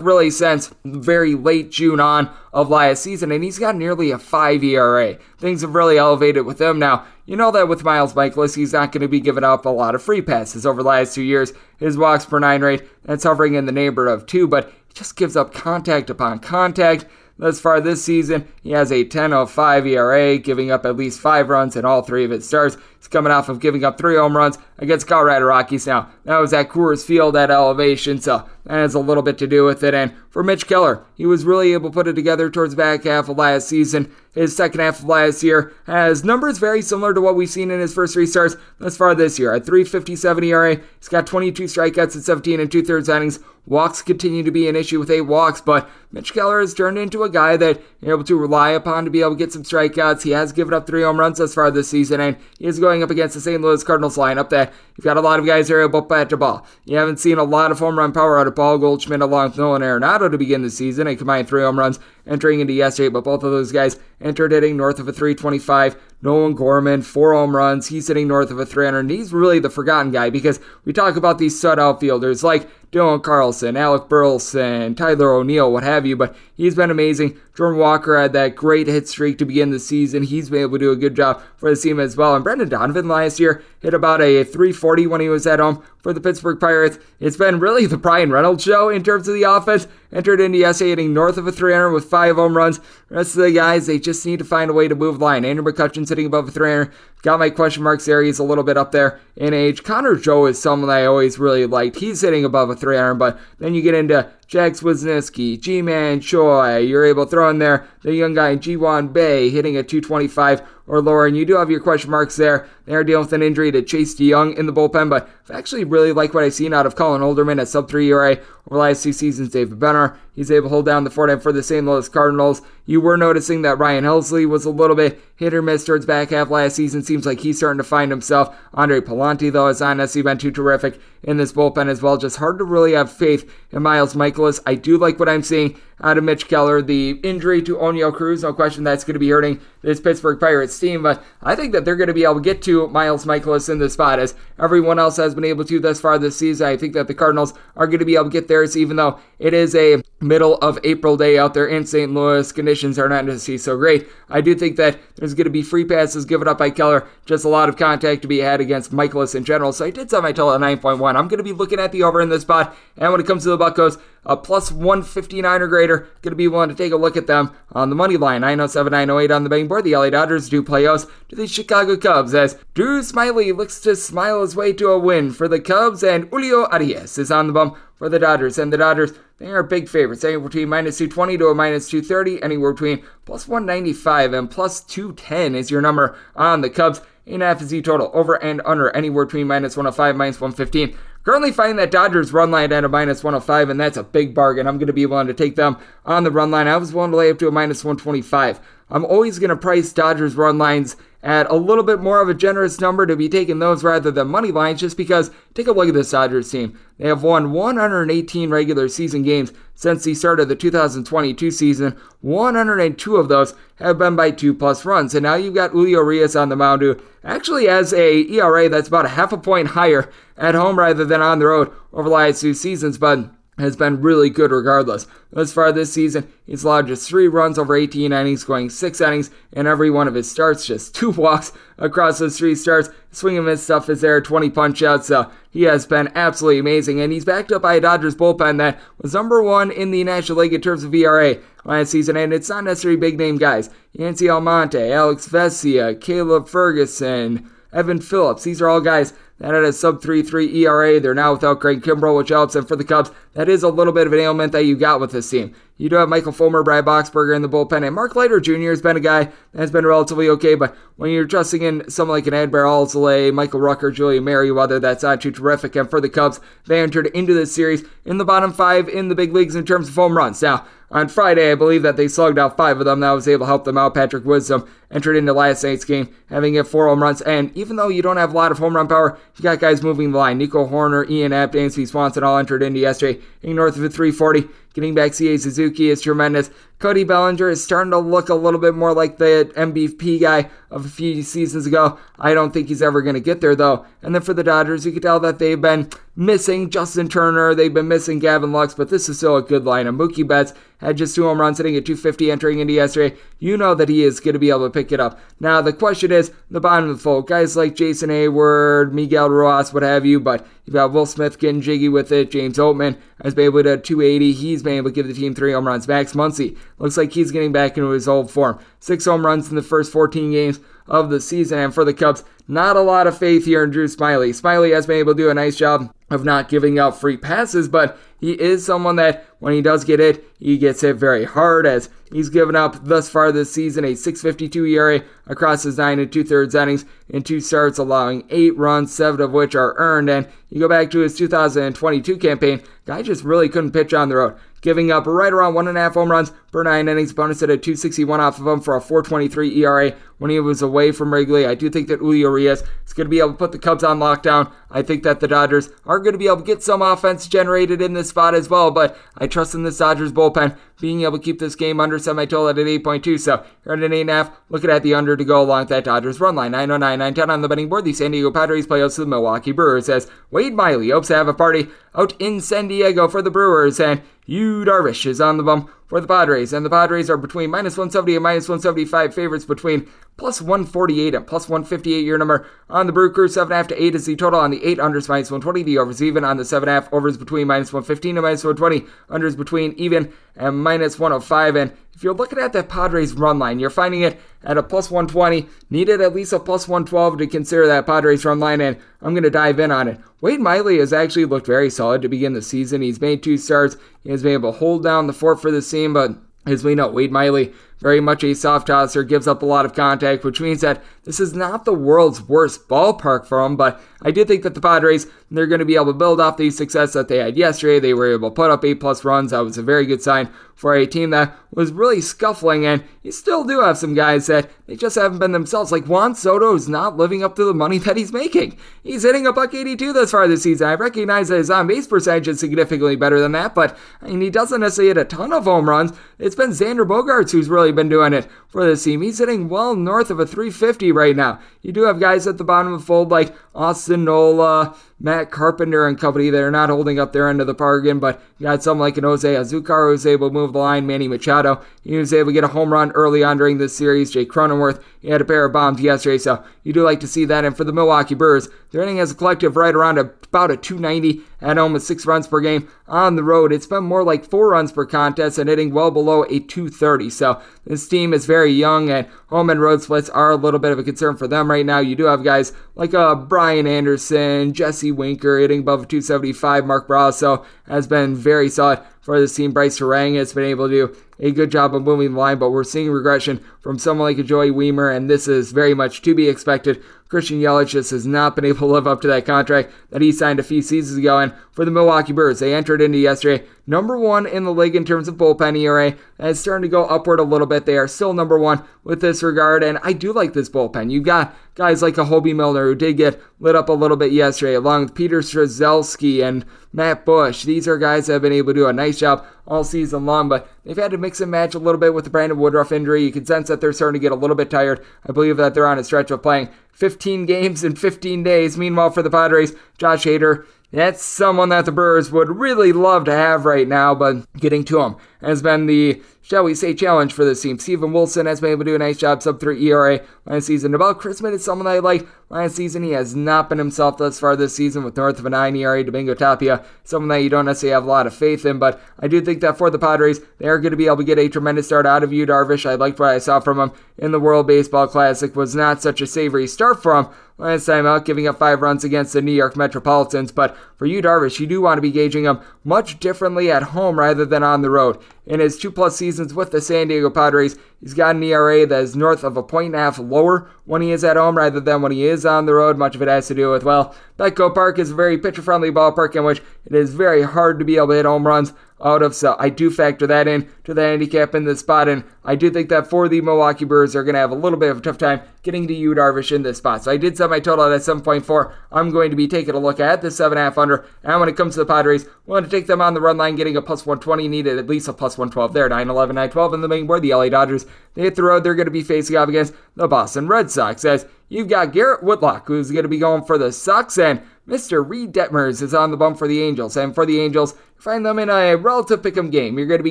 really 0.00 0.30
since 0.30 0.74
very 0.84 1.34
late 1.34 1.70
June 1.70 2.00
on 2.00 2.30
of 2.52 2.68
last 2.68 3.02
season, 3.02 3.32
and 3.32 3.44
he's 3.44 3.58
got 3.58 3.76
nearly 3.76 4.10
a 4.10 4.18
5 4.18 4.64
ERA. 4.64 5.14
Things 5.38 5.62
have 5.62 5.74
really 5.74 5.98
elevated 5.98 6.44
with 6.44 6.60
him 6.60 6.78
now. 6.78 7.06
You 7.30 7.36
know 7.36 7.52
that 7.52 7.68
with 7.68 7.84
Miles 7.84 8.14
Mikolas, 8.14 8.56
he's 8.56 8.72
not 8.72 8.90
going 8.90 9.02
to 9.02 9.08
be 9.08 9.20
giving 9.20 9.44
up 9.44 9.64
a 9.64 9.68
lot 9.68 9.94
of 9.94 10.02
free 10.02 10.20
passes 10.20 10.66
over 10.66 10.82
the 10.82 10.88
last 10.88 11.14
two 11.14 11.22
years. 11.22 11.52
His 11.78 11.96
walks 11.96 12.26
per 12.26 12.40
nine 12.40 12.60
rate, 12.60 12.82
that's 13.04 13.22
hovering 13.22 13.54
in 13.54 13.66
the 13.66 13.72
neighborhood 13.72 14.12
of 14.12 14.26
two, 14.26 14.48
but 14.48 14.72
he 14.88 14.94
just 14.94 15.14
gives 15.14 15.36
up 15.36 15.54
contact 15.54 16.10
upon 16.10 16.40
contact. 16.40 17.06
Thus 17.40 17.58
far 17.58 17.80
this 17.80 18.04
season, 18.04 18.46
he 18.62 18.72
has 18.72 18.92
a 18.92 19.02
10.05 19.02 19.86
ERA, 19.86 20.36
giving 20.36 20.70
up 20.70 20.84
at 20.84 20.98
least 20.98 21.20
five 21.20 21.48
runs 21.48 21.74
in 21.74 21.86
all 21.86 22.02
three 22.02 22.22
of 22.26 22.30
his 22.30 22.46
starts. 22.46 22.76
He's 22.98 23.08
coming 23.08 23.32
off 23.32 23.48
of 23.48 23.60
giving 23.60 23.82
up 23.82 23.96
three 23.96 24.16
home 24.16 24.36
runs 24.36 24.58
against 24.76 25.06
Colorado 25.06 25.46
Rockies. 25.46 25.86
Now, 25.86 26.10
that 26.24 26.36
was 26.36 26.52
at 26.52 26.68
Coors 26.68 27.02
Field 27.02 27.34
at 27.38 27.50
elevation, 27.50 28.20
so 28.20 28.46
that 28.66 28.74
has 28.74 28.92
a 28.92 28.98
little 28.98 29.22
bit 29.22 29.38
to 29.38 29.46
do 29.46 29.64
with 29.64 29.82
it. 29.82 29.94
And 29.94 30.12
for 30.28 30.42
Mitch 30.42 30.66
Keller, 30.66 31.02
he 31.14 31.24
was 31.24 31.46
really 31.46 31.72
able 31.72 31.88
to 31.88 31.94
put 31.94 32.08
it 32.08 32.12
together 32.12 32.50
towards 32.50 32.74
the 32.74 32.76
back 32.76 33.04
half 33.04 33.30
of 33.30 33.38
last 33.38 33.68
season. 33.68 34.14
His 34.34 34.54
second 34.54 34.80
half 34.80 34.98
of 34.98 35.06
last 35.06 35.42
year 35.42 35.72
has 35.86 36.22
numbers 36.22 36.58
very 36.58 36.82
similar 36.82 37.14
to 37.14 37.22
what 37.22 37.36
we've 37.36 37.48
seen 37.48 37.70
in 37.70 37.80
his 37.80 37.94
first 37.94 38.12
three 38.12 38.26
starts 38.26 38.56
thus 38.78 38.98
far 38.98 39.14
this 39.14 39.38
year. 39.38 39.54
At 39.54 39.64
357 39.64 40.44
ERA, 40.44 40.76
he's 40.98 41.08
got 41.08 41.26
22 41.26 41.64
strikeouts 41.64 42.16
in 42.16 42.20
17 42.20 42.60
and 42.60 42.70
two 42.70 42.82
thirds 42.82 43.08
innings. 43.08 43.40
Walks 43.70 44.02
continue 44.02 44.42
to 44.42 44.50
be 44.50 44.68
an 44.68 44.74
issue 44.74 44.98
with 44.98 45.12
eight 45.12 45.20
walks, 45.20 45.60
but 45.60 45.88
Mitch 46.10 46.34
Keller 46.34 46.58
has 46.58 46.74
turned 46.74 46.98
into 46.98 47.22
a 47.22 47.30
guy 47.30 47.56
that 47.56 47.80
you're 48.00 48.14
able 48.14 48.24
to 48.24 48.36
rely 48.36 48.70
upon 48.70 49.04
to 49.04 49.12
be 49.12 49.20
able 49.20 49.30
to 49.30 49.36
get 49.36 49.52
some 49.52 49.62
strikeouts. 49.62 50.22
He 50.22 50.30
has 50.32 50.50
given 50.50 50.74
up 50.74 50.88
three 50.88 51.02
home 51.02 51.20
runs 51.20 51.38
thus 51.38 51.54
far 51.54 51.70
this 51.70 51.88
season, 51.88 52.20
and 52.20 52.36
he 52.58 52.66
is 52.66 52.80
going 52.80 53.04
up 53.04 53.10
against 53.10 53.36
the 53.36 53.40
St. 53.40 53.62
Louis 53.62 53.84
Cardinals 53.84 54.16
lineup 54.16 54.48
that 54.48 54.72
you've 54.96 55.04
got 55.04 55.18
a 55.18 55.20
lot 55.20 55.38
of 55.38 55.46
guys 55.46 55.68
who 55.68 55.76
are 55.76 55.82
able 55.82 56.02
to 56.02 56.08
bat 56.08 56.30
the 56.30 56.36
ball. 56.36 56.66
You 56.84 56.96
haven't 56.96 57.20
seen 57.20 57.38
a 57.38 57.44
lot 57.44 57.70
of 57.70 57.78
home 57.78 57.96
run 57.96 58.10
power 58.10 58.40
out 58.40 58.48
of 58.48 58.56
Paul 58.56 58.78
Goldschmidt 58.78 59.20
along 59.20 59.50
with 59.50 59.58
Nolan 59.58 59.82
Arenado 59.82 60.28
to 60.28 60.36
begin 60.36 60.62
the 60.62 60.70
season. 60.70 61.06
A 61.06 61.14
combined 61.14 61.46
three 61.46 61.62
home 61.62 61.78
runs 61.78 62.00
entering 62.26 62.58
into 62.58 62.72
yesterday, 62.72 63.08
but 63.08 63.22
both 63.22 63.44
of 63.44 63.52
those 63.52 63.70
guys 63.70 64.00
entered 64.20 64.50
hitting 64.50 64.76
north 64.76 64.98
of 64.98 65.06
a 65.06 65.12
325. 65.12 65.96
Nolan 66.22 66.54
Gorman, 66.54 67.02
four 67.02 67.32
home 67.32 67.56
runs. 67.56 67.88
He's 67.88 68.08
hitting 68.08 68.28
north 68.28 68.50
of 68.50 68.58
a 68.58 68.66
300. 68.66 68.98
And 68.98 69.10
he's 69.10 69.32
really 69.32 69.58
the 69.58 69.70
forgotten 69.70 70.12
guy 70.12 70.30
because 70.30 70.60
we 70.84 70.92
talk 70.92 71.16
about 71.16 71.38
these 71.38 71.58
stud 71.58 71.78
outfielders 71.78 72.44
like 72.44 72.68
Dylan 72.92 73.22
Carlson, 73.22 73.76
Alec 73.76 74.08
Burleson, 74.08 74.94
Tyler 74.96 75.32
O'Neill, 75.32 75.72
what 75.72 75.84
have 75.84 76.04
you, 76.04 76.16
but 76.16 76.34
he's 76.56 76.74
been 76.74 76.90
amazing. 76.90 77.38
Jordan 77.54 77.78
Walker 77.78 78.20
had 78.20 78.32
that 78.32 78.56
great 78.56 78.88
hit 78.88 79.08
streak 79.08 79.38
to 79.38 79.46
begin 79.46 79.70
the 79.70 79.78
season. 79.78 80.24
He's 80.24 80.50
been 80.50 80.62
able 80.62 80.72
to 80.72 80.78
do 80.78 80.90
a 80.90 80.96
good 80.96 81.14
job 81.14 81.40
for 81.56 81.70
the 81.70 81.80
team 81.80 82.00
as 82.00 82.16
well. 82.16 82.34
And 82.34 82.42
Brendan 82.42 82.68
Donovan 82.68 83.06
last 83.06 83.38
year 83.38 83.62
hit 83.80 83.94
about 83.94 84.20
a 84.20 84.44
340 84.44 85.06
when 85.06 85.20
he 85.20 85.28
was 85.28 85.46
at 85.46 85.58
home 85.58 85.82
for 85.98 86.12
the 86.12 86.20
Pittsburgh 86.20 86.60
Pirates. 86.60 86.98
It's 87.18 87.36
been 87.36 87.60
really 87.60 87.86
the 87.86 87.96
Bryan 87.96 88.30
Reynolds 88.30 88.62
show 88.62 88.88
in 88.88 89.02
terms 89.02 89.26
of 89.28 89.34
the 89.34 89.42
offense. 89.42 89.86
Entered 90.12 90.40
into 90.40 90.58
yesterday 90.58 90.90
hitting 90.90 91.14
north 91.14 91.36
of 91.36 91.46
a 91.46 91.52
300 91.52 91.92
with 91.92 92.04
five 92.04 92.36
home 92.36 92.56
runs. 92.56 92.78
The 93.08 93.16
rest 93.16 93.36
of 93.36 93.42
the 93.42 93.52
guys, 93.52 93.86
they 93.86 93.98
just 93.98 94.24
need 94.26 94.38
to 94.40 94.44
find 94.44 94.70
a 94.70 94.74
way 94.74 94.88
to 94.88 94.94
move 94.94 95.18
the 95.18 95.24
line. 95.24 95.44
Andrew 95.44 95.64
McCutchen 95.64 96.06
sitting 96.06 96.26
above 96.26 96.48
a 96.48 96.50
300. 96.50 96.92
Got 97.22 97.38
my 97.38 97.50
question 97.50 97.82
marks 97.82 98.06
there. 98.06 98.22
He's 98.22 98.38
a 98.38 98.44
little 98.44 98.64
bit 98.64 98.78
up 98.78 98.92
there 98.92 99.20
in 99.36 99.52
age. 99.52 99.82
Connor 99.82 100.16
Joe 100.16 100.46
is 100.46 100.60
someone 100.60 100.88
I 100.88 101.04
always 101.04 101.38
really 101.38 101.66
liked. 101.66 101.96
He's 101.96 102.22
hitting 102.22 102.44
above 102.44 102.70
a 102.70 102.76
300, 102.76 103.14
but 103.14 103.38
then 103.58 103.74
you 103.74 103.82
get 103.82 103.94
into 103.94 104.30
Jack 104.46 104.72
Suwinski, 104.72 105.60
G 105.60 105.82
Man 105.82 106.20
Choi. 106.20 106.78
You're 106.78 107.04
able 107.04 107.26
to 107.26 107.30
throw 107.30 107.50
in 107.50 107.58
there 107.58 107.86
the 108.02 108.14
young 108.14 108.34
guy 108.34 108.56
Ji-hwan 108.56 109.08
Bae 109.08 109.48
hitting 109.48 109.76
at 109.76 109.88
225 109.88 110.62
or 110.86 111.02
lower. 111.02 111.26
And 111.26 111.36
you 111.36 111.44
do 111.44 111.56
have 111.56 111.70
your 111.70 111.80
question 111.80 112.10
marks 112.10 112.36
there. 112.36 112.66
They 112.86 112.94
are 112.94 113.04
dealing 113.04 113.26
with 113.26 113.32
an 113.34 113.42
injury 113.42 113.70
to 113.70 113.82
Chase 113.82 114.14
De 114.14 114.30
Jong 114.30 114.56
in 114.56 114.66
the 114.66 114.72
bullpen, 114.72 115.10
but 115.10 115.28
I 115.50 115.58
actually 115.58 115.84
really 115.84 116.12
like 116.12 116.32
what 116.34 116.42
I've 116.42 116.54
seen 116.54 116.74
out 116.74 116.86
of 116.86 116.96
Colin 116.96 117.20
Holderman 117.20 117.60
at 117.60 117.68
sub 117.68 117.88
3 117.88 118.08
ERA 118.10 118.30
over 118.30 118.40
the 118.70 118.76
last 118.76 119.02
two 119.02 119.12
seasons. 119.12 119.50
David 119.50 119.78
Bednar, 119.78 120.16
he's 120.40 120.50
able 120.50 120.70
to 120.70 120.70
hold 120.70 120.86
down 120.86 121.04
the 121.04 121.10
fort 121.10 121.28
end 121.28 121.42
for 121.42 121.52
the 121.52 121.62
St. 121.62 121.84
Louis 121.84 122.08
Cardinals. 122.08 122.62
You 122.86 123.02
were 123.02 123.18
noticing 123.18 123.60
that 123.60 123.76
Ryan 123.78 124.04
Helsley 124.04 124.48
was 124.48 124.64
a 124.64 124.70
little 124.70 124.96
bit 124.96 125.20
hit 125.36 125.52
or 125.52 125.60
miss 125.60 125.84
towards 125.84 126.06
back 126.06 126.30
half 126.30 126.48
last 126.48 126.76
season. 126.76 127.02
Seems 127.02 127.26
like 127.26 127.40
he's 127.40 127.58
starting 127.58 127.76
to 127.76 127.84
find 127.84 128.10
himself. 128.10 128.56
Andre 128.72 129.00
Pallante, 129.00 129.52
though, 129.52 129.66
has 129.66 129.82
necessarily 129.82 130.30
been 130.30 130.38
too 130.38 130.50
terrific 130.50 130.98
in 131.22 131.36
this 131.36 131.52
bullpen 131.52 131.88
as 131.88 132.00
well. 132.00 132.16
Just 132.16 132.38
hard 132.38 132.56
to 132.58 132.64
really 132.64 132.92
have 132.92 133.12
faith 133.12 133.52
in 133.70 133.82
Miles 133.82 134.14
Mikolas. 134.14 134.60
I 134.64 134.76
do 134.76 134.96
like 134.96 135.20
what 135.20 135.28
I'm 135.28 135.42
seeing 135.42 135.78
out 136.02 136.16
of 136.16 136.24
Mitch 136.24 136.48
Keller. 136.48 136.80
The 136.80 137.20
injury 137.22 137.62
to 137.62 137.76
Oneil 137.76 138.14
Cruz, 138.14 138.42
no 138.42 138.54
question 138.54 138.84
that's 138.84 139.04
going 139.04 139.14
to 139.14 139.20
be 139.20 139.28
hurting 139.28 139.60
this 139.82 140.00
Pittsburgh 140.00 140.40
Pirates 140.40 140.78
team, 140.78 141.02
but 141.02 141.22
I 141.42 141.54
think 141.54 141.72
that 141.72 141.84
they're 141.84 141.96
going 141.96 142.08
to 142.08 142.14
be 142.14 142.24
able 142.24 142.36
to 142.36 142.40
get 142.40 142.62
to 142.62 142.88
Miles 142.88 143.26
Mikolas 143.26 143.68
in 143.68 143.78
this 143.78 143.92
spot 143.92 144.18
as 144.18 144.34
everyone 144.58 144.98
else 144.98 145.16
has 145.18 145.34
been 145.34 145.44
able 145.44 145.64
to 145.66 145.78
thus 145.78 146.00
far 146.00 146.18
this 146.18 146.38
season. 146.38 146.66
I 146.66 146.76
think 146.76 146.94
that 146.94 147.06
the 147.06 147.14
Cardinals 147.14 147.54
are 147.76 147.86
going 147.86 147.98
to 147.98 148.04
be 148.04 148.14
able 148.14 148.24
to 148.24 148.30
get 148.30 148.48
theirs, 148.48 148.76
even 148.76 148.96
though 148.96 149.18
it 149.38 149.54
is 149.54 149.74
a 149.74 150.02
middle 150.30 150.58
of 150.58 150.78
April 150.84 151.16
day 151.16 151.36
out 151.36 151.54
there 151.54 151.66
in 151.66 151.84
St. 151.84 152.14
Louis. 152.14 152.52
Conditions 152.52 153.00
are 153.00 153.08
not 153.08 153.24
necessarily 153.24 153.58
so 153.58 153.76
great. 153.76 154.06
I 154.28 154.40
do 154.40 154.54
think 154.54 154.76
that 154.76 154.96
there's 155.16 155.34
going 155.34 155.46
to 155.46 155.50
be 155.50 155.62
free 155.62 155.84
passes 155.84 156.24
given 156.24 156.46
up 156.46 156.58
by 156.58 156.70
Keller, 156.70 157.08
just 157.26 157.44
a 157.44 157.48
lot 157.48 157.68
of 157.68 157.76
contact 157.76 158.22
to 158.22 158.28
be 158.28 158.38
had 158.38 158.60
against 158.60 158.92
Mikolas 158.92 159.34
in 159.34 159.44
general. 159.44 159.72
So 159.72 159.86
I 159.86 159.90
did 159.90 160.08
set 160.08 160.22
my 160.22 160.30
total 160.30 160.54
at 160.54 160.60
9.1. 160.60 161.16
I'm 161.16 161.26
going 161.26 161.38
to 161.38 161.42
be 161.42 161.52
looking 161.52 161.80
at 161.80 161.90
the 161.90 162.04
over 162.04 162.20
in 162.20 162.28
this 162.28 162.42
spot. 162.42 162.76
And 162.96 163.10
when 163.10 163.20
it 163.20 163.26
comes 163.26 163.42
to 163.42 163.50
the 163.50 163.58
Buccos, 163.58 164.00
a 164.24 164.36
plus 164.36 164.70
159 164.70 165.62
or 165.62 165.66
greater, 165.66 166.08
going 166.22 166.30
to 166.30 166.36
be 166.36 166.46
willing 166.46 166.68
to 166.68 166.74
take 166.76 166.92
a 166.92 166.96
look 166.96 167.16
at 167.16 167.26
them 167.26 167.52
on 167.72 167.90
the 167.90 167.96
money 167.96 168.16
line. 168.16 168.42
907, 168.42 168.90
908 168.92 169.30
on 169.32 169.42
the 169.42 169.50
betting 169.50 169.66
board. 169.66 169.84
The 169.84 169.96
LA 169.96 170.10
Dodgers 170.10 170.48
do 170.48 170.62
playoffs 170.62 171.10
to 171.30 171.36
the 171.36 171.48
Chicago 171.48 171.96
Cubs 171.96 172.34
as 172.34 172.56
Drew 172.74 173.00
Smyly 173.00 173.56
looks 173.56 173.80
to 173.80 173.96
smile 173.96 174.42
his 174.42 174.54
way 174.54 174.72
to 174.74 174.90
a 174.90 174.98
win 174.98 175.32
for 175.32 175.48
the 175.48 175.58
Cubs, 175.58 176.04
and 176.04 176.28
Julio 176.28 176.66
Urías 176.66 177.18
is 177.18 177.32
on 177.32 177.48
the 177.48 177.52
bump 177.52 177.76
for 178.00 178.08
the 178.08 178.18
Dodgers. 178.18 178.56
And 178.58 178.72
the 178.72 178.78
Dodgers, 178.78 179.12
they 179.38 179.46
are 179.46 179.62
big 179.62 179.88
favorites, 179.88 180.24
anywhere 180.24 180.48
between 180.48 180.70
minus 180.70 180.96
220 180.96 181.36
to 181.36 181.46
a 181.48 181.54
minus 181.54 181.88
230, 181.90 182.42
anywhere 182.42 182.72
between 182.72 183.04
plus 183.26 183.46
195 183.46 184.32
and 184.32 184.50
plus 184.50 184.80
210 184.80 185.54
is 185.54 185.70
your 185.70 185.82
number 185.82 186.16
on 186.34 186.62
the 186.62 186.70
Cubs. 186.70 187.02
8.5 187.26 187.60
is 187.60 187.68
the 187.68 187.82
total, 187.82 188.10
over 188.14 188.42
and 188.42 188.62
under, 188.64 188.90
anywhere 188.96 189.26
between 189.26 189.46
minus 189.46 189.76
105, 189.76 190.16
minus 190.16 190.40
115. 190.40 190.98
Currently 191.22 191.52
finding 191.52 191.76
that 191.76 191.90
Dodgers 191.90 192.32
run 192.32 192.50
line 192.50 192.72
at 192.72 192.82
a 192.82 192.88
minus 192.88 193.22
105, 193.22 193.68
and 193.68 193.78
that's 193.78 193.98
a 193.98 194.02
big 194.02 194.34
bargain. 194.34 194.66
I'm 194.66 194.78
going 194.78 194.86
to 194.86 194.94
be 194.94 195.04
willing 195.04 195.26
to 195.26 195.34
take 195.34 195.54
them 195.54 195.76
on 196.06 196.24
the 196.24 196.30
run 196.30 196.50
line. 196.50 196.66
I 196.66 196.78
was 196.78 196.94
willing 196.94 197.10
to 197.10 197.18
lay 197.18 197.30
up 197.30 197.38
to 197.40 197.48
a 197.48 197.52
minus 197.52 197.84
125. 197.84 198.58
I'm 198.90 199.04
always 199.04 199.38
going 199.38 199.50
to 199.50 199.56
price 199.56 199.92
Dodgers 199.92 200.34
run 200.34 200.58
lines 200.58 200.96
at 201.22 201.50
a 201.50 201.54
little 201.54 201.84
bit 201.84 202.00
more 202.00 202.22
of 202.22 202.28
a 202.28 202.34
generous 202.34 202.80
number 202.80 203.06
to 203.06 203.14
be 203.14 203.28
taking 203.28 203.58
those 203.58 203.84
rather 203.84 204.10
than 204.10 204.28
money 204.28 204.50
lines 204.50 204.80
just 204.80 204.96
because 204.96 205.30
take 205.54 205.66
a 205.66 205.72
look 205.72 205.88
at 205.88 205.94
this 205.94 206.10
Dodgers 206.10 206.50
team. 206.50 206.78
They 206.98 207.08
have 207.08 207.22
won 207.22 207.52
118 207.52 208.50
regular 208.50 208.88
season 208.88 209.22
games 209.22 209.52
since 209.74 210.04
the 210.04 210.14
start 210.14 210.40
of 210.40 210.48
the 210.48 210.56
2022 210.56 211.50
season. 211.50 211.96
102 212.22 213.16
of 213.16 213.28
those 213.28 213.54
have 213.76 213.98
been 213.98 214.16
by 214.16 214.30
two 214.30 214.54
plus 214.54 214.84
runs. 214.84 215.14
And 215.14 215.24
now 215.24 215.34
you've 215.34 215.54
got 215.54 215.72
Julio 215.72 216.00
Urías 216.00 216.40
on 216.40 216.48
the 216.48 216.56
mound 216.56 216.82
who 216.82 217.00
actually 217.22 217.66
has 217.66 217.92
a 217.92 218.22
ERA 218.30 218.68
that's 218.68 218.88
about 218.88 219.04
a 219.04 219.10
half 219.10 219.32
a 219.32 219.38
point 219.38 219.68
higher 219.68 220.10
at 220.38 220.54
home 220.54 220.78
rather 220.78 221.04
than 221.04 221.20
on 221.20 221.38
the 221.38 221.46
road 221.46 221.70
over 221.92 222.08
the 222.08 222.14
last 222.14 222.40
two 222.40 222.54
seasons, 222.54 222.96
but 222.96 223.30
has 223.60 223.76
been 223.76 224.00
really 224.00 224.30
good 224.30 224.50
regardless. 224.50 225.06
Thus 225.32 225.52
far 225.52 225.70
this 225.70 225.92
season, 225.92 226.30
he's 226.46 226.64
allowed 226.64 226.88
just 226.88 227.08
three 227.08 227.28
runs 227.28 227.58
over 227.58 227.76
18 227.76 228.12
innings, 228.12 228.44
going 228.44 228.70
six 228.70 229.00
innings 229.00 229.30
in 229.52 229.66
every 229.66 229.90
one 229.90 230.08
of 230.08 230.14
his 230.14 230.30
starts, 230.30 230.66
just 230.66 230.94
two 230.96 231.10
walks 231.10 231.52
across 231.78 232.18
those 232.18 232.38
three 232.38 232.54
starts. 232.54 232.90
Swing 233.12 233.36
and 233.36 233.46
miss 233.46 233.62
stuff 233.62 233.88
is 233.88 234.00
there, 234.00 234.20
20 234.20 234.50
punch 234.50 234.82
outs. 234.82 235.06
So 235.06 235.30
he 235.50 235.62
has 235.62 235.86
been 235.86 236.10
absolutely 236.14 236.58
amazing, 236.58 237.00
and 237.00 237.12
he's 237.12 237.24
backed 237.24 237.52
up 237.52 237.62
by 237.62 237.74
a 237.74 237.80
Dodgers 237.80 238.16
bullpen 238.16 238.58
that 238.58 238.80
was 239.00 239.14
number 239.14 239.42
one 239.42 239.70
in 239.70 239.90
the 239.90 240.04
National 240.04 240.38
League 240.38 240.54
in 240.54 240.60
terms 240.60 240.84
of 240.84 240.94
ERA 240.94 241.36
last 241.64 241.90
season, 241.90 242.16
and 242.16 242.32
it's 242.32 242.48
not 242.48 242.64
necessarily 242.64 242.98
big 242.98 243.18
name 243.18 243.36
guys. 243.38 243.70
Yency 243.96 244.32
Almonte, 244.32 244.92
Alex 244.92 245.28
Vesia, 245.28 246.00
Caleb 246.00 246.48
Ferguson, 246.48 247.50
Evan 247.72 248.00
Phillips. 248.00 248.44
These 248.44 248.60
are 248.60 248.68
all 248.68 248.80
guys 248.80 249.12
that 249.40 249.54
had 249.54 249.64
a 249.64 249.72
sub 249.72 250.00
3-3 250.02 250.54
ERA. 250.54 251.00
They're 251.00 251.14
now 251.14 251.32
without 251.32 251.60
Craig 251.60 251.82
Kimbrel, 251.82 252.16
which 252.16 252.28
helps. 252.28 252.54
And 252.54 252.68
for 252.68 252.76
the 252.76 252.84
Cubs, 252.84 253.10
that 253.32 253.48
is 253.48 253.62
a 253.62 253.68
little 253.68 253.92
bit 253.92 254.06
of 254.06 254.12
an 254.12 254.20
ailment 254.20 254.52
that 254.52 254.64
you 254.64 254.76
got 254.76 255.00
with 255.00 255.12
this 255.12 255.28
team. 255.28 255.54
You 255.80 255.88
do 255.88 255.96
have 255.96 256.10
Michael 256.10 256.32
Fulmer, 256.32 256.62
Brad 256.62 256.84
Boxberger 256.84 257.34
in 257.34 257.40
the 257.40 257.48
bullpen, 257.48 257.86
and 257.86 257.94
Mark 257.94 258.14
Leiter 258.14 258.38
Jr. 258.38 258.68
has 258.68 258.82
been 258.82 258.98
a 258.98 259.00
guy 259.00 259.24
that 259.24 259.60
has 259.60 259.70
been 259.70 259.86
relatively 259.86 260.28
okay. 260.28 260.54
But 260.54 260.76
when 260.96 261.10
you're 261.10 261.24
trusting 261.24 261.62
in 261.62 261.88
someone 261.88 262.18
like 262.18 262.26
an 262.26 262.34
Adbert 262.34 262.66
Alzolay, 262.66 263.32
Michael 263.32 263.60
Rucker, 263.60 263.90
Julian 263.90 264.24
Merryweather, 264.24 264.78
that's 264.78 265.02
not 265.02 265.22
too 265.22 265.30
terrific. 265.30 265.74
And 265.76 265.88
for 265.88 265.98
the 265.98 266.10
Cubs, 266.10 266.38
they 266.66 266.82
entered 266.82 267.06
into 267.06 267.32
this 267.32 267.54
series 267.54 267.82
in 268.04 268.18
the 268.18 268.26
bottom 268.26 268.52
five 268.52 268.90
in 268.90 269.08
the 269.08 269.14
big 269.14 269.32
leagues 269.32 269.56
in 269.56 269.64
terms 269.64 269.88
of 269.88 269.94
home 269.94 270.18
runs. 270.18 270.42
Now, 270.42 270.66
on 270.92 271.08
Friday, 271.08 271.52
I 271.52 271.54
believe 271.54 271.82
that 271.82 271.96
they 271.96 272.08
slugged 272.08 272.38
out 272.38 272.56
five 272.56 272.80
of 272.80 272.84
them. 272.84 273.00
That 273.00 273.12
was 273.12 273.28
able 273.28 273.46
to 273.46 273.46
help 273.46 273.64
them 273.64 273.78
out. 273.78 273.94
Patrick 273.94 274.24
Wisdom 274.24 274.68
entered 274.90 275.16
into 275.16 275.32
last 275.32 275.62
night's 275.62 275.84
game, 275.84 276.12
having 276.28 276.54
hit 276.54 276.66
four 276.66 276.88
home 276.88 277.02
runs. 277.02 277.22
And 277.22 277.56
even 277.56 277.76
though 277.76 277.88
you 277.88 278.02
don't 278.02 278.16
have 278.16 278.32
a 278.34 278.36
lot 278.36 278.50
of 278.50 278.58
home 278.58 278.74
run 278.74 278.88
power, 278.88 279.16
you 279.36 279.42
got 279.42 279.60
guys 279.60 279.84
moving 279.84 280.10
the 280.10 280.18
line. 280.18 280.36
Nico 280.36 280.66
Hoerner, 280.66 281.08
Ian 281.08 281.30
Happ, 281.30 281.52
Dansby 281.52 281.86
Swanson 281.86 282.24
all 282.24 282.38
entered 282.38 282.62
into 282.62 282.80
yesterday, 282.80 283.20
hitting 283.40 283.56
north 283.56 283.76
of 283.76 283.84
a 283.84 283.88
340. 283.88 284.48
Getting 284.74 284.94
back 284.94 285.12
Seiya 285.12 285.38
Suzuki 285.40 285.90
is 285.90 286.00
tremendous. 286.00 286.50
Cody 286.80 287.04
Bellinger 287.04 287.50
is 287.50 287.62
starting 287.62 287.90
to 287.90 287.98
look 287.98 288.30
a 288.30 288.34
little 288.34 288.58
bit 288.58 288.74
more 288.74 288.94
like 288.94 289.18
the 289.18 289.52
MVP 289.54 290.18
guy 290.18 290.48
of 290.70 290.86
a 290.86 290.88
few 290.88 291.22
seasons 291.22 291.66
ago. 291.66 291.98
I 292.18 292.32
don't 292.32 292.52
think 292.52 292.68
he's 292.68 292.80
ever 292.80 293.02
going 293.02 293.14
to 293.14 293.20
get 293.20 293.42
there, 293.42 293.54
though. 293.54 293.84
And 294.02 294.14
then 294.14 294.22
for 294.22 294.32
the 294.32 294.42
Dodgers, 294.42 294.86
you 294.86 294.92
can 294.92 295.02
tell 295.02 295.20
that 295.20 295.38
they've 295.38 295.60
been 295.60 295.90
missing 296.16 296.70
Justin 296.70 297.08
Turner. 297.08 297.54
They've 297.54 297.72
been 297.72 297.88
missing 297.88 298.18
Gavin 298.18 298.52
Lux, 298.52 298.74
but 298.74 298.88
this 298.88 299.08
is 299.08 299.18
still 299.18 299.36
a 299.36 299.42
good 299.42 299.64
lineup. 299.64 299.96
Mookie 299.96 300.26
Betts 300.26 300.54
had 300.78 300.96
just 300.96 301.14
two 301.14 301.24
home 301.24 301.40
runs 301.40 301.56
sitting 301.56 301.76
at 301.76 301.84
250 301.84 302.30
entering 302.30 302.60
into 302.60 302.72
yesterday. 302.72 303.16
You 303.38 303.56
know 303.56 303.74
that 303.74 303.88
he 303.88 304.02
is 304.02 304.20
going 304.20 304.32
to 304.34 304.38
be 304.38 304.50
able 304.50 304.66
to 304.66 304.70
pick 304.70 304.92
it 304.92 305.00
up. 305.00 305.18
Now, 305.40 305.60
the 305.60 305.72
question 305.72 306.12
is 306.12 306.32
the 306.50 306.60
bottom 306.60 306.88
of 306.88 306.96
the 306.96 307.02
fold. 307.02 307.26
Guys 307.26 307.56
like 307.56 307.74
Jason 307.74 308.10
Heyward, 308.10 308.92
Miguel 308.92 309.28
Rojas, 309.28 309.72
what 309.72 309.82
have 309.82 310.06
you, 310.06 310.20
but 310.20 310.46
you've 310.64 310.74
got 310.74 310.92
Will 310.92 311.06
Smith 311.06 311.38
getting 311.38 311.60
jiggy 311.60 311.88
with 311.88 312.12
it. 312.12 312.30
James 312.30 312.58
Outman 312.58 312.98
has 313.22 313.34
been 313.34 313.46
able 313.46 313.62
to 313.62 313.76
280. 313.76 314.32
He's 314.32 314.62
been 314.62 314.74
able 314.74 314.90
to 314.90 314.94
give 314.94 315.06
the 315.06 315.14
team 315.14 315.34
three 315.34 315.52
home 315.52 315.66
runs. 315.66 315.88
Max 315.88 316.12
Muncy 316.12 316.56
looks 316.80 316.96
like 316.96 317.12
he's 317.12 317.30
getting 317.30 317.52
back 317.52 317.76
into 317.76 317.90
his 317.90 318.08
old 318.08 318.30
form. 318.30 318.58
Six 318.80 319.04
home 319.04 319.24
runs 319.24 319.48
in 319.48 319.54
the 319.54 319.62
first 319.62 319.92
14 319.92 320.32
games 320.32 320.58
of 320.88 321.10
the 321.10 321.20
season. 321.20 321.58
And 321.58 321.74
for 321.74 321.84
the 321.84 321.94
Cubs, 321.94 322.24
not 322.48 322.76
a 322.76 322.80
lot 322.80 323.06
of 323.06 323.16
faith 323.16 323.44
here 323.44 323.62
in 323.62 323.70
Drew 323.70 323.86
Smyly. 323.86 324.30
Smyly 324.30 324.74
has 324.74 324.86
been 324.86 324.98
able 324.98 325.14
to 325.14 325.22
do 325.22 325.30
a 325.30 325.34
nice 325.34 325.56
job 325.56 325.94
of 326.10 326.24
not 326.24 326.48
giving 326.48 326.80
up 326.80 326.96
free 326.96 327.16
passes, 327.16 327.68
but 327.68 327.96
he 328.20 328.32
is 328.32 328.66
someone 328.66 328.96
that 328.96 329.24
when 329.38 329.52
he 329.52 329.62
does 329.62 329.84
get 329.84 330.00
it, 330.00 330.24
he 330.40 330.58
gets 330.58 330.80
hit 330.80 330.96
very 330.96 331.24
hard 331.24 331.64
as 331.64 331.88
he's 332.12 332.28
given 332.28 332.56
up 332.56 332.84
thus 332.84 333.08
far 333.08 333.30
this 333.30 333.52
season 333.52 333.84
a 333.84 333.94
652 333.94 334.66
ERA 334.66 335.04
across 335.28 335.62
his 335.62 335.78
nine 335.78 336.00
and 336.00 336.12
two 336.12 336.24
thirds 336.24 336.56
innings 336.56 336.84
in 337.08 337.22
two 337.22 337.40
starts, 337.40 337.78
allowing 337.78 338.24
eight 338.30 338.56
runs, 338.56 338.92
seven 338.92 339.20
of 339.20 339.30
which 339.30 339.54
are 339.54 339.74
earned. 339.76 340.10
And 340.10 340.26
you 340.48 340.58
go 340.58 340.68
back 340.68 340.90
to 340.90 340.98
his 340.98 341.16
2022 341.16 342.18
campaign, 342.18 342.62
guy 342.84 343.02
just 343.02 343.22
really 343.22 343.48
couldn't 343.48 343.70
pitch 343.70 343.94
on 343.94 344.08
the 344.08 344.16
road 344.16 344.36
giving 344.60 344.90
up 344.90 345.06
right 345.06 345.32
around 345.32 345.54
one 345.54 345.68
and 345.68 345.76
a 345.76 345.80
half 345.80 345.94
home 345.94 346.10
runs 346.10 346.32
per 346.52 346.62
nine 346.62 346.88
innings. 346.88 347.12
Bonus 347.12 347.42
at 347.42 347.50
a 347.50 347.56
261 347.56 348.20
off 348.20 348.38
of 348.38 348.46
him 348.46 348.60
for 348.60 348.76
a 348.76 348.80
423 348.80 349.62
ERA 349.62 349.96
when 350.20 350.30
he 350.30 350.38
was 350.38 350.60
away 350.60 350.92
from 350.92 351.12
Wrigley. 351.12 351.46
I 351.46 351.54
do 351.54 351.70
think 351.70 351.88
that 351.88 351.98
Julio 351.98 352.28
Urias 352.28 352.62
is 352.86 352.92
going 352.92 353.06
to 353.06 353.10
be 353.10 353.18
able 353.18 353.30
to 353.30 353.36
put 353.36 353.52
the 353.52 353.58
Cubs 353.58 353.82
on 353.82 353.98
lockdown. 353.98 354.52
I 354.70 354.82
think 354.82 355.02
that 355.02 355.18
the 355.18 355.26
Dodgers 355.26 355.70
are 355.86 355.98
going 355.98 356.12
to 356.12 356.18
be 356.18 356.26
able 356.26 356.36
to 356.36 356.44
get 356.44 356.62
some 356.62 356.82
offense 356.82 357.26
generated 357.26 357.80
in 357.80 357.94
this 357.94 358.10
spot 358.10 358.34
as 358.34 358.50
well, 358.50 358.70
but 358.70 358.96
I 359.16 359.26
trust 359.26 359.54
in 359.54 359.62
this 359.62 359.78
Dodgers 359.78 360.12
bullpen 360.12 360.58
being 360.78 361.02
able 361.02 361.18
to 361.18 361.24
keep 361.24 361.38
this 361.38 361.54
game 361.54 361.80
under 361.80 361.98
semi-total 361.98 362.50
at 362.50 362.58
an 362.58 362.66
8.2. 362.66 363.18
So 363.18 363.44
you're 363.64 363.74
at 363.74 363.82
an 363.82 363.92
8.5. 363.92 364.32
Looking 364.50 364.70
at 364.70 364.82
the 364.82 364.94
under 364.94 365.16
to 365.16 365.24
go 365.24 365.42
along 365.42 365.62
with 365.62 365.68
that 365.70 365.84
Dodgers 365.84 366.20
run 366.20 366.36
line. 366.36 366.52
909, 366.52 366.98
910 366.98 367.30
on 367.30 367.40
the 367.40 367.48
betting 367.48 367.68
board. 367.70 367.84
The 367.84 367.92
San 367.94 368.10
Diego 368.10 368.30
Padres 368.30 368.66
play 368.66 368.82
out 368.82 368.90
to 368.92 369.00
the 369.00 369.06
Milwaukee 369.06 369.52
Brewers 369.52 369.88
as 369.88 370.10
Wade 370.30 370.54
Miley 370.54 370.90
hopes 370.90 371.08
to 371.08 371.14
have 371.14 371.28
a 371.28 371.34
party 371.34 371.68
out 371.94 372.14
in 372.20 372.40
San 372.40 372.68
Diego 372.68 373.08
for 373.08 373.22
the 373.22 373.30
Brewers. 373.30 373.80
And 373.80 374.02
Yu 374.26 374.64
Darvish 374.64 375.06
is 375.06 375.20
on 375.20 375.38
the 375.38 375.42
bump 375.42 375.70
for 375.90 376.00
the 376.00 376.06
Padres, 376.06 376.52
and 376.52 376.64
the 376.64 376.70
Padres 376.70 377.10
are 377.10 377.16
between 377.16 377.50
minus 377.50 377.76
170 377.76 378.14
and 378.14 378.22
minus 378.22 378.48
175 378.48 379.12
favorites 379.12 379.44
between 379.44 379.90
plus 380.16 380.40
148 380.40 381.16
and 381.16 381.26
plus 381.26 381.48
158 381.48 382.04
year 382.04 382.16
number 382.16 382.46
on 382.68 382.86
the 382.86 382.92
Brew 382.92 383.12
Crew. 383.12 383.26
7.5 383.26 383.66
to 383.68 383.82
8 383.82 383.94
is 383.96 384.06
the 384.06 384.14
total 384.14 384.38
on 384.38 384.52
the 384.52 384.64
8 384.64 384.78
unders 384.78 385.08
minus 385.08 385.32
120. 385.32 385.64
The 385.64 385.78
overs 385.78 386.00
even 386.00 386.24
on 386.24 386.36
the 386.36 386.44
7.5 386.44 386.92
overs 386.92 387.16
between 387.16 387.48
minus 387.48 387.72
115 387.72 388.16
and 388.16 388.22
minus 388.22 388.44
120. 388.44 388.88
Unders 389.10 389.36
between 389.36 389.72
even 389.72 390.12
and 390.36 390.62
minus 390.62 390.98
105. 390.98 391.56
And 391.56 391.72
if 391.94 392.04
you're 392.04 392.14
looking 392.14 392.38
at 392.38 392.52
that 392.52 392.68
Padres 392.68 393.12
run 393.12 393.38
line, 393.38 393.58
you're 393.58 393.70
finding 393.70 394.02
it 394.02 394.18
at 394.42 394.56
a 394.56 394.62
plus 394.62 394.90
120. 394.90 395.46
Needed 395.68 396.00
at 396.00 396.14
least 396.14 396.32
a 396.32 396.38
plus 396.38 396.66
112 396.66 397.18
to 397.18 397.26
consider 397.26 397.66
that 397.66 397.86
Padres 397.86 398.24
run 398.24 398.40
line, 398.40 398.60
and 398.60 398.76
I'm 399.02 399.12
going 399.14 399.24
to 399.24 399.30
dive 399.30 399.60
in 399.60 399.70
on 399.70 399.88
it. 399.88 400.00
Wade 400.20 400.40
Miley 400.40 400.78
has 400.78 400.92
actually 400.92 401.24
looked 401.24 401.46
very 401.46 401.70
solid 401.70 402.02
to 402.02 402.08
begin 402.08 402.32
the 402.32 402.42
season. 402.42 402.82
He's 402.82 403.00
made 403.00 403.22
two 403.22 403.36
starts. 403.36 403.76
He 404.02 404.10
has 404.10 404.22
been 404.22 404.32
able 404.32 404.52
to 404.52 404.58
hold 404.58 404.82
down 404.82 405.06
the 405.06 405.12
fort 405.12 405.40
for 405.40 405.50
the 405.50 405.62
team, 405.62 405.92
but 405.92 406.12
as 406.46 406.64
we 406.64 406.74
know, 406.74 406.88
Wade 406.88 407.12
Miley, 407.12 407.52
very 407.80 408.00
much 408.00 408.22
a 408.22 408.34
soft 408.34 408.66
tosser, 408.66 409.02
gives 409.02 409.26
up 409.26 409.42
a 409.42 409.46
lot 409.46 409.64
of 409.64 409.74
contact, 409.74 410.24
which 410.24 410.40
means 410.40 410.60
that 410.60 410.82
this 411.04 411.18
is 411.18 411.34
not 411.34 411.64
the 411.64 411.72
world's 411.72 412.22
worst 412.22 412.68
ballpark 412.68 413.26
for 413.26 413.44
him, 413.44 413.56
but 413.56 413.80
I 414.02 414.10
do 414.10 414.24
think 414.24 414.42
that 414.42 414.54
the 414.54 414.60
Padres, 414.60 415.06
they're 415.30 415.46
going 415.46 415.60
to 415.60 415.64
be 415.64 415.74
able 415.74 415.86
to 415.86 415.92
build 415.92 416.20
off 416.20 416.36
the 416.36 416.50
success 416.50 416.92
that 416.92 417.08
they 417.08 417.18
had 417.18 417.36
yesterday. 417.36 417.78
They 417.78 417.94
were 417.94 418.12
able 418.12 418.30
to 418.30 418.34
put 418.34 418.50
up 418.50 418.64
8 418.64 418.74
plus 418.74 419.04
runs. 419.04 419.30
That 419.30 419.40
was 419.40 419.58
a 419.58 419.62
very 419.62 419.86
good 419.86 420.02
sign 420.02 420.30
for 420.54 420.74
a 420.74 420.86
team 420.86 421.10
that 421.10 421.34
was 421.52 421.72
really 421.72 422.00
scuffling, 422.02 422.66
and 422.66 422.84
you 423.02 423.12
still 423.12 423.44
do 423.44 423.60
have 423.60 423.78
some 423.78 423.94
guys 423.94 424.26
that 424.26 424.50
they 424.66 424.76
just 424.76 424.96
haven't 424.96 425.18
been 425.18 425.32
themselves. 425.32 425.72
Like 425.72 425.86
Juan 425.86 426.14
Soto 426.14 426.54
is 426.54 426.68
not 426.68 426.98
living 426.98 427.24
up 427.24 427.34
to 427.36 427.44
the 427.44 427.54
money 427.54 427.78
that 427.78 427.96
he's 427.96 428.12
making. 428.12 428.58
He's 428.82 429.02
hitting 429.02 429.26
a 429.26 429.32
buck 429.32 429.54
82 429.54 429.94
thus 429.94 430.10
far 430.10 430.28
this 430.28 430.42
season. 430.42 430.68
I 430.68 430.74
recognize 430.74 431.28
that 431.28 431.38
his 431.38 431.50
on 431.50 431.66
base 431.66 431.86
percentage 431.86 432.28
is 432.28 432.40
significantly 432.40 432.96
better 432.96 433.20
than 433.20 433.32
that, 433.32 433.54
but 433.54 433.76
I 434.02 434.08
mean, 434.08 434.20
he 434.20 434.30
doesn't 434.30 434.60
necessarily 434.60 434.88
hit 434.88 434.98
a 434.98 435.04
ton 435.04 435.32
of 435.32 435.44
home 435.44 435.68
runs. 435.68 435.92
It's 436.18 436.36
been 436.36 436.50
Xander 436.50 436.86
Bogaerts 436.86 437.32
who's 437.32 437.48
really 437.48 437.69
been 437.72 437.88
doing 437.88 438.12
it 438.12 438.28
for 438.48 438.64
this 438.66 438.84
team. 438.84 439.02
He's 439.02 439.18
hitting 439.18 439.48
well 439.48 439.76
north 439.76 440.10
of 440.10 440.18
a 440.20 440.26
350 440.26 440.92
right 440.92 441.16
now. 441.16 441.40
You 441.62 441.72
do 441.72 441.82
have 441.82 442.00
guys 442.00 442.26
at 442.26 442.38
the 442.38 442.44
bottom 442.44 442.72
of 442.72 442.80
the 442.80 442.86
fold 442.86 443.10
like 443.10 443.34
Austin 443.54 444.04
Nola, 444.04 444.76
Matt 444.98 445.30
Carpenter 445.30 445.86
and 445.86 445.98
company 445.98 446.28
that 446.30 446.42
are 446.42 446.50
not 446.50 446.68
holding 446.68 446.98
up 446.98 447.12
their 447.12 447.28
end 447.28 447.40
of 447.40 447.46
the 447.46 447.54
bargain, 447.54 447.98
but 447.98 448.20
you 448.38 448.44
got 448.44 448.62
someone 448.62 448.86
like 448.86 448.98
an 448.98 449.04
Jose 449.04 449.34
Azocar 449.34 449.86
who 449.86 449.92
was 449.92 450.06
able 450.06 450.28
to 450.28 450.34
move 450.34 450.52
the 450.52 450.58
line, 450.58 450.86
Manny 450.86 451.08
Machado. 451.08 451.62
He 451.82 451.96
was 451.96 452.12
able 452.12 452.28
to 452.28 452.32
get 452.34 452.44
a 452.44 452.48
home 452.48 452.72
run 452.72 452.90
early 452.92 453.24
on 453.24 453.38
during 453.38 453.58
this 453.58 453.76
series. 453.76 454.10
Jake 454.10 454.30
Cronenworth, 454.30 454.82
he 455.00 455.08
had 455.08 455.22
a 455.22 455.24
pair 455.24 455.46
of 455.46 455.52
bombs 455.52 455.80
yesterday, 455.80 456.18
so 456.18 456.44
you 456.62 456.72
do 456.72 456.82
like 456.82 457.00
to 457.00 457.06
see 457.06 457.24
that. 457.24 457.44
And 457.44 457.56
for 457.56 457.64
the 457.64 457.72
Milwaukee 457.72 458.14
Brewers, 458.14 458.48
they're 458.70 458.82
hitting 458.82 459.00
as 459.00 459.10
a 459.10 459.14
collective 459.14 459.56
right 459.56 459.74
around 459.74 459.98
about 459.98 460.50
a 460.50 460.56
290 460.56 461.22
at 461.40 461.56
home 461.56 461.72
with 461.72 461.82
six 461.82 462.04
runs 462.04 462.26
per 462.26 462.40
game. 462.40 462.68
On 462.86 463.16
the 463.16 463.24
road, 463.24 463.52
it's 463.52 463.66
been 463.66 463.84
more 463.84 464.04
like 464.04 464.24
four 464.24 464.50
runs 464.50 464.70
per 464.70 464.84
contest 464.84 465.38
and 465.38 465.48
hitting 465.48 465.72
well 465.72 465.90
below 465.90 466.24
a 466.24 466.40
230. 466.40 467.08
So 467.10 467.40
this 467.70 467.86
team 467.86 468.12
is 468.12 468.26
very 468.26 468.50
young, 468.50 468.90
and 468.90 469.06
home 469.28 469.48
and 469.48 469.60
road 469.60 469.80
splits 469.80 470.08
are 470.08 470.32
a 470.32 470.36
little 470.36 470.58
bit 470.58 470.72
of 470.72 470.80
a 470.80 470.82
concern 470.82 471.16
for 471.16 471.28
them 471.28 471.48
right 471.48 471.64
now. 471.64 471.78
You 471.78 471.94
do 471.94 472.06
have 472.06 472.24
guys 472.24 472.52
like 472.74 472.94
uh, 472.94 473.14
Brian 473.14 473.68
Anderson, 473.68 474.52
Jesse 474.52 474.90
Winker 474.90 475.38
hitting 475.38 475.60
above 475.60 475.86
275. 475.86 476.66
Mark 476.66 476.88
Brasso 476.88 477.44
has 477.68 477.86
been 477.86 478.16
very 478.16 478.48
solid 478.48 478.80
for 479.00 479.20
this 479.20 479.36
team. 479.36 479.52
Brice 479.52 479.78
Turang 479.78 480.16
has 480.16 480.32
been 480.32 480.42
able 480.42 480.68
to 480.68 480.88
do 480.88 480.96
a 481.20 481.30
good 481.30 481.52
job 481.52 481.72
of 481.72 481.84
moving 481.84 482.12
the 482.12 482.18
line, 482.18 482.40
but 482.40 482.50
we're 482.50 482.64
seeing 482.64 482.90
regression 482.90 483.40
from 483.60 483.78
someone 483.78 484.16
like 484.16 484.26
Joey 484.26 484.50
Wiemer, 484.50 484.92
and 484.92 485.08
this 485.08 485.28
is 485.28 485.52
very 485.52 485.72
much 485.72 486.02
to 486.02 486.12
be 486.12 486.28
expected. 486.28 486.82
Christian 487.10 487.40
Yelich 487.40 487.70
just 487.70 487.90
has 487.90 488.06
not 488.06 488.36
been 488.36 488.44
able 488.44 488.60
to 488.60 488.66
live 488.66 488.86
up 488.86 489.00
to 489.00 489.08
that 489.08 489.26
contract 489.26 489.72
that 489.90 490.00
he 490.00 490.12
signed 490.12 490.38
a 490.38 490.44
few 490.44 490.62
seasons 490.62 490.96
ago. 490.96 491.18
And 491.18 491.34
for 491.50 491.64
the 491.64 491.70
Milwaukee 491.72 492.12
Brewers, 492.12 492.38
they 492.38 492.54
entered 492.54 492.80
into 492.80 492.98
yesterday 492.98 493.44
number 493.66 493.98
one 493.98 494.26
in 494.26 494.44
the 494.44 494.54
league 494.54 494.76
in 494.76 494.84
terms 494.84 495.08
of 495.08 495.16
bullpen 495.16 495.58
ERA, 495.58 495.88
and 496.18 496.28
it's 496.28 496.38
starting 496.38 496.62
to 496.62 496.68
go 496.68 496.84
upward 496.86 497.18
a 497.18 497.24
little 497.24 497.48
bit. 497.48 497.66
They 497.66 497.76
are 497.76 497.88
still 497.88 498.14
number 498.14 498.38
one 498.38 498.62
with 498.84 499.00
this 499.00 499.24
regard, 499.24 499.64
and 499.64 499.78
I 499.82 499.92
do 499.92 500.12
like 500.12 500.34
this 500.34 500.48
bullpen. 500.48 500.92
You've 500.92 501.04
got 501.04 501.34
guys 501.56 501.82
like 501.82 501.98
a 501.98 502.04
Hobie 502.04 502.34
Milner 502.34 502.66
who 502.66 502.74
did 502.76 502.96
get 502.96 503.20
lit 503.40 503.56
up 503.56 503.68
a 503.68 503.72
little 503.72 503.96
bit 503.96 504.12
yesterday, 504.12 504.54
along 504.54 504.84
with 504.84 504.94
Peter 504.94 505.20
Strzelecki 505.20 506.22
and 506.22 506.44
Matt 506.72 507.04
Bush. 507.04 507.44
These 507.44 507.66
are 507.66 507.76
guys 507.76 508.06
that 508.06 508.14
have 508.14 508.22
been 508.22 508.32
able 508.32 508.52
to 508.54 508.60
do 508.60 508.68
a 508.68 508.72
nice 508.72 508.98
job 508.98 509.26
all 509.46 509.64
season 509.64 510.06
long, 510.06 510.28
but 510.28 510.48
they've 510.64 510.76
had 510.76 510.92
to 510.92 510.98
mix 510.98 511.20
and 511.20 511.30
match 511.30 511.54
a 511.54 511.58
little 511.58 511.80
bit 511.80 511.92
with 511.92 512.04
the 512.04 512.10
Brandon 512.10 512.38
Woodruff 512.38 512.70
injury. 512.70 513.02
You 513.02 513.12
can 513.12 513.26
sense 513.26 513.48
that 513.48 513.60
they're 513.60 513.72
starting 513.72 514.00
to 514.00 514.02
get 514.02 514.12
a 514.12 514.16
little 514.16 514.36
bit 514.36 514.50
tired. 514.50 514.84
I 515.08 515.12
believe 515.12 515.36
that 515.38 515.54
they're 515.54 515.66
on 515.66 515.78
a 515.78 515.84
stretch 515.84 516.10
of 516.10 516.22
playing 516.22 516.48
15 516.80 517.26
games 517.26 517.62
in 517.62 517.76
15 517.76 518.22
days. 518.22 518.56
Meanwhile, 518.56 518.90
for 518.90 519.02
the 519.02 519.10
Padres, 519.10 519.54
Josh 519.78 520.04
Hader, 520.04 520.46
that's 520.72 521.02
someone 521.02 521.48
that 521.48 521.64
the 521.64 521.72
Brewers 521.72 522.12
would 522.12 522.28
really 522.28 522.72
love 522.72 523.04
to 523.06 523.12
have 523.12 523.44
right 523.44 523.66
now, 523.66 523.94
but 523.94 524.24
getting 524.34 524.64
to 524.66 524.80
him 524.80 524.96
has 525.20 525.42
been 525.42 525.66
the, 525.66 526.00
shall 526.22 526.44
we 526.44 526.54
say, 526.54 526.74
challenge 526.74 527.12
for 527.12 527.24
this 527.24 527.42
team. 527.42 527.58
Steven 527.58 527.92
Wilson 527.92 528.26
has 528.26 528.40
been 528.40 528.52
able 528.52 528.64
to 528.64 528.70
do 528.70 528.74
a 528.76 528.78
nice 528.78 528.96
job, 528.96 529.22
sub 529.22 529.40
3 529.40 529.66
ERA 529.66 530.00
last 530.26 530.46
season. 530.46 530.74
About 530.74 531.00
Chris 531.00 531.20
is 531.20 531.44
someone 531.44 531.66
that 531.66 531.72
I 531.72 531.78
like 531.80 532.06
last 532.28 532.54
season. 532.54 532.84
He 532.84 532.92
has 532.92 533.16
not 533.16 533.48
been 533.48 533.58
himself 533.58 533.98
thus 533.98 534.20
far 534.20 534.36
this 534.36 534.54
season 534.54 534.84
with 534.84 534.96
north 534.96 535.18
of 535.18 535.26
a 535.26 535.30
9 535.30 535.56
ERA. 535.56 535.82
Domingo 535.82 536.14
Tapia, 536.14 536.64
someone 536.84 537.08
that 537.08 537.22
you 537.22 537.28
don't 537.28 537.46
necessarily 537.46 537.74
have 537.74 537.84
a 537.84 537.88
lot 537.88 538.06
of 538.06 538.14
faith 538.14 538.46
in, 538.46 538.58
but 538.58 538.80
I 538.98 539.08
do 539.08 539.20
think 539.20 539.40
that 539.40 539.58
for 539.58 539.70
the 539.70 539.78
Padres, 539.78 540.20
they 540.38 540.46
are 540.46 540.58
going 540.58 540.70
to 540.70 540.76
be 540.76 540.86
able 540.86 540.98
to 540.98 541.04
get 541.04 541.18
a 541.18 541.28
tremendous 541.28 541.66
start 541.66 541.84
out 541.84 542.04
of 542.04 542.12
Yu 542.12 542.26
Darvish. 542.26 542.64
I 542.64 542.76
liked 542.76 543.00
what 543.00 543.10
I 543.10 543.18
saw 543.18 543.40
from 543.40 543.58
him 543.58 543.72
in 543.98 544.12
the 544.12 544.20
World 544.20 544.46
Baseball 544.46 544.86
Classic. 544.86 545.34
Was 545.34 545.54
not 545.54 545.82
such 545.82 546.00
a 546.00 546.06
savory 546.06 546.46
start 546.46 546.82
for 546.82 546.96
him 546.96 547.08
last 547.40 547.66
time 547.66 547.86
out, 547.86 548.04
giving 548.04 548.26
up 548.26 548.38
five 548.38 548.62
runs 548.62 548.84
against 548.84 549.12
the 549.12 549.22
New 549.22 549.32
York 549.32 549.56
Metropolitans. 549.56 550.30
But 550.32 550.56
for 550.76 550.86
Yu, 550.86 551.02
Darvish, 551.02 551.40
you 551.40 551.46
do 551.46 551.60
want 551.60 551.78
to 551.78 551.82
be 551.82 551.90
gauging 551.90 552.24
him 552.24 552.40
much 552.64 553.00
differently 553.00 553.50
at 553.50 553.62
home 553.62 553.98
rather 553.98 554.24
than 554.24 554.42
on 554.42 554.62
the 554.62 554.70
road. 554.70 554.98
In 555.26 555.40
his 555.40 555.58
two 555.58 555.70
plus 555.70 555.96
seasons 555.96 556.34
with 556.34 556.50
the 556.50 556.60
San 556.60 556.88
Diego 556.88 557.08
Padres, 557.08 557.56
he's 557.80 557.94
got 557.94 558.16
an 558.16 558.22
ERA 558.22 558.66
that 558.66 558.82
is 558.82 558.96
north 558.96 559.22
of 559.22 559.36
a 559.36 559.42
point 559.42 559.66
and 559.66 559.76
a 559.76 559.78
half 559.78 559.98
lower 559.98 560.50
when 560.64 560.82
he 560.82 560.90
is 560.90 561.04
at 561.04 561.16
home 561.16 561.36
rather 561.36 561.60
than 561.60 561.82
when 561.82 561.92
he 561.92 562.04
is 562.04 562.26
on 562.26 562.46
the 562.46 562.54
road. 562.54 562.76
Much 562.76 562.94
of 562.94 563.02
it 563.02 563.08
has 563.08 563.28
to 563.28 563.34
do 563.34 563.50
with, 563.50 563.64
well, 563.64 563.94
Petco 564.18 564.52
Park 564.52 564.78
is 564.78 564.90
a 564.90 564.94
very 564.94 565.16
pitcher 565.18 565.42
friendly 565.42 565.70
ballpark 565.70 566.16
in 566.16 566.24
which 566.24 566.42
it 566.66 566.74
is 566.74 566.94
very 566.94 567.22
hard 567.22 567.58
to 567.58 567.64
be 567.64 567.76
able 567.76 567.88
to 567.88 567.94
hit 567.94 568.04
home 568.04 568.26
runs 568.26 568.52
out 568.82 569.02
of. 569.02 569.14
So 569.14 569.36
I 569.38 569.48
do 569.50 569.70
factor 569.70 570.06
that 570.06 570.26
in 570.26 570.48
to 570.64 570.74
the 570.74 570.82
handicap 570.82 571.34
in 571.34 571.44
this 571.44 571.60
spot, 571.60 571.88
and 571.88 572.04
I 572.24 572.34
do 572.34 572.50
think 572.50 572.68
that 572.70 572.88
for 572.88 573.08
the 573.08 573.20
Milwaukee 573.20 573.64
Brewers, 573.64 573.92
they're 573.92 574.04
going 574.04 574.14
to 574.14 574.20
have 574.20 574.30
a 574.30 574.34
little 574.34 574.58
bit 574.58 574.70
of 574.70 574.78
a 574.78 574.80
tough 574.80 574.98
time 574.98 575.20
getting 575.42 575.66
to 575.68 575.74
Yu 575.74 575.94
Darvish 575.94 576.34
in 576.34 576.42
this 576.42 576.58
spot. 576.58 576.84
So 576.84 576.90
I 576.90 576.96
did 576.96 577.16
set 577.16 577.30
my 577.30 577.40
total 577.40 577.72
at 577.72 577.80
7.4. 577.80 578.52
I'm 578.72 578.90
going 578.90 579.10
to 579.10 579.16
be 579.16 579.28
taking 579.28 579.54
a 579.54 579.58
look 579.58 579.80
at 579.80 580.02
the 580.02 580.08
7.5 580.08 580.58
under. 580.58 580.86
And 581.02 581.20
when 581.20 581.28
it 581.28 581.36
comes 581.36 581.54
to 581.54 581.60
the 581.60 581.66
Padres, 581.66 582.06
want 582.26 582.44
take 582.50 582.66
them 582.66 582.80
on 582.80 582.94
the 582.94 583.00
run 583.00 583.16
line, 583.16 583.36
getting 583.36 583.56
a 583.56 583.62
plus 583.62 583.86
120, 583.86 584.28
needed 584.28 584.58
at 584.58 584.66
least 584.66 584.88
a 584.88 584.92
plus 584.92 585.16
112 585.16 585.52
there. 585.52 585.68
9 585.68 585.88
11, 585.88 586.14
9 586.14 586.30
12 586.30 586.54
in 586.54 586.60
the 586.60 586.68
main 586.68 586.86
board. 586.86 587.02
The 587.02 587.14
LA 587.14 587.28
Dodgers, 587.28 587.66
they 587.94 588.02
hit 588.02 588.14
the 588.14 588.22
road. 588.22 588.44
They're 588.44 588.54
going 588.54 588.66
to 588.66 588.70
be 588.70 588.82
facing 588.82 589.16
off 589.16 589.28
against 589.28 589.54
the 589.76 589.88
Boston 589.88 590.28
Red 590.28 590.50
Sox 590.50 590.84
as 590.84 591.06
you've 591.28 591.48
got 591.48 591.72
Garrett 591.72 592.02
Whitlock, 592.02 592.46
who's 592.46 592.70
going 592.70 592.82
to 592.82 592.88
be 592.88 592.98
going 592.98 593.24
for 593.24 593.38
the 593.38 593.52
Sox, 593.52 593.98
and 593.98 594.22
Mr. 594.46 594.86
Reid 594.86 595.12
Detmers 595.12 595.62
is 595.62 595.72
on 595.72 595.90
the 595.90 595.96
bump 595.96 596.18
for 596.18 596.26
the 596.26 596.42
Angels. 596.42 596.76
And 596.76 596.94
for 596.94 597.06
the 597.06 597.20
Angels, 597.20 597.54
find 597.80 598.04
them 598.04 598.18
in 598.18 598.28
a 598.28 598.56
relative 598.56 599.02
pick'em 599.02 599.30
game. 599.30 599.58
You're 599.58 599.66
going 599.66 599.78
to 599.78 599.84
be 599.84 599.90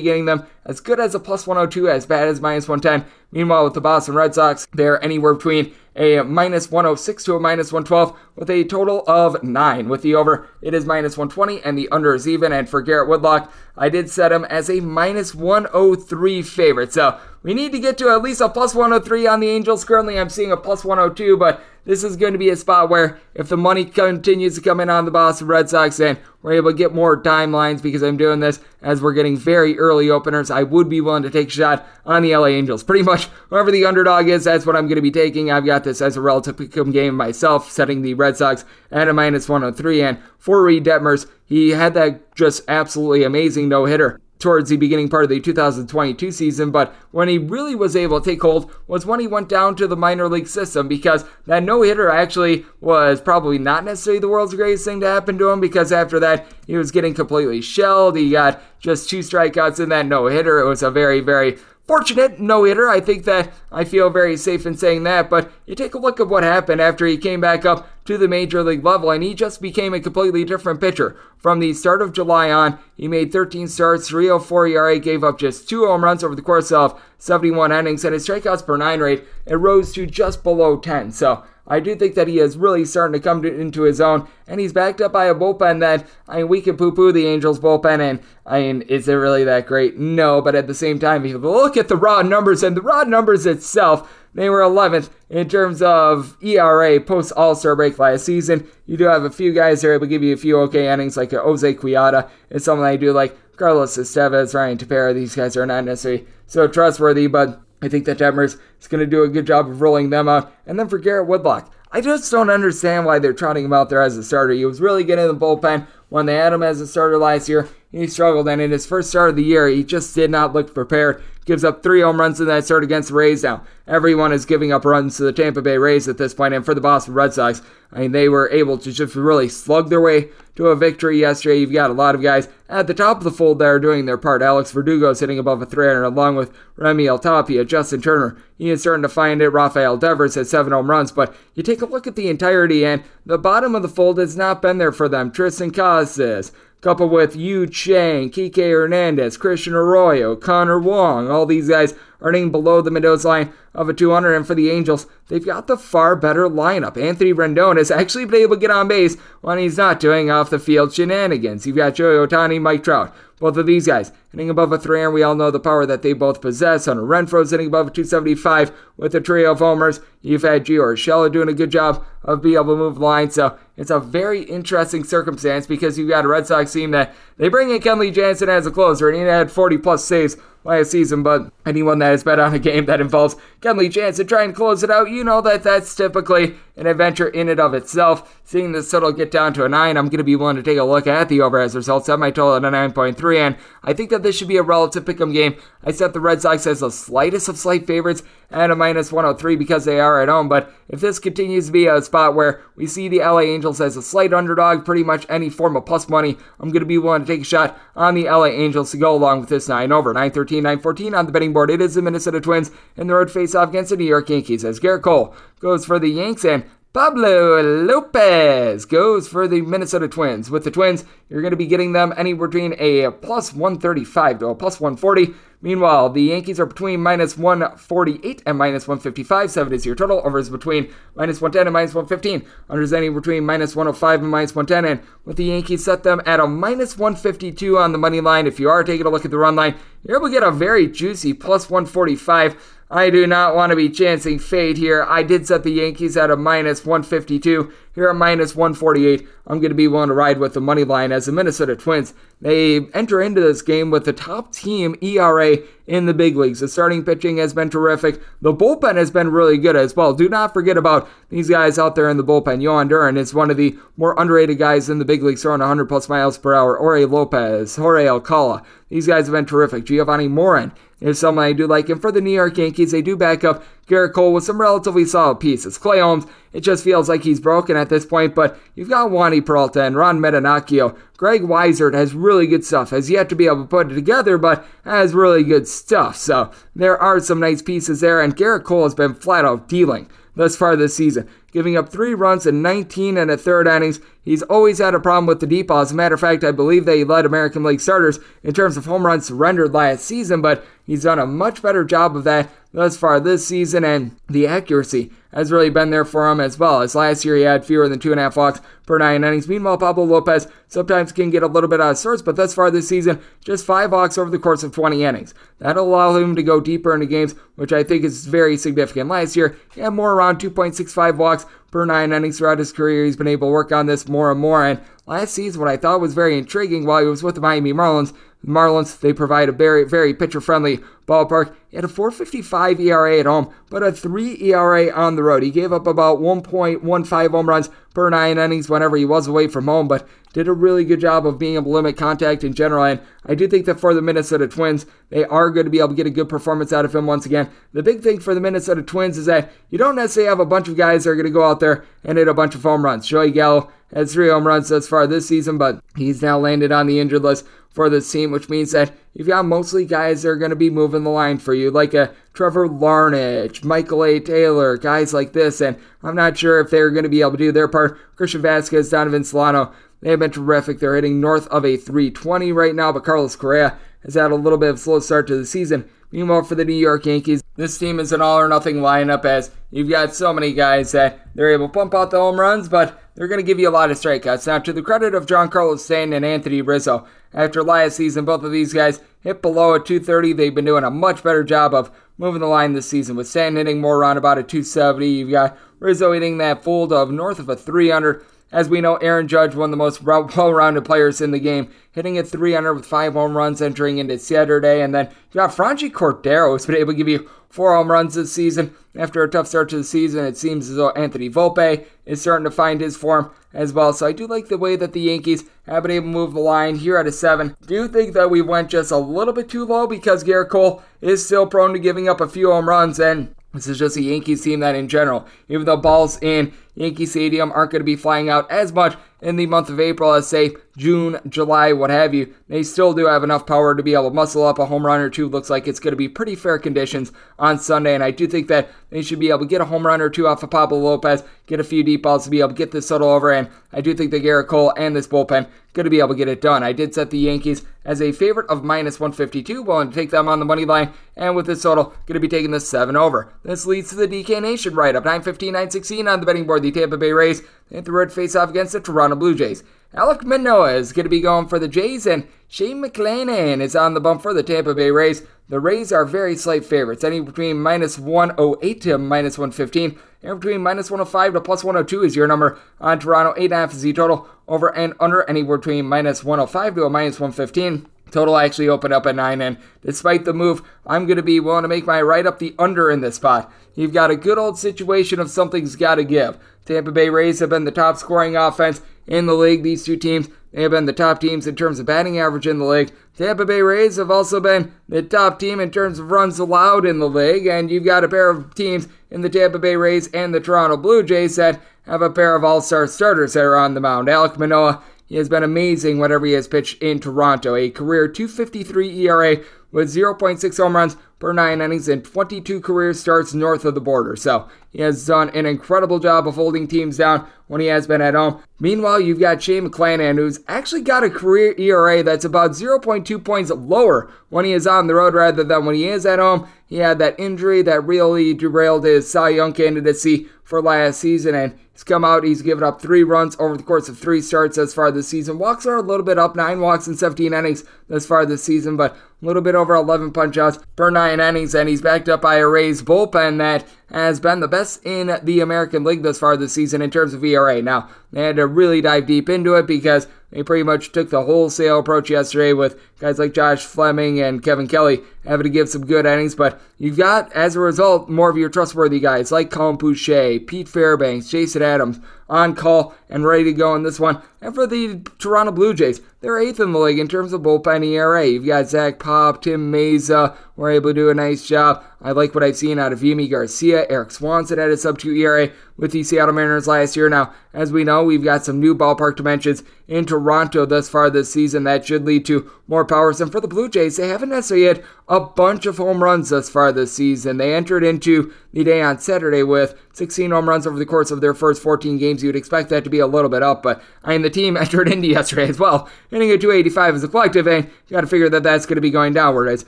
getting 0.00 0.24
them 0.24 0.46
as 0.64 0.80
good 0.80 1.00
as 1.00 1.14
a 1.14 1.20
plus 1.20 1.46
102, 1.46 1.88
as 1.88 2.06
bad 2.06 2.28
as 2.28 2.40
minus 2.40 2.68
110. 2.68 3.10
Meanwhile, 3.32 3.64
with 3.64 3.74
the 3.74 3.80
Boston 3.80 4.14
Red 4.14 4.34
Sox, 4.34 4.66
they're 4.72 5.02
anywhere 5.04 5.34
between 5.34 5.72
a 5.96 6.22
minus 6.22 6.70
106 6.70 7.24
to 7.24 7.34
a 7.34 7.40
minus 7.40 7.72
112 7.72 8.16
with 8.36 8.48
a 8.48 8.64
total 8.64 9.02
of 9.06 9.42
9. 9.42 9.88
With 9.88 10.02
the 10.02 10.14
over, 10.14 10.48
it 10.62 10.72
is 10.72 10.84
minus 10.84 11.16
120 11.16 11.62
and 11.62 11.76
the 11.76 11.88
under 11.90 12.14
is 12.14 12.28
even. 12.28 12.52
And 12.52 12.68
for 12.68 12.80
Garrett 12.80 13.08
Whitlock, 13.08 13.52
I 13.76 13.88
did 13.88 14.08
set 14.08 14.32
him 14.32 14.44
as 14.44 14.70
a 14.70 14.80
minus 14.80 15.34
103 15.34 16.42
favorite. 16.42 16.92
So 16.92 17.18
we 17.42 17.54
need 17.54 17.72
to 17.72 17.80
get 17.80 17.98
to 17.98 18.10
at 18.10 18.22
least 18.22 18.40
a 18.40 18.48
plus 18.48 18.74
103 18.74 19.26
on 19.26 19.40
the 19.40 19.48
Angels. 19.48 19.84
Currently, 19.84 20.18
I'm 20.18 20.30
seeing 20.30 20.52
a 20.52 20.56
plus 20.56 20.84
102, 20.84 21.36
but 21.36 21.62
this 21.84 22.04
is 22.04 22.16
going 22.16 22.34
to 22.34 22.38
be 22.38 22.50
a 22.50 22.56
spot 22.56 22.90
where 22.90 23.18
if 23.34 23.48
the 23.48 23.56
money 23.56 23.84
continues 23.84 24.54
to 24.54 24.60
come 24.60 24.80
in 24.80 24.90
on 24.90 25.06
the 25.06 25.10
Boston 25.10 25.46
Red 25.46 25.70
Sox, 25.70 25.96
then 25.96 26.18
we're 26.42 26.54
able 26.54 26.70
to 26.70 26.76
get 26.76 26.94
more 26.94 27.16
dime 27.16 27.52
lines 27.52 27.82
because 27.82 28.02
I'm 28.02 28.16
doing 28.16 28.40
this 28.40 28.60
as 28.82 29.02
we're 29.02 29.12
getting 29.12 29.36
very 29.36 29.78
early 29.78 30.08
openers. 30.08 30.50
I 30.50 30.62
would 30.62 30.88
be 30.88 31.00
willing 31.00 31.22
to 31.24 31.30
take 31.30 31.48
a 31.48 31.50
shot 31.50 31.86
on 32.06 32.22
the 32.22 32.34
LA 32.34 32.46
Angels. 32.46 32.82
Pretty 32.82 33.02
much 33.02 33.26
whoever 33.48 33.70
the 33.70 33.84
underdog 33.84 34.28
is, 34.28 34.44
that's 34.44 34.64
what 34.64 34.76
I'm 34.76 34.86
going 34.86 34.96
to 34.96 35.02
be 35.02 35.10
taking. 35.10 35.50
I've 35.50 35.66
got 35.66 35.84
this 35.84 36.00
as 36.00 36.16
a 36.16 36.20
relative 36.20 36.56
pick'em 36.56 36.92
game 36.92 37.14
myself, 37.14 37.70
setting 37.70 38.02
the 38.02 38.14
Red 38.14 38.36
Sox 38.36 38.64
at 38.90 39.08
a 39.08 39.12
minus 39.12 39.48
103. 39.48 40.02
And 40.02 40.18
for 40.38 40.62
Reid 40.62 40.84
Detmers, 40.84 41.28
he 41.44 41.70
had 41.70 41.94
that 41.94 42.34
just 42.34 42.62
absolutely 42.68 43.24
amazing 43.24 43.68
no 43.68 43.84
hitter 43.84 44.20
towards 44.40 44.70
the 44.70 44.76
beginning 44.76 45.08
part 45.08 45.24
of 45.24 45.30
the 45.30 45.38
2022 45.38 46.32
season, 46.32 46.70
but 46.70 46.94
when 47.12 47.28
he 47.28 47.38
really 47.38 47.74
was 47.74 47.94
able 47.94 48.20
to 48.20 48.30
take 48.30 48.42
hold 48.42 48.72
was 48.86 49.06
when 49.06 49.20
he 49.20 49.26
went 49.26 49.48
down 49.48 49.76
to 49.76 49.86
the 49.86 49.96
minor 49.96 50.28
league 50.28 50.48
system 50.48 50.88
because 50.88 51.24
that 51.46 51.62
no 51.62 51.82
hitter 51.82 52.10
actually 52.10 52.64
was 52.80 53.20
probably 53.20 53.58
not 53.58 53.84
necessarily 53.84 54.18
the 54.18 54.28
world's 54.28 54.54
greatest 54.54 54.84
thing 54.84 55.00
to 55.00 55.06
happen 55.06 55.38
to 55.38 55.50
him 55.50 55.60
because 55.60 55.92
after 55.92 56.18
that 56.18 56.46
he 56.66 56.76
was 56.76 56.90
getting 56.90 57.14
completely 57.14 57.60
shelled. 57.60 58.16
He 58.16 58.30
got 58.30 58.60
just 58.80 59.08
two 59.08 59.20
strikeouts 59.20 59.78
in 59.78 59.90
that 59.90 60.06
no 60.06 60.26
hitter. 60.26 60.58
It 60.58 60.68
was 60.68 60.82
a 60.82 60.90
very, 60.90 61.20
very 61.20 61.58
fortunate 61.90 62.38
no 62.38 62.62
hitter. 62.62 62.88
I 62.88 63.00
think 63.00 63.24
that 63.24 63.52
I 63.72 63.84
feel 63.84 64.10
very 64.10 64.36
safe 64.36 64.64
in 64.64 64.76
saying 64.76 65.02
that. 65.02 65.28
But 65.28 65.50
you 65.66 65.74
take 65.74 65.94
a 65.94 65.98
look 65.98 66.20
at 66.20 66.28
what 66.28 66.44
happened 66.44 66.80
after 66.80 67.04
he 67.04 67.16
came 67.16 67.40
back 67.40 67.64
up 67.64 67.88
to 68.04 68.16
the 68.16 68.28
major 68.28 68.62
league 68.62 68.84
level, 68.84 69.10
and 69.10 69.24
he 69.24 69.34
just 69.34 69.60
became 69.60 69.92
a 69.92 69.98
completely 69.98 70.44
different 70.44 70.80
pitcher. 70.80 71.16
From 71.36 71.58
the 71.58 71.74
start 71.74 72.00
of 72.00 72.12
July 72.12 72.48
on, 72.52 72.78
he 72.94 73.08
made 73.08 73.32
13 73.32 73.66
starts, 73.66 74.06
304 74.06 74.68
ERA, 74.68 75.00
gave 75.00 75.24
up 75.24 75.40
just 75.40 75.68
two 75.68 75.84
home 75.84 76.04
runs 76.04 76.22
over 76.22 76.36
the 76.36 76.42
course 76.42 76.70
of 76.70 77.00
71 77.18 77.72
innings, 77.72 78.04
and 78.04 78.14
his 78.14 78.24
strikeouts 78.24 78.64
per 78.64 78.76
nine 78.76 79.00
rate 79.00 79.24
it 79.44 79.56
rose 79.56 79.92
to 79.94 80.06
just 80.06 80.44
below 80.44 80.76
10. 80.76 81.10
So 81.10 81.42
I 81.70 81.78
do 81.80 81.94
think 81.94 82.16
that 82.16 82.26
he 82.26 82.40
is 82.40 82.58
really 82.58 82.84
starting 82.84 83.18
to 83.18 83.22
come 83.22 83.42
to, 83.42 83.60
into 83.60 83.82
his 83.82 84.00
own, 84.00 84.28
and 84.48 84.60
he's 84.60 84.72
backed 84.72 85.00
up 85.00 85.12
by 85.12 85.26
a 85.26 85.34
bullpen 85.34 85.78
that, 85.80 86.04
I 86.28 86.38
mean, 86.38 86.48
we 86.48 86.60
can 86.60 86.76
poo 86.76 86.90
poo 86.90 87.12
the 87.12 87.26
Angels 87.26 87.60
bullpen, 87.60 88.00
and 88.00 88.20
I 88.44 88.60
mean, 88.60 88.82
is 88.82 89.06
it 89.06 89.14
really 89.14 89.44
that 89.44 89.66
great? 89.66 89.96
No, 89.96 90.42
but 90.42 90.56
at 90.56 90.66
the 90.66 90.74
same 90.74 90.98
time, 90.98 91.24
if 91.24 91.30
you 91.30 91.38
look 91.38 91.76
at 91.76 91.86
the 91.86 91.96
raw 91.96 92.22
numbers 92.22 92.64
and 92.64 92.76
the 92.76 92.82
raw 92.82 93.04
numbers 93.04 93.46
itself, 93.46 94.12
they 94.34 94.50
were 94.50 94.60
11th 94.60 95.10
in 95.28 95.48
terms 95.48 95.80
of 95.80 96.36
ERA 96.42 97.00
post 97.00 97.32
All 97.36 97.54
Star 97.54 97.76
break 97.76 97.98
last 97.98 98.24
season. 98.24 98.66
You 98.86 98.96
do 98.96 99.04
have 99.04 99.24
a 99.24 99.30
few 99.30 99.52
guys 99.52 99.80
there 99.80 99.94
able 99.94 100.06
to 100.06 100.10
give 100.10 100.22
you 100.22 100.34
a 100.34 100.38
few 100.38 100.58
okay 100.62 100.92
innings, 100.92 101.16
like 101.16 101.30
Jose 101.30 101.74
Quijada. 101.74 102.28
It's 102.50 102.64
something 102.64 102.84
I 102.84 102.96
do 102.96 103.12
like 103.12 103.36
Carlos 103.56 103.96
Estevez, 103.96 104.54
Ryan 104.54 104.78
Tepera. 104.78 105.14
These 105.14 105.36
guys 105.36 105.56
are 105.56 105.66
not 105.66 105.84
necessarily 105.84 106.26
so 106.46 106.66
trustworthy, 106.66 107.26
but 107.26 107.60
I 107.82 107.88
think 107.88 108.04
that 108.04 108.18
Detmers 108.18 108.58
is 108.80 108.88
going 108.88 109.00
to 109.00 109.06
do 109.06 109.22
a 109.22 109.28
good 109.28 109.46
job 109.46 109.68
of 109.68 109.80
rolling 109.80 110.10
them 110.10 110.28
out. 110.28 110.52
And 110.66 110.78
then 110.78 110.88
for 110.88 110.98
Garrett 110.98 111.26
Whitlock, 111.26 111.72
I 111.92 112.00
just 112.00 112.30
don't 112.30 112.50
understand 112.50 113.04
why 113.04 113.18
they're 113.18 113.32
trotting 113.32 113.64
him 113.64 113.72
out 113.72 113.88
there 113.88 114.02
as 114.02 114.16
a 114.16 114.22
starter. 114.22 114.52
He 114.52 114.64
was 114.64 114.80
really 114.80 115.02
good 115.02 115.18
in 115.18 115.26
the 115.26 115.34
bullpen 115.34 115.86
when 116.08 116.26
they 116.26 116.36
had 116.36 116.52
him 116.52 116.62
as 116.62 116.80
a 116.80 116.86
starter 116.86 117.18
last 117.18 117.48
year. 117.48 117.68
He 117.90 118.06
struggled, 118.06 118.48
and 118.48 118.60
in 118.60 118.70
his 118.70 118.86
first 118.86 119.10
start 119.10 119.30
of 119.30 119.36
the 119.36 119.42
year, 119.42 119.66
he 119.66 119.82
just 119.82 120.14
did 120.14 120.30
not 120.30 120.52
look 120.52 120.72
prepared. 120.72 121.22
Gives 121.50 121.64
up 121.64 121.82
three 121.82 122.00
home 122.00 122.20
runs 122.20 122.40
in 122.40 122.46
that 122.46 122.64
start 122.64 122.84
against 122.84 123.08
the 123.08 123.16
Rays 123.16 123.42
now. 123.42 123.64
Everyone 123.88 124.32
is 124.32 124.44
giving 124.44 124.70
up 124.70 124.84
runs 124.84 125.16
to 125.16 125.24
the 125.24 125.32
Tampa 125.32 125.60
Bay 125.60 125.78
Rays 125.78 126.06
at 126.06 126.16
this 126.16 126.32
point, 126.32 126.54
and 126.54 126.64
for 126.64 126.74
the 126.74 126.80
Boston 126.80 127.12
Red 127.12 127.34
Sox, 127.34 127.60
I 127.92 128.02
mean, 128.02 128.12
they 128.12 128.28
were 128.28 128.48
able 128.52 128.78
to 128.78 128.92
just 128.92 129.16
really 129.16 129.48
slug 129.48 129.90
their 129.90 130.00
way 130.00 130.28
to 130.54 130.68
a 130.68 130.76
victory 130.76 131.18
yesterday. 131.18 131.58
You've 131.58 131.72
got 131.72 131.90
a 131.90 131.92
lot 131.92 132.14
of 132.14 132.22
guys 132.22 132.48
at 132.68 132.86
the 132.86 132.94
top 132.94 133.18
of 133.18 133.24
the 133.24 133.32
fold 133.32 133.58
that 133.58 133.64
are 133.64 133.80
doing 133.80 134.06
their 134.06 134.16
part. 134.16 134.42
Alex 134.42 134.70
Verdugo 134.70 135.12
sitting 135.12 135.40
above 135.40 135.60
a 135.60 135.66
300, 135.66 136.04
along 136.04 136.36
with 136.36 136.52
Raimel 136.78 137.20
Tapia, 137.20 137.64
Justin 137.64 138.00
Turner. 138.00 138.40
He 138.56 138.70
is 138.70 138.82
starting 138.82 139.02
to 139.02 139.08
find 139.08 139.42
it. 139.42 139.48
Rafael 139.48 139.96
Devers 139.96 140.36
has 140.36 140.50
seven 140.50 140.72
home 140.72 140.88
runs, 140.88 141.10
but 141.10 141.34
you 141.56 141.64
take 141.64 141.82
a 141.82 141.86
look 141.86 142.06
at 142.06 142.14
the 142.14 142.28
entirety, 142.28 142.86
and 142.86 143.02
the 143.26 143.38
bottom 143.38 143.74
of 143.74 143.82
the 143.82 143.88
fold 143.88 144.18
has 144.18 144.36
not 144.36 144.62
been 144.62 144.78
there 144.78 144.92
for 144.92 145.08
them. 145.08 145.32
Triston 145.32 145.74
Casas, 145.74 146.52
coupled 146.80 147.10
with 147.10 147.36
Yu 147.36 147.66
Chang, 147.66 148.30
Kike 148.30 148.70
Hernandez, 148.70 149.36
Christian 149.36 149.74
Arroyo, 149.74 150.36
Connor 150.36 150.80
Wong, 150.80 151.30
all 151.30 151.46
these 151.46 151.68
guys 151.68 151.94
earning 152.20 152.50
below 152.50 152.80
the 152.80 152.90
Mendoza 152.90 153.28
line 153.28 153.52
of 153.74 153.88
a 153.88 153.94
200. 153.94 154.34
And 154.34 154.46
for 154.46 154.54
the 154.54 154.70
Angels, 154.70 155.06
they've 155.28 155.44
got 155.44 155.66
the 155.66 155.76
far 155.76 156.16
better 156.16 156.48
lineup. 156.48 157.00
Anthony 157.00 157.32
Rendon 157.32 157.76
has 157.76 157.90
actually 157.90 158.24
been 158.24 158.42
able 158.42 158.56
to 158.56 158.60
get 158.60 158.70
on 158.70 158.88
base 158.88 159.16
when 159.40 159.58
he's 159.58 159.76
not 159.76 160.00
doing 160.00 160.30
off 160.30 160.50
the 160.50 160.58
field 160.58 160.92
shenanigans. 160.92 161.66
You've 161.66 161.76
got 161.76 161.94
Shohei 161.94 162.26
Ohtani, 162.26 162.60
Mike 162.60 162.84
Trout. 162.84 163.14
Both 163.40 163.56
of 163.56 163.66
these 163.66 163.86
guys 163.86 164.12
hitting 164.30 164.50
above 164.50 164.70
a 164.70 164.78
3 164.78 165.02
and 165.02 165.14
we 165.14 165.22
all 165.22 165.34
know 165.34 165.50
the 165.50 165.58
power 165.58 165.86
that 165.86 166.02
they 166.02 166.12
both 166.12 166.40
possess. 166.40 166.84
Hunter 166.84 167.02
Renfroe's 167.02 167.50
hitting 167.50 167.68
above 167.68 167.88
a 167.88 167.90
275 167.90 168.70
with 168.96 169.14
a 169.14 169.20
trio 169.20 169.50
of 169.50 169.58
homers. 169.58 170.00
You've 170.20 170.42
had 170.42 170.66
Gio 170.66 170.80
Urshela 170.80 171.32
doing 171.32 171.48
a 171.48 171.54
good 171.54 171.70
job 171.70 172.04
of 172.22 172.42
being 172.42 172.54
able 172.54 172.74
to 172.74 172.76
move 172.76 172.96
the 172.96 173.00
line. 173.00 173.30
So 173.30 173.58
it's 173.76 173.90
a 173.90 173.98
very 173.98 174.42
interesting 174.42 175.04
circumstance 175.04 175.66
because 175.66 175.98
you've 175.98 176.10
got 176.10 176.26
a 176.26 176.28
Red 176.28 176.46
Sox 176.46 176.72
team 176.72 176.90
that 176.90 177.14
they 177.38 177.48
bring 177.48 177.70
in 177.70 177.80
Kenley 177.80 178.14
Jansen 178.14 178.50
as 178.50 178.66
a 178.66 178.70
closer, 178.70 179.08
and 179.08 179.16
he 179.16 179.24
had 179.24 179.50
40 179.50 179.78
plus 179.78 180.04
saves 180.04 180.36
last 180.64 180.90
season, 180.90 181.22
but 181.22 181.52
anyone 181.64 181.98
that 182.00 182.10
has 182.10 182.24
bet 182.24 182.38
on 182.38 182.54
a 182.54 182.58
game 182.58 182.86
that 182.86 183.00
involves 183.00 183.36
Kenley 183.60 183.92
trying 184.28 184.50
to 184.50 184.56
close 184.56 184.82
it 184.82 184.90
out, 184.90 185.10
you 185.10 185.24
know 185.24 185.40
that 185.40 185.62
that's 185.62 185.94
typically 185.94 186.54
an 186.76 186.86
adventure 186.86 187.28
in 187.28 187.48
and 187.48 187.60
of 187.60 187.74
itself. 187.74 188.40
Seeing 188.44 188.72
this 188.72 188.90
total 188.90 189.12
get 189.12 189.30
down 189.30 189.52
to 189.54 189.64
a 189.64 189.68
9, 189.68 189.96
I'm 189.96 190.06
going 190.06 190.18
to 190.18 190.24
be 190.24 190.36
willing 190.36 190.56
to 190.56 190.62
take 190.62 190.78
a 190.78 190.84
look 190.84 191.06
at 191.06 191.28
the 191.28 191.40
over 191.40 191.60
as 191.60 191.76
results. 191.76 192.06
Set 192.06 192.18
my 192.18 192.30
total 192.30 192.56
at 192.56 192.64
a 192.64 192.74
9.3, 192.74 193.38
and 193.38 193.56
I 193.82 193.92
think 193.92 194.10
that 194.10 194.22
this 194.22 194.36
should 194.36 194.48
be 194.48 194.56
a 194.56 194.62
relative 194.62 195.04
pick'em 195.04 195.32
game. 195.32 195.56
I 195.84 195.92
set 195.92 196.12
the 196.12 196.20
Red 196.20 196.42
Sox 196.42 196.66
as 196.66 196.80
the 196.80 196.90
slightest 196.90 197.48
of 197.48 197.56
slight 197.56 197.86
favorites 197.86 198.22
at 198.50 198.70
a 198.70 198.76
minus 198.76 199.12
103 199.12 199.56
because 199.56 199.84
they 199.84 200.00
are 200.00 200.20
at 200.20 200.28
home, 200.28 200.48
but 200.48 200.72
if 200.88 201.00
this 201.00 201.20
continues 201.20 201.66
to 201.66 201.72
be 201.72 201.86
a 201.86 202.02
spot 202.02 202.34
where 202.34 202.62
we 202.74 202.86
see 202.86 203.06
the 203.06 203.20
LA 203.20 203.40
Angels 203.40 203.80
as 203.80 203.96
a 203.96 204.02
slight 204.02 204.32
underdog, 204.32 204.84
pretty 204.84 205.04
much 205.04 205.24
any 205.28 205.48
form 205.48 205.76
of 205.76 205.86
plus 205.86 206.08
money, 206.08 206.36
I'm 206.58 206.70
going 206.70 206.80
to 206.80 206.86
be 206.86 206.98
willing 206.98 207.24
to 207.24 207.26
take 207.26 207.42
a 207.42 207.44
shot 207.44 207.78
on 207.94 208.14
the 208.14 208.24
LA 208.24 208.46
Angels 208.46 208.90
to 208.90 208.96
go 208.96 209.14
along 209.14 209.40
with 209.40 209.50
this 209.50 209.68
9 209.68 209.92
over. 209.92 210.12
913, 210.12 210.49
914 210.56 211.14
on 211.14 211.26
the 211.26 211.32
betting 211.32 211.52
board. 211.52 211.70
It 211.70 211.80
is 211.80 211.94
the 211.94 212.02
Minnesota 212.02 212.40
Twins 212.40 212.70
in 212.96 213.06
the 213.06 213.14
road 213.14 213.30
face 213.30 213.54
off 213.54 213.68
against 213.68 213.90
the 213.90 213.96
New 213.96 214.04
York 214.04 214.30
Yankees 214.30 214.64
as 214.64 214.80
Gerrit 214.80 215.02
Cole 215.02 215.34
goes 215.60 215.84
for 215.84 215.98
the 215.98 216.08
Yanks 216.08 216.44
and 216.44 216.64
Pablo 216.92 217.62
Lopez 217.62 218.84
goes 218.84 219.28
for 219.28 219.46
the 219.46 219.60
Minnesota 219.60 220.08
Twins. 220.08 220.50
With 220.50 220.64
the 220.64 220.72
Twins, 220.72 221.04
you're 221.28 221.40
going 221.40 221.52
to 221.52 221.56
be 221.56 221.68
getting 221.68 221.92
them 221.92 222.12
anywhere 222.16 222.48
between 222.48 222.74
a 222.80 223.12
plus 223.12 223.54
135 223.54 224.40
to 224.40 224.46
a 224.46 224.54
plus 224.56 224.80
140. 224.80 225.32
Meanwhile, 225.62 226.10
the 226.10 226.22
Yankees 226.22 226.58
are 226.58 226.66
between 226.66 227.02
minus 227.02 227.36
148 227.36 228.42
and 228.46 228.56
minus 228.56 228.88
155. 228.88 229.50
Seven 229.50 229.72
is 229.74 229.84
your 229.84 229.94
total. 229.94 230.22
Overs 230.24 230.48
between 230.48 230.90
minus 231.14 231.42
110 231.42 231.66
and 231.66 231.74
minus 231.74 231.94
115. 231.94 232.48
Unders 232.70 232.96
anywhere 232.96 233.20
between 233.20 233.44
minus 233.44 233.76
105 233.76 234.22
and 234.22 234.30
minus 234.30 234.54
110. 234.54 234.90
And 234.90 235.06
with 235.26 235.36
the 235.36 235.44
Yankees, 235.44 235.84
set 235.84 236.02
them 236.02 236.22
at 236.24 236.40
a 236.40 236.46
minus 236.46 236.96
152 236.96 237.76
on 237.76 237.92
the 237.92 237.98
money 237.98 238.22
line. 238.22 238.46
If 238.46 238.58
you 238.58 238.70
are 238.70 238.82
taking 238.82 239.06
a 239.06 239.10
look 239.10 239.26
at 239.26 239.30
the 239.30 239.38
run 239.38 239.56
line, 239.56 239.76
you're 240.02 240.16
able 240.16 240.28
to 240.28 240.32
get 240.32 240.42
a 240.42 240.50
very 240.50 240.86
juicy 240.86 241.34
plus 241.34 241.68
145. 241.68 242.56
I 242.92 243.08
do 243.08 243.24
not 243.24 243.54
want 243.54 243.70
to 243.70 243.76
be 243.76 243.88
chancing 243.88 244.40
fate 244.40 244.76
here. 244.76 245.06
I 245.08 245.22
did 245.22 245.46
set 245.46 245.62
the 245.62 245.70
Yankees 245.70 246.16
at 246.16 246.30
a 246.30 246.36
minus 246.36 246.84
152. 246.84 247.72
Here 247.94 248.08
at 248.08 248.16
minus 248.16 248.56
148, 248.56 249.28
I'm 249.46 249.60
going 249.60 249.70
to 249.70 249.76
be 249.76 249.86
willing 249.86 250.08
to 250.08 250.14
ride 250.14 250.38
with 250.38 250.54
the 250.54 250.60
money 250.60 250.82
line 250.82 251.12
as 251.12 251.26
the 251.26 251.32
Minnesota 251.32 251.76
Twins. 251.76 252.14
They 252.40 252.86
enter 252.88 253.22
into 253.22 253.40
this 253.40 253.62
game 253.62 253.90
with 253.90 254.06
the 254.06 254.12
top 254.12 254.52
team 254.52 254.96
ERA 255.02 255.58
in 255.86 256.06
the 256.06 256.14
big 256.14 256.36
leagues. 256.36 256.60
The 256.60 256.68
starting 256.68 257.04
pitching 257.04 257.36
has 257.36 257.54
been 257.54 257.70
terrific. 257.70 258.20
The 258.40 258.54
bullpen 258.54 258.96
has 258.96 259.10
been 259.12 259.30
really 259.30 259.58
good 259.58 259.76
as 259.76 259.94
well. 259.94 260.12
Do 260.12 260.28
not 260.28 260.52
forget 260.52 260.76
about 260.76 261.08
these 261.28 261.48
guys 261.48 261.78
out 261.78 261.94
there 261.94 262.08
in 262.08 262.16
the 262.16 262.24
bullpen. 262.24 262.60
Jhoan 262.60 262.88
Duran 262.88 263.16
is 263.16 263.34
one 263.34 263.50
of 263.50 263.56
the 263.56 263.76
more 263.96 264.18
underrated 264.18 264.58
guys 264.58 264.88
in 264.88 264.98
the 264.98 265.04
big 265.04 265.22
leagues, 265.22 265.42
throwing 265.42 265.60
100 265.60 265.86
plus 265.86 266.08
miles 266.08 266.38
per 266.38 266.54
hour. 266.54 266.76
Jorge 266.76 267.04
Lopez, 267.04 267.76
Jorge 267.76 268.08
Alcala. 268.08 268.62
These 268.88 269.06
guys 269.06 269.26
have 269.26 269.32
been 269.32 269.46
terrific. 269.46 269.84
Jovani 269.84 270.28
Moran 270.28 270.72
is 271.00 271.18
someone 271.18 271.44
I 271.44 271.52
do 271.52 271.66
like. 271.66 271.88
And 271.88 272.00
for 272.00 272.12
the 272.12 272.20
New 272.20 272.30
York 272.30 272.58
Yankees, 272.58 272.92
they 272.92 273.02
do 273.02 273.16
back 273.16 273.44
up 273.44 273.64
Gerrit 273.86 274.12
Cole 274.12 274.32
with 274.32 274.44
some 274.44 274.60
relatively 274.60 275.04
solid 275.04 275.40
pieces. 275.40 275.78
Clay 275.78 276.00
Holmes, 276.00 276.26
it 276.52 276.60
just 276.60 276.84
feels 276.84 277.08
like 277.08 277.22
he's 277.22 277.40
broken 277.40 277.76
at 277.76 277.88
this 277.88 278.06
point, 278.06 278.34
but 278.34 278.58
you've 278.74 278.88
got 278.88 279.10
Wandy 279.10 279.44
Peralta 279.44 279.82
and 279.82 279.96
Ron 279.96 280.20
Marinaccio. 280.20 280.96
Greg 281.16 281.42
Weissert 281.42 281.94
has 281.94 282.14
really 282.14 282.46
good 282.46 282.64
stuff, 282.64 282.90
has 282.90 283.10
yet 283.10 283.28
to 283.28 283.34
be 283.34 283.46
able 283.46 283.62
to 283.62 283.68
put 283.68 283.90
it 283.90 283.94
together, 283.94 284.38
but 284.38 284.64
has 284.84 285.14
really 285.14 285.42
good 285.42 285.66
stuff. 285.66 286.16
So 286.16 286.50
there 286.74 286.98
are 286.98 287.20
some 287.20 287.40
nice 287.40 287.62
pieces 287.62 288.00
there, 288.00 288.20
and 288.20 288.36
Gerrit 288.36 288.64
Cole 288.64 288.84
has 288.84 288.94
been 288.94 289.14
flat 289.14 289.44
out 289.44 289.68
dealing 289.68 290.08
thus 290.36 290.56
far 290.56 290.76
this 290.76 290.96
season 290.96 291.28
giving 291.52 291.76
up 291.76 291.88
three 291.88 292.14
runs 292.14 292.46
in 292.46 292.62
19 292.62 293.16
and 293.16 293.30
a 293.30 293.36
third 293.36 293.66
innings. 293.66 294.00
He's 294.22 294.42
always 294.42 294.78
had 294.78 294.94
a 294.94 295.00
problem 295.00 295.26
with 295.26 295.40
the 295.40 295.46
deep 295.46 295.68
ball. 295.68 295.80
As 295.80 295.92
a 295.92 295.94
matter 295.94 296.14
of 296.14 296.20
fact, 296.20 296.44
I 296.44 296.52
believe 296.52 296.84
they 296.84 297.04
led 297.04 297.26
American 297.26 297.62
League 297.62 297.80
starters 297.80 298.18
in 298.42 298.54
terms 298.54 298.76
of 298.76 298.84
home 298.86 299.06
runs 299.06 299.26
surrendered 299.26 299.74
last 299.74 300.04
season, 300.04 300.40
but 300.40 300.64
he's 300.84 301.04
done 301.04 301.18
a 301.18 301.26
much 301.26 301.62
better 301.62 301.84
job 301.84 302.16
of 302.16 302.24
that 302.24 302.50
thus 302.72 302.96
far 302.96 303.20
this 303.20 303.46
season, 303.46 303.84
and 303.84 304.16
the 304.28 304.46
accuracy 304.46 305.10
has 305.32 305.52
really 305.52 305.70
been 305.70 305.90
there 305.90 306.04
for 306.04 306.30
him 306.30 306.40
as 306.40 306.58
well. 306.58 306.80
As 306.80 306.94
last 306.94 307.24
year 307.24 307.36
he 307.36 307.42
had 307.42 307.64
fewer 307.64 307.88
than 307.88 307.98
two 307.98 308.10
and 308.10 308.20
a 308.20 308.24
half 308.24 308.36
walks 308.36 308.60
per 308.84 308.98
nine 308.98 309.22
innings. 309.22 309.48
Meanwhile, 309.48 309.78
Pablo 309.78 310.04
Lopez 310.04 310.48
sometimes 310.66 311.12
can 311.12 311.30
get 311.30 311.42
a 311.42 311.46
little 311.46 311.68
bit 311.68 311.80
out 311.80 311.92
of 311.92 311.98
sorts, 311.98 312.22
but 312.22 312.36
thus 312.36 312.54
far 312.54 312.70
this 312.70 312.88
season, 312.88 313.20
just 313.44 313.64
five 313.64 313.92
walks 313.92 314.18
over 314.18 314.30
the 314.30 314.38
course 314.38 314.62
of 314.62 314.74
20 314.74 315.04
innings. 315.04 315.34
That'll 315.58 315.86
allow 315.86 316.16
him 316.16 316.34
to 316.34 316.42
go 316.42 316.60
deeper 316.60 316.92
into 316.92 317.06
games, 317.06 317.34
which 317.54 317.72
I 317.72 317.84
think 317.84 318.04
is 318.04 318.26
very 318.26 318.56
significant. 318.56 319.08
Last 319.08 319.36
year, 319.36 319.56
he 319.72 319.80
had 319.80 319.90
more 319.90 320.12
around 320.12 320.38
2.65 320.38 321.16
walks 321.16 321.46
per 321.70 321.84
nine 321.84 322.12
innings 322.12 322.38
throughout 322.38 322.58
his 322.58 322.72
career. 322.72 323.04
He's 323.04 323.16
been 323.16 323.28
able 323.28 323.48
to 323.48 323.52
work 323.52 323.70
on 323.70 323.86
this 323.86 324.08
more 324.08 324.32
and 324.32 324.40
more. 324.40 324.66
And 324.66 324.80
last 325.06 325.34
season, 325.34 325.60
what 325.60 325.70
I 325.70 325.76
thought 325.76 326.00
was 326.00 326.14
very 326.14 326.36
intriguing 326.36 326.84
while 326.84 327.00
he 327.00 327.06
was 327.06 327.22
with 327.22 327.36
the 327.36 327.40
Miami 327.40 327.72
Marlins, 327.72 328.12
Marlins, 328.44 328.98
they 329.00 329.12
provide 329.12 329.48
a 329.48 329.52
very, 329.52 329.84
very 329.84 330.14
pitcher 330.14 330.40
friendly 330.40 330.78
ballpark. 331.06 331.54
He 331.68 331.76
had 331.76 331.84
a 331.84 331.88
455 331.88 332.80
ERA 332.80 333.18
at 333.18 333.26
home, 333.26 333.52
but 333.68 333.82
a 333.82 333.92
3 333.92 334.40
ERA 334.40 334.90
on 334.90 335.16
the 335.16 335.22
road. 335.22 335.42
He 335.42 335.50
gave 335.50 335.72
up 335.72 335.86
about 335.86 336.20
1.15 336.20 337.30
home 337.30 337.48
runs 337.48 337.68
per 337.92 338.08
nine 338.08 338.38
innings 338.38 338.70
whenever 338.70 338.96
he 338.96 339.04
was 339.04 339.26
away 339.26 339.48
from 339.48 339.66
home, 339.66 339.88
but 339.88 340.08
did 340.32 340.48
a 340.48 340.52
really 340.52 340.84
good 340.84 341.00
job 341.00 341.26
of 341.26 341.38
being 341.38 341.56
able 341.56 341.64
to 341.64 341.70
limit 341.70 341.96
contact 341.96 342.44
in 342.44 342.54
general. 342.54 342.84
And 342.84 343.00
I 343.26 343.34
do 343.34 343.48
think 343.48 343.66
that 343.66 343.80
for 343.80 343.92
the 343.92 344.02
Minnesota 344.02 344.46
Twins, 344.46 344.86
they 345.10 345.24
are 345.24 345.50
going 345.50 345.66
to 345.66 345.70
be 345.70 345.78
able 345.78 345.88
to 345.88 345.94
get 345.94 346.06
a 346.06 346.10
good 346.10 346.28
performance 346.28 346.72
out 346.72 346.84
of 346.84 346.94
him 346.94 347.06
once 347.06 347.26
again. 347.26 347.50
The 347.72 347.82
big 347.82 348.00
thing 348.00 348.20
for 348.20 348.34
the 348.34 348.40
Minnesota 348.40 348.82
Twins 348.82 349.18
is 349.18 349.26
that 349.26 349.50
you 349.70 349.78
don't 349.78 349.96
necessarily 349.96 350.28
have 350.28 350.40
a 350.40 350.46
bunch 350.46 350.68
of 350.68 350.76
guys 350.76 351.04
that 351.04 351.10
are 351.10 351.16
going 351.16 351.26
to 351.26 351.32
go 351.32 351.48
out 351.48 351.60
there 351.60 351.84
and 352.04 352.16
hit 352.16 352.28
a 352.28 352.34
bunch 352.34 352.54
of 352.54 352.62
home 352.62 352.84
runs. 352.84 353.06
Joey 353.06 353.32
Gallo 353.32 353.70
has 353.92 354.12
three 354.12 354.28
home 354.28 354.46
runs 354.46 354.68
thus 354.68 354.88
far 354.88 355.06
this 355.06 355.28
season, 355.28 355.58
but 355.58 355.82
he's 355.96 356.22
now 356.22 356.38
landed 356.38 356.72
on 356.72 356.86
the 356.86 357.00
injured 357.00 357.22
list 357.22 357.46
for 357.70 357.88
this 357.88 358.10
team, 358.10 358.30
which 358.30 358.48
means 358.48 358.72
that 358.72 358.92
you've 359.14 359.28
got 359.28 359.44
mostly 359.44 359.84
guys 359.84 360.22
that 360.22 360.28
are 360.28 360.36
going 360.36 360.50
to 360.50 360.56
be 360.56 360.70
moving 360.70 361.04
the 361.04 361.10
line 361.10 361.38
for 361.38 361.54
you, 361.54 361.70
like 361.70 361.94
a 361.94 362.12
Trevor 362.34 362.68
Larnach, 362.68 363.62
Michael 363.64 364.04
A. 364.04 364.18
Taylor, 364.18 364.76
guys 364.76 365.14
like 365.14 365.32
this. 365.32 365.60
And 365.60 365.78
I'm 366.02 366.16
not 366.16 366.36
sure 366.36 366.60
if 366.60 366.70
they're 366.70 366.90
going 366.90 367.04
to 367.04 367.08
be 367.08 367.20
able 367.20 367.32
to 367.32 367.36
do 367.36 367.52
their 367.52 367.68
part. 367.68 367.98
Christian 368.16 368.42
Vazquez, 368.42 368.90
Donovan 368.90 369.24
Solano, 369.24 369.72
they 370.00 370.10
have 370.10 370.18
been 370.18 370.30
terrific. 370.30 370.80
They're 370.80 370.96
hitting 370.96 371.20
north 371.20 371.46
of 371.48 371.64
a 371.64 371.76
320 371.76 372.52
right 372.52 372.74
now, 372.74 372.92
but 372.92 373.04
Carlos 373.04 373.36
Correa 373.36 373.78
has 374.02 374.14
had 374.14 374.30
a 374.30 374.36
little 374.36 374.58
bit 374.58 374.70
of 374.70 374.76
a 374.76 374.78
slow 374.78 374.98
start 374.98 375.26
to 375.28 375.36
the 375.36 375.46
season. 375.46 375.88
Meanwhile, 376.12 376.44
for 376.44 376.56
the 376.56 376.64
New 376.64 376.72
York 376.74 377.06
Yankees, 377.06 377.42
this 377.56 377.78
team 377.78 378.00
is 378.00 378.12
an 378.12 378.20
all 378.20 378.38
or 378.38 378.48
nothing 378.48 378.76
lineup 378.76 379.24
as 379.24 379.50
you've 379.70 379.88
got 379.88 380.14
so 380.14 380.32
many 380.32 380.52
guys 380.52 380.92
that 380.92 381.28
they're 381.34 381.52
able 381.52 381.68
to 381.68 381.72
pump 381.72 381.94
out 381.94 382.10
the 382.10 382.18
home 382.18 382.40
runs, 382.40 382.68
but 382.68 383.00
they're 383.14 383.28
going 383.28 383.40
to 383.40 383.46
give 383.46 383.60
you 383.60 383.68
a 383.68 383.70
lot 383.70 383.90
of 383.90 383.98
strikeouts. 383.98 384.46
Now, 384.46 384.58
to 384.58 384.72
the 384.72 384.82
credit 384.82 385.14
of 385.14 385.26
Giancarlo 385.26 385.78
Stanton 385.78 386.14
and 386.14 386.24
Anthony 386.24 386.62
Rizzo, 386.62 387.06
after 387.32 387.62
last 387.62 387.96
season, 387.96 388.24
both 388.24 388.42
of 388.42 388.50
these 388.50 388.72
guys 388.72 389.00
hit 389.20 389.40
below 389.42 389.74
a 389.74 389.78
230. 389.78 390.32
They've 390.32 390.54
been 390.54 390.64
doing 390.64 390.84
a 390.84 390.90
much 390.90 391.22
better 391.22 391.44
job 391.44 391.74
of 391.74 391.92
moving 392.18 392.40
the 392.40 392.46
line 392.46 392.72
this 392.72 392.88
season, 392.88 393.14
with 393.14 393.28
Stanton 393.28 393.56
hitting 393.56 393.80
more 393.80 393.98
around 393.98 394.16
about 394.16 394.38
a 394.38 394.42
270. 394.42 395.08
You've 395.08 395.30
got 395.30 395.56
Rizzo 395.78 396.12
hitting 396.12 396.38
that 396.38 396.64
fold 396.64 396.92
of 396.92 397.10
north 397.10 397.38
of 397.38 397.48
a 397.48 397.56
300. 397.56 398.24
As 398.52 398.68
we 398.68 398.80
know, 398.80 398.96
Aaron 398.96 399.28
Judge, 399.28 399.54
one 399.54 399.66
of 399.66 399.70
the 399.70 399.76
most 399.76 400.02
well 400.02 400.24
rounded 400.52 400.84
players 400.84 401.20
in 401.20 401.30
the 401.30 401.38
game, 401.38 401.70
hitting 401.92 402.18
at 402.18 402.28
300 402.28 402.74
with 402.74 402.86
five 402.86 403.12
home 403.12 403.36
runs 403.36 403.62
entering 403.62 403.98
into 403.98 404.18
Saturday. 404.18 404.82
And 404.82 404.94
then 404.94 405.06
you 405.06 405.34
got 405.34 405.50
Franchy 405.50 405.90
Cordero, 405.90 406.50
who's 406.50 406.66
been 406.66 406.76
able 406.76 406.92
to 406.92 406.96
give 406.96 407.08
you 407.08 407.30
four 407.48 407.74
home 407.74 407.90
runs 407.90 408.14
this 408.14 408.32
season. 408.32 408.74
After 408.96 409.22
a 409.22 409.30
tough 409.30 409.46
start 409.46 409.68
to 409.70 409.76
the 409.76 409.84
season, 409.84 410.24
it 410.24 410.36
seems 410.36 410.68
as 410.68 410.76
though 410.76 410.90
Anthony 410.90 411.30
Volpe 411.30 411.84
is 412.06 412.20
starting 412.20 412.44
to 412.44 412.50
find 412.50 412.80
his 412.80 412.96
form 412.96 413.30
as 413.52 413.72
well. 413.72 413.92
So 413.92 414.06
I 414.06 414.12
do 414.12 414.26
like 414.26 414.48
the 414.48 414.58
way 414.58 414.74
that 414.76 414.92
the 414.92 415.00
Yankees 415.00 415.44
have 415.66 415.84
been 415.84 415.92
able 415.92 416.06
to 416.06 416.12
move 416.12 416.34
the 416.34 416.40
line 416.40 416.76
here 416.76 416.96
at 416.96 417.06
a 417.06 417.12
seven. 417.12 417.56
Do 417.66 417.74
you 417.74 417.88
think 417.88 418.14
that 418.14 418.30
we 418.30 418.42
went 418.42 418.70
just 418.70 418.90
a 418.90 418.96
little 418.96 419.34
bit 419.34 419.48
too 419.48 419.64
low 419.64 419.86
because 419.86 420.24
Gerrit 420.24 420.48
Cole 420.48 420.82
is 421.00 421.24
still 421.24 421.46
prone 421.46 421.72
to 421.72 421.78
giving 421.78 422.08
up 422.08 422.20
a 422.20 422.28
few 422.28 422.50
home 422.50 422.68
runs 422.68 422.98
and 422.98 423.34
this 423.52 423.66
is 423.66 423.78
just 423.78 423.96
a 423.96 424.02
Yankees 424.02 424.42
team 424.42 424.60
that, 424.60 424.76
in 424.76 424.86
general, 424.86 425.26
even 425.48 425.66
though 425.66 425.76
balls 425.76 426.22
in 426.22 426.52
Yankee 426.74 427.06
Stadium 427.06 427.52
aren't 427.52 427.72
going 427.72 427.80
to 427.80 427.84
be 427.84 427.96
flying 427.96 428.28
out 428.28 428.50
as 428.50 428.72
much 428.72 428.96
in 429.22 429.36
the 429.36 429.46
month 429.46 429.68
of 429.68 429.80
April 429.80 430.12
as, 430.12 430.26
say, 430.26 430.52
June, 430.76 431.20
July, 431.28 431.72
what 431.72 431.90
have 431.90 432.14
you, 432.14 432.34
they 432.48 432.62
still 432.62 432.94
do 432.94 433.06
have 433.06 433.22
enough 433.22 433.46
power 433.46 433.74
to 433.74 433.82
be 433.82 433.92
able 433.92 434.08
to 434.08 434.14
muscle 434.14 434.46
up 434.46 434.58
a 434.58 434.66
home 434.66 434.86
run 434.86 435.00
or 435.00 435.10
two. 435.10 435.28
Looks 435.28 435.50
like 435.50 435.68
it's 435.68 435.80
going 435.80 435.92
to 435.92 435.96
be 435.96 436.08
pretty 436.08 436.34
fair 436.34 436.58
conditions 436.58 437.12
on 437.38 437.58
Sunday, 437.58 437.94
and 437.94 438.02
I 438.02 438.12
do 438.12 438.26
think 438.26 438.48
that 438.48 438.70
they 438.88 439.02
should 439.02 439.20
be 439.20 439.28
able 439.28 439.40
to 439.40 439.46
get 439.46 439.60
a 439.60 439.66
home 439.66 439.86
run 439.86 440.00
or 440.00 440.08
two 440.08 440.26
off 440.26 440.42
of 440.42 440.50
Pablo 440.50 440.78
Lopez, 440.78 441.22
get 441.46 441.60
a 441.60 441.64
few 441.64 441.82
deep 441.82 442.02
balls 442.02 442.24
to 442.24 442.30
be 442.30 442.40
able 442.40 442.50
to 442.50 442.54
get 442.54 442.70
this 442.70 442.88
total 442.88 443.10
over, 443.10 443.30
and 443.30 443.48
I 443.72 443.80
do 443.80 443.94
think 443.94 444.10
that 444.12 444.22
Gerrit 444.22 444.48
Cole 444.48 444.72
and 444.76 444.96
this 444.96 445.06
bullpen 445.06 445.48
going 445.72 445.84
to 445.84 445.90
be 445.90 446.00
able 446.00 446.08
to 446.08 446.14
get 446.16 446.26
it 446.26 446.40
done. 446.40 446.64
I 446.64 446.72
did 446.72 446.94
set 446.94 447.10
the 447.10 447.18
Yankees 447.18 447.62
as 447.84 448.02
a 448.02 448.10
favorite 448.10 448.50
of 448.50 448.64
minus 448.64 448.98
152, 448.98 449.62
willing 449.62 449.90
to 449.90 449.94
take 449.94 450.10
them 450.10 450.28
on 450.28 450.40
the 450.40 450.44
money 450.44 450.64
line, 450.64 450.92
and 451.16 451.36
with 451.36 451.46
this 451.46 451.62
total, 451.62 451.84
going 452.06 452.14
to 452.14 452.20
be 452.20 452.28
taking 452.28 452.50
the 452.50 452.58
7 452.58 452.96
over. 452.96 453.32
This 453.44 453.66
leads 453.66 453.90
to 453.90 453.96
the 453.96 454.08
DK 454.08 454.42
Nation 454.42 454.74
right 454.74 454.96
up 454.96 455.04
915, 455.04 455.52
916 455.52 456.08
on 456.08 456.20
the 456.20 456.26
betting 456.26 456.46
board. 456.46 456.59
The 456.60 456.70
Tampa 456.70 456.96
Bay 456.96 457.12
Rays 457.12 457.42
hit 457.70 457.84
the 457.84 457.92
road 457.92 458.12
face 458.12 458.36
off 458.36 458.50
against 458.50 458.72
the 458.72 458.80
Toronto 458.80 459.16
Blue 459.16 459.34
Jays. 459.34 459.62
Alek 459.94 460.22
Manoah 460.22 460.74
is 460.74 460.92
going 460.92 461.04
to 461.04 461.10
be 461.10 461.20
going 461.20 461.48
for 461.48 461.58
the 461.58 461.66
Jays, 461.66 462.06
and 462.06 462.26
Shane 462.46 462.80
McClanahan 462.80 463.60
is 463.60 463.74
on 463.74 463.94
the 463.94 464.00
bump 464.00 464.22
for 464.22 464.32
the 464.32 464.42
Tampa 464.42 464.74
Bay 464.74 464.90
Rays. 464.92 465.24
The 465.48 465.58
Rays 465.58 465.90
are 465.90 466.04
very 466.04 466.36
slight 466.36 466.64
favorites, 466.64 467.02
any 467.02 467.18
between 467.18 467.60
minus 467.60 467.98
108 467.98 468.80
to 468.82 468.98
minus 468.98 469.36
115. 469.36 469.98
And 470.22 470.38
between 470.38 470.62
minus 470.62 470.92
105 470.92 471.32
to 471.32 471.40
plus 471.40 471.64
102 471.64 472.04
is 472.04 472.14
your 472.14 472.28
number 472.28 472.56
on 472.80 473.00
Toronto. 473.00 473.32
8.5 473.40 473.72
is 473.72 473.82
the 473.82 473.92
total. 473.92 474.28
Over 474.46 474.74
and 474.76 474.94
under 475.00 475.28
anywhere 475.28 475.58
between 475.58 475.86
minus 475.86 476.22
105 476.22 476.76
to 476.76 476.84
a 476.84 476.90
minus 476.90 477.18
115. 477.18 477.88
Total 478.10 478.36
actually 478.36 478.68
opened 478.68 478.92
up 478.92 479.06
at 479.06 479.14
9, 479.14 479.40
and 479.40 479.56
despite 479.82 480.24
the 480.24 480.32
move, 480.32 480.62
I'm 480.86 481.06
going 481.06 481.16
to 481.16 481.22
be 481.22 481.40
willing 481.40 481.62
to 481.62 481.68
make 481.68 481.86
my 481.86 482.02
right 482.02 482.26
up 482.26 482.38
the 482.38 482.54
under 482.58 482.90
in 482.90 483.00
this 483.00 483.16
spot. 483.16 483.52
You've 483.74 483.92
got 483.92 484.10
a 484.10 484.16
good 484.16 484.38
old 484.38 484.58
situation 484.58 485.20
of 485.20 485.30
something's 485.30 485.76
got 485.76 485.96
to 485.96 486.04
give. 486.04 486.38
Tampa 486.70 486.92
Bay 486.92 487.08
Rays 487.08 487.40
have 487.40 487.50
been 487.50 487.64
the 487.64 487.72
top 487.72 487.96
scoring 487.96 488.36
offense 488.36 488.80
in 489.04 489.26
the 489.26 489.34
league. 489.34 489.64
These 489.64 489.82
two 489.82 489.96
teams, 489.96 490.28
they 490.52 490.62
have 490.62 490.70
been 490.70 490.86
the 490.86 490.92
top 490.92 491.20
teams 491.20 491.48
in 491.48 491.56
terms 491.56 491.80
of 491.80 491.86
batting 491.86 492.16
average 492.16 492.46
in 492.46 492.60
the 492.60 492.64
league. 492.64 492.92
Tampa 493.16 493.44
Bay 493.44 493.60
Rays 493.60 493.96
have 493.96 494.08
also 494.08 494.38
been 494.38 494.72
the 494.88 495.02
top 495.02 495.40
team 495.40 495.58
in 495.58 495.72
terms 495.72 495.98
of 495.98 496.12
runs 496.12 496.38
allowed 496.38 496.86
in 496.86 497.00
the 497.00 497.08
league, 497.08 497.48
and 497.48 497.72
you've 497.72 497.84
got 497.84 498.04
a 498.04 498.08
pair 498.08 498.30
of 498.30 498.54
teams 498.54 498.86
in 499.10 499.20
the 499.22 499.28
Tampa 499.28 499.58
Bay 499.58 499.74
Rays 499.74 500.06
and 500.14 500.32
the 500.32 500.38
Toronto 500.38 500.76
Blue 500.76 501.02
Jays 501.02 501.34
that 501.34 501.60
have 501.86 502.02
a 502.02 502.10
pair 502.10 502.36
of 502.36 502.44
all-star 502.44 502.86
starters 502.86 503.32
that 503.32 503.42
are 503.42 503.56
on 503.56 503.74
the 503.74 503.80
mound. 503.80 504.06
Alek 504.06 504.38
Manoah, 504.38 504.80
he 505.06 505.16
has 505.16 505.28
been 505.28 505.42
amazing 505.42 505.98
whenever 505.98 506.24
he 506.24 506.34
has 506.34 506.46
pitched 506.46 506.80
in 506.80 507.00
Toronto. 507.00 507.56
A 507.56 507.68
career 507.68 508.06
253 508.06 509.08
ERA 509.08 509.38
with 509.72 509.92
0.6 509.92 510.56
home 510.56 510.76
runs 510.76 510.96
per 511.18 511.32
nine 511.32 511.60
innings 511.60 511.88
and 511.88 512.04
22 512.04 512.60
career 512.60 512.94
starts 512.94 513.34
north 513.34 513.64
of 513.64 513.74
the 513.74 513.80
border. 513.80 514.14
So 514.14 514.48
he 514.70 514.82
has 514.82 515.04
done 515.04 515.30
an 515.30 515.46
incredible 515.46 515.98
job 515.98 516.28
of 516.28 516.36
holding 516.36 516.68
teams 516.68 516.96
down 516.96 517.28
when 517.48 517.60
he 517.60 517.66
has 517.66 517.88
been 517.88 518.00
at 518.00 518.14
home. 518.14 518.40
Meanwhile, 518.60 519.00
you've 519.00 519.18
got 519.18 519.42
Shane 519.42 519.68
McClanahan, 519.68 520.16
who's 520.16 520.38
actually 520.46 520.82
got 520.82 521.02
a 521.02 521.10
career 521.10 521.54
ERA 521.58 522.04
that's 522.04 522.24
about 522.24 522.52
0.2 522.52 523.24
points 523.24 523.50
lower 523.50 524.12
when 524.28 524.44
he 524.44 524.52
is 524.52 524.68
on 524.68 524.86
the 524.86 524.94
road 524.94 525.14
rather 525.14 525.42
than 525.42 525.64
when 525.64 525.74
he 525.74 525.88
is 525.88 526.06
at 526.06 526.20
home. 526.20 526.48
He 526.68 526.76
had 526.76 527.00
that 527.00 527.18
injury 527.18 527.62
that 527.62 527.84
really 527.84 528.32
derailed 528.32 528.84
his 528.84 529.10
Cy 529.10 529.30
Young 529.30 529.52
candidacy 529.52 530.28
for 530.44 530.62
last 530.62 531.00
season, 531.00 531.34
and 531.34 531.58
he's 531.72 531.82
come 531.82 532.04
out. 532.04 532.22
He's 532.22 532.42
given 532.42 532.62
up 532.62 532.80
three 532.80 533.02
runs 533.02 533.36
over 533.40 533.56
the 533.56 533.64
course 533.64 533.88
of 533.88 533.98
three 533.98 534.20
starts 534.20 534.56
as 534.56 534.72
far 534.72 534.92
this 534.92 535.08
season. 535.08 535.38
Walks 535.38 535.66
are 535.66 535.76
a 535.76 535.82
little 535.82 536.06
bit 536.06 536.18
up, 536.18 536.36
nine 536.36 536.60
walks 536.60 536.86
in 536.86 536.96
17 536.96 537.34
innings 537.34 537.64
thus 537.88 538.06
far 538.06 538.24
this 538.24 538.44
season, 538.44 538.76
but 538.76 538.96
a 539.20 539.26
little 539.26 539.42
bit 539.42 539.54
over 539.54 539.74
11 539.74 540.12
punch 540.12 540.38
outs 540.38 540.58
per 540.76 540.90
nine 540.90 541.20
innings, 541.20 541.54
and 541.54 541.68
he's 541.68 541.82
backed 541.82 542.08
up 542.08 542.22
by 542.22 542.36
a 542.36 542.46
Rays 542.46 542.82
bullpen 542.82 543.38
that 543.38 543.66
has 543.90 544.20
been 544.20 544.40
the 544.40 544.48
best 544.48 544.84
in 544.84 545.18
the 545.22 545.40
American 545.40 545.84
League 545.84 546.02
thus 546.02 546.18
far 546.18 546.36
this 546.36 546.52
season 546.52 546.80
in 546.80 546.90
terms 546.90 547.12
of 547.12 547.24
ERA. 547.24 547.60
Now, 547.60 547.88
they 548.12 548.22
had 548.22 548.36
to 548.36 548.46
really 548.46 548.80
dive 548.80 549.06
deep 549.06 549.28
into 549.28 549.54
it 549.54 549.66
because 549.66 550.06
they 550.30 550.42
pretty 550.42 550.62
much 550.62 550.92
took 550.92 551.10
the 551.10 551.24
wholesale 551.24 551.80
approach 551.80 552.08
yesterday 552.08 552.52
with 552.52 552.80
guys 553.00 553.18
like 553.18 553.34
Josh 553.34 553.64
Fleming 553.64 554.20
and 554.20 554.42
Kevin 554.42 554.68
Kelly 554.68 555.00
having 555.24 555.44
to 555.44 555.50
give 555.50 555.68
some 555.68 555.86
good 555.86 556.06
innings, 556.06 556.34
but 556.34 556.60
you've 556.78 556.96
got, 556.96 557.32
as 557.32 557.56
a 557.56 557.60
result, 557.60 558.08
more 558.08 558.30
of 558.30 558.36
your 558.36 558.48
trustworthy 558.48 559.00
guys 559.00 559.30
like 559.30 559.50
Colin 559.50 559.76
Poche, 559.76 560.46
Pete 560.46 560.68
Fairbanks, 560.68 561.28
Jason 561.28 561.62
Adams 561.62 562.00
on 562.30 562.54
call 562.54 562.94
and 563.08 563.26
ready 563.26 563.42
to 563.44 563.52
go 563.52 563.74
in 563.74 563.82
this 563.82 563.98
one. 563.98 564.22
And 564.40 564.54
for 564.54 564.66
the 564.66 565.02
Toronto 565.18 565.50
Blue 565.50 565.74
Jays, 565.74 566.00
they're 566.20 566.38
eighth 566.38 566.60
in 566.60 566.72
the 566.72 566.78
league 566.78 566.98
in 566.98 567.08
terms 567.08 567.32
of 567.32 567.42
bullpen 567.42 567.84
ERA. 567.84 568.26
You've 568.26 568.46
got 568.46 568.68
Zach 568.68 568.98
Pop, 568.98 569.42
Tim 569.42 569.70
Mayza, 569.72 570.36
were 570.56 570.70
able 570.70 570.90
to 570.90 570.94
do 570.94 571.10
a 571.10 571.14
nice 571.14 571.46
job. 571.46 571.84
I 572.00 572.12
like 572.12 572.34
what 572.34 572.44
I've 572.44 572.56
seen 572.56 572.78
out 572.78 572.92
of 572.92 573.00
Yimi 573.00 573.28
Garcia. 573.28 573.86
Erik 573.90 574.12
Swanson 574.12 574.58
had 574.58 574.70
a 574.70 574.76
sub 574.76 574.98
2 574.98 575.14
ERA 575.16 575.50
with 575.76 575.90
the 575.90 576.04
Seattle 576.04 576.34
Mariners 576.34 576.68
last 576.68 576.96
year. 576.96 577.08
Now, 577.08 577.34
as 577.52 577.72
we 577.72 577.84
know, 577.84 578.04
we've 578.04 578.24
got 578.24 578.44
some 578.44 578.60
new 578.60 578.74
ballpark 578.74 579.16
dimensions 579.16 579.62
in 579.88 580.06
Toronto 580.06 580.64
thus 580.64 580.88
far 580.88 581.10
this 581.10 581.32
season 581.32 581.64
that 581.64 581.86
should 581.86 582.04
lead 582.04 582.24
to 582.26 582.50
more 582.68 582.84
powers. 582.84 583.20
And 583.20 583.32
for 583.32 583.40
the 583.40 583.48
Blue 583.48 583.68
Jays, 583.68 583.96
they 583.96 584.08
haven't 584.08 584.28
necessarily 584.28 584.66
had 584.66 584.84
a 585.10 585.18
bunch 585.18 585.66
of 585.66 585.76
home 585.76 586.04
runs 586.04 586.30
thus 586.30 586.48
far 586.48 586.70
this 586.70 586.94
season. 586.94 587.36
They 587.36 587.52
entered 587.52 587.82
into 587.82 588.32
the 588.52 588.62
day 588.62 588.80
on 588.80 589.00
Saturday 589.00 589.42
with 589.42 589.74
16 589.92 590.30
home 590.30 590.48
runs 590.48 590.68
over 590.68 590.78
the 590.78 590.86
course 590.86 591.10
of 591.10 591.20
their 591.20 591.34
first 591.34 591.60
14 591.62 591.98
games. 591.98 592.22
You'd 592.22 592.36
expect 592.36 592.68
that 592.70 592.84
to 592.84 592.90
be 592.90 593.00
a 593.00 593.08
little 593.08 593.28
bit 593.28 593.42
up, 593.42 593.60
but 593.60 593.82
I 594.04 594.10
mean, 594.10 594.22
the 594.22 594.30
team 594.30 594.56
entered 594.56 594.88
into 594.88 595.08
yesterday 595.08 595.48
as 595.48 595.58
well, 595.58 595.88
hitting 596.10 596.30
a 596.30 596.38
285 596.38 596.94
as 596.94 597.04
a 597.04 597.08
collective, 597.08 597.48
and 597.48 597.64
you 597.64 597.94
got 597.94 598.02
to 598.02 598.06
figure 598.06 598.28
that 598.28 598.44
that's 598.44 598.66
going 598.66 598.76
to 598.76 598.80
be 598.80 598.90
going 598.90 599.12
downward 599.12 599.48
as 599.48 599.66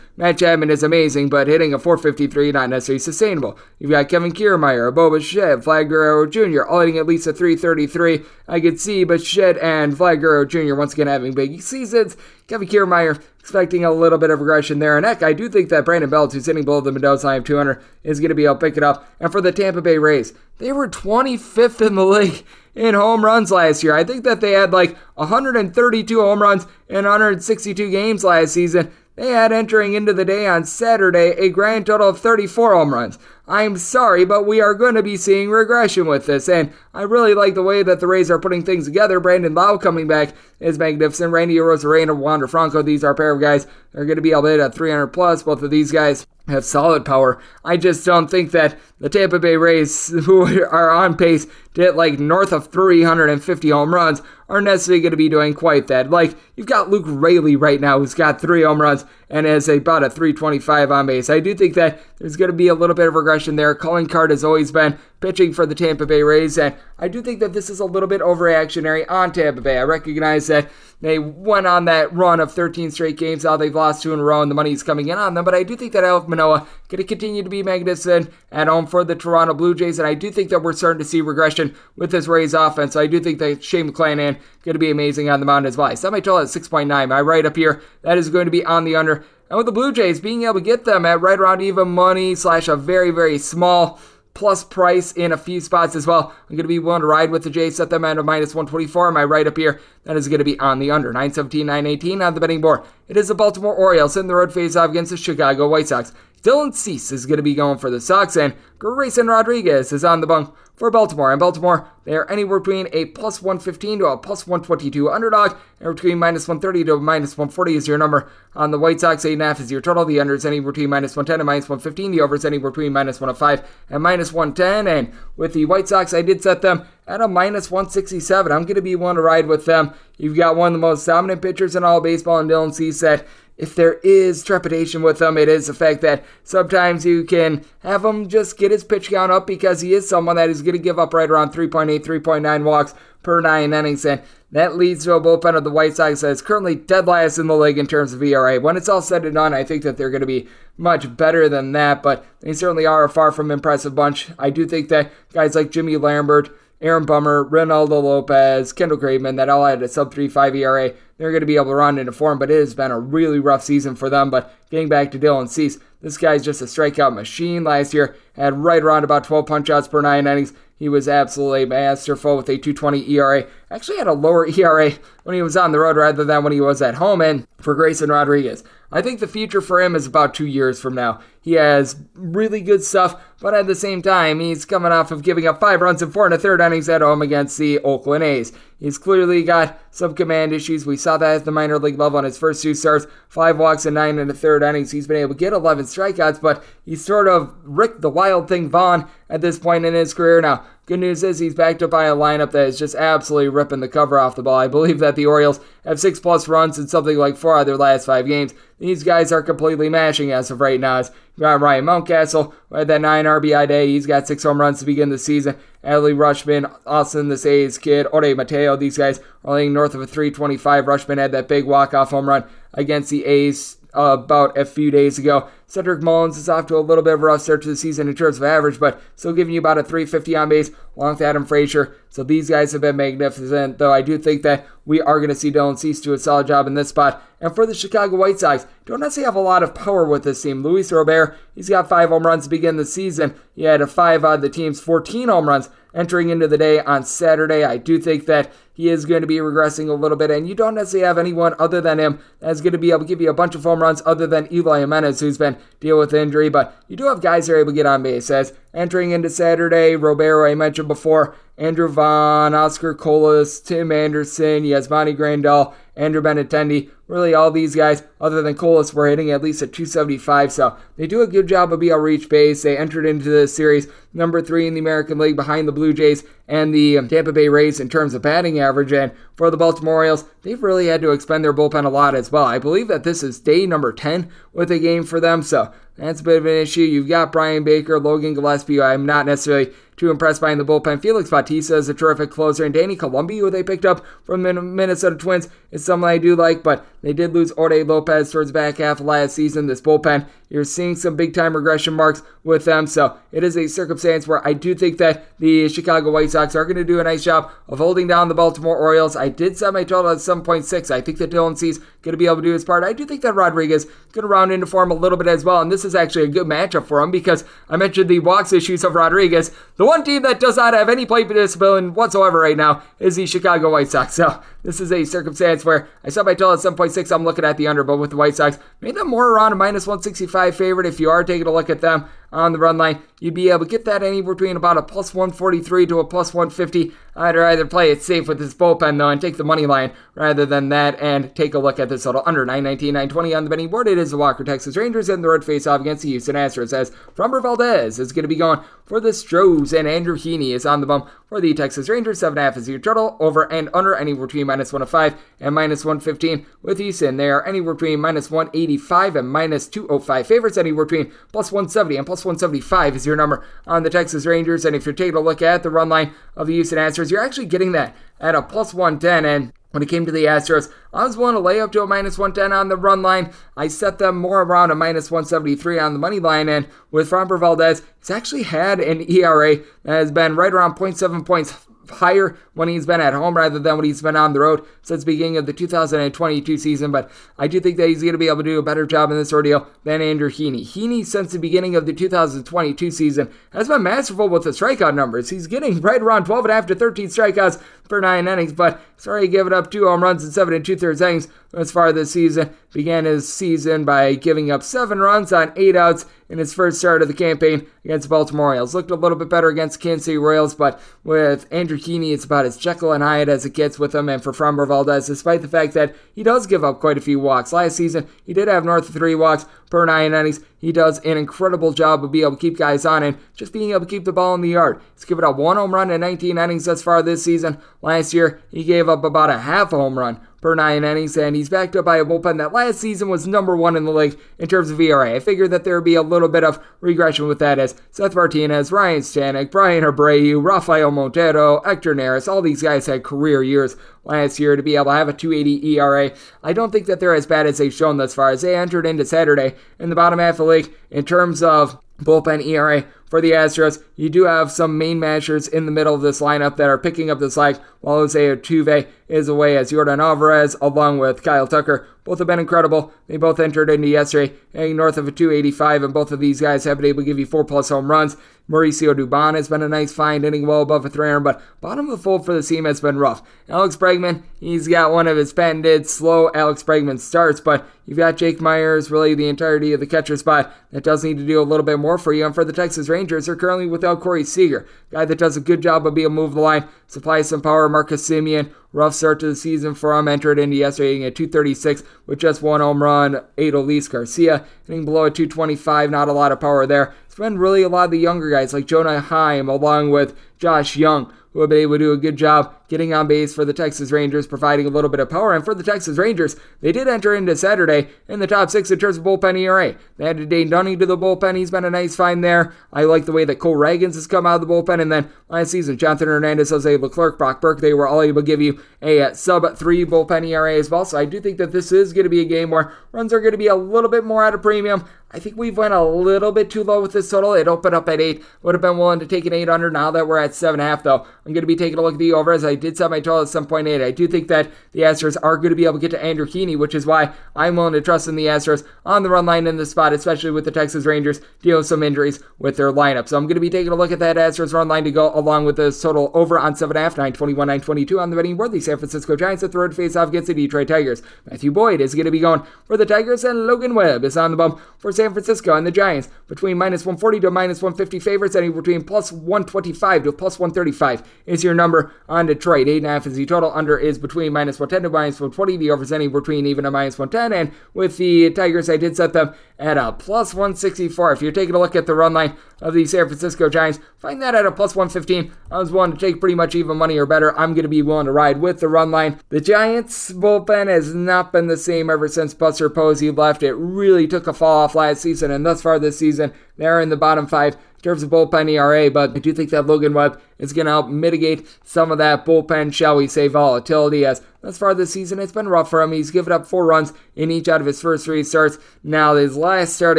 Matt 0.17 0.39
Chapman 0.39 0.71
is 0.71 0.85
amazing, 0.85 1.29
but 1.29 1.49
hitting 1.49 1.75
a 1.75 1.79
453 1.79 2.53
not 2.53 2.71
necessarily 2.71 3.01
sustainable. 3.01 3.59
You've 3.81 3.91
got 3.91 4.09
Kevin 4.09 4.31
Kiermaier, 4.31 4.95
Bo 4.95 5.11
Bichette, 5.11 5.59
Vlad 5.59 5.89
Guerrero 5.89 6.25
Jr., 6.27 6.63
all 6.63 6.81
hitting 6.81 6.99
at 6.99 7.07
least 7.07 7.27
a 7.27 7.33
333. 7.33 8.23
I 8.47 8.61
could 8.61 8.79
see 8.79 9.03
Bichette 9.03 9.59
and 9.59 9.93
Vlad 9.93 10.21
Guerrero 10.21 10.45
Jr. 10.45 10.77
once 10.77 10.93
again 10.93 11.09
having 11.09 11.33
big 11.33 11.61
seasons. 11.63 12.17
Kevin 12.47 12.69
Kiermaier 12.69 13.21
expecting 13.43 13.85
a 13.85 13.91
little 13.91 14.19
bit 14.19 14.31
of 14.31 14.39
regression 14.39 14.79
there. 14.79 14.97
And 14.97 15.05
heck, 15.05 15.25
I 15.25 15.33
do 15.33 15.49
think 15.49 15.69
that 15.71 15.85
Brandon 15.85 16.09
Belt, 16.09 16.33
who's 16.33 16.45
sitting 16.45 16.65
below 16.65 16.81
the 16.81 16.93
Mendoza 16.93 17.27
line 17.27 17.39
of 17.39 17.45
200, 17.45 17.83
is 18.05 18.21
going 18.21 18.29
to 18.29 18.37
be 18.37 18.45
able 18.45 18.55
to 18.55 18.61
pick 18.61 18.77
it 18.77 18.85
up. 18.85 19.05
And 19.19 19.33
for 19.33 19.41
the 19.41 19.51
Tampa 19.51 19.83
Bay 19.83 19.99
Rays, 19.99 20.33
they 20.59 20.71
were 20.71 20.87
25th 20.87 21.85
in 21.85 21.97
the 21.97 22.07
league 22.07 22.45
in 22.77 22.95
home 22.95 23.25
runs 23.25 23.51
last 23.51 23.83
year. 23.83 23.97
I 23.97 24.05
think 24.05 24.23
that 24.23 24.41
they 24.41 24.53
had 24.53 24.73
like 24.73 24.97
132 25.17 26.21
home 26.21 26.41
runs 26.41 26.69
in 26.89 27.05
162 27.05 27.91
games 27.91 28.23
last 28.23 28.53
season. 28.53 28.93
They 29.17 29.31
had 29.31 29.51
entering 29.51 29.95
into 29.95 30.13
the 30.13 30.25
day 30.25 30.47
on 30.47 30.65
Saturday 30.65 31.33
a 31.37 31.49
grand 31.49 31.87
total 31.87 32.11
of 32.11 32.21
34 32.21 32.75
home 32.75 32.95
runs. 32.95 33.19
I'm 33.49 33.77
sorry, 33.77 34.25
but 34.25 34.47
we 34.47 34.61
are 34.61 34.75
going 34.75 34.95
to 34.95 35.03
be 35.03 35.17
seeing 35.17 35.51
regression 35.51 36.07
with 36.07 36.27
this, 36.27 36.49
and 36.49 36.73
I 36.95 37.03
really 37.03 37.35
like 37.35 37.55
the 37.55 37.63
way 37.63 37.83
that 37.83 37.99
the 37.99 38.07
Rays 38.07 38.31
are 38.31 38.39
putting 38.39 38.65
things 38.65 38.85
together. 38.85 39.19
Brandon 39.19 39.53
Lowe 39.53 39.79
coming 39.79 40.07
back 40.07 40.35
is 40.61 40.79
magnificent. 40.79 41.33
Randy 41.33 41.57
Arozarena, 41.57 42.17
Wander 42.17 42.47
Franco, 42.47 42.83
these 42.83 43.03
are 43.03 43.11
a 43.11 43.15
pair 43.17 43.33
of 43.33 43.41
guys 43.41 43.67
that 43.93 44.01
are 44.01 44.05
going 44.05 44.17
to 44.17 44.23
be 44.23 44.31
able 44.31 44.43
to 44.43 44.49
hit 44.51 44.61
at 44.61 44.75
300 44.75 45.09
plus. 45.09 45.43
Both 45.43 45.63
of 45.63 45.71
these 45.71 45.91
guys 45.91 46.27
have 46.49 46.65
solid 46.65 47.05
power. 47.05 47.41
I 47.65 47.77
just 47.77 48.05
don't 48.05 48.31
think 48.31 48.51
that 48.51 48.79
the 48.99 49.09
Tampa 49.09 49.39
Bay 49.39 49.57
Rays, 49.57 50.09
who 50.25 50.65
are 50.65 50.91
on 50.91 51.17
pace 51.17 51.47
to 51.75 51.81
hit 51.81 51.97
like 51.97 52.19
north 52.19 52.53
of 52.53 52.69
350 52.69 53.71
home 53.71 53.95
runs, 53.95 54.23
are 54.49 54.61
necessarily 54.61 55.01
going 55.01 55.13
to 55.13 55.17
be 55.17 55.29
doing 55.29 55.55
quite 55.55 55.87
that. 55.87 56.11
Like, 56.11 56.37
you've 56.57 56.67
got 56.67 56.91
Luke 56.91 57.05
Raley 57.07 57.57
right 57.57 57.81
now, 57.81 57.99
who's 57.99 58.15
got 58.15 58.41
three 58.41 58.63
home 58.63 58.83
runs 58.83 59.05
and 59.31 59.47
has 59.47 59.69
about 59.69 60.05
a 60.05 60.11
325 60.11 60.91
on 60.91 61.07
base. 61.07 61.31
I 61.31 61.41
do 61.41 61.55
think 61.55 61.75
that 61.75 62.01
there's 62.19 62.37
going 62.37 62.51
to 62.51 62.57
be 62.57 62.69
a 62.69 62.75
little 62.75 62.95
bit 62.95 63.09
of 63.09 63.15
regression 63.15 63.32
there. 63.57 63.75
Calling 63.75 64.07
card 64.07 64.31
has 64.31 64.45
always 64.45 64.73
been 64.73 64.99
pitching 65.21 65.53
for 65.53 65.65
the 65.65 65.75
Tampa 65.75 66.05
Bay 66.05 66.23
Rays, 66.23 66.59
and 66.59 66.75
I 66.99 67.09
do 67.09 67.23
think 67.23 67.41
that 67.41 67.53
this 67.53 67.71
is 67.71 67.81
a 67.81 67.85
little 67.85 68.09
bit 68.09 68.21
overreactionary 68.21 69.09
on 69.09 69.33
Tampa 69.33 69.61
Bay. 69.61 69.79
I 69.79 69.83
recognize 69.83 70.49
that 70.49 70.69
they 71.01 71.19
went 71.19 71.67
on 71.67 71.85
that 71.87 72.13
run 72.13 72.41
of 72.41 72.53
13 72.53 72.91
straight 72.91 73.17
games. 73.17 73.45
Now 73.45 73.57
they've 73.57 73.75
lost 73.75 74.03
two 74.03 74.13
in 74.13 74.21
a 74.21 74.25
row, 74.25 74.43
and 74.43 74.51
the 74.51 74.55
money's 74.55 74.83
coming 74.83 75.09
in 75.09 75.19
on 75.19 75.35
them. 75.35 75.45
But 75.45 75.55
I 75.55 75.63
do 75.63 75.77
think 75.77 75.93
that 75.93 76.05
Alek 76.05 76.29
Manoah 76.29 76.67
going 76.89 76.99
to 76.99 77.05
continue 77.05 77.43
to 77.43 77.49
be 77.49 77.63
magnificent 77.63 78.31
at 78.51 78.69
home 78.69 78.87
for 78.87 79.05
the 79.05 79.15
Toronto 79.15 79.55
Blue 79.55 79.75
Jays, 79.75 79.99
and 79.99 80.07
I 80.07 80.15
do 80.15 80.31
think 80.31 80.51
that 80.51 80.63
we're 80.63 80.73
starting 80.73 80.99
to 80.99 81.09
see 81.09 81.21
regression 81.21 81.75
with 81.97 82.11
this 82.11 82.29
Rays 82.29 82.55
offense. 82.55 82.93
So 82.93 83.01
I 83.01 83.07
do 83.07 83.21
think 83.21 83.39
that 83.39 83.65
Shane 83.65 83.91
McClanahan 83.91 84.39
going 84.65 84.75
to 84.75 84.79
be 84.79 84.91
amazing 84.91 85.29
on 85.29 85.41
the 85.41 85.47
mound 85.47 85.67
as 85.67 85.77
well. 85.77 85.89
I 85.89 85.95
set 85.95 86.13
my 86.13 86.21
total 86.21 86.41
at 86.41 86.49
6.9. 86.49 86.87
My 87.09 87.21
right 87.21 87.47
up 87.47 87.57
here, 87.57 87.83
that 88.03 88.19
is 88.19 88.29
going 88.29 88.45
to 88.45 88.51
be 88.51 88.65
on 88.65 88.85
the 88.85 88.97
under. 88.97 89.25
And 89.53 89.59
with 89.59 89.67
the 89.67 89.73
Blue 89.73 89.93
Jays 89.93 90.19
being 90.19 90.45
able 90.45 90.55
to 90.55 90.61
get 90.63 90.87
them 90.87 91.05
at 91.05 91.21
right 91.21 91.39
around 91.39 91.61
even 91.61 91.91
money 91.91 92.35
slash 92.35 92.69
a 92.69 92.75
very, 92.75 93.11
very 93.11 93.37
small 93.37 94.01
plus 94.33 94.65
price 94.65 95.13
in 95.13 95.31
a 95.31 95.37
few 95.37 95.61
spots 95.61 95.95
as 95.95 96.07
well. 96.07 96.35
I'm 96.49 96.57
going 96.57 96.65
to 96.65 96.69
be 96.69 96.79
willing 96.79 97.03
to 97.03 97.07
ride 97.07 97.31
with 97.31 97.45
the 97.45 97.51
Jays, 97.51 97.77
set 97.77 97.91
them 97.91 98.03
at 98.07 98.17
a 98.17 98.23
minus 98.23 98.55
124. 98.55 99.13
My 99.13 99.25
right 99.25 99.47
up 99.47 99.59
here, 99.59 99.79
that 100.05 100.17
is 100.17 100.27
going 100.27 100.39
to 100.39 100.45
be 100.45 100.59
on 100.59 100.79
the 100.79 100.91
under. 100.91 101.09
917, 101.09 101.67
918 101.67 102.23
on 102.23 102.33
the 102.33 102.41
betting 102.41 102.63
board. 102.63 102.81
It 103.09 103.19
is 103.19 103.29
the 103.29 103.35
Baltimore 103.35 103.75
Orioles 103.75 104.17
in 104.17 104.27
the 104.27 104.35
road 104.35 104.55
face 104.55 104.75
off 104.75 104.89
against 104.89 105.11
the 105.11 105.19
Chicago 105.19 105.69
White 105.69 105.89
Sox. 105.89 106.15
Dylan 106.43 106.75
Cease 106.75 107.13
is 107.13 107.27
going 107.27 107.37
to 107.37 107.43
be 107.43 107.55
going 107.55 107.79
for 107.79 107.89
the 107.89 108.01
Sox, 108.01 108.37
and 108.37 108.55
Grayson 108.79 109.29
Rodriguez 109.29 109.93
is 109.93 110.05
on 110.05 110.21
the 110.21 110.27
bunk 110.27 110.53
for 110.75 110.91
Baltimore. 110.91 111.31
And 111.31 111.39
Baltimore, 111.39 111.89
they 112.05 112.17
are 112.17 112.29
anywhere 112.29 112.59
between 112.59 112.89
a 112.93 113.05
plus 113.07 113.41
115 113.41 114.01
to 114.01 114.07
a 114.07 114.19
plus 114.19 114.45
122 114.45 115.09
underdog, 115.09 115.57
and 115.79 115.95
between 115.95 116.19
minus 116.19 116.49
130 116.49 116.85
to 116.87 116.97
minus 116.97 117.39
140 117.39 117.77
is 117.77 117.87
your 117.87 117.97
number. 117.97 118.29
On 118.57 118.73
the 118.73 118.79
White 118.79 118.99
Sox, 118.99 119.25
8.5 119.25 119.61
is 119.61 119.71
your 119.71 119.81
total. 119.81 120.05
The 120.05 120.19
under 120.19 120.35
is 120.35 120.45
anywhere 120.45 120.73
between 120.73 120.91
minus 120.91 121.15
110 121.15 121.39
and 121.39 121.47
minus 121.47 121.69
115. 121.69 122.11
The 122.11 122.21
over 122.21 122.35
is 122.35 122.45
anywhere 122.45 122.73
between 122.73 122.93
minus 122.93 123.21
105 123.21 123.65
and 123.89 124.03
minus 124.03 124.33
110. 124.33 124.89
And 124.89 125.13
with 125.37 125.53
the 125.53 125.67
White 125.67 125.87
Sox, 125.87 126.13
I 126.13 126.23
did 126.23 126.43
set 126.43 126.61
them 126.61 126.87
at 127.07 127.21
a 127.21 127.29
minus 127.29 127.71
167. 127.71 128.51
I'm 128.51 128.63
going 128.63 128.75
to 128.75 128.83
be 128.83 128.97
one 128.97 129.15
to 129.15 129.23
ride 129.23 129.47
with 129.47 129.65
them. 129.65 129.95
You've 130.19 130.37
got 130.37 130.57
one 130.57 130.69
of 130.69 130.73
the 130.73 130.79
most 130.87 131.07
dominant 131.07 131.41
pitchers 131.41 131.77
in 131.77 131.85
all 131.85 132.01
baseball, 132.01 132.41
and 132.41 132.51
Dylan 132.51 132.75
Cease 132.75 133.01
that 133.01 133.27
if 133.63 133.77
there 133.77 134.01
is 134.03 134.43
trepidation 134.43 135.03
with 135.03 135.23
him, 135.23 135.39
it 135.39 135.49
is 135.49 135.69
the 135.69 135.75
fact 135.75 136.01
that 136.01 136.25
sometimes 136.43 137.07
you 137.07 137.23
can 137.23 137.65
have 137.85 138.05
him 138.05 138.29
just 138.29 138.59
get 138.59 138.73
his 138.73 138.83
pitch 138.83 139.09
count 139.09 139.31
up 139.31 139.47
because 139.47 139.83
he 139.83 139.95
is 139.95 140.09
someone 140.09 140.35
that 140.35 140.51
is 140.51 140.63
going 140.63 140.73
to 140.73 140.81
give 140.81 140.99
up 140.99 141.15
right 141.15 141.31
around 141.31 141.53
3.8, 141.53 142.01
3.9 142.05 142.65
walks 142.65 142.93
per 143.23 143.41
nine 143.41 143.73
innings. 143.73 144.05
And 144.05 144.21
that 144.51 144.75
leads 144.75 145.05
to 145.05 145.15
a 145.15 145.21
bullpen 145.21 145.57
of 145.57 145.63
the 145.63 145.71
White 145.71 145.95
Sox 145.95 146.23
that 146.23 146.33
is 146.33 146.43
currently 146.43 146.75
dead 146.75 147.07
last 147.07 147.39
in 147.39 147.47
the 147.47 147.57
league 147.57 147.79
in 147.79 147.87
terms 147.87 148.13
of 148.13 148.21
ERA. 148.21 148.59
When 148.59 148.77
it's 148.77 148.89
all 148.89 149.01
said 149.01 149.25
and 149.25 149.37
done, 149.37 149.55
I 149.55 149.63
think 149.63 149.85
that 149.85 149.97
they're 149.97 150.11
going 150.11 150.23
to 150.23 150.27
be 150.27 150.49
much 150.77 151.17
better 151.17 151.49
than 151.49 151.71
that, 151.71 152.03
but 152.03 152.27
they 152.41 152.55
certainly 152.55 152.85
are 152.85 153.05
a 153.05 153.09
far 153.09 153.31
from 153.31 153.53
impressive 153.53 153.95
bunch. 153.95 154.31
I 154.41 154.51
do 154.51 154.67
think 154.67 154.89
that 154.89 155.13
guys 155.33 155.55
like 155.55 155.71
Jimmy 155.71 155.97
Lambert, 155.97 156.51
Aaron 156.83 157.05
Bummer, 157.07 157.45
Reynaldo 157.45 158.03
Lopez, 158.03 158.73
Kendall 158.73 158.99
Graveman, 158.99 159.37
that 159.37 159.49
all 159.49 159.65
had 159.65 159.83
a 159.83 159.89
sub 159.89 160.13
3.5 160.13 160.57
ERA. 160.57 160.93
They're 161.17 161.31
going 161.31 161.41
to 161.41 161.47
be 161.47 161.55
able 161.55 161.67
to 161.67 161.75
run 161.77 161.97
into 161.97 162.11
form, 162.11 162.41
but 162.41 162.51
it 162.51 162.59
has 162.59 162.75
been 162.75 162.91
a 162.91 162.99
really 162.99 163.39
rough 163.39 163.63
season 163.63 163.95
for 163.95 164.11
them. 164.11 164.31
But 164.31 164.53
getting 164.69 164.89
back 164.89 165.13
to 165.13 165.19
Dylan 165.19 165.49
Cease, 165.49 165.79
this 166.01 166.19
guy's 166.19 166.45
just 166.45 166.61
a 166.61 166.65
strikeout 166.65 167.15
machine 167.15 167.63
last 167.63 167.95
year. 167.95 168.17
Had 168.35 168.59
right 168.59 168.83
around 168.83 169.05
about 169.05 169.23
12 169.23 169.47
punchouts 169.47 169.89
per 169.89 170.03
nine 170.03 170.27
innings. 170.27 170.53
He 170.83 170.89
was 170.89 171.07
absolutely 171.07 171.65
masterful 171.65 172.37
with 172.37 172.49
a 172.49 172.59
220 172.59 173.09
ERA. 173.13 173.47
Actually 173.71 173.99
had 173.99 174.09
a 174.09 174.13
lower 174.13 174.49
ERA 174.59 174.91
when 175.23 175.37
he 175.37 175.41
was 175.41 175.57
on 175.57 175.71
the 175.71 175.79
road 175.79 175.97
rather 175.97 176.25
than 176.25 176.43
when 176.43 176.53
he 176.53 176.61
was 176.61 176.83
at 176.83 176.97
home. 176.97 177.21
And 177.21 177.47
for 177.61 177.77
Grayson 177.77 178.11
Rodriguez, 178.11 178.65
I 178.91 179.01
think 179.01 179.21
the 179.21 179.29
future 179.29 179.61
for 179.61 179.81
him 179.81 179.95
is 179.95 180.09
about 180.09 180.35
two 180.35 180.45
years 180.45 180.81
from 180.81 180.97
now. 180.97 181.21
He 181.41 181.53
has 181.53 182.03
really 182.15 182.61
good 182.61 182.83
stuff, 182.83 183.15
but 183.41 183.55
at 183.55 183.69
the 183.69 183.77
same 183.77 184.03
time, 184.03 184.41
he's 184.41 184.65
coming 184.65 184.91
off 184.91 185.13
of 185.13 185.23
giving 185.23 185.47
up 185.47 185.61
five 185.61 185.83
runs 185.83 186.03
in 186.03 186.11
four 186.11 186.25
and 186.25 186.35
a 186.35 186.39
third 186.39 186.61
innings 186.61 186.89
at 186.89 187.01
home 187.01 187.23
against 187.23 187.59
the 187.59 187.79
Oakland 187.79 188.25
A's. 188.25 188.53
He's 188.83 188.99
clearly 188.99 189.45
got 189.45 189.81
some 189.93 190.13
command 190.13 190.53
issues. 190.53 190.85
We 190.85 190.97
saw 190.97 191.17
that 191.17 191.37
at 191.37 191.45
the 191.45 191.53
minor 191.53 191.79
league 191.79 192.01
level 192.01 192.19
on 192.19 192.25
his 192.25 192.37
first 192.37 192.65
two 192.65 192.75
starts. 192.75 193.07
Five 193.29 193.57
walks 193.57 193.87
and 193.87 193.95
nine 193.95 194.19
and 194.19 194.29
a 194.29 194.35
third 194.35 194.65
innings. 194.65 194.91
He's 194.91 195.07
been 195.07 195.19
able 195.19 195.35
to 195.35 195.39
get 195.39 195.53
11 195.53 195.85
strikeouts, 195.85 196.41
but 196.41 196.65
he's 196.85 197.05
sort 197.05 197.29
of 197.29 197.55
Rick 197.63 198.01
the 198.01 198.11
Wild 198.11 198.49
Thing 198.49 198.69
Vaughn 198.69 199.09
at 199.31 199.41
this 199.41 199.57
point 199.57 199.85
in 199.85 199.95
his 199.95 200.13
career. 200.13 200.41
Now, 200.41 200.65
good 200.87 200.99
news 200.99 201.23
is 201.23 201.39
he's 201.39 201.55
backed 201.55 201.81
up 201.85 201.91
by 201.91 202.07
a 202.07 202.17
lineup 202.17 202.51
that 202.51 202.67
is 202.67 202.77
just 202.77 202.97
absolutely 202.97 203.51
ripping 203.51 203.79
the 203.79 203.89
cover 203.89 204.19
off 204.19 204.35
the 204.35 204.43
ball. 204.43 204.59
I 204.59 204.67
believe 204.67 204.99
that 204.99 205.15
the 205.15 205.27
Orioles 205.27 205.61
have 205.85 206.01
six 206.01 206.19
plus 206.19 206.49
runs 206.49 206.77
in 206.77 206.89
something 206.89 207.17
like 207.17 207.37
four 207.37 207.61
of 207.61 207.67
their 207.67 207.77
last 207.77 208.07
five 208.07 208.27
games. 208.27 208.53
These 208.81 209.05
guys 209.05 209.31
are 209.31 209.45
completely 209.45 209.91
mashing 209.91 210.33
as 210.33 210.51
of 210.51 210.61
right 210.61 210.81
now. 210.81 210.97
As 210.97 211.13
got 211.39 211.61
Ryan 211.61 211.85
Mountcastle 211.85 212.53
had 212.75 212.89
that 212.89 213.01
nine 213.01 213.27
RBI 213.27 213.69
day. 213.69 213.87
He's 213.87 214.07
got 214.07 214.27
six 214.27 214.43
home 214.43 214.61
runs 214.61 214.81
to 214.81 214.85
begin 214.85 215.09
the 215.09 215.19
season. 215.19 215.57
Adley 215.85 216.15
Rutschman, 216.15 216.73
Austin 216.87 217.29
the 217.29 217.49
A's 217.49 217.79
kid, 217.79 218.07
Jorge 218.07 218.35
Mateo. 218.35 218.77
These 218.77 218.99
guys 218.99 219.21
are 219.45 219.55
laying 219.55 219.73
north 219.73 219.95
of 219.95 220.01
a 220.01 220.07
325. 220.07 220.85
Rutschman 220.85 221.19
had 221.19 221.33
that 221.33 221.49
big 221.49 221.65
walk-off 221.65 222.11
home 222.11 222.29
run 222.29 222.45
against 222.73 223.11
the 223.11 223.25
A's 223.25 223.77
about 223.93 224.57
a 224.57 224.65
few 224.65 224.91
days 224.91 225.19
ago. 225.19 225.49
Cedric 225.67 226.03
Mullins 226.03 226.37
is 226.37 226.49
off 226.49 226.67
to 226.67 226.77
a 226.77 226.81
little 226.81 227.05
bit 227.05 227.15
of 227.15 227.21
a 227.21 227.25
rough 227.25 227.43
start 227.43 227.63
to 227.63 227.69
the 227.69 227.77
season 227.77 228.09
in 228.09 228.15
terms 228.15 228.37
of 228.37 228.43
average, 228.43 228.79
but 228.79 229.01
still 229.17 229.33
giving 229.33 229.55
you 229.55 229.61
about 229.61 229.79
a 229.79 229.83
350 229.83 230.37
on 230.37 230.49
base, 230.49 230.71
along 230.97 231.15
with 231.15 231.23
Adam 231.23 231.47
Frazier. 231.47 231.95
So 232.09 232.23
these 232.23 232.51
guys 232.51 232.73
have 232.73 232.81
been 232.81 232.97
magnificent, 232.97 233.79
though 233.79 233.93
I 233.93 234.03
do 234.03 234.19
think 234.19 234.43
that 234.43 234.67
we 234.85 235.01
are 235.01 235.19
going 235.19 235.31
to 235.31 235.35
see 235.35 235.53
Dylan 235.53 235.79
Cease 235.79 236.01
do 236.01 236.13
a 236.13 236.19
solid 236.19 236.47
job 236.47 236.67
in 236.67 236.75
this 236.75 236.91
spot. 236.91 237.23
And 237.41 237.55
for 237.55 237.67
the 237.67 237.75
Chicago 237.75 238.17
White 238.17 238.39
Sox, 238.39 238.67
don't 238.85 239.01
necessarily 239.01 239.27
have 239.27 239.37
a 239.37 239.41
lot 239.41 239.63
of 239.63 239.75
power 239.75 240.05
with 240.05 240.25
this 240.25 240.43
team. 240.43 240.63
Luis 240.63 240.93
Robert, 240.93 241.37
he's 241.55 241.69
got 241.69 241.89
five 241.89 242.11
home 242.11 242.27
runs 242.27 242.45
to 242.45 242.51
begin 242.51 242.77
the 242.77 242.85
season. 242.85 243.35
He 243.55 243.65
had 243.65 243.81
a 243.81 243.87
five 243.87 244.25
out 244.25 244.35
of 244.35 244.41
the 244.43 244.51
team's 244.51 244.81
14 244.81 245.29
home 245.29 245.49
runs 245.49 245.69
entering 245.95 246.31
into 246.31 246.49
the 246.49 246.59
day 246.59 246.81
on 246.81 247.05
Saturday. 247.05 247.65
I 247.65 247.77
do 247.77 247.99
think 247.99 248.27
that 248.27 248.53
he 248.75 248.89
is 248.89 249.05
going 249.05 249.21
to 249.21 249.27
be 249.27 249.37
regressing 249.37 249.89
a 249.89 249.93
little 249.93 250.17
bit, 250.17 250.31
and 250.31 250.49
you 250.49 250.55
don't 250.55 250.75
necessarily 250.75 251.07
have 251.07 251.19
anyone 251.19 251.55
other 251.59 251.81
than 251.81 252.01
him 252.01 252.19
that's 252.41 252.61
going 252.61 252.73
to 252.73 252.79
be 252.79 252.91
able 252.91 253.01
to 253.01 253.07
give 253.07 253.21
you 253.21 253.29
a 253.29 253.35
bunch 253.35 253.55
of 253.55 253.65
home 253.65 253.83
runs 253.83 254.03
other 254.07 254.27
than 254.27 254.53
Eloy 254.53 254.81
Jimenez, 254.81 255.21
who's 255.21 255.39
been 255.39 255.59
dealing 255.81 256.01
with 256.01 256.15
injury. 256.15 256.49
But 256.49 256.75
you 256.89 256.97
do 256.97 257.05
have 257.05 257.21
guys 257.21 257.47
that 257.47 257.55
are 257.55 257.59
able 257.59 257.73
to 257.73 257.77
get 257.77 257.87
on 257.87 258.03
base. 258.03 258.31
As 258.31 258.55
entering 258.73 259.11
into 259.11 259.29
Saturday, 259.29 259.93
Robero, 259.93 260.51
I 260.51 260.55
mentioned 260.55 260.89
before, 260.89 261.37
Andrew 261.59 261.89
Vaughn, 261.89 262.55
Oscar 262.55 262.95
Colas, 262.95 263.61
Tim 263.61 263.93
Anderson, 263.93 264.65
Yasmani 264.65 265.15
Grandal, 265.17 265.75
Andrew 265.95 266.23
Benintendi. 266.23 266.91
Really, 267.13 267.35
all 267.35 267.51
these 267.51 267.75
guys, 267.75 268.03
other 268.23 268.41
than 268.41 268.55
Colas, 268.55 268.95
were 268.95 269.07
hitting 269.07 269.31
at 269.31 269.43
least 269.43 269.61
a 269.61 269.67
275. 269.67 270.51
So 270.51 270.79
they 270.97 271.07
do 271.07 271.21
a 271.21 271.27
good 271.27 271.47
job 271.47 271.71
of 271.71 271.81
to 271.81 271.95
reach 271.97 272.31
base. 272.31 272.63
They 272.63 272.79
entered 272.79 273.05
into 273.05 273.29
this 273.29 273.55
series 273.55 273.87
number 274.15 274.41
three 274.41 274.67
in 274.67 274.73
the 274.73 274.81
American 274.81 275.19
League 275.19 275.37
behind 275.37 275.69
the 275.69 275.73
Blue 275.73 275.93
Jays 275.93 276.25
and 276.49 276.75
the 276.75 276.97
um, 276.97 277.09
Tampa 277.09 277.31
Bay 277.31 277.51
Rays 277.51 277.81
in 277.81 277.91
terms 277.91 278.15
of 278.15 278.23
batting 278.23 278.59
average. 278.59 278.95
And 278.95 279.13
for 279.37 279.51
the 279.51 279.59
Baltimore 279.59 279.97
Orioles, 279.97 280.25
they've 280.41 280.63
really 280.63 280.87
had 280.87 281.03
to 281.03 281.11
expend 281.11 281.45
their 281.45 281.53
bullpen 281.53 281.85
a 281.85 281.91
lot 281.91 282.15
as 282.15 282.33
well. 282.33 282.47
I 282.47 282.59
believe 282.59 282.89
that 282.89 283.05
this 283.05 283.23
is 283.23 283.39
day 283.39 283.67
number 283.67 283.93
10 283.93 284.31
with 284.55 284.71
a 284.71 284.79
game 284.79 285.05
for 285.05 285.21
them. 285.21 285.43
So 285.43 285.71
that's 285.97 286.23
a 286.23 286.25
bit 286.25 286.39
of 286.39 286.47
an 286.47 286.63
issue. 286.63 286.81
You've 286.81 287.09
got 287.09 287.31
Bryan 287.31 287.63
Baker, 287.63 288.01
Logan 288.01 288.35
Gillaspie. 288.35 288.83
I'm 288.83 289.05
not 289.05 289.27
necessarily 289.27 289.71
too 289.97 290.11
impressed 290.11 290.41
by 290.41 290.53
in 290.53 290.59
the 290.59 290.65
bullpen. 290.65 291.01
Felix 291.01 291.31
Bautista 291.31 291.77
is 291.77 291.89
a 291.89 291.95
terrific 291.95 292.31
closer, 292.31 292.65
and 292.65 292.75
Danny 292.75 292.97
Coulombe, 292.97 293.39
who 293.39 293.51
they 293.51 293.63
picked 293.63 293.85
up 293.85 294.05
from 294.25 294.43
the 294.43 294.53
Minnesota 294.55 295.17
Twins, 295.17 295.49
is 295.71 295.85
someone 295.85 296.11
I 296.11 296.19
do 296.19 296.35
like, 296.35 296.63
but 296.63 296.87
they 297.03 297.13
did 297.13 297.33
lose 297.33 297.51
Jorge 297.53 297.83
Lopez 297.83 298.31
towards 298.31 298.51
the 298.51 298.55
back 298.55 298.79
half 298.79 299.01
last 299.01 299.35
season. 299.35 299.67
This 299.67 299.81
bullpen, 299.81 300.27
you're 300.49 300.65
seeing 300.65 300.97
some 300.97 301.17
big 301.17 301.35
time 301.35 301.57
regression 301.57 301.95
marks 301.95 302.23
with 302.45 302.65
them, 302.65 302.87
so 302.87 303.19
it 303.31 303.45
is 303.45 303.57
a 303.57 303.69
circumstance 303.69 304.27
where 304.27 304.47
I 304.47 304.53
do 304.53 304.75
think 304.75 304.99
that 304.99 305.27
the 305.39 305.69
Chicago 305.69 306.11
White 306.11 306.31
Sox 306.31 306.57
are 306.57 306.65
going 306.65 306.77
to 306.77 306.85
do 306.85 307.01
a 307.01 307.05
nice 307.05 307.25
job 307.25 307.51
of 307.69 307.79
holding 307.79 308.07
down 308.07 308.29
the 308.29 308.35
Baltimore 308.35 308.77
Orioles. 308.77 309.17
I 309.17 309.29
did 309.29 309.57
set 309.57 309.73
my 309.73 309.85
total 309.85 310.11
at 310.11 310.19
7.6. 310.19 310.91
I 310.91 311.01
think 311.01 311.19
that 311.19 311.31
Dylan 311.31 311.57
Cease 311.57 311.79
going 312.03 312.13
to 312.13 312.17
be 312.17 312.27
able 312.27 312.37
to 312.37 312.43
do 312.43 312.53
his 312.53 312.65
part. 312.65 312.85
I 312.85 312.93
do 312.93 313.05
think 313.05 313.23
that 313.23 313.35
Rodriguez 313.35 313.85
going 314.13 314.23
to 314.23 314.29
round 314.29 314.53
into 314.53 314.67
form 314.67 314.91
a 314.91 314.95
little 314.95 315.19
bit 315.19 315.27
as 315.27 315.45
well, 315.45 315.61
and 315.61 315.71
this 315.71 315.85
is 315.85 315.95
actually 315.95 316.25
a 316.25 316.29
good 316.29 316.47
matchup 316.47 316.87
for 316.87 317.01
him 317.01 317.11
because 317.11 317.45
I 317.69 317.77
mentioned 317.77 318.11
the 318.11 318.19
walks 318.19 318.53
issues 318.53 318.85
of 318.85 318.95
Rodriguez. 318.95 319.53
The 319.83 319.87
one 319.87 320.05
team 320.05 320.23
that 320.23 320.39
does 320.39 320.59
not 320.59 320.75
have 320.75 320.89
any 320.89 321.05
plate 321.07 321.27
discipline 321.27 321.93
whatsoever 321.93 322.39
right 322.39 322.57
now 322.57 322.83
is 323.01 323.17
the 323.17 323.27
Chicago 323.27 323.73
White 323.73 323.89
Sox. 323.89 324.15
So 324.15 324.41
this 324.63 324.81
is 324.81 324.93
a 324.93 325.05
circumstance 325.05 325.65
where 325.65 325.89
I 326.05 326.11
set 326.11 326.25
my 326.25 326.35
total 326.35 326.53
at 326.53 326.59
7.6. 326.61 327.13
I'm 327.13 327.25
looking 327.25 327.45
at 327.45 327.57
the 327.57 327.67
under, 327.67 327.83
but 327.83 327.97
with 327.97 328.11
the 328.11 328.17
White 328.17 328.37
Sox, 328.37 328.59
made 328.81 328.95
them 328.95 329.09
more 329.09 329.31
around 329.31 329.53
a 329.53 329.57
minus 329.57 329.87
165 329.87 330.57
favorite. 330.57 330.87
If 330.87 331.01
you 331.01 331.11
are 331.11 331.25
taking 331.25 331.47
a 331.47 331.53
look 331.53 331.69
at 331.69 331.81
them 331.81 332.09
on 332.31 332.53
the 332.53 332.59
run 332.59 332.79
line, 332.79 333.03
you'd 333.21 333.35
be 333.35 333.51
able 333.51 333.65
to 333.65 333.71
get 333.71 333.85
that 333.85 334.03
anywhere 334.03 334.35
between 334.35 334.57
about 334.57 334.79
a 334.79 334.83
plus 334.83 335.15
143 335.15 335.87
to 335.87 335.99
a 335.99 336.05
plus 336.05 336.33
150. 336.33 336.93
I'd 337.15 337.37
rather 337.37 337.67
play 337.67 337.91
it 337.91 338.03
safe 338.03 338.27
with 338.27 338.39
this 338.39 338.55
bullpen 338.55 338.99
though 338.99 339.11
and 339.11 339.21
take 339.21 339.37
the 339.37 339.45
money 339.45 339.67
line 339.67 339.93
rather 340.15 340.47
than 340.47 340.71
that 340.71 340.99
and 341.01 341.35
take 341.37 341.55
a 341.55 341.59
look 341.59 341.79
at 341.79 341.89
this 341.89 342.05
total 342.05 342.23
under 342.25 342.47
919, 342.47 342.95
920 342.95 343.35
on 343.35 343.45
the 343.45 343.51
betting 343.51 343.69
board. 343.69 343.89
It 343.89 343.99
is 343.99 344.13
the 344.13 344.17
Walker 344.17 344.45
Texas 344.45 344.77
Rangers 344.77 345.09
and 345.09 345.23
the 345.23 345.29
Red 345.29 345.45
face 345.45 345.67
off 345.67 345.81
against 345.81 346.05
the 346.05 346.11
Houston 346.11 346.37
Astros 346.37 346.73
as 346.73 346.91
Framber 347.15 347.43
Valdez 347.43 347.99
is 347.99 348.13
going 348.13 348.23
to 348.23 348.29
be 348.29 348.37
going 348.37 348.61
for 348.87 349.01
the 349.01 349.13
Stros 349.13 349.73
and 349.73 349.87
Andrew 349.87 350.17
Heaney 350.17 350.55
is 350.55 350.65
on 350.65 350.81
the 350.81 350.87
bump 350.87 351.09
for 351.33 351.41
the 351.41 351.55
Texas 351.55 351.89
Rangers. 351.89 352.21
7.5 352.21 352.59
is 352.59 352.69
your 352.69 352.79
total. 352.79 353.17
Over 353.19 353.51
and 353.51 353.71
under 353.73 353.95
anywhere 353.95 354.27
between 354.27 354.49
minus 354.49 354.71
105 354.71 355.19
and 355.41 355.55
minus 355.55 355.83
115 355.83 356.45
with 356.61 356.79
Houston. 356.79 357.17
They 357.17 357.31
are 357.31 357.47
anywhere 357.47 357.73
between 357.73 358.03
minus 358.03 358.31
185 358.31 359.17
and 359.17 359.31
minus 359.31 359.67
205 359.67 360.27
favorites. 360.27 360.59
Anywhere 360.59 360.85
between 360.85 361.11
plus 361.33 361.51
170 361.51 361.97
and 361.97 362.05
plus 362.05 362.27
175 362.27 362.97
is 362.97 363.07
your 363.07 363.17
number 363.17 363.43
on 363.67 363.83
the 363.83 363.89
Texas 363.89 364.27
Rangers. 364.27 364.67
And 364.67 364.77
if 364.77 364.85
you're 364.85 364.93
taking 364.93 365.17
a 365.17 365.21
look 365.21 365.41
at 365.41 365.63
the 365.63 365.71
run 365.71 365.89
line 365.89 366.13
of 366.37 366.49
the 366.49 366.53
Houston 366.53 366.77
Astros, 366.77 367.11
you're 367.11 367.25
actually 367.25 367.47
getting 367.47 367.73
that 367.73 367.97
at 368.21 368.35
a 368.35 368.43
plus 368.43 368.75
110. 368.75 369.25
And 369.25 369.55
when 369.73 369.83
it 369.83 369.89
came 369.89 370.07
to 370.07 370.13
the 370.13 370.25
Astros, 370.25 370.73
I 370.93 371.05
was 371.05 371.17
willing 371.17 371.35
to 371.35 371.41
lay 371.41 371.61
up 371.61 371.73
to 371.73 371.83
a 371.83 371.87
minus 371.87 372.17
110 372.17 372.57
on 372.57 372.69
the 372.69 372.77
run 372.77 373.03
line. 373.03 373.33
I 373.57 373.69
set 373.69 373.99
them 373.99 374.17
more 374.17 374.43
around 374.43 374.71
a 374.71 374.75
minus 374.75 375.11
173 375.11 375.79
on 375.79 375.93
the 375.93 375.99
money 375.99 376.21
line. 376.21 376.49
And 376.49 376.69
with 376.91 377.11
Framber 377.11 377.39
Valdez, 377.39 377.83
he's 377.99 378.11
actually 378.11 378.45
had 378.45 378.81
an 378.81 379.11
ERA 379.11 379.57
that 379.83 379.93
has 379.93 380.13
been 380.13 380.37
right 380.37 380.53
around 380.53 380.75
0.7 380.75 381.27
points 381.27 381.67
higher 381.91 382.37
when 382.55 382.69
he's 382.69 382.87
been 382.87 383.01
at 383.01 383.15
home 383.15 383.37
rather 383.37 383.59
than 383.59 383.77
when 383.77 383.85
he's 383.85 384.03
been 384.03 384.17
on 384.17 384.33
the 384.33 384.41
road 384.41 384.65
since 384.83 385.03
the 385.03 385.13
beginning 385.13 385.37
of 385.37 385.47
the 385.47 385.53
2022 385.53 386.59
season. 386.59 386.93
But 386.93 387.11
I 387.39 387.47
do 387.49 387.61
think 387.61 387.77
that 387.77 387.89
he's 387.89 388.03
going 388.03 388.13
to 388.13 388.19
be 388.19 388.29
able 388.29 388.39
to 388.39 388.43
do 388.45 388.59
a 388.59 388.63
better 388.63 388.87
job 388.87 389.11
in 389.11 389.17
this 389.17 389.33
ordeal 389.33 389.67
than 389.85 390.01
Andrew 390.01 390.31
Heaney. 390.31 390.63
Heaney, 390.63 391.05
since 391.05 391.33
the 391.33 391.39
beginning 391.39 391.77
of 391.77 391.87
the 391.87 391.93
2022 391.93 392.91
season, 392.91 393.33
has 393.53 393.69
been 393.69 393.83
masterful 393.83 394.29
with 394.29 394.45
the 394.45 394.51
strikeout 394.51 394.95
numbers. 394.95 395.31
He's 395.31 395.47
getting 395.47 395.81
right 395.81 396.01
around 396.01 396.25
12 396.25 396.45
and 396.45 396.53
a 396.53 396.55
half 396.55 396.67
to 396.67 396.75
13 396.75 397.09
strikeouts 397.09 397.63
per 397.89 398.01
nine 398.01 398.29
innings, 398.29 398.53
but 398.53 398.81
already 399.07 399.29
given 399.29 399.53
up 399.53 399.71
two 399.71 399.87
home 399.87 400.03
runs 400.03 400.25
in 400.25 400.31
seven 400.31 400.55
and 400.55 400.65
two 400.65 400.77
thirds 400.77 401.01
innings 401.01 401.29
as 401.55 401.71
far 401.71 401.93
this 401.93 402.13
season. 402.13 402.55
Began 402.73 403.05
his 403.05 403.31
season 403.31 403.85
by 403.85 404.15
giving 404.15 404.51
up 404.51 404.63
seven 404.63 404.99
runs 405.01 405.33
on 405.33 405.53
eight 405.57 405.77
outs 405.77 406.07
in 406.31 406.39
his 406.39 406.55
first 406.55 406.79
start 406.79 407.03
of 407.03 407.09
the 407.09 407.15
campaign 407.15 407.67
against 407.85 408.05
the 408.05 408.09
Baltimore 408.09 408.47
Orioles. 408.47 408.75
Looked 408.75 408.91
a 408.91 408.95
little 408.95 409.19
bit 409.19 409.29
better 409.29 409.49
against 409.49 409.81
Kansas 409.81 410.07
City 410.07 410.17
Royals, 410.17 410.55
but 410.55 410.81
with 411.05 411.47
Andrew 411.53 411.77
Heaney, 411.77 412.15
it's 412.15 412.25
about 412.25 412.47
as 412.47 412.57
Jekyll 412.57 412.93
and 412.93 413.05
Hyde 413.05 413.29
as 413.29 413.45
it 413.45 413.53
gets 413.53 413.79
with 413.79 413.95
him. 413.95 414.09
And 414.09 414.23
for 414.23 414.33
Framber 414.33 414.67
Valdez, 414.67 415.07
despite 415.07 415.43
the 415.43 415.49
fact 415.49 415.75
that 415.75 415.95
he 416.15 416.23
does 416.23 416.47
give 416.47 416.65
up 416.65 416.81
quite 416.81 416.97
a 416.97 417.03
few 417.03 417.21
walks. 417.21 417.53
Last 417.53 417.77
season, 417.77 418.09
he 418.25 418.33
did 418.33 418.49
have 418.49 418.65
north 418.65 418.89
of 418.89 418.95
three 418.95 419.15
walks 419.15 419.45
per 419.71 419.85
nine 419.85 420.15
innings. 420.15 420.41
He 420.59 420.73
does 420.73 421.01
an 421.01 421.19
incredible 421.19 421.73
job 421.73 422.03
of 422.03 422.13
being 422.13 422.25
able 422.25 422.37
to 422.37 422.41
keep 422.41 422.57
guys 422.57 422.87
on 422.87 423.03
and 423.03 423.19
just 423.35 423.53
being 423.53 423.71
able 423.71 423.81
to 423.81 423.87
keep 423.87 424.07
the 424.07 424.13
ball 424.13 424.35
in 424.35 424.41
the 424.41 424.51
yard. 424.51 424.81
He's 424.95 425.05
given 425.05 425.25
up 425.25 425.37
one 425.37 425.57
home 425.57 425.75
run 425.75 425.91
in 425.91 426.01
19 426.01 426.39
innings 426.39 426.65
thus 426.65 426.83
far 426.83 427.03
this 427.03 427.25
season. 427.25 427.59
Last 427.83 428.15
year, 428.15 428.41
he 428.51 428.65
gave 428.65 428.89
up 428.89 429.05
about 429.05 429.29
a 429.29 429.41
half 429.41 429.73
a 429.73 429.77
home 429.77 429.99
run 429.99 430.21
per 430.43 430.55
nine 430.57 430.85
innings, 430.85 431.17
and 431.17 431.35
he's 431.35 431.49
backed 431.49 431.77
up 431.77 431.85
by 431.85 431.97
a 431.97 432.05
bullpen 432.05 432.37
that 432.37 432.53
last 432.53 432.81
season 432.81 433.09
was 433.09 433.27
number 433.27 433.57
one 433.57 433.77
in 433.77 433.85
the 433.85 433.93
league 433.93 434.19
in 434.39 434.49
terms 434.49 434.71
of 434.71 434.81
ERA. 434.81 435.15
I 435.15 435.21
figured 435.21 435.53
that 435.53 435.65
there 435.65 435.77
would 435.77 435.85
be 435.85 435.95
a 435.95 436.03
little 436.03 436.29
bit 436.29 436.45
of 436.45 436.63
regression 436.81 437.29
with 437.29 437.39
that 437.39 437.61
as 437.61 437.77
Seth 437.93 438.15
Martinez, 438.15 438.73
Ryne 438.73 439.01
Stanek, 439.01 439.51
Bryan 439.53 439.85
Abreu, 439.85 440.45
Rafael 440.45 440.91
Montero, 440.91 441.63
Hector 441.65 441.95
Neris, 441.95 442.31
all 442.31 442.43
these 442.43 442.61
guys 442.61 442.87
had 442.87 443.05
career 443.05 443.43
years 443.43 443.77
last 444.05 444.41
year 444.41 444.57
to 444.57 444.63
be 444.63 444.75
able 444.75 444.87
to 444.87 444.93
have 444.93 445.09
a 445.09 445.13
280 445.13 445.79
ERA. 445.79 446.11
I 446.43 446.53
don't 446.53 446.73
think 446.73 446.87
that 446.87 446.99
they're 446.99 447.15
as 447.15 447.27
bad 447.27 447.47
as 447.47 447.59
they've 447.59 447.73
shown 447.73 447.97
thus 447.97 448.15
far 448.15 448.31
as 448.31 448.43
they 448.43 448.57
entered 448.57 448.85
into 448.85 449.05
Saturday 449.05 449.55
in 449.79 449.91
the 449.91 449.97
bottom 449.97 450.19
half 450.19 450.35
of 450.35 450.39
the 450.39 450.45
league 450.45 450.75
in 450.91 451.05
terms 451.05 451.43
of 451.43 451.81
bullpen 452.03 452.45
ERA 452.45 452.85
for 453.13 453.21
the 453.21 453.33
Astros. 453.33 453.83
You 453.95 454.09
do 454.09 454.25
have 454.25 454.51
some 454.51 454.79
main 454.79 454.99
mashers 454.99 455.47
in 455.47 455.67
the 455.67 455.71
middle 455.71 455.95
of 455.95 456.01
this 456.01 456.23
lineup 456.23 456.57
that 456.57 456.71
are 456.71 456.79
picking 456.79 457.11
up 457.11 457.19
the 457.19 457.31
slack 457.31 457.57
while 457.83 457.97
Jose 457.97 458.19
Altuve 458.19 458.87
is 459.07 459.29
away 459.29 459.55
as 459.59 459.71
Yordan 459.71 460.03
Alvarez 460.03 460.57
along 460.63 460.99
with 460.99 461.23
Kyle 461.23 461.47
Tucker. 461.47 461.87
Both 462.05 462.19
have 462.19 462.27
been 462.27 462.41
incredible. 462.41 462.93
They 463.07 463.17
both 463.17 463.39
entered 463.39 463.71
into 463.71 463.87
yesterday 463.87 464.35
hitting 464.53 464.77
north 464.77 464.99
of 464.99 465.07
a 465.07 465.13
285, 465.13 465.85
and 465.85 465.95
both 465.95 466.11
of 466.11 466.19
these 466.19 466.41
guys 466.41 466.65
have 466.65 466.79
been 466.79 466.87
able 466.87 467.03
to 467.03 467.07
give 467.07 467.19
you 467.19 467.27
four 467.27 467.45
plus 467.45 467.69
home 467.69 467.91
runs. 467.91 468.17
Mauricio 468.51 468.93
Dubon 468.93 469.35
has 469.35 469.49
been 469.49 469.63
a 469.63 469.69
nice 469.69 469.93
find, 469.93 470.25
hitting 470.25 470.47
well 470.47 470.63
above 470.63 470.85
a 470.85 470.91
300, 470.91 471.21
but 471.21 471.41
bottom 471.61 471.89
of 471.89 471.97
the 471.97 472.03
fold 472.03 472.27
for 472.27 472.35
the 472.35 472.43
team 472.43 472.65
has 472.65 472.81
been 472.81 472.99
rough. 472.99 473.23
Alex 473.49 473.77
Bregman, 473.77 474.25
he's 474.41 474.67
got 474.67 474.93
one 474.93 475.07
of 475.07 475.17
his 475.17 475.33
patented 475.33 475.89
slow 475.89 476.29
Alex 476.35 476.63
Bregman 476.65 476.99
starts, 476.99 477.41
but 477.41 477.65
you've 477.87 477.99
got 477.99 478.17
Jake 478.17 478.41
Meyers, 478.41 478.91
really 478.91 479.15
the 479.15 479.29
entirety 479.29 479.73
of 479.73 479.79
the 479.79 479.87
catcher 479.87 480.17
spot 480.17 480.53
that 480.73 480.83
does 480.83 481.05
need 481.05 481.19
to 481.19 481.27
do 481.27 481.41
a 481.41 481.45
little 481.45 481.65
bit 481.65 481.79
more 481.79 481.99
for 481.99 482.13
you. 482.13 482.27
And 482.27 482.35
for 482.35 482.45
the 482.45 482.53
Texas 482.53 482.89
Rangers, 482.89 483.27
they're 483.27 483.37
currently 483.37 483.67
without 483.67 484.01
Corey 484.01 484.25
Seager, 484.25 484.67
guy 484.91 485.05
that 485.05 485.19
does 485.19 485.37
a 485.37 485.41
good 485.41 485.63
job 485.63 485.87
of 485.87 485.95
being 485.95 486.07
able 486.07 486.17
to 486.17 486.23
move 486.23 486.35
the 486.35 486.41
line, 486.41 486.69
supply 486.89 487.23
some 487.23 487.43
power. 487.43 487.69
Marcus 487.69 488.07
Semien, 488.07 488.53
rough 488.73 488.95
start 488.95 489.21
to 489.21 489.27
the 489.27 489.37
season 489.37 489.75
for 489.75 489.97
him, 489.97 490.09
entered 490.09 490.39
into 490.39 490.57
yesterday 490.57 491.05
at 491.05 491.15
236 491.15 491.83
with 492.07 492.19
just 492.19 492.43
one 492.43 492.61
home 492.61 492.83
run. 492.83 493.21
Adolis 493.37 493.91
Garcia 493.91 494.45
hitting 494.67 494.85
below 494.85 495.05
a 495.05 495.11
225, 495.11 495.91
not 495.91 496.09
a 496.09 496.13
lot 496.13 496.33
of 496.33 496.41
power 496.41 496.67
there. 496.67 496.95
It's 497.07 497.17
been 497.17 497.39
really 497.39 497.63
a 497.63 497.69
lot 497.69 497.87
of 497.87 497.91
the 497.91 497.99
younger 497.99 498.31
guys 498.31 498.53
like 498.53 498.67
Jonah 498.67 499.01
Heim 499.01 499.49
along 499.49 499.91
with 499.91 500.17
Josh 500.39 500.77
Jung 500.77 501.13
who 501.33 501.41
have 501.41 501.51
been 501.51 501.59
able 501.59 501.75
to 501.75 501.79
do 501.79 501.93
a 501.93 501.97
good 501.97 502.17
job 502.17 502.55
getting 502.69 502.95
on 502.95 503.07
base 503.07 503.35
for 503.35 503.45
the 503.45 503.53
Texas 503.53 503.93
Rangers, 503.93 504.27
providing 504.27 504.67
a 504.67 504.71
little 504.71 504.89
bit 504.89 505.01
of 505.01 505.11
power. 505.11 505.35
And 505.35 505.45
for 505.45 505.55
the 505.55 505.63
Texas 505.63 505.99
Rangers, 505.99 506.37
they 506.61 506.73
did 506.73 506.89
enter 506.89 507.15
into 507.15 507.37
Saturday 507.37 507.89
in 508.09 508.19
the 508.19 508.27
top 508.27 508.51
six 508.51 508.71
in 508.71 508.79
terms 508.79 508.97
of 508.97 509.05
bullpen 509.05 509.39
ERA. 509.39 509.77
They 509.99 510.07
added 510.07 510.29
Dane 510.29 510.49
Dunning 510.49 510.79
to 510.79 510.87
the 510.87 510.97
bullpen. 510.97 511.37
He's 511.37 511.51
been 511.51 511.65
a 511.65 511.71
nice 511.71 511.97
find 511.97 512.25
there. 512.25 512.55
I 512.73 512.85
like 512.85 513.05
the 513.05 513.13
way 513.13 513.25
that 513.27 513.39
Cole 513.39 513.57
Ragans 513.57 513.95
has 513.95 514.07
come 514.07 514.27
out 514.27 514.41
of 514.41 514.41
the 514.41 514.47
bullpen. 514.47 514.81
And 514.81 514.91
then 514.91 515.11
last 515.29 515.51
season, 515.51 515.77
Jonathan 515.77 516.09
Hernandez, 516.09 516.51
Jose 516.51 516.77
Leclerc, 516.77 517.19
Brock 517.19 517.41
Burke, 517.41 517.61
they 517.61 517.75
were 517.75 517.87
all 517.87 518.01
able 518.01 518.23
to 518.23 518.27
give 518.27 518.41
you 518.41 518.63
a 518.81 519.03
uh, 519.03 519.15
sub 519.15 519.57
three 519.57 519.85
bullpen 519.85 520.27
ERA 520.27 520.57
as 520.57 520.71
well. 520.71 520.85
So 520.85 520.99
I 520.99 521.05
do 521.05 521.21
think 521.21 521.39
that 521.39 521.53
this 521.53 521.73
is 521.73 521.93
going 521.93 522.05
to 522.05 522.11
be 522.11 522.21
a 522.21 522.25
game 522.25 522.51
where 522.51 522.73
runs 522.93 523.13
are 523.13 523.21
going 523.21 523.33
to 523.33 523.39
be 523.39 523.49
a 523.49 523.55
little 523.55 523.91
bit 523.91 524.05
more 524.05 524.25
at 524.25 524.35
a 524.35 524.39
premium. 524.39 524.89
I 525.13 525.21
think 525.21 525.37
we've 525.37 525.57
went 525.57 525.75
a 525.75 525.85
little 525.85 526.33
bit 526.33 526.51
too 526.51 526.65
low 526.65 526.83
with 526.83 526.93
this 526.93 527.11
total. 527.11 527.35
It 527.35 527.47
opened 527.47 527.75
up 527.75 527.89
at 527.89 528.01
eight. 528.01 528.25
Would 528.43 528.57
have 528.57 528.63
been 528.63 528.79
willing 528.79 528.99
to 528.99 529.07
take 529.07 529.25
an 529.27 529.33
eight 529.33 529.49
under. 529.49 529.71
Now 529.71 529.93
that 529.93 530.09
we're 530.09 530.19
at 530.19 530.33
at 530.33 530.57
7.5, 530.57 530.83
though. 530.83 531.07
I'm 531.25 531.33
going 531.33 531.43
to 531.43 531.47
be 531.47 531.57
taking 531.57 531.79
a 531.79 531.83
look 531.83 531.95
at 531.95 531.99
the 531.99 532.13
over 532.13 532.33
as 532.33 532.45
I 532.45 532.55
did 532.55 532.77
set 532.77 532.91
my 532.91 533.01
total 533.01 533.23
at 533.23 533.29
7.8. 533.29 533.83
I 533.83 533.91
do 533.91 534.09
think 534.09 534.29
that 534.29 534.51
the 534.73 534.81
Astros 534.81 535.17
are 535.23 535.37
going 535.37 535.51
to 535.51 535.57
be 535.57 535.65
able 535.65 535.75
to 535.75 535.81
get 535.81 535.91
to 535.93 536.03
Andrew 536.03 536.27
Heaney, 536.27 536.59
which 536.59 536.75
is 536.75 536.87
why 536.87 537.13
I'm 537.37 537.57
willing 537.57 537.75
to 537.75 537.81
trust 537.81 538.09
in 538.09 538.17
the 538.17 538.27
Astros 538.27 538.67
on 538.85 539.03
the 539.03 539.11
run 539.11 539.27
line 539.27 539.47
in 539.47 539.57
this 539.57 539.71
spot, 539.71 539.93
especially 539.93 540.31
with 540.31 540.45
the 540.45 540.51
Texas 540.51 540.87
Rangers 540.87 541.21
dealing 541.43 541.59
with 541.59 541.67
some 541.67 541.83
injuries 541.83 542.21
with 542.39 542.57
their 542.57 542.73
lineup. 542.73 543.09
So 543.09 543.17
I'm 543.17 543.27
going 543.27 543.35
to 543.35 543.41
be 543.41 543.51
taking 543.51 543.73
a 543.73 543.77
look 543.77 543.93
at 543.93 543.99
that 544.01 544.17
Astros 544.17 544.53
run 544.53 544.69
line 544.69 544.85
to 544.85 544.91
go 544.91 545.15
along 545.15 545.45
with 545.45 545.57
this 545.57 545.81
total 545.81 546.11
over 546.15 546.39
on 546.39 546.55
7.5, 546.55 546.75
921, 546.75 547.47
922 547.47 548.01
on 548.01 548.11
the 548.11 548.17
betting 548.17 548.37
board. 548.37 548.53
The 548.53 548.61
San 548.61 548.79
Francisco 548.79 549.17
Giants 549.17 549.43
at 549.43 549.53
the 549.53 549.59
road 549.59 549.77
face 549.77 549.97
off 549.97 550.09
against 550.09 550.29
the 550.29 550.35
Detroit 550.35 550.69
Tigers. 550.69 551.03
Matthew 551.31 551.53
Boyd 551.53 551.81
is 551.81 551.95
going 551.95 552.07
to 552.07 552.11
be 552.11 552.21
going 552.21 552.43
for 552.65 552.77
the 552.77 552.87
Tigers, 552.87 553.25
and 553.25 553.47
Logan 553.47 553.75
Webb 553.75 554.05
is 554.05 554.17
on 554.17 554.31
the 554.31 554.37
bump 554.37 554.61
for 554.79 554.93
San 554.93 555.02
Francisco 555.11 555.55
and 555.55 555.67
the 555.67 555.71
Giants 555.71 556.09
between 556.29 556.59
minus 556.59 556.87
140 556.87 557.21
to 557.21 557.31
minus 557.31 557.63
150 557.63 557.99
favorites, 557.99 558.35
and 558.35 558.55
between 558.55 558.85
plus 558.85 559.11
125 559.11 560.05
to 560.05 560.13
plus 560.13 560.39
135 560.39 561.03
is 561.27 561.43
your 561.43 561.55
number 561.55 561.93
on 562.09 562.27
Detroit. 562.27 562.67
8.5 562.67 563.07
is 563.07 563.15
the 563.17 563.27
total. 563.27 563.53
Under 563.53 563.79
is 563.79 563.99
between 563.99 564.33
minus 564.33 564.61
110 564.61 564.83
to 564.83 564.91
minus 564.91 565.21
120. 565.21 565.57
The 565.57 565.71
over 565.71 565.83
is 565.83 565.93
any 565.93 566.09
between 566.09 566.47
even 566.47 566.67
a 566.67 566.71
minus 566.71 566.99
110. 566.99 567.39
And 567.39 567.55
with 567.75 567.97
the 567.97 568.31
Tigers, 568.31 568.71
I 568.71 568.77
did 568.77 568.97
set 568.97 569.13
them 569.13 569.35
at 569.59 569.79
a 569.79 569.93
plus 569.93 570.35
164. 570.35 571.13
If 571.13 571.23
you're 571.23 571.33
taking 571.33 571.55
a 571.55 571.59
look 571.59 571.75
at 571.75 571.87
the 571.87 571.95
run 571.95 572.13
line 572.13 572.37
of 572.63 572.73
the 572.73 572.87
San 572.87 573.07
Francisco 573.07 573.51
Giants, 573.51 573.81
find 573.99 574.23
that 574.23 574.35
at 574.35 574.47
a 574.47 574.53
plus 574.53 574.75
115. 574.75 575.33
I 575.51 575.59
was 575.59 575.71
willing 575.71 575.93
to 575.93 575.99
take 575.99 576.21
pretty 576.21 576.35
much 576.35 576.55
even 576.55 576.79
money 576.79 576.97
or 576.97 577.05
better. 577.05 577.39
I'm 577.39 577.53
going 577.53 577.65
to 577.65 577.69
be 577.69 577.83
willing 577.83 578.07
to 578.07 578.13
ride 578.13 578.41
with 578.41 578.61
the 578.61 578.69
run 578.69 578.91
line. 578.91 579.21
The 579.29 579.41
Giants 579.41 580.13
bullpen 580.13 580.69
has 580.69 580.95
not 580.95 581.33
been 581.33 581.49
the 581.49 581.57
same 581.57 581.91
ever 581.91 582.09
since 582.09 582.33
Buster 582.33 582.71
Posey 582.71 583.11
left. 583.11 583.43
It 583.43 583.55
really 583.55 584.07
took 584.07 584.27
a 584.27 584.33
fall 584.33 584.65
off 584.65 584.75
last 584.75 585.03
season, 585.03 585.31
and 585.31 585.45
thus 585.45 585.61
far 585.61 585.79
this 585.79 585.99
season, 585.99 586.33
they're 586.57 586.81
in 586.81 586.89
the 586.89 586.97
bottom 586.97 587.27
five 587.27 587.55
in 587.55 587.81
terms 587.83 588.03
of 588.05 588.11
bullpen 588.11 588.49
ERA, 588.49 588.91
but 588.91 589.11
I 589.11 589.19
do 589.19 589.33
think 589.33 589.51
that 589.51 589.67
Logan 589.67 589.93
Webb 589.93 590.21
is 590.43 590.53
going 590.53 590.67
to 590.67 590.73
help 590.73 590.89
mitigate 590.89 591.47
some 591.65 591.91
of 591.91 591.97
that 591.99 592.27
bullpen, 592.27 592.75
shall 592.75 592.97
we 592.97 593.07
say, 593.07 593.29
volatility 593.29 594.05
as 594.05 594.21
Thus 594.43 594.59
far 594.59 594.75
this 594.75 594.93
season, 594.93 595.21
it's 595.21 595.31
been 595.31 595.49
rough 595.49 595.71
for 595.71 595.81
him. 595.81 595.93
He's 595.93 596.11
given 596.11 596.33
up 596.33 596.47
four 596.47 596.67
runs 596.67 596.93
in 597.15 597.31
each 597.31 597.49
out 597.49 597.61
of 597.61 597.67
his 597.69 597.81
first 597.81 598.05
three 598.05 598.25
starts. 598.25 598.59
Now, 598.83 599.15
his 599.15 599.37
last 599.37 599.77
start 599.77 599.99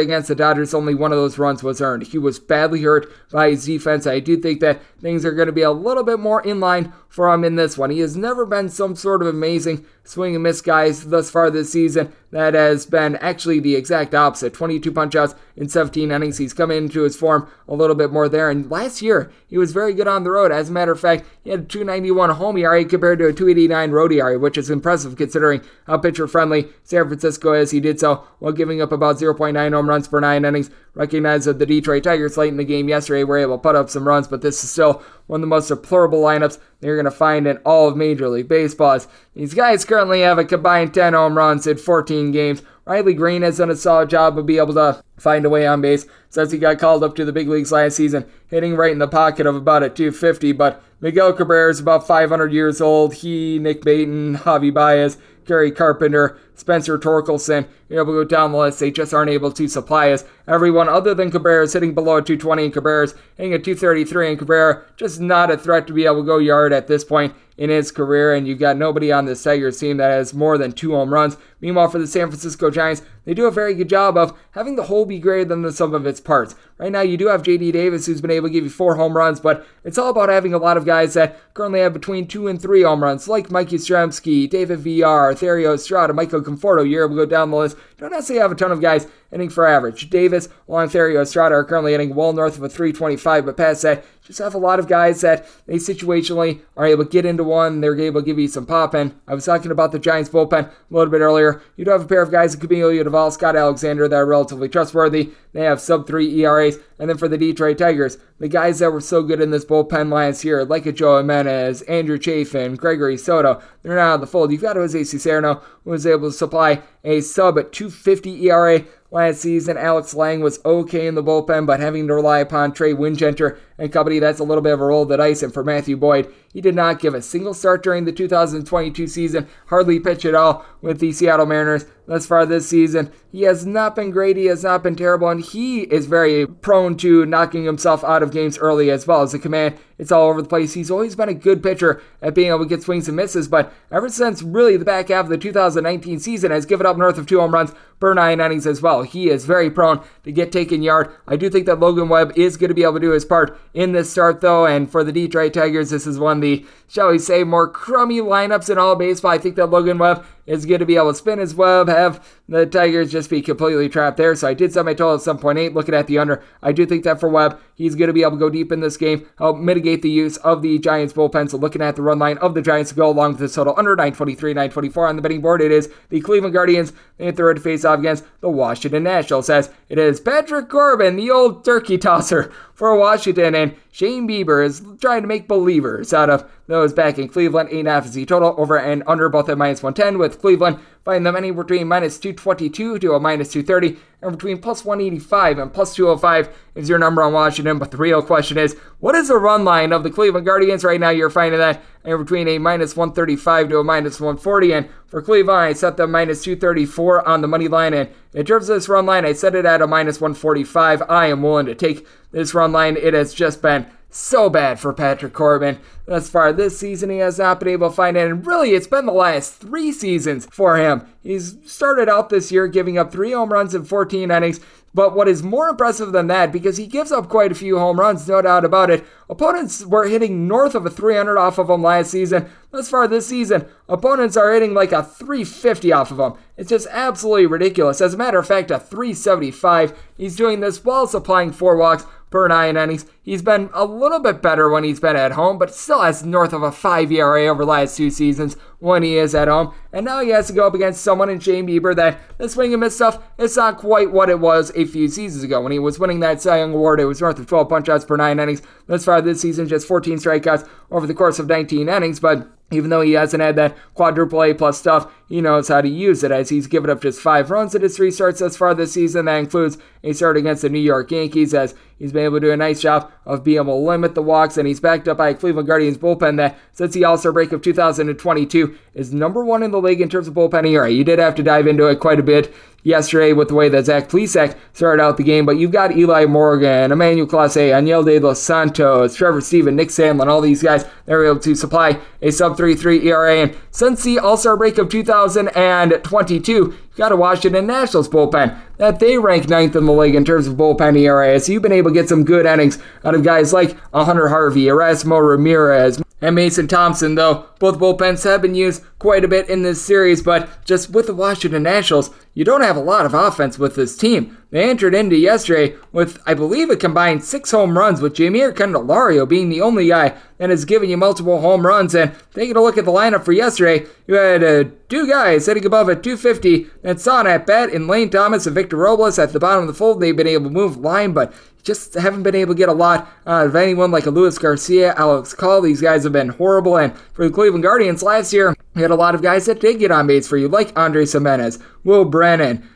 against 0.00 0.28
the 0.28 0.34
Dodgers, 0.34 0.74
only 0.74 0.94
one 0.94 1.12
of 1.12 1.18
those 1.18 1.38
runs 1.38 1.62
was 1.62 1.80
earned. 1.80 2.08
He 2.08 2.18
was 2.18 2.38
badly 2.38 2.82
hurt 2.82 3.10
by 3.32 3.50
his 3.50 3.64
defense. 3.64 4.06
I 4.06 4.20
do 4.20 4.36
think 4.36 4.60
that 4.60 4.82
things 5.00 5.24
are 5.24 5.32
going 5.32 5.46
to 5.46 5.52
be 5.52 5.62
a 5.62 5.70
little 5.70 6.04
bit 6.04 6.20
more 6.20 6.42
in 6.42 6.60
line 6.60 6.92
for 7.08 7.32
him 7.32 7.42
in 7.42 7.56
this 7.56 7.78
one. 7.78 7.88
He 7.88 8.00
has 8.00 8.18
never 8.18 8.44
been 8.44 8.68
some 8.68 8.94
sort 8.94 9.22
of 9.22 9.28
amazing 9.28 9.86
swing 10.02 10.34
and 10.34 10.42
miss 10.42 10.60
guys 10.60 11.06
thus 11.06 11.30
far 11.30 11.50
this 11.50 11.72
season. 11.72 12.12
That 12.30 12.52
has 12.52 12.84
been 12.84 13.16
actually 13.16 13.60
the 13.60 13.76
exact 13.76 14.14
opposite. 14.14 14.52
22 14.52 14.92
punch 14.92 15.14
outs 15.14 15.34
in 15.56 15.70
17 15.70 16.10
innings. 16.10 16.36
He's 16.36 16.52
come 16.52 16.70
into 16.70 17.02
his 17.02 17.16
form 17.16 17.48
a 17.66 17.74
little 17.74 17.96
bit 17.96 18.12
more 18.12 18.28
there. 18.28 18.50
And 18.50 18.70
last 18.70 19.00
year, 19.00 19.32
he 19.46 19.56
was 19.56 19.72
very 19.72 19.94
good 19.94 20.08
on 20.08 20.24
the 20.24 20.30
road. 20.34 20.52
As 20.52 20.68
a 20.68 20.72
matter 20.72 20.92
of 20.92 21.00
fact, 21.00 21.24
he 21.42 21.50
had 21.50 21.60
a 21.60 21.64
291 21.64 22.30
home 22.30 22.58
ERA 22.58 22.84
compared 22.84 23.18
to 23.20 23.26
a 23.26 23.32
289 23.32 23.90
road 23.90 24.12
ERA, 24.12 24.38
which 24.38 24.58
is 24.58 24.68
impressive 24.68 25.16
considering 25.16 25.62
how 25.86 25.96
pitcher 25.98 26.28
friendly 26.28 26.68
San 26.82 27.06
Francisco 27.06 27.52
is. 27.52 27.70
He 27.70 27.80
did 27.80 27.98
so 27.98 28.24
while 28.38 28.52
giving 28.52 28.82
up 28.82 28.92
about 28.92 29.16
0.9 29.16 29.72
home 29.72 29.88
runs 29.88 30.08
per 30.08 30.20
nine 30.20 30.44
innings. 30.44 30.70
Recognize 30.94 31.44
that 31.44 31.58
the 31.58 31.66
Detroit 31.66 32.04
Tigers 32.04 32.36
late 32.36 32.48
in 32.48 32.56
the 32.56 32.64
game 32.64 32.88
yesterday 32.88 33.24
were 33.24 33.38
able 33.38 33.58
to 33.58 33.62
put 33.62 33.74
up 33.74 33.90
some 33.90 34.06
runs, 34.06 34.28
but 34.28 34.42
this 34.42 34.62
is 34.62 34.70
still 34.70 35.02
one 35.26 35.38
of 35.38 35.42
the 35.42 35.48
most 35.48 35.68
deplorable 35.68 36.22
lineups 36.22 36.58
that 36.80 36.86
you're 36.86 36.96
going 36.96 37.04
to 37.04 37.10
find 37.10 37.46
in 37.46 37.56
all 37.58 37.88
of 37.88 37.96
Major 37.96 38.28
League 38.28 38.48
Baseball. 38.48 39.00
These 39.34 39.54
guys 39.54 39.84
currently 39.84 40.20
have 40.20 40.38
a 40.38 40.44
combined 40.44 40.94
10 40.94 41.14
home 41.14 41.36
runs 41.36 41.66
in 41.66 41.78
14 41.78 42.30
games. 42.30 42.62
Riley 42.84 43.14
Greene 43.14 43.42
has 43.42 43.58
done 43.58 43.70
a 43.70 43.76
solid 43.76 44.10
job 44.10 44.38
of 44.38 44.46
being 44.46 44.60
able 44.60 44.74
to 44.74 45.02
find 45.16 45.44
a 45.44 45.50
way 45.50 45.66
on 45.66 45.80
base 45.80 46.06
since 46.28 46.52
he 46.52 46.58
got 46.58 46.78
called 46.78 47.02
up 47.02 47.16
to 47.16 47.24
the 47.24 47.32
big 47.32 47.48
leagues 47.48 47.72
last 47.72 47.96
season, 47.96 48.26
hitting 48.48 48.76
right 48.76 48.92
in 48.92 48.98
the 48.98 49.08
pocket 49.08 49.46
of 49.46 49.56
about 49.56 49.82
a 49.82 49.88
250. 49.88 50.52
But 50.52 50.82
Miguel 51.00 51.32
Cabrera 51.32 51.70
is 51.70 51.80
about 51.80 52.06
500 52.06 52.52
years 52.52 52.80
old. 52.80 53.14
He, 53.14 53.58
Nick 53.58 53.82
Maton, 53.82 54.36
Javi 54.36 54.72
Baez, 54.72 55.16
Kerry 55.46 55.70
Carpenter, 55.70 56.38
Spencer 56.54 56.98
Torkelson, 56.98 57.66
you're 57.88 58.02
able 58.02 58.12
to 58.12 58.24
go 58.24 58.28
down 58.28 58.52
the 58.52 58.58
list. 58.58 58.80
They 58.80 58.90
just 58.90 59.14
aren't 59.14 59.30
able 59.30 59.52
to 59.52 59.68
supply 59.68 60.10
us. 60.10 60.24
Everyone 60.46 60.88
other 60.88 61.14
than 61.14 61.30
Cabrera 61.30 61.64
is 61.64 61.72
hitting 61.72 61.94
below 61.94 62.20
220, 62.20 62.64
and 62.64 62.72
Cabrera's 62.72 63.14
hitting 63.36 63.54
at 63.54 63.64
233, 63.64 64.30
and 64.30 64.38
Cabrera 64.38 64.84
just 64.96 65.20
not 65.20 65.50
a 65.50 65.56
threat 65.56 65.86
to 65.86 65.92
be 65.92 66.04
able 66.04 66.22
to 66.22 66.26
go 66.26 66.38
yard 66.38 66.72
at 66.72 66.86
this 66.86 67.04
point 67.04 67.34
in 67.56 67.70
his 67.70 67.92
career, 67.92 68.34
and 68.34 68.48
you've 68.48 68.58
got 68.58 68.76
nobody 68.76 69.12
on 69.12 69.26
this 69.26 69.42
Tigers 69.42 69.78
team 69.78 69.98
that 69.98 70.10
has 70.10 70.34
more 70.34 70.58
than 70.58 70.72
two 70.72 70.92
home 70.92 71.14
runs. 71.14 71.36
Meanwhile, 71.60 71.88
for 71.88 71.98
the 71.98 72.06
San 72.06 72.28
Francisco 72.28 72.68
Giants, 72.68 73.02
they 73.24 73.32
do 73.32 73.46
a 73.46 73.50
very 73.50 73.74
good 73.74 73.88
job 73.88 74.16
of 74.16 74.36
having 74.50 74.74
the 74.76 74.84
whole 74.84 75.06
be 75.06 75.18
greater 75.18 75.44
than 75.44 75.62
the 75.62 75.72
sum 75.72 75.94
of 75.94 76.06
its 76.06 76.20
parts. 76.20 76.56
Right 76.78 76.90
now, 76.90 77.02
you 77.02 77.16
do 77.16 77.28
have 77.28 77.44
J.D. 77.44 77.70
Davis, 77.72 78.06
who's 78.06 78.20
been 78.20 78.32
able 78.32 78.48
to 78.48 78.52
give 78.52 78.64
you 78.64 78.70
four 78.70 78.96
home 78.96 79.16
runs, 79.16 79.38
but 79.38 79.64
it's 79.84 79.96
all 79.96 80.10
about 80.10 80.28
having 80.28 80.52
a 80.52 80.58
lot 80.58 80.76
of 80.76 80.84
guys 80.84 81.14
that 81.14 81.54
currently 81.54 81.80
have 81.80 81.92
between 81.92 82.26
two 82.26 82.48
and 82.48 82.60
three 82.60 82.82
home 82.82 83.02
runs, 83.02 83.28
like 83.28 83.50
Mikey 83.50 83.76
Yastrzemski, 83.76 84.50
David 84.50 84.80
Villar, 84.80 85.34
Thairo 85.34 85.74
Estrada, 85.74 86.12
Michael 86.12 86.42
Conforto. 86.42 86.88
You're 86.88 87.04
able 87.04 87.16
to 87.16 87.24
go 87.24 87.30
down 87.30 87.50
the 87.50 87.56
list. 87.56 87.73
Don't 87.98 88.10
necessarily 88.10 88.42
have 88.42 88.52
a 88.52 88.54
ton 88.54 88.72
of 88.72 88.80
guys 88.80 89.06
hitting 89.30 89.50
for 89.50 89.66
average. 89.66 90.10
Davis, 90.10 90.48
along 90.68 90.88
Thairo 90.88 91.20
Estrada, 91.20 91.54
are 91.54 91.64
currently 91.64 91.92
hitting 91.92 92.14
well 92.14 92.32
north 92.32 92.56
of 92.56 92.62
a 92.62 92.68
325, 92.68 93.46
but 93.46 93.56
past 93.56 93.82
that, 93.82 94.04
just 94.24 94.38
have 94.38 94.54
a 94.54 94.58
lot 94.58 94.78
of 94.78 94.88
guys 94.88 95.20
that 95.20 95.46
they 95.66 95.74
situationally 95.74 96.60
are 96.78 96.86
able 96.86 97.04
to 97.04 97.10
get 97.10 97.26
into 97.26 97.44
one. 97.44 97.80
They're 97.80 97.98
able 98.00 98.22
to 98.22 98.24
give 98.24 98.38
you 98.38 98.48
some 98.48 98.64
pop. 98.64 98.94
I 98.94 99.12
was 99.28 99.44
talking 99.44 99.70
about 99.70 99.92
the 99.92 99.98
Giants 99.98 100.30
bullpen 100.30 100.66
a 100.68 100.72
little 100.90 101.10
bit 101.10 101.20
earlier. 101.20 101.60
You 101.76 101.84
do 101.84 101.90
have 101.90 102.02
a 102.02 102.06
pair 102.06 102.22
of 102.22 102.30
guys 102.30 102.56
Camilo 102.56 103.04
Doval, 103.04 103.30
Scott 103.30 103.54
Alexander 103.54 104.08
that 104.08 104.16
are 104.16 104.26
relatively 104.26 104.68
trustworthy. 104.68 105.32
They 105.52 105.62
have 105.64 105.80
sub 105.80 106.06
three 106.06 106.42
ERAs. 106.42 106.78
And 106.98 107.10
then 107.10 107.18
for 107.18 107.28
the 107.28 107.36
Detroit 107.36 107.76
Tigers, 107.76 108.18
the 108.38 108.48
guys 108.48 108.78
that 108.78 108.92
were 108.92 109.00
so 109.00 109.22
good 109.22 109.40
in 109.40 109.50
this 109.50 109.64
bullpen 109.64 110.12
last 110.12 110.44
year, 110.44 110.64
like 110.64 110.86
a 110.86 110.92
Joe 110.92 111.18
Jimenez, 111.18 111.82
Andrew 111.82 112.18
Chafin, 112.18 112.76
Gregory 112.76 113.18
Soto, 113.18 113.60
they're 113.82 113.96
not 113.96 114.00
out 114.00 114.14
of 114.14 114.20
the 114.20 114.26
fold. 114.26 114.52
You've 114.52 114.62
got 114.62 114.76
Jose 114.76 114.98
Cisnero, 114.98 115.60
who 115.82 115.90
was 115.90 116.06
able 116.06 116.30
to 116.30 116.36
supply 116.36 116.82
a 117.02 117.20
sub 117.20 117.58
at 117.58 117.72
250 117.72 118.48
ERA 118.48 118.84
last 119.10 119.40
season. 119.40 119.76
Alex 119.76 120.14
Lange 120.14 120.40
was 120.40 120.60
okay 120.64 121.06
in 121.06 121.14
the 121.14 121.22
bullpen, 121.22 121.66
but 121.66 121.80
having 121.80 122.06
to 122.06 122.14
rely 122.14 122.38
upon 122.38 122.72
Trey 122.72 122.92
Wingenter 122.92 123.58
and 123.78 123.92
company, 123.92 124.18
that's 124.18 124.40
a 124.40 124.44
little 124.44 124.62
bit 124.62 124.72
of 124.72 124.80
a 124.80 124.84
roll 124.84 125.02
of 125.02 125.08
the 125.08 125.16
dice. 125.16 125.42
And 125.42 125.52
for 125.52 125.64
Matthew 125.64 125.96
Boyd, 125.96 126.32
he 126.52 126.60
did 126.60 126.74
not 126.74 127.00
give 127.00 127.14
a 127.14 127.22
single 127.22 127.54
start 127.54 127.82
during 127.82 128.04
the 128.04 128.12
2022 128.12 129.06
season, 129.08 129.48
hardly 129.66 129.98
pitch 129.98 130.24
at 130.24 130.34
all 130.34 130.64
with 130.80 131.00
the 131.00 131.12
Seattle 131.12 131.46
Mariners 131.46 131.86
thus 132.06 132.26
far 132.26 132.46
this 132.46 132.68
season. 132.68 133.10
He 133.32 133.42
has 133.42 133.66
not 133.66 133.96
been 133.96 134.10
great, 134.10 134.36
he 134.36 134.46
has 134.46 134.62
not 134.62 134.82
been 134.82 134.94
terrible, 134.94 135.28
and 135.28 135.40
he 135.40 135.80
is 135.82 136.06
very 136.06 136.46
prone 136.46 136.96
to 136.98 137.26
knocking 137.26 137.64
himself 137.64 138.04
out 138.04 138.22
of 138.22 138.30
games 138.30 138.58
early 138.58 138.90
as 138.90 139.06
well. 139.06 139.22
As 139.22 139.32
the 139.32 139.38
command, 139.38 139.76
it's 139.98 140.12
all 140.12 140.28
over 140.28 140.42
the 140.42 140.48
place. 140.48 140.74
He's 140.74 140.90
always 140.90 141.16
been 141.16 141.28
a 141.28 141.34
good 141.34 141.62
pitcher 141.62 142.02
at 142.20 142.34
being 142.34 142.48
able 142.48 142.60
to 142.60 142.66
get 142.66 142.82
swings 142.82 143.08
and 143.08 143.16
misses, 143.16 143.48
but 143.48 143.72
ever 143.90 144.08
since 144.08 144.42
really 144.42 144.76
the 144.76 144.84
back 144.84 145.08
half 145.08 145.24
of 145.24 145.30
the 145.30 145.38
2019 145.38 146.20
season 146.20 146.50
has 146.50 146.66
given 146.66 146.86
up 146.86 146.96
north 146.96 147.18
of 147.18 147.26
two 147.26 147.40
home 147.40 147.54
runs 147.54 147.72
per 148.00 148.12
nine 148.12 148.40
innings 148.40 148.66
as 148.66 148.82
well. 148.82 149.02
He 149.02 149.30
is 149.30 149.44
very 149.44 149.70
prone 149.70 150.02
to 150.24 150.32
get 150.32 150.52
taken 150.52 150.82
yard. 150.82 151.12
I 151.26 151.36
do 151.36 151.48
think 151.48 151.66
that 151.66 151.80
Logan 151.80 152.08
Webb 152.08 152.32
is 152.36 152.56
going 152.56 152.68
to 152.68 152.74
be 152.74 152.82
able 152.82 152.94
to 152.94 153.00
do 153.00 153.12
his 153.12 153.24
part 153.24 153.58
in 153.74 153.92
this 153.92 154.10
start, 154.10 154.40
though, 154.40 154.66
and 154.66 154.90
for 154.90 155.04
the 155.04 155.12
Detroit 155.12 155.52
Tigers, 155.52 155.90
this 155.90 156.06
is 156.06 156.18
one 156.18 156.38
of 156.38 156.42
the, 156.42 156.64
shall 156.94 157.10
we 157.10 157.18
say, 157.18 157.42
more 157.42 157.68
crummy 157.68 158.20
lineups 158.20 158.70
in 158.70 158.78
all 158.78 158.94
baseball. 158.94 159.32
I 159.32 159.38
think 159.38 159.56
that 159.56 159.66
Logan 159.66 159.98
Webb 159.98 160.24
is 160.46 160.64
going 160.64 160.78
to 160.78 160.86
be 160.86 160.94
able 160.94 161.10
to 161.10 161.14
spin 161.14 161.38
his 161.38 161.54
web, 161.54 161.88
have 161.88 162.24
the 162.48 162.66
Tigers 162.66 163.10
just 163.10 163.30
be 163.30 163.40
completely 163.40 163.88
trapped 163.88 164.16
there. 164.16 164.34
So 164.36 164.46
I 164.46 164.54
did 164.54 164.72
set 164.72 164.84
my 164.84 164.94
total 164.94 165.14
at 165.14 165.20
7.8. 165.20 165.74
Looking 165.74 165.94
at 165.94 166.06
the 166.06 166.18
under, 166.18 166.42
I 166.62 166.70
do 166.70 166.86
think 166.86 167.02
that 167.04 167.18
for 167.18 167.28
Webb, 167.28 167.58
he's 167.74 167.96
going 167.96 168.08
to 168.08 168.12
be 168.12 168.22
able 168.22 168.32
to 168.32 168.36
go 168.36 168.50
deep 168.50 168.70
in 168.70 168.80
this 168.80 168.96
game, 168.96 169.26
help 169.38 169.58
mitigate 169.58 170.02
the 170.02 170.10
use 170.10 170.36
of 170.38 170.62
the 170.62 170.78
Giants 170.78 171.14
bullpen. 171.14 171.50
So 171.50 171.56
looking 171.56 171.82
at 171.82 171.96
the 171.96 172.02
run 172.02 172.18
line 172.18 172.38
of 172.38 172.54
the 172.54 172.62
Giants 172.62 172.90
to 172.90 172.96
go 172.96 173.10
along 173.10 173.32
with 173.32 173.40
this 173.40 173.54
total 173.54 173.74
under 173.76 173.96
923, 173.96 174.52
924 174.52 175.08
on 175.08 175.16
the 175.16 175.22
betting 175.22 175.40
board, 175.40 175.62
it 175.62 175.72
is 175.72 175.90
the 176.10 176.20
Cleveland 176.20 176.54
Guardians 176.54 176.92
in 177.18 177.34
third 177.34 177.60
face 177.60 177.84
off 177.84 177.98
against 177.98 178.24
the 178.40 178.50
Washington 178.50 179.02
Nationals. 179.02 179.50
As 179.50 179.72
it 179.88 179.98
is 179.98 180.20
Patrick 180.20 180.68
Corbin, 180.68 181.16
the 181.16 181.30
old 181.30 181.64
turkey 181.64 181.98
tosser 181.98 182.52
for 182.74 182.96
Washington, 182.96 183.54
and 183.54 183.74
Shane 183.94 184.26
Bieber 184.26 184.66
is 184.66 184.82
trying 185.00 185.22
to 185.22 185.28
make 185.28 185.46
believers 185.46 186.12
out 186.12 186.28
of 186.28 186.50
those 186.66 186.92
back 186.92 187.16
in 187.16 187.28
Cleveland. 187.28 187.68
8.5 187.68 188.06
is 188.06 188.14
the 188.14 188.26
total 188.26 188.52
over 188.58 188.76
and 188.76 189.04
under 189.06 189.28
both 189.28 189.48
at 189.48 189.56
minus 189.56 189.84
110 189.84 190.18
with 190.18 190.40
Cleveland. 190.40 190.80
Find 191.04 191.24
them 191.24 191.36
anywhere 191.36 191.62
between 191.62 191.86
minus 191.86 192.18
222 192.18 192.98
to 192.98 193.12
a 193.12 193.20
minus 193.20 193.52
230 193.52 193.96
and 194.22 194.32
between 194.32 194.58
plus 194.58 194.84
185 194.84 195.58
and 195.58 195.72
plus 195.72 195.94
205 195.94 196.48
is 196.74 196.88
your 196.88 196.98
number 196.98 197.22
on 197.22 197.34
Washington. 197.34 197.78
But 197.78 197.92
the 197.92 197.98
real 197.98 198.22
question 198.22 198.58
is, 198.58 198.74
what 198.98 199.14
is 199.14 199.28
the 199.28 199.36
run 199.36 199.64
line 199.64 199.92
of 199.92 200.02
the 200.02 200.10
Cleveland 200.10 200.46
Guardians 200.46 200.82
right 200.82 200.98
now? 200.98 201.10
You're 201.10 201.30
finding 201.30 201.60
that 201.60 201.82
in 202.04 202.18
between 202.18 202.48
a 202.48 202.58
minus 202.58 202.96
135 202.96 203.68
to 203.68 203.78
a 203.78 203.84
minus 203.84 204.18
140. 204.18 204.72
And 204.72 204.88
for 205.06 205.22
Cleveland, 205.22 205.60
I 205.60 205.72
set 205.74 205.98
the 205.98 206.06
minus 206.06 206.42
234 206.42 207.28
on 207.28 207.42
the 207.42 207.48
money 207.48 207.68
line. 207.68 207.92
And 207.92 208.08
in 208.32 208.46
terms 208.46 208.68
of 208.68 208.76
this 208.76 208.88
run 208.88 209.04
line, 209.04 209.26
I 209.26 209.34
set 209.34 209.54
it 209.54 209.66
at 209.66 209.82
a 209.82 209.86
minus 209.86 210.20
145. 210.20 211.02
I 211.08 211.26
am 211.26 211.42
willing 211.42 211.66
to 211.66 211.74
take 211.74 212.06
this 212.34 212.52
run 212.52 212.72
line. 212.72 212.96
It 212.96 213.14
has 213.14 213.32
just 213.32 213.62
been 213.62 213.86
so 214.10 214.48
bad 214.48 214.78
for 214.78 214.92
Patrick 214.92 215.32
Corbin. 215.32 215.78
Thus 216.06 216.28
far 216.30 216.52
this 216.52 216.78
season, 216.78 217.10
he 217.10 217.18
has 217.18 217.38
not 217.38 217.58
been 217.58 217.68
able 217.68 217.88
to 217.88 217.96
find 217.96 218.16
it, 218.16 218.30
and 218.30 218.46
really, 218.46 218.70
it's 218.70 218.86
been 218.86 219.06
the 219.06 219.12
last 219.12 219.54
three 219.54 219.90
seasons 219.90 220.46
for 220.52 220.76
him. 220.76 221.06
He's 221.22 221.56
started 221.64 222.08
out 222.08 222.28
this 222.28 222.52
year 222.52 222.68
giving 222.68 222.96
up 222.98 223.10
three 223.10 223.32
home 223.32 223.52
runs 223.52 223.74
in 223.74 223.84
14 223.84 224.30
innings, 224.30 224.60
but 224.92 225.16
what 225.16 225.26
is 225.26 225.42
more 225.42 225.68
impressive 225.68 226.12
than 226.12 226.28
that, 226.28 226.52
because 226.52 226.76
he 226.76 226.86
gives 226.86 227.10
up 227.10 227.28
quite 227.28 227.50
a 227.50 227.56
few 227.56 227.78
home 227.78 227.98
runs, 227.98 228.28
no 228.28 228.40
doubt 228.40 228.64
about 228.64 228.90
it, 228.90 229.04
opponents 229.28 229.84
were 229.84 230.06
hitting 230.06 230.46
north 230.46 230.76
of 230.76 230.86
a 230.86 230.90
300 230.90 231.36
off 231.36 231.58
of 231.58 231.68
him 231.68 231.82
last 231.82 232.12
season. 232.12 232.48
Thus 232.70 232.88
far 232.88 233.08
this 233.08 233.26
season, 233.26 233.66
opponents 233.88 234.36
are 234.36 234.52
hitting 234.52 234.74
like 234.74 234.92
a 234.92 235.02
350 235.02 235.92
off 235.92 236.12
of 236.12 236.20
him. 236.20 236.34
It's 236.56 236.70
just 236.70 236.86
absolutely 236.90 237.46
ridiculous. 237.46 238.00
As 238.00 238.14
a 238.14 238.18
matter 238.18 238.38
of 238.38 238.46
fact, 238.46 238.70
a 238.70 238.78
375. 238.78 239.98
He's 240.16 240.36
doing 240.36 240.60
this 240.60 240.84
while 240.84 241.08
supplying 241.08 241.50
four 241.50 241.76
walks 241.76 242.04
innings. 242.34 243.06
He's 243.22 243.42
been 243.42 243.70
a 243.72 243.84
little 243.84 244.20
bit 244.20 244.42
better 244.42 244.68
when 244.68 244.84
he's 244.84 245.00
been 245.00 245.16
at 245.16 245.32
home, 245.32 245.58
but 245.58 245.74
still 245.74 246.02
has 246.02 246.24
north 246.24 246.52
of 246.52 246.62
a 246.62 246.72
5 246.72 247.12
ERA 247.12 247.46
over 247.46 247.64
the 247.64 247.70
last 247.70 247.96
two 247.96 248.10
seasons 248.10 248.56
when 248.84 249.02
he 249.02 249.16
is 249.16 249.34
at 249.34 249.48
home. 249.48 249.72
And 249.94 250.04
now 250.04 250.20
he 250.20 250.28
has 250.28 250.46
to 250.48 250.52
go 250.52 250.66
up 250.66 250.74
against 250.74 251.00
someone 251.00 251.30
in 251.30 251.40
Shane 251.40 251.66
Bieber 251.66 251.96
that 251.96 252.20
the 252.36 252.50
swing 252.50 252.74
and 252.74 252.80
miss 252.80 252.94
stuff 252.94 253.18
is 253.38 253.56
not 253.56 253.78
quite 253.78 254.12
what 254.12 254.28
it 254.28 254.40
was 254.40 254.70
a 254.74 254.84
few 254.84 255.08
seasons 255.08 255.42
ago. 255.42 255.62
When 255.62 255.72
he 255.72 255.78
was 255.78 255.98
winning 255.98 256.20
that 256.20 256.42
Cy 256.42 256.58
Young 256.58 256.74
Award, 256.74 257.00
it 257.00 257.06
was 257.06 257.20
north 257.20 257.38
of 257.38 257.46
12 257.46 257.66
punch-outs 257.66 258.04
per 258.04 258.16
nine 258.16 258.38
innings. 258.38 258.60
Thus 258.86 259.06
far 259.06 259.22
this 259.22 259.40
season, 259.40 259.68
just 259.68 259.88
14 259.88 260.18
strikeouts 260.18 260.68
over 260.90 261.06
the 261.06 261.14
course 261.14 261.38
of 261.38 261.48
19 261.48 261.88
innings, 261.88 262.20
but 262.20 262.46
even 262.70 262.90
though 262.90 263.02
he 263.02 263.12
hasn't 263.12 263.42
had 263.42 263.56
that 263.56 263.76
quadruple 263.94 264.42
A 264.42 264.54
plus 264.54 264.78
stuff, 264.78 265.12
he 265.28 265.40
knows 265.40 265.68
how 265.68 265.80
to 265.80 265.88
use 265.88 266.24
it 266.24 266.30
as 266.30 266.48
he's 266.48 266.66
given 266.66 266.90
up 266.90 267.02
just 267.02 267.20
five 267.20 267.50
runs 267.50 267.74
in 267.74 267.82
his 267.82 267.96
three 267.96 268.10
starts 268.10 268.40
thus 268.40 268.56
far 268.56 268.74
this 268.74 268.92
season. 268.92 269.26
That 269.26 269.36
includes 269.36 269.78
a 270.02 270.12
start 270.12 270.36
against 270.36 270.62
the 270.62 270.68
New 270.68 270.78
York 270.78 271.10
Yankees 271.10 271.54
as 271.54 271.74
he's 271.98 272.12
been 272.12 272.24
able 272.24 272.40
to 272.40 272.46
do 272.46 272.52
a 272.52 272.56
nice 272.56 272.80
job 272.80 273.12
of 273.26 273.44
being 273.44 273.58
able 273.58 273.78
to 273.78 273.86
limit 273.86 274.14
the 274.14 274.22
walks, 274.22 274.56
and 274.56 274.66
he's 274.66 274.80
backed 274.80 275.08
up 275.08 275.18
by 275.18 275.30
a 275.30 275.34
Cleveland 275.34 275.68
Guardians 275.68 275.98
bullpen 275.98 276.36
that, 276.38 276.58
since 276.72 276.94
the 276.94 277.04
All 277.04 277.18
Star 277.18 277.32
break 277.32 277.52
of 277.52 277.62
2022, 277.62 278.73
is 278.94 279.12
number 279.12 279.44
one 279.44 279.62
in 279.62 279.70
the 279.70 279.80
league 279.80 280.00
in 280.00 280.08
terms 280.08 280.28
of 280.28 280.34
bullpen 280.34 280.68
ERA. 280.68 280.90
You 280.90 281.04
did 281.04 281.18
have 281.18 281.34
to 281.36 281.42
dive 281.42 281.66
into 281.66 281.86
it 281.86 282.00
quite 282.00 282.20
a 282.20 282.22
bit 282.22 282.54
yesterday 282.84 283.32
with 283.32 283.48
the 283.48 283.54
way 283.54 283.68
that 283.70 283.86
Zach 283.86 284.08
Plesac 284.08 284.56
started 284.74 285.02
out 285.02 285.16
the 285.16 285.24
game, 285.24 285.46
but 285.46 285.56
you've 285.56 285.72
got 285.72 285.96
Eli 285.96 286.26
Morgan, 286.26 286.92
Emmanuel 286.92 287.26
Clase, 287.26 287.70
Enyel 287.72 288.04
De 288.04 288.18
Los 288.18 288.40
Santos, 288.40 289.16
Trevor 289.16 289.40
Stephan, 289.40 289.74
Nick 289.74 289.88
Sandlin, 289.88 290.26
all 290.26 290.42
these 290.42 290.62
guys, 290.62 290.84
they're 291.06 291.24
able 291.24 291.40
to 291.40 291.54
supply 291.54 291.98
a 292.20 292.30
sub 292.30 292.56
3-3 292.58 293.04
ERA. 293.04 293.36
And 293.36 293.56
since 293.70 294.02
the 294.02 294.18
All-Star 294.18 294.56
break 294.58 294.76
of 294.76 294.90
2022, 294.90 296.52
you've 296.52 296.96
got 296.96 297.10
a 297.10 297.16
Washington 297.16 297.66
Nationals 297.66 298.08
bullpen 298.08 298.58
that 298.76 299.00
they 299.00 299.16
rank 299.16 299.48
ninth 299.48 299.74
in 299.76 299.86
the 299.86 299.92
league 299.92 300.14
in 300.14 300.24
terms 300.24 300.46
of 300.46 300.56
bullpen 300.56 300.98
ERA. 300.98 301.40
So 301.40 301.52
you've 301.52 301.62
been 301.62 301.72
able 301.72 301.90
to 301.90 301.94
get 301.94 302.10
some 302.10 302.24
good 302.24 302.44
innings 302.44 302.78
out 303.02 303.14
of 303.14 303.22
guys 303.22 303.54
like 303.54 303.78
Hunter 303.94 304.28
Harvey, 304.28 304.66
Erasmo 304.66 305.26
Ramirez, 305.26 306.02
and 306.24 306.34
Mason 306.34 306.66
Thompson, 306.66 307.16
though 307.16 307.44
both 307.58 307.78
bullpens 307.78 308.24
have 308.24 308.40
been 308.40 308.54
used 308.54 308.82
quite 308.98 309.24
a 309.24 309.28
bit 309.28 309.50
in 309.50 309.62
this 309.62 309.84
series, 309.84 310.22
but 310.22 310.48
just 310.64 310.88
with 310.88 311.06
the 311.06 311.14
Washington 311.14 311.62
Nationals, 311.62 312.08
you 312.34 312.44
don't 312.44 312.62
have 312.62 312.76
a 312.76 312.80
lot 312.80 313.06
of 313.06 313.14
offense 313.14 313.58
with 313.58 313.76
this 313.76 313.96
team. 313.96 314.36
They 314.50 314.68
entered 314.68 314.94
into 314.94 315.16
yesterday 315.16 315.76
with, 315.92 316.20
I 316.26 316.34
believe, 316.34 316.68
a 316.68 316.76
combined 316.76 317.24
six 317.24 317.52
home 317.52 317.78
runs, 317.78 318.00
with 318.00 318.14
Jeimer 318.14 318.52
Candelario 318.52 319.28
being 319.28 319.48
the 319.48 319.60
only 319.60 319.88
guy 319.88 320.16
that 320.38 320.50
has 320.50 320.64
given 320.64 320.90
you 320.90 320.96
multiple 320.96 321.40
home 321.40 321.64
runs. 321.64 321.94
And 321.94 322.12
taking 322.34 322.56
a 322.56 322.60
look 322.60 322.76
at 322.76 322.84
the 322.84 322.90
lineup 322.92 323.24
for 323.24 323.32
yesterday, 323.32 323.86
you 324.08 324.14
had 324.14 324.42
uh, 324.42 324.64
two 324.88 325.08
guys 325.08 325.46
hitting 325.46 325.64
above 325.64 325.88
a 325.88 325.94
250 325.94 326.66
that 326.82 327.00
saw 327.00 327.20
an 327.20 327.28
at 327.28 327.46
bat 327.46 327.70
in 327.70 327.86
Lane 327.86 328.10
Thomas 328.10 328.46
and 328.46 328.54
Victor 328.54 328.76
Robles 328.76 329.18
at 329.18 329.32
the 329.32 329.40
bottom 329.40 329.62
of 329.62 329.68
the 329.68 329.74
fold. 329.74 330.00
They've 330.00 330.16
been 330.16 330.26
able 330.26 330.44
to 330.44 330.50
move 330.50 330.76
line, 330.76 331.12
but 331.12 331.32
just 331.62 331.94
haven't 331.94 332.24
been 332.24 332.34
able 332.34 332.54
to 332.54 332.58
get 332.58 332.68
a 332.68 332.72
lot 332.72 333.08
out 333.26 333.46
of 333.46 333.56
anyone 333.56 333.90
like 333.90 334.06
a 334.06 334.10
Luis 334.10 334.38
Garcia, 334.38 334.94
Alex 334.96 335.34
Call. 335.34 335.62
These 335.62 335.80
guys 335.80 336.04
have 336.04 336.12
been 336.12 336.28
horrible. 336.28 336.76
And 336.76 336.96
for 337.14 337.26
the 337.26 337.34
Cleveland 337.34 337.62
Guardians 337.62 338.02
last 338.02 338.32
year, 338.32 338.54
you 338.74 338.82
had 338.82 338.90
a 338.90 338.96
lot 338.96 339.14
of 339.14 339.22
guys 339.22 339.46
that 339.46 339.60
did 339.60 339.78
get 339.78 339.90
on 339.90 340.06
base 340.06 340.26
for 340.26 340.36
you, 340.36 340.48
like 340.48 340.76
Andres 340.78 341.12
Gimenez, 341.12 341.58
Will 341.84 342.04
Brennan, 342.04 342.68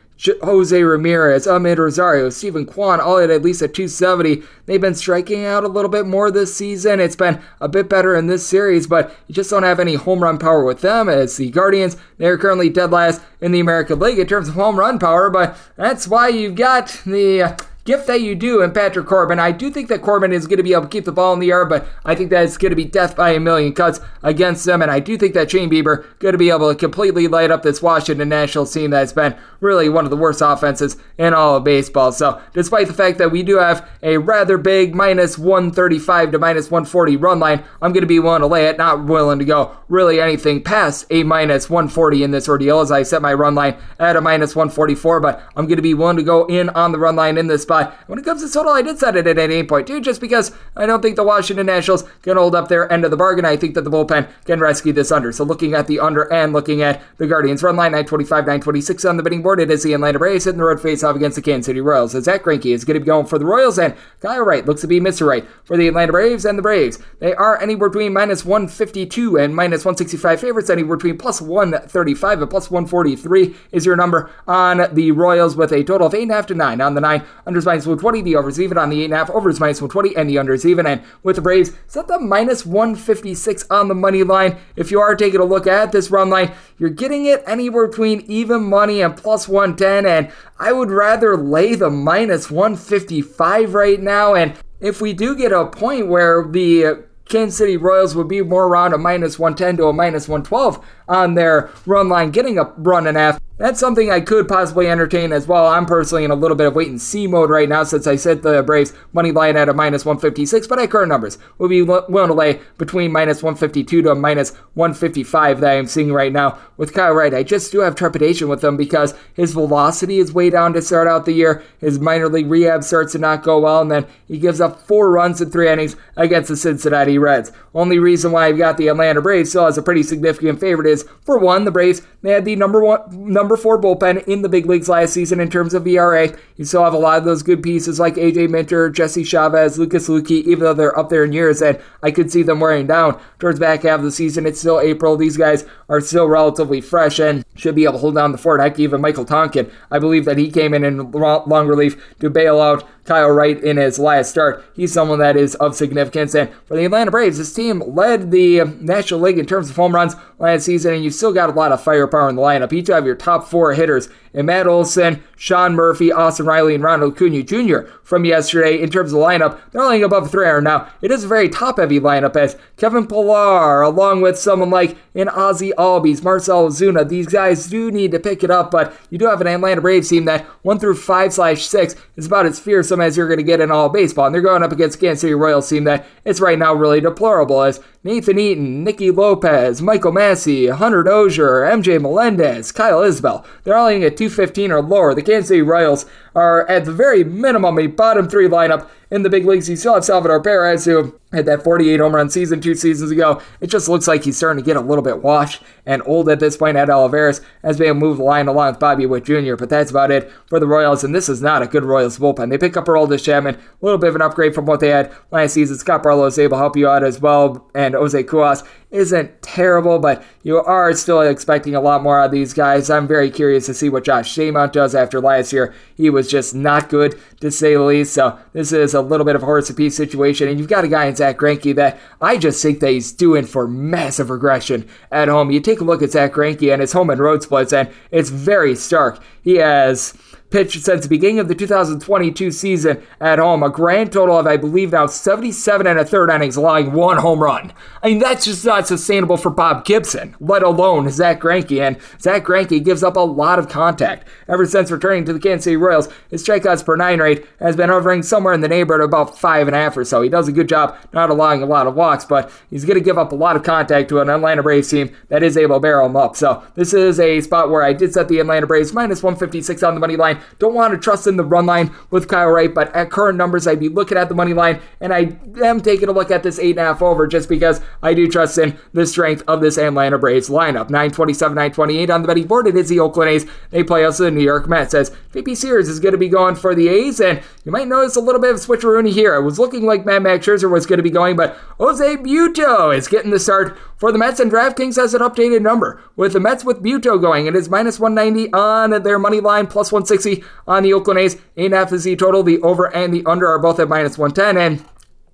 Jose 0.43 0.83
Ramirez, 0.83 1.47
Amed 1.47 1.77
Rosario, 1.77 2.29
Steven 2.29 2.65
Kwan, 2.65 2.99
all 2.99 3.19
at 3.19 3.29
at 3.29 3.41
least 3.41 3.61
at 3.61 3.73
270. 3.73 4.43
They've 4.65 4.81
been 4.81 4.95
striking 4.95 5.45
out 5.45 5.63
a 5.63 5.69
little 5.69 5.89
bit 5.89 6.05
more 6.05 6.29
this 6.29 6.53
season. 6.53 6.99
It's 6.99 7.15
been 7.15 7.41
a 7.61 7.69
bit 7.69 7.87
better 7.87 8.15
in 8.15 8.27
this 8.27 8.45
series, 8.45 8.85
but 8.85 9.15
you 9.27 9.35
just 9.35 9.49
don't 9.49 9.63
have 9.63 9.79
any 9.79 9.95
home 9.95 10.21
run 10.21 10.37
power 10.37 10.63
with 10.65 10.81
them. 10.81 11.07
As 11.07 11.37
the 11.37 11.49
Guardians, 11.49 11.95
they're 12.17 12.37
currently 12.37 12.69
dead 12.69 12.91
last 12.91 13.21
in 13.39 13.53
the 13.53 13.61
American 13.61 13.99
League 13.99 14.19
in 14.19 14.27
terms 14.27 14.49
of 14.49 14.55
home 14.55 14.77
run 14.77 14.99
power, 14.99 15.29
but 15.29 15.57
that's 15.77 16.07
why 16.07 16.27
you've 16.27 16.55
got 16.55 17.01
the 17.05 17.57
gift 17.89 18.05
that 18.05 18.21
you 18.21 18.35
do 18.35 18.61
in 18.61 18.71
Patrick 18.71 19.07
Corbin. 19.07 19.39
I 19.39 19.51
do 19.51 19.71
think 19.71 19.89
that 19.89 20.03
Corbin 20.03 20.31
is 20.31 20.45
going 20.45 20.57
to 20.57 20.63
be 20.63 20.73
able 20.73 20.83
to 20.83 20.89
keep 20.89 21.05
the 21.05 21.11
ball 21.11 21.33
in 21.33 21.39
the 21.39 21.49
air, 21.49 21.65
but 21.65 21.87
I 22.05 22.13
think 22.13 22.29
that 22.29 22.43
it's 22.43 22.55
going 22.55 22.69
to 22.69 22.75
be 22.75 22.85
death 22.85 23.15
by 23.15 23.31
a 23.31 23.39
million 23.39 23.73
cuts 23.73 23.99
against 24.21 24.63
them. 24.65 24.83
And 24.83 24.91
I 24.91 24.99
do 24.99 25.17
think 25.17 25.33
that 25.33 25.49
Shane 25.49 25.71
Bieber 25.71 26.05
going 26.19 26.33
to 26.33 26.37
be 26.37 26.51
able 26.51 26.69
to 26.69 26.75
completely 26.77 27.27
light 27.27 27.49
up 27.49 27.63
this 27.63 27.81
Washington 27.81 28.29
Nationals 28.29 28.71
team 28.71 28.91
that's 28.91 29.11
been 29.11 29.35
really 29.59 29.89
one 29.89 30.05
of 30.05 30.11
the 30.11 30.17
worst 30.17 30.39
offenses 30.43 30.97
in 31.17 31.33
all 31.33 31.55
of 31.55 31.63
baseball. 31.63 32.11
So, 32.11 32.39
despite 32.53 32.85
the 32.85 32.93
fact 32.93 33.17
that 33.17 33.31
we 33.31 33.41
do 33.41 33.57
have 33.57 33.89
a 34.03 34.19
rather 34.19 34.59
big 34.59 34.93
minus 34.93 35.39
135 35.39 36.33
to 36.33 36.37
minus 36.37 36.69
140 36.69 37.17
run 37.17 37.39
line, 37.39 37.63
I'm 37.81 37.91
going 37.91 38.01
to 38.01 38.07
be 38.07 38.19
willing 38.19 38.41
to 38.41 38.47
lay 38.47 38.67
it, 38.67 38.77
not 38.77 39.05
willing 39.05 39.39
to 39.39 39.45
go 39.45 39.75
really 39.87 40.21
anything 40.21 40.61
past 40.61 41.07
a 41.09 41.23
minus 41.23 41.71
140 41.71 42.23
in 42.23 42.29
this 42.29 42.47
ordeal 42.47 42.81
as 42.81 42.91
I 42.91 43.01
set 43.01 43.23
my 43.23 43.33
run 43.33 43.55
line 43.55 43.77
at 43.97 44.15
a 44.15 44.21
minus 44.21 44.55
144. 44.55 45.19
But 45.19 45.41
I'm 45.55 45.65
going 45.65 45.77
to 45.77 45.81
be 45.81 45.95
willing 45.95 46.17
to 46.17 46.23
go 46.23 46.45
in 46.45 46.69
on 46.69 46.91
the 46.91 46.99
run 46.99 47.15
line 47.15 47.39
in 47.39 47.47
this 47.47 47.63
spot 47.63 47.78
When 48.07 48.19
it 48.19 48.25
comes 48.25 48.43
to 48.43 48.51
total, 48.51 48.73
I 48.73 48.81
did 48.81 48.99
set 48.99 49.15
it 49.15 49.27
at 49.27 49.37
8.2 49.37 50.01
just 50.03 50.21
because 50.21 50.51
I 50.75 50.85
don't 50.85 51.01
think 51.01 51.15
the 51.15 51.23
Washington 51.23 51.65
Nationals 51.65 52.03
can 52.21 52.37
hold 52.37 52.55
up 52.55 52.67
their 52.67 52.91
end 52.91 53.05
of 53.05 53.11
the 53.11 53.17
bargain. 53.17 53.45
I 53.45 53.57
think 53.57 53.75
that 53.75 53.83
the 53.83 53.89
bullpen 53.89 54.29
can 54.45 54.59
rescue 54.59 54.93
this 54.93 55.11
under. 55.11 55.31
So 55.31 55.43
looking 55.43 55.73
at 55.73 55.87
the 55.87 55.99
under 55.99 56.31
and 56.31 56.53
looking 56.53 56.81
at 56.81 57.01
the 57.17 57.27
Guardians 57.27 57.63
run 57.63 57.75
line, 57.75 57.91
925, 57.91 58.29
926 58.43 59.05
on 59.05 59.17
the 59.17 59.23
bidding 59.23 59.41
board, 59.41 59.59
it 59.59 59.71
is 59.71 59.83
the 59.83 59.93
Atlanta 59.93 60.19
Braves 60.19 60.45
hitting 60.45 60.59
the 60.59 60.65
road 60.65 60.81
face 60.81 61.03
off 61.03 61.15
against 61.15 61.35
the 61.35 61.41
Kansas 61.41 61.65
City 61.65 61.81
Royals. 61.81 62.15
As 62.15 62.25
Zack 62.25 62.43
Greinke 62.43 62.73
is 62.73 62.85
going 62.85 62.95
to 62.95 62.99
be 62.99 63.05
going 63.05 63.25
for 63.25 63.37
the 63.37 63.45
Royals 63.45 63.79
and 63.79 63.95
Kyle 64.19 64.41
Wright 64.41 64.65
looks 64.65 64.81
to 64.81 64.87
be 64.87 64.99
Mr. 64.99 65.27
Wright 65.27 65.45
for 65.63 65.77
the 65.77 65.87
Atlanta 65.87 66.11
Braves 66.11 66.45
and 66.45 66.57
the 66.57 66.61
Braves. 66.61 66.99
They 67.19 67.33
are 67.33 67.61
anywhere 67.61 67.89
between 67.89 68.13
minus 68.13 68.45
152 68.45 69.37
and 69.37 69.55
minus 69.55 69.85
165 69.85 70.41
favorites, 70.41 70.69
anywhere 70.69 70.97
between 70.97 71.17
plus 71.17 71.41
135 71.41 72.41
and 72.41 72.49
plus 72.49 72.71
143 72.71 73.55
is 73.71 73.85
your 73.85 73.95
number 73.95 74.31
on 74.47 74.93
the 74.93 75.11
Royals 75.11 75.55
with 75.55 75.71
a 75.71 75.83
total 75.83 76.07
of 76.07 76.13
8.5 76.13 76.47
to 76.47 76.55
9 76.55 76.81
on 76.81 76.93
the 76.93 77.01
9. 77.01 77.23
Unders 77.47 77.65
minus 77.69 77.85
120, 77.85 78.23
the 78.23 78.35
overs 78.35 78.59
even 78.59 78.79
on 78.79 78.89
the 78.89 79.07
8.5, 79.07 79.29
overs 79.35 79.59
minus 79.59 79.81
120, 79.81 80.15
and 80.15 80.27
the 80.27 80.37
unders 80.37 80.65
even. 80.65 80.87
And 80.87 81.03
with 81.21 81.35
the 81.35 81.41
Braves, 81.41 81.71
set 81.87 82.07
the 82.07 82.19
minus 82.19 82.65
156 82.65 83.65
on 83.69 83.87
the 83.87 83.95
money 83.95 84.23
line. 84.23 84.57
If 84.75 84.89
you 84.89 84.99
are 84.99 85.15
taking 85.15 85.39
a 85.39 85.45
look 85.45 85.67
at 85.67 85.91
this 85.91 86.09
run 86.09 86.29
line, 86.31 86.51
you're 86.79 86.89
getting 86.89 87.25
it 87.25 87.43
anywhere 87.45 87.87
between 87.87 88.21
even 88.21 88.63
money 88.63 89.01
and 89.01 89.15
plus 89.15 89.47
110, 89.47 90.05
and 90.05 90.31
I 90.59 90.71
would 90.71 90.89
rather 90.89 91.37
lay 91.37 91.75
the 91.75 91.91
minus 91.91 92.49
155 92.49 93.73
right 93.75 94.01
now. 94.01 94.33
And 94.33 94.55
if 94.79 94.99
we 94.99 95.13
do 95.13 95.35
get 95.35 95.51
a 95.51 95.67
point 95.67 96.07
where 96.07 96.43
the 96.43 97.03
Kansas 97.29 97.59
City 97.59 97.77
Royals 97.77 98.15
would 98.15 98.27
be 98.27 98.41
more 98.41 98.65
around 98.67 98.93
a 98.93 98.97
minus 98.97 99.37
110 99.37 99.77
to 99.77 99.89
a 99.89 99.93
minus 99.93 100.27
112 100.27 100.83
on 101.09 101.33
their 101.33 101.69
run 101.85 102.07
line, 102.07 102.31
getting 102.31 102.57
a 102.57 102.63
run 102.77 103.07
and 103.07 103.17
a 103.17 103.19
half. 103.19 103.39
That's 103.57 103.79
something 103.79 104.09
I 104.09 104.21
could 104.21 104.47
possibly 104.47 104.87
entertain 104.87 105.33
as 105.33 105.45
well. 105.45 105.67
I'm 105.67 105.85
personally 105.85 106.23
in 106.23 106.31
a 106.31 106.35
little 106.35 106.55
bit 106.55 106.67
of 106.67 106.75
wait 106.75 106.87
and 106.87 107.01
see 107.01 107.27
mode 107.27 107.49
right 107.49 107.67
now 107.67 107.83
since 107.83 108.07
I 108.07 108.15
set 108.15 108.41
the 108.41 108.63
Braves 108.63 108.93
money 109.11 109.33
line 109.33 109.57
at 109.57 109.67
a 109.67 109.73
minus 109.73 110.05
156, 110.05 110.65
but 110.65 110.79
at 110.79 110.89
current 110.89 111.09
numbers, 111.09 111.37
we'll 111.57 111.67
be 111.67 111.81
willing 111.81 112.29
to 112.29 112.33
lay 112.33 112.61
between 112.77 113.11
minus 113.11 113.43
152 113.43 114.03
to 114.03 114.11
a 114.11 114.15
minus 114.15 114.55
155 114.75 115.59
that 115.59 115.77
I'm 115.77 115.87
seeing 115.87 116.13
right 116.13 116.31
now 116.31 116.57
with 116.77 116.93
Kyle 116.93 117.11
Wright. 117.11 117.33
I 117.33 117.43
just 117.43 117.69
do 117.73 117.81
have 117.81 117.95
trepidation 117.95 118.47
with 118.47 118.63
him 118.63 118.77
because 118.77 119.13
his 119.33 119.51
velocity 119.51 120.19
is 120.19 120.31
way 120.31 120.49
down 120.49 120.71
to 120.71 120.81
start 120.81 121.09
out 121.09 121.25
the 121.25 121.33
year. 121.33 121.61
His 121.79 121.99
minor 121.99 122.29
league 122.29 122.49
rehab 122.49 122.85
starts 122.85 123.11
to 123.11 123.17
not 123.17 123.43
go 123.43 123.59
well, 123.59 123.81
and 123.81 123.91
then 123.91 124.07
he 124.25 124.37
gives 124.37 124.61
up 124.61 124.87
four 124.87 125.11
runs 125.11 125.41
in 125.41 125.51
three 125.51 125.69
innings 125.69 125.97
against 126.15 126.47
the 126.47 126.55
Cincinnati 126.55 127.17
Reds. 127.17 127.51
Only 127.75 127.99
reason 127.99 128.31
why 128.31 128.47
I've 128.47 128.57
got 128.57 128.77
the 128.77 128.87
Atlanta 128.87 129.21
Braves 129.21 129.49
still 129.49 129.65
as 129.65 129.77
a 129.77 129.83
pretty 129.83 130.03
significant 130.03 130.61
favorite 130.61 130.87
is, 130.87 130.98
for 131.21 131.37
one, 131.37 131.65
the 131.65 131.71
Braves 131.71 132.01
they 132.21 132.31
had 132.31 132.43
the 132.43 132.55
number 132.55 132.83
one 132.83 133.01
number 133.11 133.55
four 133.55 133.79
bullpen 133.79 134.27
in 134.27 134.41
the 134.41 134.49
big 134.49 134.65
leagues 134.65 134.89
last 134.89 135.13
season 135.13 135.39
in 135.39 135.49
terms 135.49 135.73
of 135.73 135.87
ERA. 135.87 136.35
You 136.57 136.65
still 136.65 136.83
have 136.83 136.93
a 136.93 136.97
lot 136.97 137.17
of 137.17 137.23
those 137.23 137.43
good 137.43 137.63
pieces 137.63 137.99
like 137.99 138.15
AJ 138.15 138.49
Minter, 138.49 138.89
Jesse 138.89 139.23
Chavez, 139.23 139.79
Lucas 139.79 140.09
Luetge, 140.09 140.43
even 140.43 140.59
though 140.59 140.73
they're 140.73 140.97
up 140.97 141.09
there 141.09 141.23
in 141.23 141.31
years, 141.31 141.61
and 141.61 141.79
I 142.03 142.11
could 142.11 142.31
see 142.31 142.43
them 142.43 142.59
wearing 142.59 142.87
down 142.87 143.19
towards 143.39 143.59
back 143.59 143.83
half 143.83 143.99
of 143.99 144.05
the 144.05 144.11
season. 144.11 144.45
It's 144.45 144.59
still 144.59 144.81
April. 144.81 145.15
These 145.15 145.37
guys 145.37 145.65
are 145.87 146.01
still 146.01 146.27
relatively 146.27 146.81
fresh 146.81 147.19
and 147.19 147.45
should 147.55 147.75
be 147.75 147.85
able 147.85 147.93
to 147.93 147.99
hold 147.99 148.15
down 148.15 148.31
the 148.31 148.37
fort. 148.37 148.59
Heck, 148.59 148.79
even 148.79 149.01
Michael 149.01 149.25
Tonkin, 149.25 149.71
I 149.91 149.99
believe 149.99 150.25
that 150.25 150.37
he 150.37 150.51
came 150.51 150.73
in 150.73 150.83
in 150.83 151.11
long 151.11 151.67
relief 151.67 152.17
to 152.19 152.29
bail 152.29 152.59
out 152.59 152.83
Kyle 153.09 153.31
Wright 153.31 153.59
in 153.63 153.77
his 153.77 153.97
last 153.97 154.29
start. 154.29 154.63
He's 154.73 154.93
someone 154.93 155.17
that 155.17 155.35
is 155.35 155.55
of 155.55 155.75
significance. 155.75 156.35
And 156.35 156.53
for 156.65 156.77
the 156.77 156.85
Atlanta 156.85 157.09
Braves, 157.09 157.39
this 157.39 157.51
team 157.51 157.81
led 157.87 158.29
the 158.29 158.65
National 158.79 159.19
League 159.19 159.39
in 159.39 159.47
terms 159.47 159.71
of 159.71 159.75
home 159.75 159.95
runs 159.95 160.15
last 160.37 160.65
season, 160.65 160.93
and 160.93 161.03
you've 161.03 161.15
still 161.15 161.33
got 161.33 161.49
a 161.49 161.53
lot 161.53 161.71
of 161.71 161.83
firepower 161.83 162.29
in 162.29 162.35
the 162.35 162.41
lineup. 162.43 162.71
Each 162.71 162.87
have 162.89 163.07
your 163.07 163.15
top 163.15 163.47
four 163.47 163.73
hitters 163.73 164.09
and 164.33 164.47
Matt 164.47 164.67
Olson, 164.67 165.23
Sean 165.35 165.73
Murphy, 165.73 166.11
Austin 166.11 166.45
Riley, 166.45 166.75
and 166.75 166.83
Ronald 166.83 167.13
Acuna 167.13 167.43
Jr. 167.43 167.89
from 168.03 168.25
yesterday 168.25 168.81
in 168.81 168.89
terms 168.89 169.13
of 169.13 169.19
the 169.19 169.25
lineup. 169.25 169.59
They're 169.71 169.81
only 169.81 170.01
above 170.01 170.29
300 170.29 170.61
now. 170.61 170.91
It 171.01 171.11
is 171.11 171.23
a 171.23 171.27
very 171.27 171.49
top 171.49 171.77
heavy 171.77 171.99
lineup 171.99 172.35
as 172.35 172.57
Kevin 172.77 173.07
Pillar, 173.07 173.81
along 173.81 174.21
with 174.21 174.37
someone 174.37 174.69
like 174.69 174.97
an 175.15 175.29
Ozzie 175.29 175.73
Albies, 175.77 176.23
Marcel 176.23 176.67
Ozuna. 176.67 177.07
These 177.07 177.27
guys 177.27 177.67
do 177.67 177.91
need 177.91 178.11
to 178.11 178.19
pick 178.19 178.43
it 178.43 178.51
up, 178.51 178.71
but 178.71 178.93
you 179.09 179.17
do 179.17 179.27
have 179.27 179.41
an 179.41 179.47
Atlanta 179.47 179.81
Braves 179.81 180.09
team 180.09 180.25
that 180.25 180.45
1 180.63 180.79
through 180.79 180.95
5 180.95 181.33
slash 181.33 181.65
6 181.65 181.95
is 182.15 182.25
about 182.27 182.45
as 182.45 182.59
fearsome 182.59 183.01
as 183.01 183.15
you're 183.15 183.27
going 183.27 183.37
to 183.37 183.43
get 183.43 183.61
in 183.61 183.71
all 183.71 183.89
baseball. 183.89 184.25
And 184.25 184.35
they're 184.35 184.41
going 184.41 184.63
up 184.63 184.71
against 184.71 184.99
Kansas 184.99 185.21
City 185.21 185.33
Royals 185.33 185.69
team 185.69 185.85
that 185.85 186.05
it's 186.25 186.41
right 186.41 186.59
now 186.59 186.73
really 186.73 187.01
deplorable 187.01 187.61
as 187.61 187.81
Nathan 188.01 188.39
Eaton, 188.39 188.85
Nicky 188.85 189.11
Lopez, 189.11 189.81
Michael 189.81 190.13
Massey, 190.13 190.67
Hunter 190.67 191.03
Dozier, 191.03 191.63
MJ 191.69 192.01
Melendez, 192.01 192.71
Kyle 192.71 193.01
Isbel. 193.01 193.45
They're 193.65 193.75
all 193.75 193.89
hitting 193.89 194.05
at 194.05 194.15
215 194.15 194.71
or 194.71 194.81
lower. 194.81 195.13
The 195.13 195.21
Kansas 195.21 195.49
City 195.49 195.61
Royals 195.61 196.05
are 196.33 196.65
at 196.69 196.85
the 196.85 196.93
very 196.93 197.25
minimum 197.25 197.77
a 197.77 197.87
bottom 197.87 198.29
three 198.29 198.47
lineup 198.47 198.87
in 199.11 199.23
the 199.23 199.29
big 199.29 199.45
leagues. 199.45 199.69
You 199.69 199.75
still 199.75 199.95
have 199.95 200.05
Salvador 200.05 200.41
Perez, 200.41 200.85
who 200.85 201.19
had 201.31 201.45
that 201.45 201.63
48 201.63 201.99
home 201.99 202.15
run 202.15 202.29
season 202.29 202.61
two 202.61 202.75
seasons 202.75 203.11
ago. 203.11 203.41
It 203.61 203.67
just 203.67 203.89
looks 203.89 204.07
like 204.07 204.23
he's 204.23 204.37
starting 204.37 204.63
to 204.63 204.65
get 204.65 204.77
a 204.77 204.81
little 204.81 205.03
bit 205.03 205.21
washed 205.21 205.61
and 205.85 206.01
old 206.05 206.29
at 206.29 206.39
this 206.39 206.57
point. 206.57 206.77
Ed 206.77 206.89
Olivares 206.89 207.41
able 207.63 207.77
to 207.77 207.93
move 207.93 208.17
the 208.17 208.23
line 208.23 208.47
along 208.47 208.71
with 208.71 208.79
Bobby 208.79 209.05
Witt 209.05 209.25
Jr., 209.25 209.55
but 209.55 209.69
that's 209.69 209.91
about 209.91 210.11
it 210.11 210.31
for 210.47 210.59
the 210.59 210.67
Royals. 210.67 211.03
And 211.03 211.13
this 211.13 211.29
is 211.29 211.41
not 211.41 211.61
a 211.61 211.67
good 211.67 211.83
Royals 211.83 212.17
bullpen. 212.17 212.49
They 212.49 212.57
pick 212.57 212.77
up 212.77 212.85
Aroldis 212.85 213.23
Chapman, 213.23 213.55
a 213.55 213.59
little 213.81 213.99
bit 213.99 214.09
of 214.09 214.15
an 214.15 214.21
upgrade 214.21 214.55
from 214.55 214.65
what 214.65 214.79
they 214.79 214.89
had 214.89 215.11
last 215.31 215.53
season. 215.53 215.77
Scott 215.77 216.03
Barlow 216.03 216.25
is 216.25 216.39
able 216.39 216.57
to 216.57 216.61
help 216.61 216.75
you 216.75 216.87
out 216.87 217.03
as 217.03 217.21
well, 217.21 217.69
and 217.75 217.95
Jose 217.95 218.23
Cuas 218.23 218.65
isn't 218.91 219.41
terrible, 219.41 219.99
but 219.99 220.23
you 220.41 220.57
are 220.57 220.93
still 220.93 221.21
expecting 221.21 221.75
a 221.75 221.81
lot 221.81 222.01
more 222.01 222.19
out 222.19 222.25
of 222.25 222.31
these 222.31 222.53
guys. 222.53 222.89
I'm 222.89 223.07
very 223.07 223.29
curious 223.29 223.67
to 223.67 223.73
see 223.73 223.87
what 223.89 224.03
Josh 224.03 224.35
Staumont 224.35 224.71
does 224.71 224.95
after 224.95 225.21
last 225.21 225.53
year. 225.53 225.75
He 225.95 226.09
was 226.09 226.27
just 226.27 226.55
not 226.55 226.89
good, 226.89 227.19
to 227.41 227.51
say 227.51 227.73
the 227.73 227.81
least. 227.81 228.13
So 228.13 228.39
this 228.53 228.71
is 228.71 228.93
a 228.93 229.01
little 229.01 229.25
bit 229.25 229.35
of 229.35 229.43
a 229.43 229.45
horse 229.45 229.69
apiece 229.69 229.95
situation. 229.95 230.47
And 230.47 230.57
you've 230.57 230.69
got 230.69 230.83
a 230.83 230.87
guy 230.87 231.05
in 231.05 231.15
Zack 231.15 231.37
Greinke 231.37 231.75
that 231.75 231.99
I 232.19 232.37
just 232.37 232.61
think 232.61 232.79
that 232.79 232.91
he's 232.91 233.11
doing 233.11 233.45
for 233.45 233.67
massive 233.67 234.29
regression 234.31 234.87
at 235.11 235.27
home. 235.27 235.51
You 235.51 235.59
take 235.59 235.81
a 235.81 235.83
look 235.83 236.01
at 236.01 236.11
Zack 236.11 236.33
Greinke 236.33 236.71
and 236.71 236.81
his 236.81 236.93
home 236.93 237.11
and 237.11 237.21
road 237.21 237.43
splits, 237.43 237.73
and 237.73 237.91
it's 238.09 238.29
very 238.29 238.75
stark. 238.75 239.21
He 239.43 239.55
has 239.57 240.13
pitched 240.49 240.81
since 240.81 241.03
the 241.03 241.09
beginning 241.09 241.39
of 241.39 241.47
the 241.47 241.55
2022 241.55 242.51
season 242.51 243.01
at 243.19 243.39
home. 243.39 243.63
A 243.63 243.69
grand 243.69 244.11
total 244.11 244.37
of, 244.37 244.47
I 244.47 244.57
believe, 244.57 244.91
now 244.91 245.07
77 245.07 245.85
and 245.85 245.99
a 245.99 246.05
third 246.05 246.29
innings, 246.29 246.55
allowing 246.55 246.93
one 246.93 247.17
home 247.17 247.41
run. 247.41 247.73
I 248.01 248.07
mean, 248.07 248.19
that's 248.19 248.45
just 248.45 248.65
not 248.65 248.87
sustainable 248.87 249.37
for 249.37 249.49
Bob 249.49 249.85
Gibson, 249.85 250.35
let 250.39 250.63
alone 250.63 251.09
Zack 251.09 251.41
Greinke. 251.41 251.81
And 251.81 251.97
Zack 252.19 252.45
Greinke 252.45 252.83
gives 252.83 253.03
up 253.03 253.15
a 253.15 253.21
lot 253.21 253.59
of 253.59 253.69
contact. 253.69 254.27
Ever 254.47 254.65
since 254.65 254.91
returning 254.91 255.25
to 255.25 255.33
the 255.33 255.39
Kansas 255.39 255.65
City 255.65 255.77
Royals, 255.77 256.09
his 256.29 256.43
strikeouts 256.43 256.85
per 256.85 256.95
nine 256.95 257.19
rate 257.19 257.45
has 257.59 257.75
been 257.75 257.89
hovering 257.89 258.23
somewhere 258.23 258.53
in 258.53 258.61
the 258.61 258.67
neighborhood 258.67 259.01
of 259.01 259.09
about 259.09 259.37
five 259.37 259.67
and 259.67 259.75
a 259.75 259.79
half 259.79 259.97
or 259.97 260.05
so. 260.05 260.21
He 260.21 260.29
does 260.29 260.47
a 260.47 260.53
good 260.53 260.69
job 260.69 260.97
not 261.13 261.29
allowing 261.29 261.61
a 261.61 261.65
lot 261.65 261.87
of 261.87 261.95
walks, 261.95 262.25
but 262.25 262.51
he's 262.69 262.85
going 262.85 262.97
to 262.97 263.03
give 263.03 263.17
up 263.17 263.31
a 263.31 263.35
lot 263.35 263.55
of 263.55 263.63
contact 263.63 264.09
to 264.09 264.19
an 264.19 264.29
Atlanta 264.29 264.63
Braves 264.63 264.89
team 264.89 265.15
that 265.29 265.43
is 265.43 265.57
able 265.57 265.75
to 265.75 265.79
barrel 265.79 266.07
him 266.07 266.15
up. 266.15 266.35
So 266.35 266.63
this 266.75 266.93
is 266.93 267.19
a 267.19 267.41
spot 267.41 267.69
where 267.69 267.83
I 267.83 267.93
did 267.93 268.13
set 268.13 268.27
the 268.27 268.39
Atlanta 268.39 268.67
Braves 268.67 268.93
minus 268.93 269.21
156 269.21 269.83
on 269.83 269.93
the 269.93 269.99
money 269.99 270.15
line. 270.15 270.38
Don't 270.57 270.73
want 270.73 270.93
to 270.93 270.99
trust 270.99 271.27
in 271.27 271.37
the 271.37 271.43
run 271.43 271.65
line 271.65 271.93
with 272.09 272.27
Kyle 272.27 272.49
Wright, 272.49 272.73
but 272.73 272.93
at 272.95 273.09
current 273.09 273.37
numbers, 273.37 273.67
I'd 273.67 273.79
be 273.79 273.89
looking 273.89 274.17
at 274.17 274.29
the 274.29 274.35
money 274.35 274.53
line, 274.53 274.81
and 274.99 275.13
I 275.13 275.37
am 275.63 275.81
taking 275.81 276.09
a 276.09 276.11
look 276.11 276.31
at 276.31 276.43
this 276.43 276.59
8.5 276.59 277.01
over 277.01 277.27
just 277.27 277.49
because 277.49 277.81
I 278.01 278.13
do 278.13 278.27
trust 278.27 278.57
in 278.57 278.77
the 278.93 279.05
strength 279.05 279.43
of 279.47 279.61
this 279.61 279.77
Atlanta 279.77 280.17
Braves 280.17 280.49
lineup. 280.49 280.89
927, 280.89 281.55
928 281.55 282.09
on 282.09 282.21
the 282.21 282.27
betting 282.27 282.47
board. 282.47 282.67
It 282.67 282.75
is 282.75 282.89
the 282.89 282.99
Oakland 282.99 283.29
A's. 283.29 283.45
They 283.71 283.83
play 283.83 284.03
also 284.03 284.25
the 284.25 284.31
New 284.31 284.43
York 284.43 284.67
Mets. 284.67 284.93
As 284.93 285.11
JP 285.33 285.57
Sears 285.57 285.89
is 285.89 285.99
going 285.99 286.13
to 286.13 286.17
be 286.17 286.29
going 286.29 286.55
for 286.55 286.73
the 286.73 286.87
A's, 286.87 287.19
and 287.19 287.41
you 287.63 287.71
might 287.71 287.87
notice 287.87 288.15
a 288.15 288.21
little 288.21 288.41
bit 288.41 288.53
of 288.53 288.57
switcheroony 288.57 289.11
here. 289.11 289.35
It 289.35 289.43
was 289.43 289.59
looking 289.59 289.85
like 289.85 290.05
Matt 290.05 290.21
Max 290.21 290.45
Scherzer 290.45 290.69
was 290.69 290.85
going 290.85 290.97
to 290.97 291.03
be 291.03 291.09
going, 291.09 291.35
but 291.35 291.57
Jose 291.79 292.17
Butto 292.17 292.95
is 292.95 293.07
getting 293.07 293.31
the 293.31 293.39
start 293.39 293.77
for 293.97 294.11
the 294.11 294.17
Mets, 294.17 294.39
and 294.39 294.51
DraftKings 294.51 294.95
has 294.95 295.13
an 295.13 295.21
updated 295.21 295.61
number. 295.61 296.01
With 296.15 296.33
the 296.33 296.39
Mets 296.39 296.63
with 296.63 296.81
Butto 296.81 297.21
going, 297.21 297.47
it 297.47 297.55
is 297.55 297.69
minus 297.69 297.99
190 297.99 298.53
on 298.53 299.03
their 299.03 299.19
money 299.19 299.39
line, 299.39 299.67
plus 299.67 299.91
160 299.91 300.28
on 300.67 300.83
the 300.83 300.93
Oakland 300.93 301.19
A's. 301.19 301.35
8.5 301.57 301.93
is 301.93 302.03
the 302.03 302.15
total. 302.15 302.43
The 302.43 302.59
over 302.61 302.93
and 302.95 303.13
the 303.13 303.23
under 303.25 303.47
are 303.47 303.59
both 303.59 303.79
at 303.79 303.89
minus 303.89 304.17
110. 304.17 304.57
And 304.61 304.85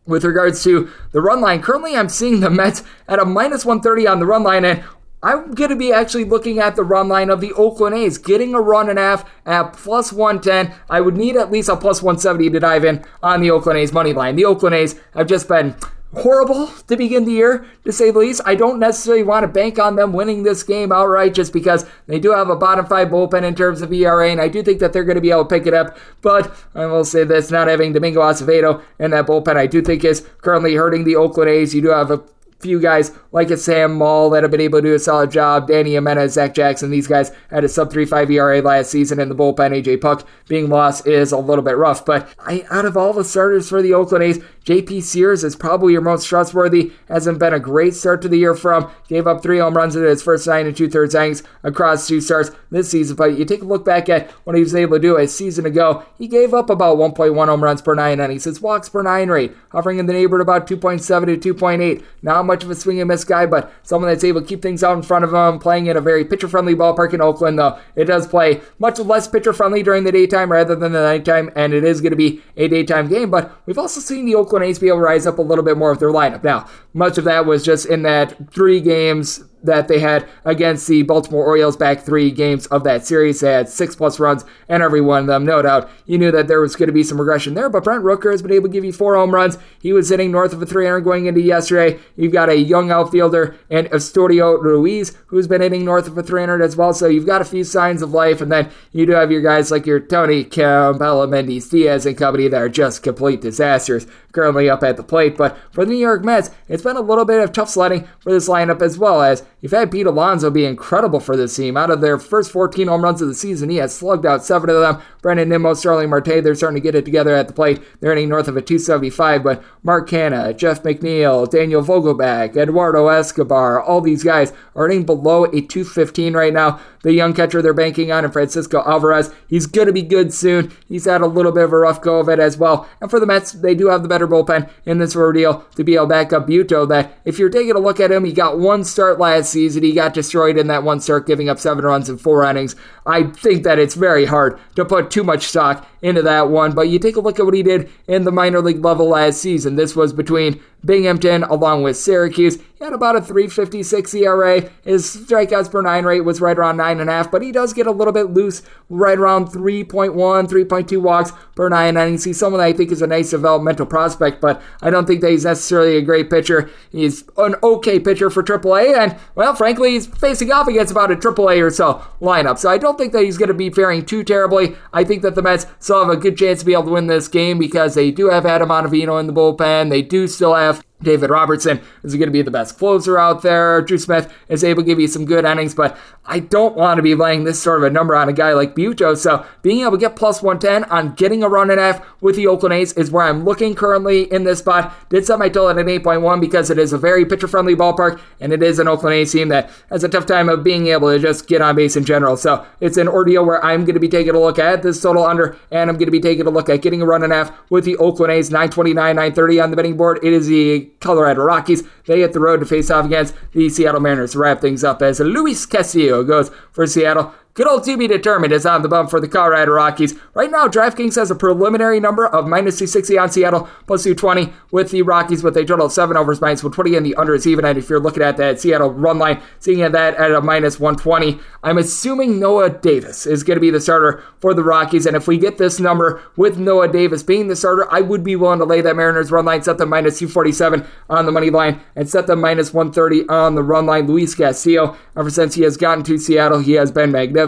with 0.06 0.24
regards 0.24 0.64
to 0.64 0.90
the 1.12 1.22
run 1.22 1.42
line, 1.42 1.62
currently 1.62 1.96
I'm 1.96 2.10
seeing 2.10 2.40
the 2.40 2.50
Mets 2.50 2.84
at 3.08 3.20
a 3.20 3.26
minus 3.26 3.66
130 3.66 4.08
on 4.08 4.20
the 4.20 4.26
run 4.26 4.44
line. 4.44 4.66
And 4.66 4.84
I'm 5.24 5.56
going 5.56 5.72
to 5.72 5.76
be 5.76 5.92
actually 5.92 6.26
looking 6.26 6.60
at 6.60 6.76
the 6.76 6.84
run 6.84 7.08
line 7.08 7.32
of 7.32 7.42
the 7.42 7.52
Oakland 7.54 7.96
A's, 7.96 8.20
getting 8.20 8.54
a 8.54 8.62
run 8.62 8.90
and 8.90 9.00
a 9.00 9.02
half 9.02 9.30
at 9.46 9.74
plus 9.74 10.14
110. 10.14 10.78
I 10.88 11.02
would 11.02 11.18
need 11.18 11.36
at 11.36 11.52
least 11.52 11.70
a 11.70 11.76
plus 11.76 12.04
170 12.04 12.52
to 12.52 12.60
dive 12.60 12.86
in 12.86 13.04
on 13.24 13.42
the 13.42 13.50
Oakland 13.50 13.80
A's 13.80 13.92
money 13.92 14.14
line. 14.14 14.36
The 14.36 14.46
Oakland 14.46 14.76
A's 14.76 15.00
have 15.16 15.26
just 15.26 15.48
been 15.48 15.76
horrible 16.14 16.68
to 16.88 16.96
begin 16.96 17.26
the 17.26 17.32
year, 17.32 17.66
to 17.84 17.92
say 17.92 18.12
the 18.12 18.20
least. 18.20 18.42
I 18.46 18.56
don't 18.56 18.80
necessarily 18.80 19.24
want 19.24 19.44
to 19.44 19.48
bank 19.48 19.80
on 19.80 19.96
them 19.96 20.14
winning 20.14 20.44
this 20.44 20.64
game 20.64 20.92
outright 20.92 21.34
just 21.34 21.52
because 21.52 21.86
they 22.08 22.20
do 22.20 22.32
have 22.32 22.50
a 22.50 22.56
bottom 22.56 22.86
five 22.86 23.10
bullpen 23.10 23.44
in 23.44 23.56
terms 23.56 23.82
of 23.82 23.92
ERA, 23.92 24.30
and 24.30 24.42
I 24.42 24.48
do 24.48 24.64
think 24.64 24.80
that 24.80 24.94
they're 24.94 25.04
going 25.04 25.16
to 25.16 25.22
be 25.22 25.32
able 25.32 25.46
to 25.46 25.50
pick 25.50 25.68
it 25.68 25.74
up. 25.74 25.98
But 26.22 26.56
I 26.74 26.86
will 26.86 27.06
say 27.06 27.24
this 27.24 27.52
not 27.52 27.68
having 27.68 27.94
Domingo 27.94 28.22
Acevedo 28.22 28.82
in 29.00 29.12
that 29.12 29.28
bullpen, 29.28 29.58
I 29.58 29.68
do 29.68 29.82
think 29.82 30.04
is 30.04 30.28
currently 30.42 30.76
hurting 30.76 31.04
the 31.04 31.16
Oakland 31.16 31.50
A's. 31.50 31.76
You 31.76 31.82
do 31.82 31.90
have 31.90 32.12
a 32.12 32.24
few 32.60 32.80
guys 32.80 33.12
like 33.32 33.52
a 33.52 33.58
Sam 33.58 33.96
Moll 33.96 34.30
that 34.32 34.44
have 34.44 34.52
been 34.52 34.62
able 34.62 34.80
to 34.80 34.88
do 34.88 34.96
a 34.96 35.00
solid 35.00 35.30
job. 35.32 35.68
Dany 35.68 35.92
Jimenez, 35.92 36.34
Zach 36.34 36.56
Jackson, 36.56 36.90
these 36.90 37.08
guys 37.08 37.32
had 37.50 37.64
a 37.64 37.70
sub 37.70 37.92
3.5 37.92 38.32
ERA 38.32 38.62
last 38.62 38.90
season 38.90 39.20
in 39.20 39.30
the 39.30 39.36
bullpen. 39.36 39.72
AJ 39.72 40.02
Puk 40.02 40.28
being 40.48 40.70
lost 40.70 41.06
is 41.06 41.32
a 41.32 41.38
little 41.38 41.64
bit 41.64 41.78
rough. 41.78 42.06
But 42.06 42.34
I, 42.40 42.66
out 42.72 42.86
of 42.86 42.98
all 42.98 43.14
the 43.14 43.24
starters 43.24 43.70
for 43.70 43.82
the 43.82 43.94
Oakland 43.94 44.24
A's, 44.24 44.44
JP 44.66 45.04
Sears 45.04 45.44
is 45.44 45.56
probably 45.56 45.94
your 45.94 46.02
most 46.02 46.26
trustworthy. 46.26 46.92
Hasn't 47.08 47.38
been 47.38 47.54
a 47.54 47.60
great 47.60 47.94
start 47.94 48.24
to 48.24 48.28
the 48.28 48.40
year 48.40 48.56
from. 48.56 48.90
Gave 49.08 49.28
up 49.28 49.44
three 49.44 49.60
home 49.60 49.78
runs 49.78 49.96
in 49.96 50.04
his 50.04 50.24
first 50.24 50.48
nine 50.48 50.66
and 50.66 50.76
two 50.76 50.90
thirds 50.90 51.14
innings 51.14 51.44
across 51.62 52.08
two 52.08 52.20
starts 52.20 52.50
this 52.72 52.90
season. 52.90 53.16
But 53.16 53.38
you 53.38 53.46
take 53.46 53.62
a 53.62 53.66
look 53.66 53.86
back 53.86 54.10
at 54.10 54.32
what 54.44 54.56
he 54.56 54.64
was 54.64 54.74
able 54.74 54.98
to 54.98 55.02
do 55.02 55.18
a 55.18 55.28
season 55.28 55.68
ago. 55.68 56.04
He 56.18 56.28
gave 56.28 56.52
up 56.52 56.72
about 56.72 56.98
1.1 56.98 57.48
home 57.48 57.64
runs 57.64 57.84
per 57.84 57.94
nine 57.94 58.20
innings. 58.20 58.46
His 58.46 58.60
walks 58.60 58.90
per 58.90 59.04
nine 59.04 59.30
rate 59.30 59.56
hovering 59.70 60.00
in 60.00 60.08
the 60.08 60.14
neighborhood 60.14 60.42
about 60.42 60.66
2.7 60.66 61.40
to 61.40 61.54
2.8. 61.54 62.04
Not 62.24 62.48
much 62.48 62.64
of 62.64 62.72
a 62.72 62.76
swing 62.76 63.00
and 63.00 63.08
miss 63.08 63.24
guy, 63.24 63.46
but 63.46 63.72
someone 63.84 64.10
that's 64.10 64.24
able 64.24 64.42
to 64.42 64.48
keep 64.48 64.64
things 64.64 64.84
out 64.84 64.98
in 64.98 65.04
front 65.04 65.26
of 65.26 65.34
him. 65.34 65.60
Playing 65.60 65.86
in 65.86 65.98
a 65.98 66.02
very 66.02 66.26
pitcher 66.26 66.48
friendly 66.48 66.74
ballpark 66.74 67.14
in 67.14 67.22
Oakland, 67.22 67.60
though 67.60 67.78
it 67.96 68.06
does 68.06 68.26
play 68.26 68.62
much 68.80 68.98
less 68.98 69.28
pitcher 69.28 69.54
friendly 69.54 69.84
during 69.84 70.06
the 70.06 70.12
daytime 70.12 70.52
rather 70.52 70.76
than 70.76 70.92
the 70.92 71.04
nighttime, 71.04 71.52
and 71.56 71.72
it 71.72 71.84
is 71.84 72.02
going 72.02 72.12
to 72.12 72.18
be 72.18 72.42
a 72.58 72.68
daytime 72.68 73.08
game. 73.08 73.30
But 73.30 73.56
we've 73.68 73.78
also 73.78 74.00
seen 74.00 74.26
the 74.26 74.34
Oakland 74.34 74.55
A's 74.64 74.80
be 74.80 74.88
able 74.88 74.98
to 74.98 75.04
rise 75.04 75.26
up 75.28 75.38
a 75.38 75.42
little 75.42 75.64
bit 75.64 75.78
more 75.78 75.92
with 75.92 76.00
their 76.00 76.10
lineup. 76.10 76.44
Now, 76.44 76.68
much 76.94 77.18
of 77.18 77.24
that 77.26 77.46
was 77.46 77.64
just 77.64 77.86
in 77.86 78.04
that 78.04 78.52
three 78.52 78.82
games 78.82 79.44
that 79.66 79.88
they 79.88 80.00
had 80.00 80.28
against 80.44 80.88
the 80.88 81.04
Baltimore 81.04 81.46
Orioles 81.46 81.78
back 81.78 82.02
three 82.02 82.32
games 82.32 82.66
of 82.68 82.84
that 82.84 83.06
series. 83.06 83.40
They 83.40 83.52
had 83.52 83.70
six 83.70 83.96
plus 83.96 84.20
runs 84.20 84.46
and 84.70 84.82
every 84.82 85.02
one 85.02 85.22
of 85.22 85.28
them, 85.28 85.46
no 85.46 85.62
doubt. 85.62 85.90
You 86.06 86.18
knew 86.18 86.32
that 86.32 86.48
there 86.48 86.62
was 86.62 86.76
going 86.76 86.88
to 86.88 86.94
be 86.94 87.04
some 87.04 87.20
regression 87.20 87.54
there, 87.54 87.70
but 87.70 87.84
Brent 87.84 88.04
Rooker 88.04 88.32
has 88.32 88.42
been 88.42 88.52
able 88.52 88.68
to 88.70 88.74
give 88.74 88.86
you 88.86 88.94
four 88.94 89.16
home 89.16 89.34
runs. 89.34 89.58
He 89.80 89.94
was 89.94 90.10
hitting 90.10 90.32
north 90.32 90.54
of 90.54 90.62
a 90.62 90.66
300 90.66 91.02
going 91.02 91.26
into 91.26 91.42
yesterday. 91.42 92.00
You've 92.16 92.34
got 92.34 92.50
a 92.50 92.58
young 92.58 92.92
outfielder 92.92 93.56
and 93.70 93.88
Esteury 93.88 94.40
Ruiz 94.62 95.16
who's 95.28 95.48
been 95.48 95.62
hitting 95.62 95.86
north 95.86 96.08
of 96.08 96.18
a 96.18 96.24
300 96.24 96.62
as 96.62 96.76
well. 96.76 96.94
So 96.94 97.08
you've 97.08 97.26
got 97.26 97.42
a 97.42 97.46
few 97.46 97.64
signs 97.64 98.02
of 98.02 98.12
life, 98.12 98.42
and 98.42 98.52
then 98.52 98.70
you 98.92 99.06
do 99.06 99.14
have 99.14 99.32
your 99.32 99.42
guys 99.42 99.72
like 99.72 99.86
your 99.86 100.00
Tony 100.00 100.44
Campbell, 100.44 101.28
Mendes 101.28 101.70
Diaz, 101.70 102.06
and 102.06 102.18
company 102.18 102.48
that 102.48 102.62
are 102.62 102.70
just 102.70 103.04
complete 103.04 103.42
disasters 103.42 104.08
currently 104.32 104.70
up 104.70 104.84
at 104.84 104.98
the 104.98 105.04
plate. 105.04 105.38
But 105.38 105.58
for 105.72 105.86
the 105.86 105.92
New 105.92 105.98
York 105.98 106.24
Mets, 106.24 106.52
it's 106.68 106.84
been 106.84 106.98
a 106.98 107.02
little 107.02 107.26
bit 107.26 107.42
of 107.42 107.52
tough 107.52 107.70
sledding 107.70 108.08
for 108.20 108.32
this 108.32 108.50
lineup 108.50 108.82
as 108.82 108.98
well 108.98 109.22
as 109.22 109.44
you've 109.66 109.72
had 109.72 109.90
Pete 109.90 110.06
Alonso 110.06 110.52
be 110.52 110.64
incredible 110.64 111.20
for 111.20 111.36
this 111.36 111.56
team. 111.56 111.76
Out 111.76 111.90
of 111.90 112.00
their 112.00 112.20
first 112.20 112.52
14 112.52 112.88
home 112.88 113.04
runs 113.04 113.20
of 113.20 113.28
the 113.28 113.34
season, 113.34 113.72
he 113.72 113.78
has 113.78 113.96
slugged 113.96 114.24
out 114.24 114.46
seven 114.46 114.70
of 114.70 114.80
them. 114.80 115.02
Brandon 115.24 115.50
Nimmo, 115.50 115.74
Starling 115.74 116.12
Marte, 116.12 116.44
they're 116.44 116.54
starting 116.54 116.76
to 116.76 116.84
get 116.84 116.94
it 116.94 117.04
together 117.04 117.34
at 117.34 117.48
the 117.48 117.54
plate. 117.54 117.82
They're 118.00 118.14
hitting 118.14 118.30
north 118.30 118.48
of 118.48 118.58
a 118.58 118.62
275, 118.62 119.44
but 119.44 119.64
Mark 119.82 120.08
Canha, 120.08 120.56
Jeff 120.56 120.84
McNeil, 120.84 121.50
Daniel 121.50 121.82
Vogelbach, 121.82 122.56
Eduardo 122.56 123.08
Escobar, 123.08 123.82
all 123.82 124.02
these 124.02 124.24
guys 124.24 124.54
are 124.76 124.88
hitting 124.88 125.04
below 125.04 125.46
a 125.46 125.62
215 125.62 126.36
right 126.36 126.54
now. 126.54 126.80
The 127.02 127.14
young 127.14 127.34
catcher 127.34 127.62
they're 127.64 127.74
banking 127.74 128.12
on, 128.12 128.24
and 128.24 128.34
Francisco 128.34 128.84
Alvarez, 128.86 129.34
he's 129.48 129.66
going 129.66 129.88
to 129.88 129.94
be 129.94 130.04
good 130.04 130.32
soon. 130.32 130.72
He's 130.88 131.06
had 131.06 131.22
a 131.22 131.28
little 131.28 131.52
bit 131.52 131.64
of 131.64 131.74
a 131.74 131.78
rough 131.78 132.02
go 132.02 132.20
of 132.20 132.30
it 132.30 132.40
as 132.40 132.58
well. 132.58 132.88
And 133.02 133.10
for 133.10 133.20
the 133.20 133.26
Mets, 133.26 133.52
they 133.52 133.74
do 133.74 133.88
have 133.88 134.04
the 134.04 134.10
better 134.10 134.28
bullpen 134.28 134.70
in 134.86 135.00
this 135.00 135.16
ordeal 135.16 135.66
to 135.76 135.84
be 135.84 135.96
able 135.96 136.06
to 136.06 136.10
back 136.10 136.34
up 136.34 136.48
Butto. 136.48 136.88
That 136.88 137.18
if 137.26 137.40
you're 137.40 137.50
taking 137.50 137.76
a 137.76 137.80
look 137.80 138.00
at 138.00 138.12
him, 138.12 138.26
he 138.26 138.34
got 138.34 138.60
one 138.60 138.84
start 138.84 139.20
last 139.20 139.55
season. 139.56 139.84
He 139.84 139.94
got 139.94 140.14
destroyed 140.14 140.58
in 140.58 140.68
that 140.68 140.84
one 140.84 141.00
start, 141.00 141.26
giving 141.26 141.50
up 141.50 141.58
seven 141.58 141.86
runs 141.86 142.10
in 142.10 142.18
four 142.18 142.44
innings. 142.44 142.76
I 143.06 143.24
think 143.24 143.64
that 143.64 143.80
it's 143.80 143.96
very 143.96 144.26
hard 144.26 144.60
to 144.76 144.84
put 144.84 145.10
too 145.10 145.24
much 145.24 145.44
stock 145.48 145.88
into 146.06 146.22
that 146.22 146.50
one. 146.50 146.74
But 146.74 146.88
you 146.90 147.00
take 147.00 147.16
a 147.16 147.20
look 147.20 147.40
at 147.40 147.46
what 147.46 147.56
he 147.56 147.64
did 147.64 147.90
in 148.08 148.24
the 148.24 148.32
minor 148.32 148.62
league 148.62 148.86
level 148.86 149.10
last 149.10 149.42
season. 149.42 149.76
This 149.76 149.96
was 149.96 150.14
between 150.14 150.62
Binghamton 150.86 151.44
along 151.44 151.82
with 151.82 151.98
Syracuse. 151.98 152.58
He 152.78 152.84
had 152.84 152.94
about 152.94 153.16
a 153.16 153.22
356 153.22 154.14
ERA. 154.14 154.70
His 154.84 155.26
strikeouts 155.28 155.72
per 155.72 155.82
nine 155.82 156.06
rate 156.06 156.22
was 156.22 156.42
right 156.42 156.58
around 156.58 156.78
9.5, 156.78 157.32
but 157.32 157.42
he 157.42 157.52
does 157.52 157.74
get 157.74 157.88
a 157.88 157.92
little 157.92 158.14
bit 158.14 158.32
loose, 158.32 158.62
right 158.90 159.18
around 159.18 159.48
3.1, 159.48 160.14
3.2 160.14 161.02
walks 161.02 161.32
per 161.56 161.70
nine 161.70 161.98
innings. 161.98 162.26
He's 162.26 162.38
someone 162.38 162.60
that 162.60 162.68
I 162.68 162.74
think 162.74 162.92
is 162.92 163.02
a 163.02 163.08
nice 163.08 163.32
developmental 163.32 163.86
prospect, 163.86 164.42
but 164.42 164.62
I 164.82 164.92
don't 164.92 165.08
think 165.08 165.22
that 165.22 165.32
he's 165.32 165.46
necessarily 165.46 165.98
a 165.98 166.02
great 166.02 166.30
pitcher. 166.30 166.70
He's 166.92 167.24
an 167.38 167.56
okay 167.64 167.98
pitcher 167.98 168.30
for 168.30 168.44
AAA, 168.44 168.96
and, 168.96 169.18
well, 169.34 169.56
frankly, 169.56 169.92
he's 169.92 170.06
facing 170.06 170.52
off 170.52 170.68
against 170.68 170.92
about 170.92 171.12
a 171.12 171.16
AAA 171.16 171.64
or 171.64 171.72
so 171.72 172.04
lineup. 172.22 172.60
So 172.60 172.70
I 172.70 172.78
don't 172.78 172.98
think 172.98 173.14
that 173.14 173.24
he's 173.24 173.38
going 173.38 173.48
to 173.48 173.56
be 173.56 173.70
faring 173.70 174.06
too 174.06 174.24
terribly. 174.24 174.76
I 174.94 175.04
think 175.04 175.22
that 175.24 175.34
the 175.34 175.42
Mets 175.42 175.66
still 175.96 176.10
have 176.10 176.18
a 176.18 176.20
good 176.20 176.38
chance 176.38 176.60
to 176.60 176.66
be 176.66 176.74
able 176.74 176.84
to 176.84 176.92
win 176.92 177.08
this 177.08 177.30
game 177.30 177.58
because 177.58 177.96
they 177.96 178.12
do 178.12 178.30
have 178.30 178.46
Adam 178.46 178.68
Ottavino 178.68 179.18
in 179.18 179.28
the 179.28 179.34
bullpen. 179.34 179.90
They 179.90 180.02
do 180.02 180.28
still 180.28 180.54
have 180.54 180.84
David 181.02 181.30
Robertson 181.30 181.82
is 182.04 182.16
going 182.16 182.28
to 182.28 182.32
be 182.32 182.42
the 182.42 182.52
best 182.52 182.78
closer 182.78 183.20
out 183.20 183.42
there. 183.42 183.82
Drew 183.82 183.98
Smith 183.98 184.34
is 184.48 184.64
able 184.64 184.82
to 184.82 184.86
give 184.86 185.00
you 185.00 185.08
some 185.08 185.26
good 185.26 185.46
innings, 185.46 185.76
but 185.76 185.98
I 186.26 186.40
don't 186.40 186.76
want 186.76 186.98
to 186.98 187.04
be 187.04 187.16
laying 187.16 187.44
this 187.44 187.62
sort 187.62 187.78
of 187.78 187.84
a 187.84 187.90
number 187.90 188.16
on 188.16 188.30
a 188.30 188.34
guy 188.34 188.54
like 188.54 188.76
Butto. 188.76 189.16
So 189.16 189.46
being 189.62 189.82
able 189.82 189.92
to 189.92 189.98
get 189.98 190.16
plus 190.16 190.42
110 190.42 190.90
on 190.90 191.14
getting 191.14 191.44
a 191.44 191.50
run 191.50 191.70
and 191.70 191.80
a 191.80 191.84
half 191.84 192.22
with 192.22 192.36
the 192.36 192.48
Oakland 192.48 192.74
A's 192.74 192.94
is 192.94 193.12
where 193.12 193.26
I'm 193.26 193.44
looking 193.44 193.76
currently 193.76 194.32
in 194.32 194.44
this 194.44 194.60
spot. 194.60 194.94
Did 195.10 195.26
set 195.26 195.38
my 195.38 195.50
total 195.50 195.70
at 195.70 195.78
an 195.78 195.88
8.1 195.88 196.42
because 196.42 196.70
it 196.70 196.80
is 196.80 196.94
a 196.94 196.98
very 196.98 197.26
pitcher 197.26 197.48
friendly 197.48 197.76
ballpark 197.76 198.20
and 198.40 198.52
it 198.52 198.64
is 198.64 198.80
an 198.80 198.88
Oakland 198.88 199.16
A's 199.16 199.32
team 199.32 199.50
that 199.50 199.70
has 199.90 200.04
a 200.04 200.10
tough 200.10 200.26
time 200.26 200.50
of 200.50 200.64
being 200.64 200.88
able 200.88 201.12
to 201.12 201.20
just 201.20 201.48
get 201.48 201.62
on 201.62 201.76
base 201.76 201.96
in 201.96 202.06
general. 202.06 202.38
So 202.38 202.66
it's 202.80 202.98
an 202.98 203.08
ordeal 203.08 203.46
where 203.46 203.64
I'm 203.64 203.86
going 203.86 203.94
to 203.94 204.00
be 204.00 204.10
taking 204.10 204.34
a 204.34 204.40
look 204.40 204.58
at 204.58 204.82
this 204.82 205.02
total 205.02 205.26
under 205.26 205.58
and 205.72 205.90
I'm 205.90 205.98
going 205.98 206.08
to 206.08 206.12
be 206.12 206.22
taking 206.22 206.48
a 206.48 206.50
look 206.50 206.70
at 206.70 206.82
getting 206.82 207.02
a 207.02 207.06
run 207.06 207.24
and 207.24 207.34
a 207.34 207.36
half 207.36 207.52
with 207.70 207.86
the 207.86 207.98
Oakland 207.98 208.32
A's 208.32 208.50
929, 208.50 208.96
930 208.96 209.60
on 209.60 209.70
the 209.70 209.76
betting 209.76 209.98
board. 209.98 210.20
It 210.24 210.34
is 210.34 210.48
the 210.48 210.85
Colorado 211.00 211.44
Rockies. 211.44 211.84
They 212.06 212.22
hit 212.22 212.34
the 212.34 212.40
road 212.40 212.60
to 212.60 212.66
face 212.66 212.90
off 212.90 213.06
against 213.06 213.34
the 213.52 213.70
Seattle 213.70 214.02
Mariners 214.02 214.34
to 214.34 214.40
wrap 214.40 214.62
things 214.62 214.84
up 214.84 215.02
as 215.02 215.20
Luis 215.20 215.66
Castillo 215.66 216.24
goes 216.24 216.52
for 216.72 216.86
Seattle. 216.88 217.34
Good 217.56 217.70
old 217.70 217.86
to 217.86 217.96
determined 217.96 218.52
is 218.52 218.66
on 218.66 218.82
the 218.82 218.90
bump 218.90 219.10
for 219.10 219.22
the 219.22 219.30
Colorado 219.30 219.72
Rockies. 219.72 220.14
Right 220.34 220.52
now, 220.52 220.68
DraftKings 220.68 221.16
has 221.16 221.32
a 221.32 221.36
preliminary 221.36 222.02
number 222.02 222.28
of 222.28 222.46
minus 222.46 222.76
260 222.80 223.18
on 223.18 223.32
Seattle, 223.32 223.70
plus 223.88 224.04
220 224.04 224.52
with 224.72 224.92
the 224.92 225.04
Rockies 225.04 225.42
with 225.42 225.56
a 225.56 225.64
total 225.64 225.86
of 225.86 225.94
7 225.94 226.18
overs, 226.18 226.42
minus 226.42 226.66
120, 226.66 226.98
and 226.98 227.06
the 227.06 227.16
under 227.16 227.34
is 227.34 227.48
even. 227.48 227.64
And 227.64 227.78
if 227.78 227.90
you're 227.90 228.02
looking 228.02 228.24
at 228.24 228.36
that 228.36 228.60
Seattle 228.60 228.92
run 228.92 229.20
line, 229.20 229.42
seeing 229.60 229.90
that 229.90 230.16
at 230.16 230.32
a 230.34 230.42
minus 230.42 230.82
120, 230.82 231.40
I'm 231.64 231.78
assuming 231.78 232.42
Noah 232.42 232.72
Davis 232.72 233.26
is 233.26 233.42
going 233.42 233.56
to 233.56 233.62
be 233.62 233.70
the 233.70 233.80
starter 233.80 234.22
for 234.42 234.54
the 234.54 234.62
Rockies. 234.62 235.06
And 235.06 235.16
if 235.16 235.26
we 235.26 235.38
get 235.38 235.58
this 235.58 235.80
number 235.80 236.22
with 236.36 236.58
Noah 236.58 236.90
Davis 236.90 237.24
being 237.24 237.48
the 237.48 237.56
starter, 237.56 237.88
I 237.90 238.02
would 238.02 238.26
be 238.26 238.36
willing 238.36 238.60
to 238.60 238.66
lay 238.66 238.82
that 238.82 238.98
Mariners 238.98 239.32
run 239.32 239.46
line, 239.46 239.64
set 239.64 239.78
the 239.78 239.86
minus 239.86 240.20
247 240.20 240.86
on 241.10 241.26
the 241.26 241.32
money 241.32 241.52
line, 241.52 241.80
and 241.96 242.10
set 242.10 242.28
the 242.28 242.36
minus 242.36 242.74
130 242.74 243.30
on 243.30 243.56
the 243.56 243.64
run 243.64 243.86
line. 243.86 244.08
Luis 244.08 244.36
Castillo, 244.36 244.98
ever 245.16 245.30
since 245.30 245.56
he 245.56 245.62
has 245.62 245.78
gotten 245.78 246.04
to 246.04 246.18
Seattle, 246.18 246.60
he 246.60 246.74
has 246.74 246.92
been 246.92 247.14
magnificent 247.14 247.45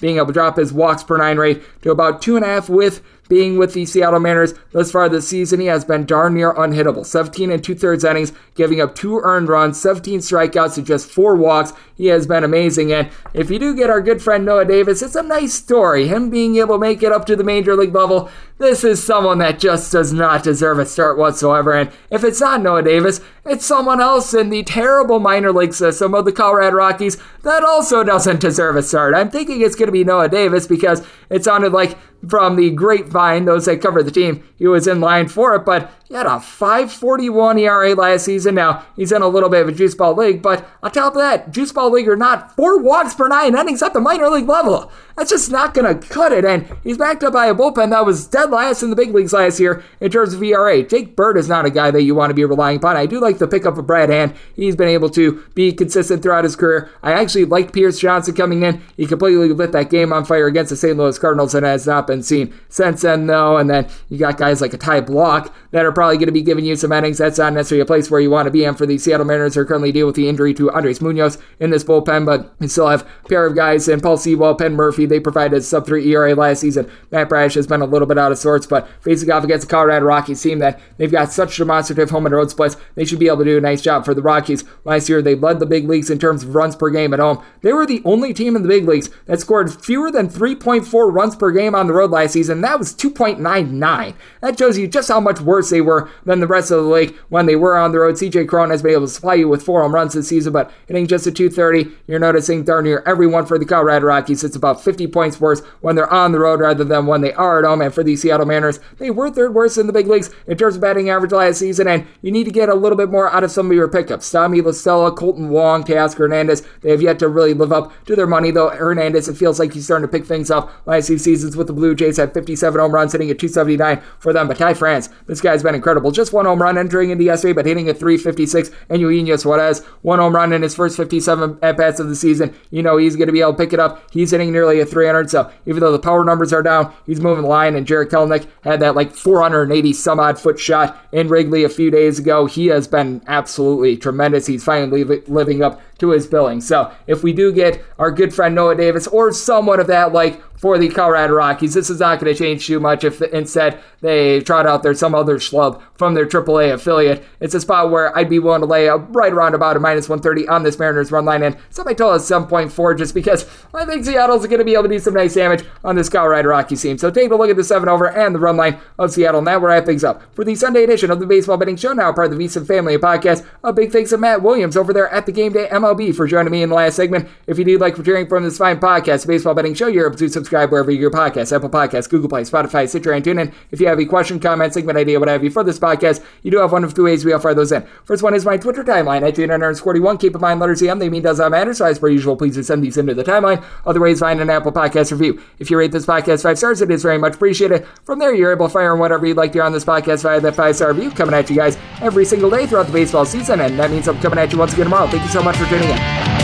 being 0.00 0.16
able 0.16 0.26
to 0.26 0.32
drop 0.32 0.56
his 0.56 0.72
walks 0.72 1.02
per 1.02 1.16
nine 1.16 1.38
rate 1.38 1.62
to 1.82 1.90
about 1.90 2.22
two 2.22 2.36
and 2.36 2.44
a 2.44 2.48
half 2.48 2.68
with 2.68 3.02
being 3.28 3.56
with 3.58 3.74
the 3.74 3.86
Seattle 3.86 4.20
Mariners 4.20 4.54
thus 4.72 4.90
far 4.90 5.08
this 5.08 5.28
season, 5.28 5.60
he 5.60 5.66
has 5.66 5.84
been 5.84 6.04
darn 6.04 6.34
near 6.34 6.52
unhittable. 6.52 7.06
17 7.06 7.50
and 7.50 7.62
two 7.62 7.74
thirds 7.74 8.04
innings, 8.04 8.32
giving 8.54 8.80
up 8.80 8.94
two 8.94 9.20
earned 9.20 9.48
runs, 9.48 9.80
17 9.80 10.20
strikeouts 10.20 10.74
to 10.74 10.82
just 10.82 11.10
four 11.10 11.36
walks. 11.36 11.72
He 11.96 12.06
has 12.06 12.26
been 12.26 12.44
amazing. 12.44 12.92
And 12.92 13.10
if 13.32 13.50
you 13.50 13.58
do 13.58 13.74
get 13.74 13.90
our 13.90 14.00
good 14.00 14.20
friend 14.20 14.44
Noah 14.44 14.64
Davis, 14.64 15.00
it's 15.00 15.14
a 15.14 15.22
nice 15.22 15.54
story. 15.54 16.08
Him 16.08 16.28
being 16.28 16.56
able 16.56 16.74
to 16.76 16.80
make 16.80 17.02
it 17.02 17.12
up 17.12 17.24
to 17.26 17.36
the 17.36 17.44
major 17.44 17.76
league 17.76 17.94
level, 17.94 18.30
this 18.58 18.84
is 18.84 19.02
someone 19.02 19.38
that 19.38 19.58
just 19.58 19.92
does 19.92 20.12
not 20.12 20.42
deserve 20.42 20.78
a 20.78 20.86
start 20.86 21.18
whatsoever. 21.18 21.72
And 21.72 21.90
if 22.10 22.24
it's 22.24 22.40
not 22.40 22.62
Noah 22.62 22.82
Davis, 22.82 23.20
it's 23.46 23.64
someone 23.64 24.00
else 24.00 24.34
in 24.34 24.50
the 24.50 24.62
terrible 24.62 25.18
minor 25.18 25.52
league 25.52 25.74
system 25.74 26.14
of 26.14 26.24
the 26.24 26.32
Colorado 26.32 26.76
Rockies 26.76 27.16
that 27.42 27.64
also 27.64 28.02
doesn't 28.02 28.40
deserve 28.40 28.76
a 28.76 28.82
start. 28.82 29.14
I'm 29.14 29.30
thinking 29.30 29.60
it's 29.60 29.76
going 29.76 29.88
to 29.88 29.92
be 29.92 30.04
Noah 30.04 30.28
Davis 30.28 30.66
because 30.66 31.06
it 31.30 31.44
sounded 31.44 31.72
like 31.72 31.96
from 32.28 32.56
the 32.56 32.70
grapevine, 32.70 33.44
those 33.44 33.66
that 33.66 33.80
cover 33.80 34.02
the 34.02 34.10
team, 34.10 34.42
he 34.56 34.66
was 34.66 34.86
in 34.86 35.00
line 35.00 35.28
for 35.28 35.54
it, 35.54 35.64
but 35.64 35.90
he 36.08 36.14
had 36.14 36.26
a 36.26 36.38
541 36.38 37.58
ERA 37.58 37.94
last 37.94 38.24
season. 38.26 38.54
Now, 38.54 38.84
he's 38.94 39.10
in 39.10 39.22
a 39.22 39.28
little 39.28 39.48
bit 39.48 39.62
of 39.62 39.68
a 39.68 39.72
juice 39.72 39.94
ball 39.94 40.14
league, 40.14 40.42
but 40.42 40.68
on 40.82 40.92
top 40.92 41.14
of 41.14 41.20
that, 41.20 41.50
juice 41.50 41.72
ball 41.72 41.90
league 41.90 42.08
or 42.08 42.16
not, 42.16 42.54
four 42.54 42.78
walks 42.78 43.14
per 43.14 43.26
nine 43.26 43.56
innings 43.56 43.82
at 43.82 43.94
the 43.94 44.00
minor 44.00 44.28
league 44.28 44.48
level. 44.48 44.92
That's 45.16 45.30
just 45.30 45.50
not 45.50 45.74
going 45.74 45.98
to 45.98 46.08
cut 46.08 46.32
it. 46.32 46.44
And 46.44 46.66
he's 46.82 46.98
backed 46.98 47.22
up 47.22 47.32
by 47.32 47.46
a 47.46 47.54
bullpen 47.54 47.90
that 47.90 48.04
was 48.04 48.26
dead 48.26 48.50
last 48.50 48.82
in 48.82 48.90
the 48.90 48.96
big 48.96 49.14
leagues 49.14 49.32
last 49.32 49.60
year 49.60 49.82
in 50.00 50.10
terms 50.10 50.34
of 50.34 50.42
ERA. 50.42 50.82
Jake 50.82 51.16
Bird 51.16 51.36
is 51.36 51.48
not 51.48 51.66
a 51.66 51.70
guy 51.70 51.90
that 51.90 52.02
you 52.02 52.14
want 52.14 52.30
to 52.30 52.34
be 52.34 52.44
relying 52.44 52.76
upon. 52.76 52.96
I 52.96 53.06
do 53.06 53.20
like 53.20 53.38
the 53.38 53.46
pickup 53.46 53.78
of 53.78 53.86
Brad 53.86 54.10
Hand. 54.10 54.34
He's 54.56 54.76
been 54.76 54.88
able 54.88 55.10
to 55.10 55.44
be 55.54 55.72
consistent 55.72 56.22
throughout 56.22 56.44
his 56.44 56.56
career. 56.56 56.90
I 57.02 57.12
actually 57.12 57.44
liked 57.44 57.72
Pierce 57.72 57.98
Johnson 57.98 58.34
coming 58.34 58.62
in. 58.62 58.82
He 58.96 59.06
completely 59.06 59.52
lit 59.52 59.72
that 59.72 59.90
game 59.90 60.12
on 60.12 60.24
fire 60.24 60.46
against 60.46 60.70
the 60.70 60.76
St. 60.76 60.96
Louis 60.96 61.18
Cardinals 61.18 61.54
and 61.54 61.64
has 61.64 61.86
not 61.86 62.06
been 62.06 62.13
seen 62.22 62.54
since 62.68 63.02
then, 63.02 63.26
though. 63.26 63.56
And 63.56 63.68
then 63.68 63.88
you 64.08 64.18
got 64.18 64.38
guys 64.38 64.60
like 64.60 64.74
a 64.74 64.78
Ty 64.78 65.00
Blach 65.02 65.52
that 65.74 65.84
are 65.84 65.90
probably 65.90 66.16
going 66.16 66.26
to 66.26 66.32
be 66.32 66.40
giving 66.40 66.64
you 66.64 66.76
some 66.76 66.92
innings. 66.92 67.18
That's 67.18 67.38
not 67.38 67.52
necessarily 67.52 67.82
a 67.82 67.84
place 67.84 68.08
where 68.08 68.20
you 68.20 68.30
want 68.30 68.46
to 68.46 68.52
be 68.52 68.62
in 68.62 68.76
for 68.76 68.86
the 68.86 68.96
Seattle 68.96 69.26
Mariners. 69.26 69.56
Are 69.56 69.64
currently 69.64 69.90
dealing 69.90 70.06
with 70.06 70.14
the 70.14 70.28
injury 70.28 70.54
to 70.54 70.70
Andres 70.70 71.00
Munoz 71.00 71.36
in 71.58 71.70
this 71.70 71.82
bullpen, 71.82 72.24
but 72.24 72.54
you 72.60 72.68
still 72.68 72.86
have 72.86 73.02
a 73.02 73.28
pair 73.28 73.44
of 73.44 73.56
guys 73.56 73.88
in 73.88 74.00
Paul 74.00 74.16
Sewald, 74.16 74.58
Penn 74.58 74.76
Murfee. 74.76 75.08
They 75.08 75.18
provided 75.18 75.64
sub 75.64 75.84
three 75.84 76.08
ERA 76.12 76.36
last 76.36 76.60
season. 76.60 76.88
Matt 77.10 77.28
Brash 77.28 77.54
has 77.54 77.66
been 77.66 77.80
a 77.80 77.86
little 77.86 78.06
bit 78.06 78.18
out 78.18 78.30
of 78.30 78.38
sorts, 78.38 78.68
but 78.68 78.88
facing 79.00 79.32
off 79.32 79.42
against 79.42 79.66
the 79.66 79.70
Colorado 79.72 80.06
Rockies 80.06 80.40
team 80.40 80.60
that 80.60 80.78
they've 80.96 81.10
got 81.10 81.32
such 81.32 81.58
demonstrative 81.58 82.10
home 82.10 82.26
and 82.26 82.34
road 82.36 82.52
splits, 82.52 82.76
they 82.94 83.04
should 83.04 83.18
be 83.18 83.26
able 83.26 83.38
to 83.38 83.44
do 83.44 83.58
a 83.58 83.60
nice 83.60 83.82
job 83.82 84.04
for 84.04 84.14
the 84.14 84.22
Rockies. 84.22 84.62
Last 84.84 85.08
year, 85.08 85.22
they 85.22 85.34
led 85.34 85.58
the 85.58 85.66
big 85.66 85.88
leagues 85.88 86.08
in 86.08 86.20
terms 86.20 86.44
of 86.44 86.54
runs 86.54 86.76
per 86.76 86.88
game 86.88 87.12
at 87.12 87.18
home. 87.18 87.44
They 87.62 87.72
were 87.72 87.84
the 87.84 88.02
only 88.04 88.32
team 88.32 88.54
in 88.54 88.62
the 88.62 88.68
big 88.68 88.86
leagues 88.86 89.10
that 89.26 89.40
scored 89.40 89.74
fewer 89.74 90.12
than 90.12 90.28
3.4 90.28 91.12
runs 91.12 91.34
per 91.34 91.50
game 91.50 91.74
on 91.74 91.88
the 91.88 91.94
road 91.94 92.12
last 92.12 92.34
season. 92.34 92.60
That 92.60 92.78
was 92.78 92.94
2.99. 92.94 94.14
That 94.40 94.56
shows 94.56 94.78
you 94.78 94.86
just 94.86 95.08
how 95.08 95.18
much 95.18 95.40
worse 95.40 95.63
they 95.70 95.80
were 95.80 96.10
than 96.24 96.40
the 96.40 96.46
rest 96.46 96.70
of 96.70 96.82
the 96.82 96.90
league 96.90 97.14
when 97.28 97.46
they 97.46 97.56
were 97.56 97.76
on 97.76 97.92
the 97.92 97.98
road. 97.98 98.16
CJ 98.16 98.48
Cron 98.48 98.70
has 98.70 98.82
been 98.82 98.92
able 98.92 99.06
to 99.06 99.12
supply 99.12 99.34
you 99.34 99.48
with 99.48 99.62
four 99.62 99.82
home 99.82 99.94
runs 99.94 100.14
this 100.14 100.28
season, 100.28 100.52
but 100.52 100.70
hitting 100.86 101.06
just 101.06 101.26
a 101.26 101.32
230, 101.32 101.90
you're 102.06 102.18
noticing 102.18 102.64
darn 102.64 102.84
near 102.84 103.02
everyone 103.06 103.46
for 103.46 103.58
the 103.58 103.64
Colorado 103.64 104.06
Rockies. 104.06 104.44
It's 104.44 104.56
about 104.56 104.82
50 104.82 105.06
points 105.08 105.40
worse 105.40 105.60
when 105.80 105.96
they're 105.96 106.12
on 106.12 106.32
the 106.32 106.40
road 106.40 106.60
rather 106.60 106.84
than 106.84 107.06
when 107.06 107.20
they 107.20 107.32
are 107.34 107.58
at 107.58 107.64
home. 107.64 107.80
And 107.80 107.92
for 107.92 108.02
the 108.02 108.16
Seattle 108.16 108.46
Mariners, 108.46 108.80
they 108.98 109.10
were 109.10 109.30
third 109.30 109.54
worst 109.54 109.78
in 109.78 109.86
the 109.86 109.92
big 109.92 110.06
leagues 110.06 110.30
in 110.46 110.56
terms 110.56 110.76
of 110.76 110.80
batting 110.80 111.10
average 111.10 111.32
last 111.32 111.58
season, 111.58 111.88
and 111.88 112.06
you 112.22 112.30
need 112.30 112.44
to 112.44 112.50
get 112.50 112.68
a 112.68 112.74
little 112.74 112.96
bit 112.96 113.10
more 113.10 113.32
out 113.32 113.44
of 113.44 113.50
some 113.50 113.66
of 113.70 113.76
your 113.76 113.88
pickups. 113.88 114.30
Tommy 114.30 114.60
La 114.60 114.72
Stella, 114.72 115.14
Kolten 115.14 115.48
Wong, 115.48 115.84
Teoscar 115.84 116.18
Hernandez, 116.18 116.66
they 116.82 116.90
have 116.90 117.02
yet 117.02 117.18
to 117.18 117.28
really 117.28 117.54
live 117.54 117.72
up 117.72 117.92
to 118.06 118.16
their 118.16 118.26
money, 118.26 118.50
though. 118.50 118.70
Hernandez, 118.70 119.28
it 119.28 119.36
feels 119.36 119.58
like 119.58 119.72
he's 119.72 119.84
starting 119.84 120.06
to 120.06 120.12
pick 120.12 120.26
things 120.26 120.50
up. 120.50 120.70
Last 120.86 121.06
two 121.06 121.18
seasons 121.18 121.56
with 121.56 121.66
the 121.66 121.72
Blue 121.72 121.94
Jays 121.94 122.16
had 122.16 122.34
57 122.34 122.80
home 122.80 122.92
runs, 122.92 123.12
hitting 123.12 123.30
at 123.30 123.38
279 123.38 124.02
for 124.18 124.32
them. 124.32 124.48
But 124.48 124.58
Ty 124.58 124.74
France, 124.74 125.08
this 125.26 125.40
guy's 125.54 125.62
been 125.62 125.74
incredible. 125.74 126.10
Just 126.10 126.32
one 126.32 126.46
home 126.46 126.60
run 126.60 126.76
entering 126.76 127.10
into 127.10 127.24
yesterday, 127.24 127.52
but 127.52 127.66
hitting 127.66 127.88
a 127.88 127.94
356. 127.94 128.70
And 128.88 129.00
Eugenio 129.00 129.36
Suarez, 129.36 129.84
one 130.02 130.18
home 130.18 130.34
run 130.34 130.52
in 130.52 130.62
his 130.62 130.74
first 130.74 130.96
57 130.96 131.58
at 131.62 131.76
bats 131.76 132.00
of 132.00 132.08
the 132.08 132.16
season. 132.16 132.54
You 132.70 132.82
know 132.82 132.96
he's 132.96 133.16
going 133.16 133.28
to 133.28 133.32
be 133.32 133.40
able 133.40 133.52
to 133.52 133.58
pick 133.58 133.72
it 133.72 133.80
up. 133.80 134.10
He's 134.10 134.32
hitting 134.32 134.50
nearly 134.52 134.80
a 134.80 134.86
300. 134.86 135.30
So 135.30 135.50
even 135.66 135.80
though 135.80 135.92
the 135.92 135.98
power 135.98 136.24
numbers 136.24 136.52
are 136.52 136.62
down, 136.62 136.92
he's 137.06 137.20
moving 137.20 137.42
the 137.42 137.48
line. 137.48 137.76
And 137.76 137.86
Jarred 137.86 138.10
Kelenic 138.10 138.46
had 138.64 138.80
that 138.80 138.96
like 138.96 139.14
480 139.14 139.92
some 139.92 140.18
odd 140.18 140.38
foot 140.38 140.58
shot 140.58 140.98
in 141.12 141.28
Wrigley 141.28 141.62
a 141.62 141.68
few 141.68 141.90
days 141.90 142.18
ago. 142.18 142.46
He 142.46 142.66
has 142.66 142.88
been 142.88 143.22
absolutely 143.28 143.96
tremendous. 143.96 144.46
He's 144.46 144.64
finally 144.64 145.04
living 145.04 145.62
up 145.62 145.80
to 145.98 146.10
his 146.10 146.26
billing. 146.26 146.60
So 146.60 146.92
if 147.06 147.22
we 147.22 147.32
do 147.32 147.52
get 147.52 147.84
our 147.98 148.10
good 148.10 148.34
friend 148.34 148.54
Noah 148.54 148.76
Davis 148.76 149.06
or 149.06 149.32
someone 149.32 149.80
of 149.80 149.86
that 149.86 150.12
like 150.12 150.42
for 150.64 150.78
the 150.78 150.88
Colorado 150.88 151.34
Rockies. 151.34 151.74
This 151.74 151.90
is 151.90 152.00
not 152.00 152.20
going 152.20 152.32
to 152.32 152.38
change 152.38 152.66
too 152.66 152.80
much 152.80 153.04
if 153.04 153.20
instead 153.20 153.78
they 154.00 154.40
trot 154.40 154.66
out 154.66 154.82
there 154.82 154.94
some 154.94 155.14
other 155.14 155.36
schlub 155.36 155.82
from 155.94 156.14
their 156.14 156.24
AAA 156.24 156.72
affiliate. 156.72 157.22
It's 157.38 157.54
a 157.54 157.60
spot 157.60 157.90
where 157.90 158.16
I'd 158.16 158.30
be 158.30 158.38
willing 158.38 158.62
to 158.62 158.66
lay 158.66 158.86
a 158.86 158.96
right 158.96 159.30
around 159.30 159.54
about 159.54 159.76
a 159.76 159.80
minus 159.80 160.08
130 160.08 160.48
on 160.48 160.62
this 160.62 160.78
Mariners 160.78 161.12
run 161.12 161.26
line. 161.26 161.42
And 161.42 161.58
some 161.68 161.86
I 161.86 161.92
told 161.92 162.14
us 162.14 162.30
7.4 162.30 162.96
just 162.96 163.14
because 163.14 163.46
I 163.74 163.84
think 163.84 164.06
Seattle's 164.06 164.46
going 164.46 164.58
to 164.58 164.64
be 164.64 164.72
able 164.72 164.84
to 164.84 164.88
do 164.88 164.98
some 164.98 165.12
nice 165.12 165.34
damage 165.34 165.64
on 165.84 165.96
this 165.96 166.08
Colorado 166.08 166.48
Rockies 166.48 166.80
team. 166.80 166.96
So 166.96 167.10
take 167.10 167.30
a 167.30 167.36
look 167.36 167.50
at 167.50 167.56
the 167.56 167.64
7 167.64 167.86
over 167.86 168.08
and 168.08 168.34
the 168.34 168.38
run 168.38 168.56
line 168.56 168.78
of 168.98 169.12
Seattle. 169.12 169.40
And 169.40 169.46
that 169.46 169.60
will 169.60 169.68
wrap 169.68 169.84
things 169.84 170.02
up 170.02 170.22
for 170.34 170.44
the 170.44 170.54
Sunday 170.54 170.84
edition 170.84 171.10
of 171.10 171.20
the 171.20 171.26
Baseball 171.26 171.58
Betting 171.58 171.76
Show. 171.76 171.92
Now 171.92 172.12
part 172.12 172.32
of 172.32 172.38
the 172.38 172.42
VSiN 172.42 172.66
Family 172.66 172.96
Podcast. 172.96 173.46
A 173.62 173.72
big 173.72 173.92
thanks 173.92 174.10
to 174.10 174.16
Matt 174.16 174.40
Williams 174.40 174.78
over 174.78 174.94
there 174.94 175.10
at 175.10 175.26
the 175.26 175.32
Game 175.32 175.52
Day 175.52 175.68
MLB 175.70 175.83
MLB 175.84 176.14
for 176.14 176.26
joining 176.26 176.50
me 176.50 176.62
in 176.62 176.70
the 176.70 176.74
last 176.74 176.96
segment. 176.96 177.28
If 177.46 177.58
you 177.58 177.64
do 177.64 177.76
like 177.78 177.96
what 177.98 178.06
hearing 178.06 178.26
from 178.26 178.42
this 178.42 178.56
fine 178.56 178.80
podcast, 178.80 179.26
Baseball 179.26 179.54
Betting 179.54 179.74
Show, 179.74 179.86
you're 179.86 180.06
able 180.06 180.16
to 180.16 180.28
subscribe 180.28 180.70
wherever 180.70 180.90
your 180.90 181.10
podcasts, 181.10 181.54
Apple 181.54 181.68
Podcasts, 181.68 182.08
Google 182.08 182.28
Play, 182.28 182.42
Spotify, 182.42 182.88
Stitcher, 182.88 183.12
and 183.12 183.22
TuneIn. 183.22 183.52
If 183.70 183.80
you 183.80 183.86
have 183.88 184.00
a 184.00 184.06
question, 184.06 184.40
comment, 184.40 184.72
segment 184.72 184.96
idea, 184.96 185.20
what 185.20 185.28
have 185.28 185.44
you 185.44 185.50
for 185.50 185.62
this 185.62 185.78
podcast, 185.78 186.24
you 186.42 186.50
do 186.50 186.58
have 186.58 186.72
one 186.72 186.84
of 186.84 186.94
two 186.94 187.04
ways 187.04 187.24
we 187.24 187.32
fire 187.38 187.54
those 187.54 187.70
in. 187.70 187.86
First 188.04 188.22
one 188.22 188.34
is 188.34 188.46
my 188.46 188.56
Twitter 188.56 188.82
timeline 188.82 189.26
at 189.26 189.34
JN41. 189.34 190.18
Keep 190.20 190.36
in 190.36 190.40
mind, 190.40 190.60
letters 190.60 190.82
EM, 190.82 190.98
they 190.98 191.10
mean 191.10 191.22
does 191.22 191.38
not 191.38 191.50
matter, 191.50 191.74
so 191.74 191.84
as 191.84 191.98
per 191.98 192.08
usual, 192.08 192.36
please 192.36 192.66
send 192.66 192.82
these 192.82 192.96
into 192.96 193.14
the 193.14 193.24
timeline. 193.24 193.62
Other 193.84 194.00
ways, 194.00 194.20
find 194.20 194.40
an 194.40 194.48
Apple 194.48 194.72
Podcast 194.72 195.12
review. 195.12 195.42
If 195.58 195.70
you 195.70 195.76
rate 195.78 195.92
this 195.92 196.06
podcast 196.06 196.42
five 196.44 196.56
stars, 196.56 196.80
it 196.80 196.90
is 196.90 197.02
very 197.02 197.18
much 197.18 197.34
appreciated. 197.34 197.86
From 198.04 198.18
there, 198.18 198.34
you're 198.34 198.52
able 198.52 198.68
to 198.68 198.72
fire 198.72 198.94
in 198.94 198.98
whatever 198.98 199.26
you'd 199.26 199.36
like 199.36 199.52
to 199.52 199.60
on 199.60 199.72
this 199.72 199.84
podcast 199.84 200.22
via 200.22 200.40
that 200.40 200.54
five 200.54 200.76
star 200.76 200.92
review 200.92 201.10
coming 201.10 201.34
at 201.34 201.50
you 201.50 201.56
guys 201.56 201.76
every 202.00 202.24
single 202.24 202.48
day 202.48 202.66
throughout 202.66 202.86
the 202.86 202.92
baseball 202.92 203.26
season, 203.26 203.60
and 203.60 203.78
that 203.78 203.90
means 203.90 204.08
I'm 204.08 204.18
coming 204.20 204.38
at 204.38 204.52
you 204.52 204.58
once 204.58 204.72
again 204.72 204.86
tomorrow. 204.86 205.06
Thank 205.06 205.24
you 205.24 205.28
so 205.28 205.42
much 205.42 205.56
for 205.56 205.66
tuning 205.74 206.43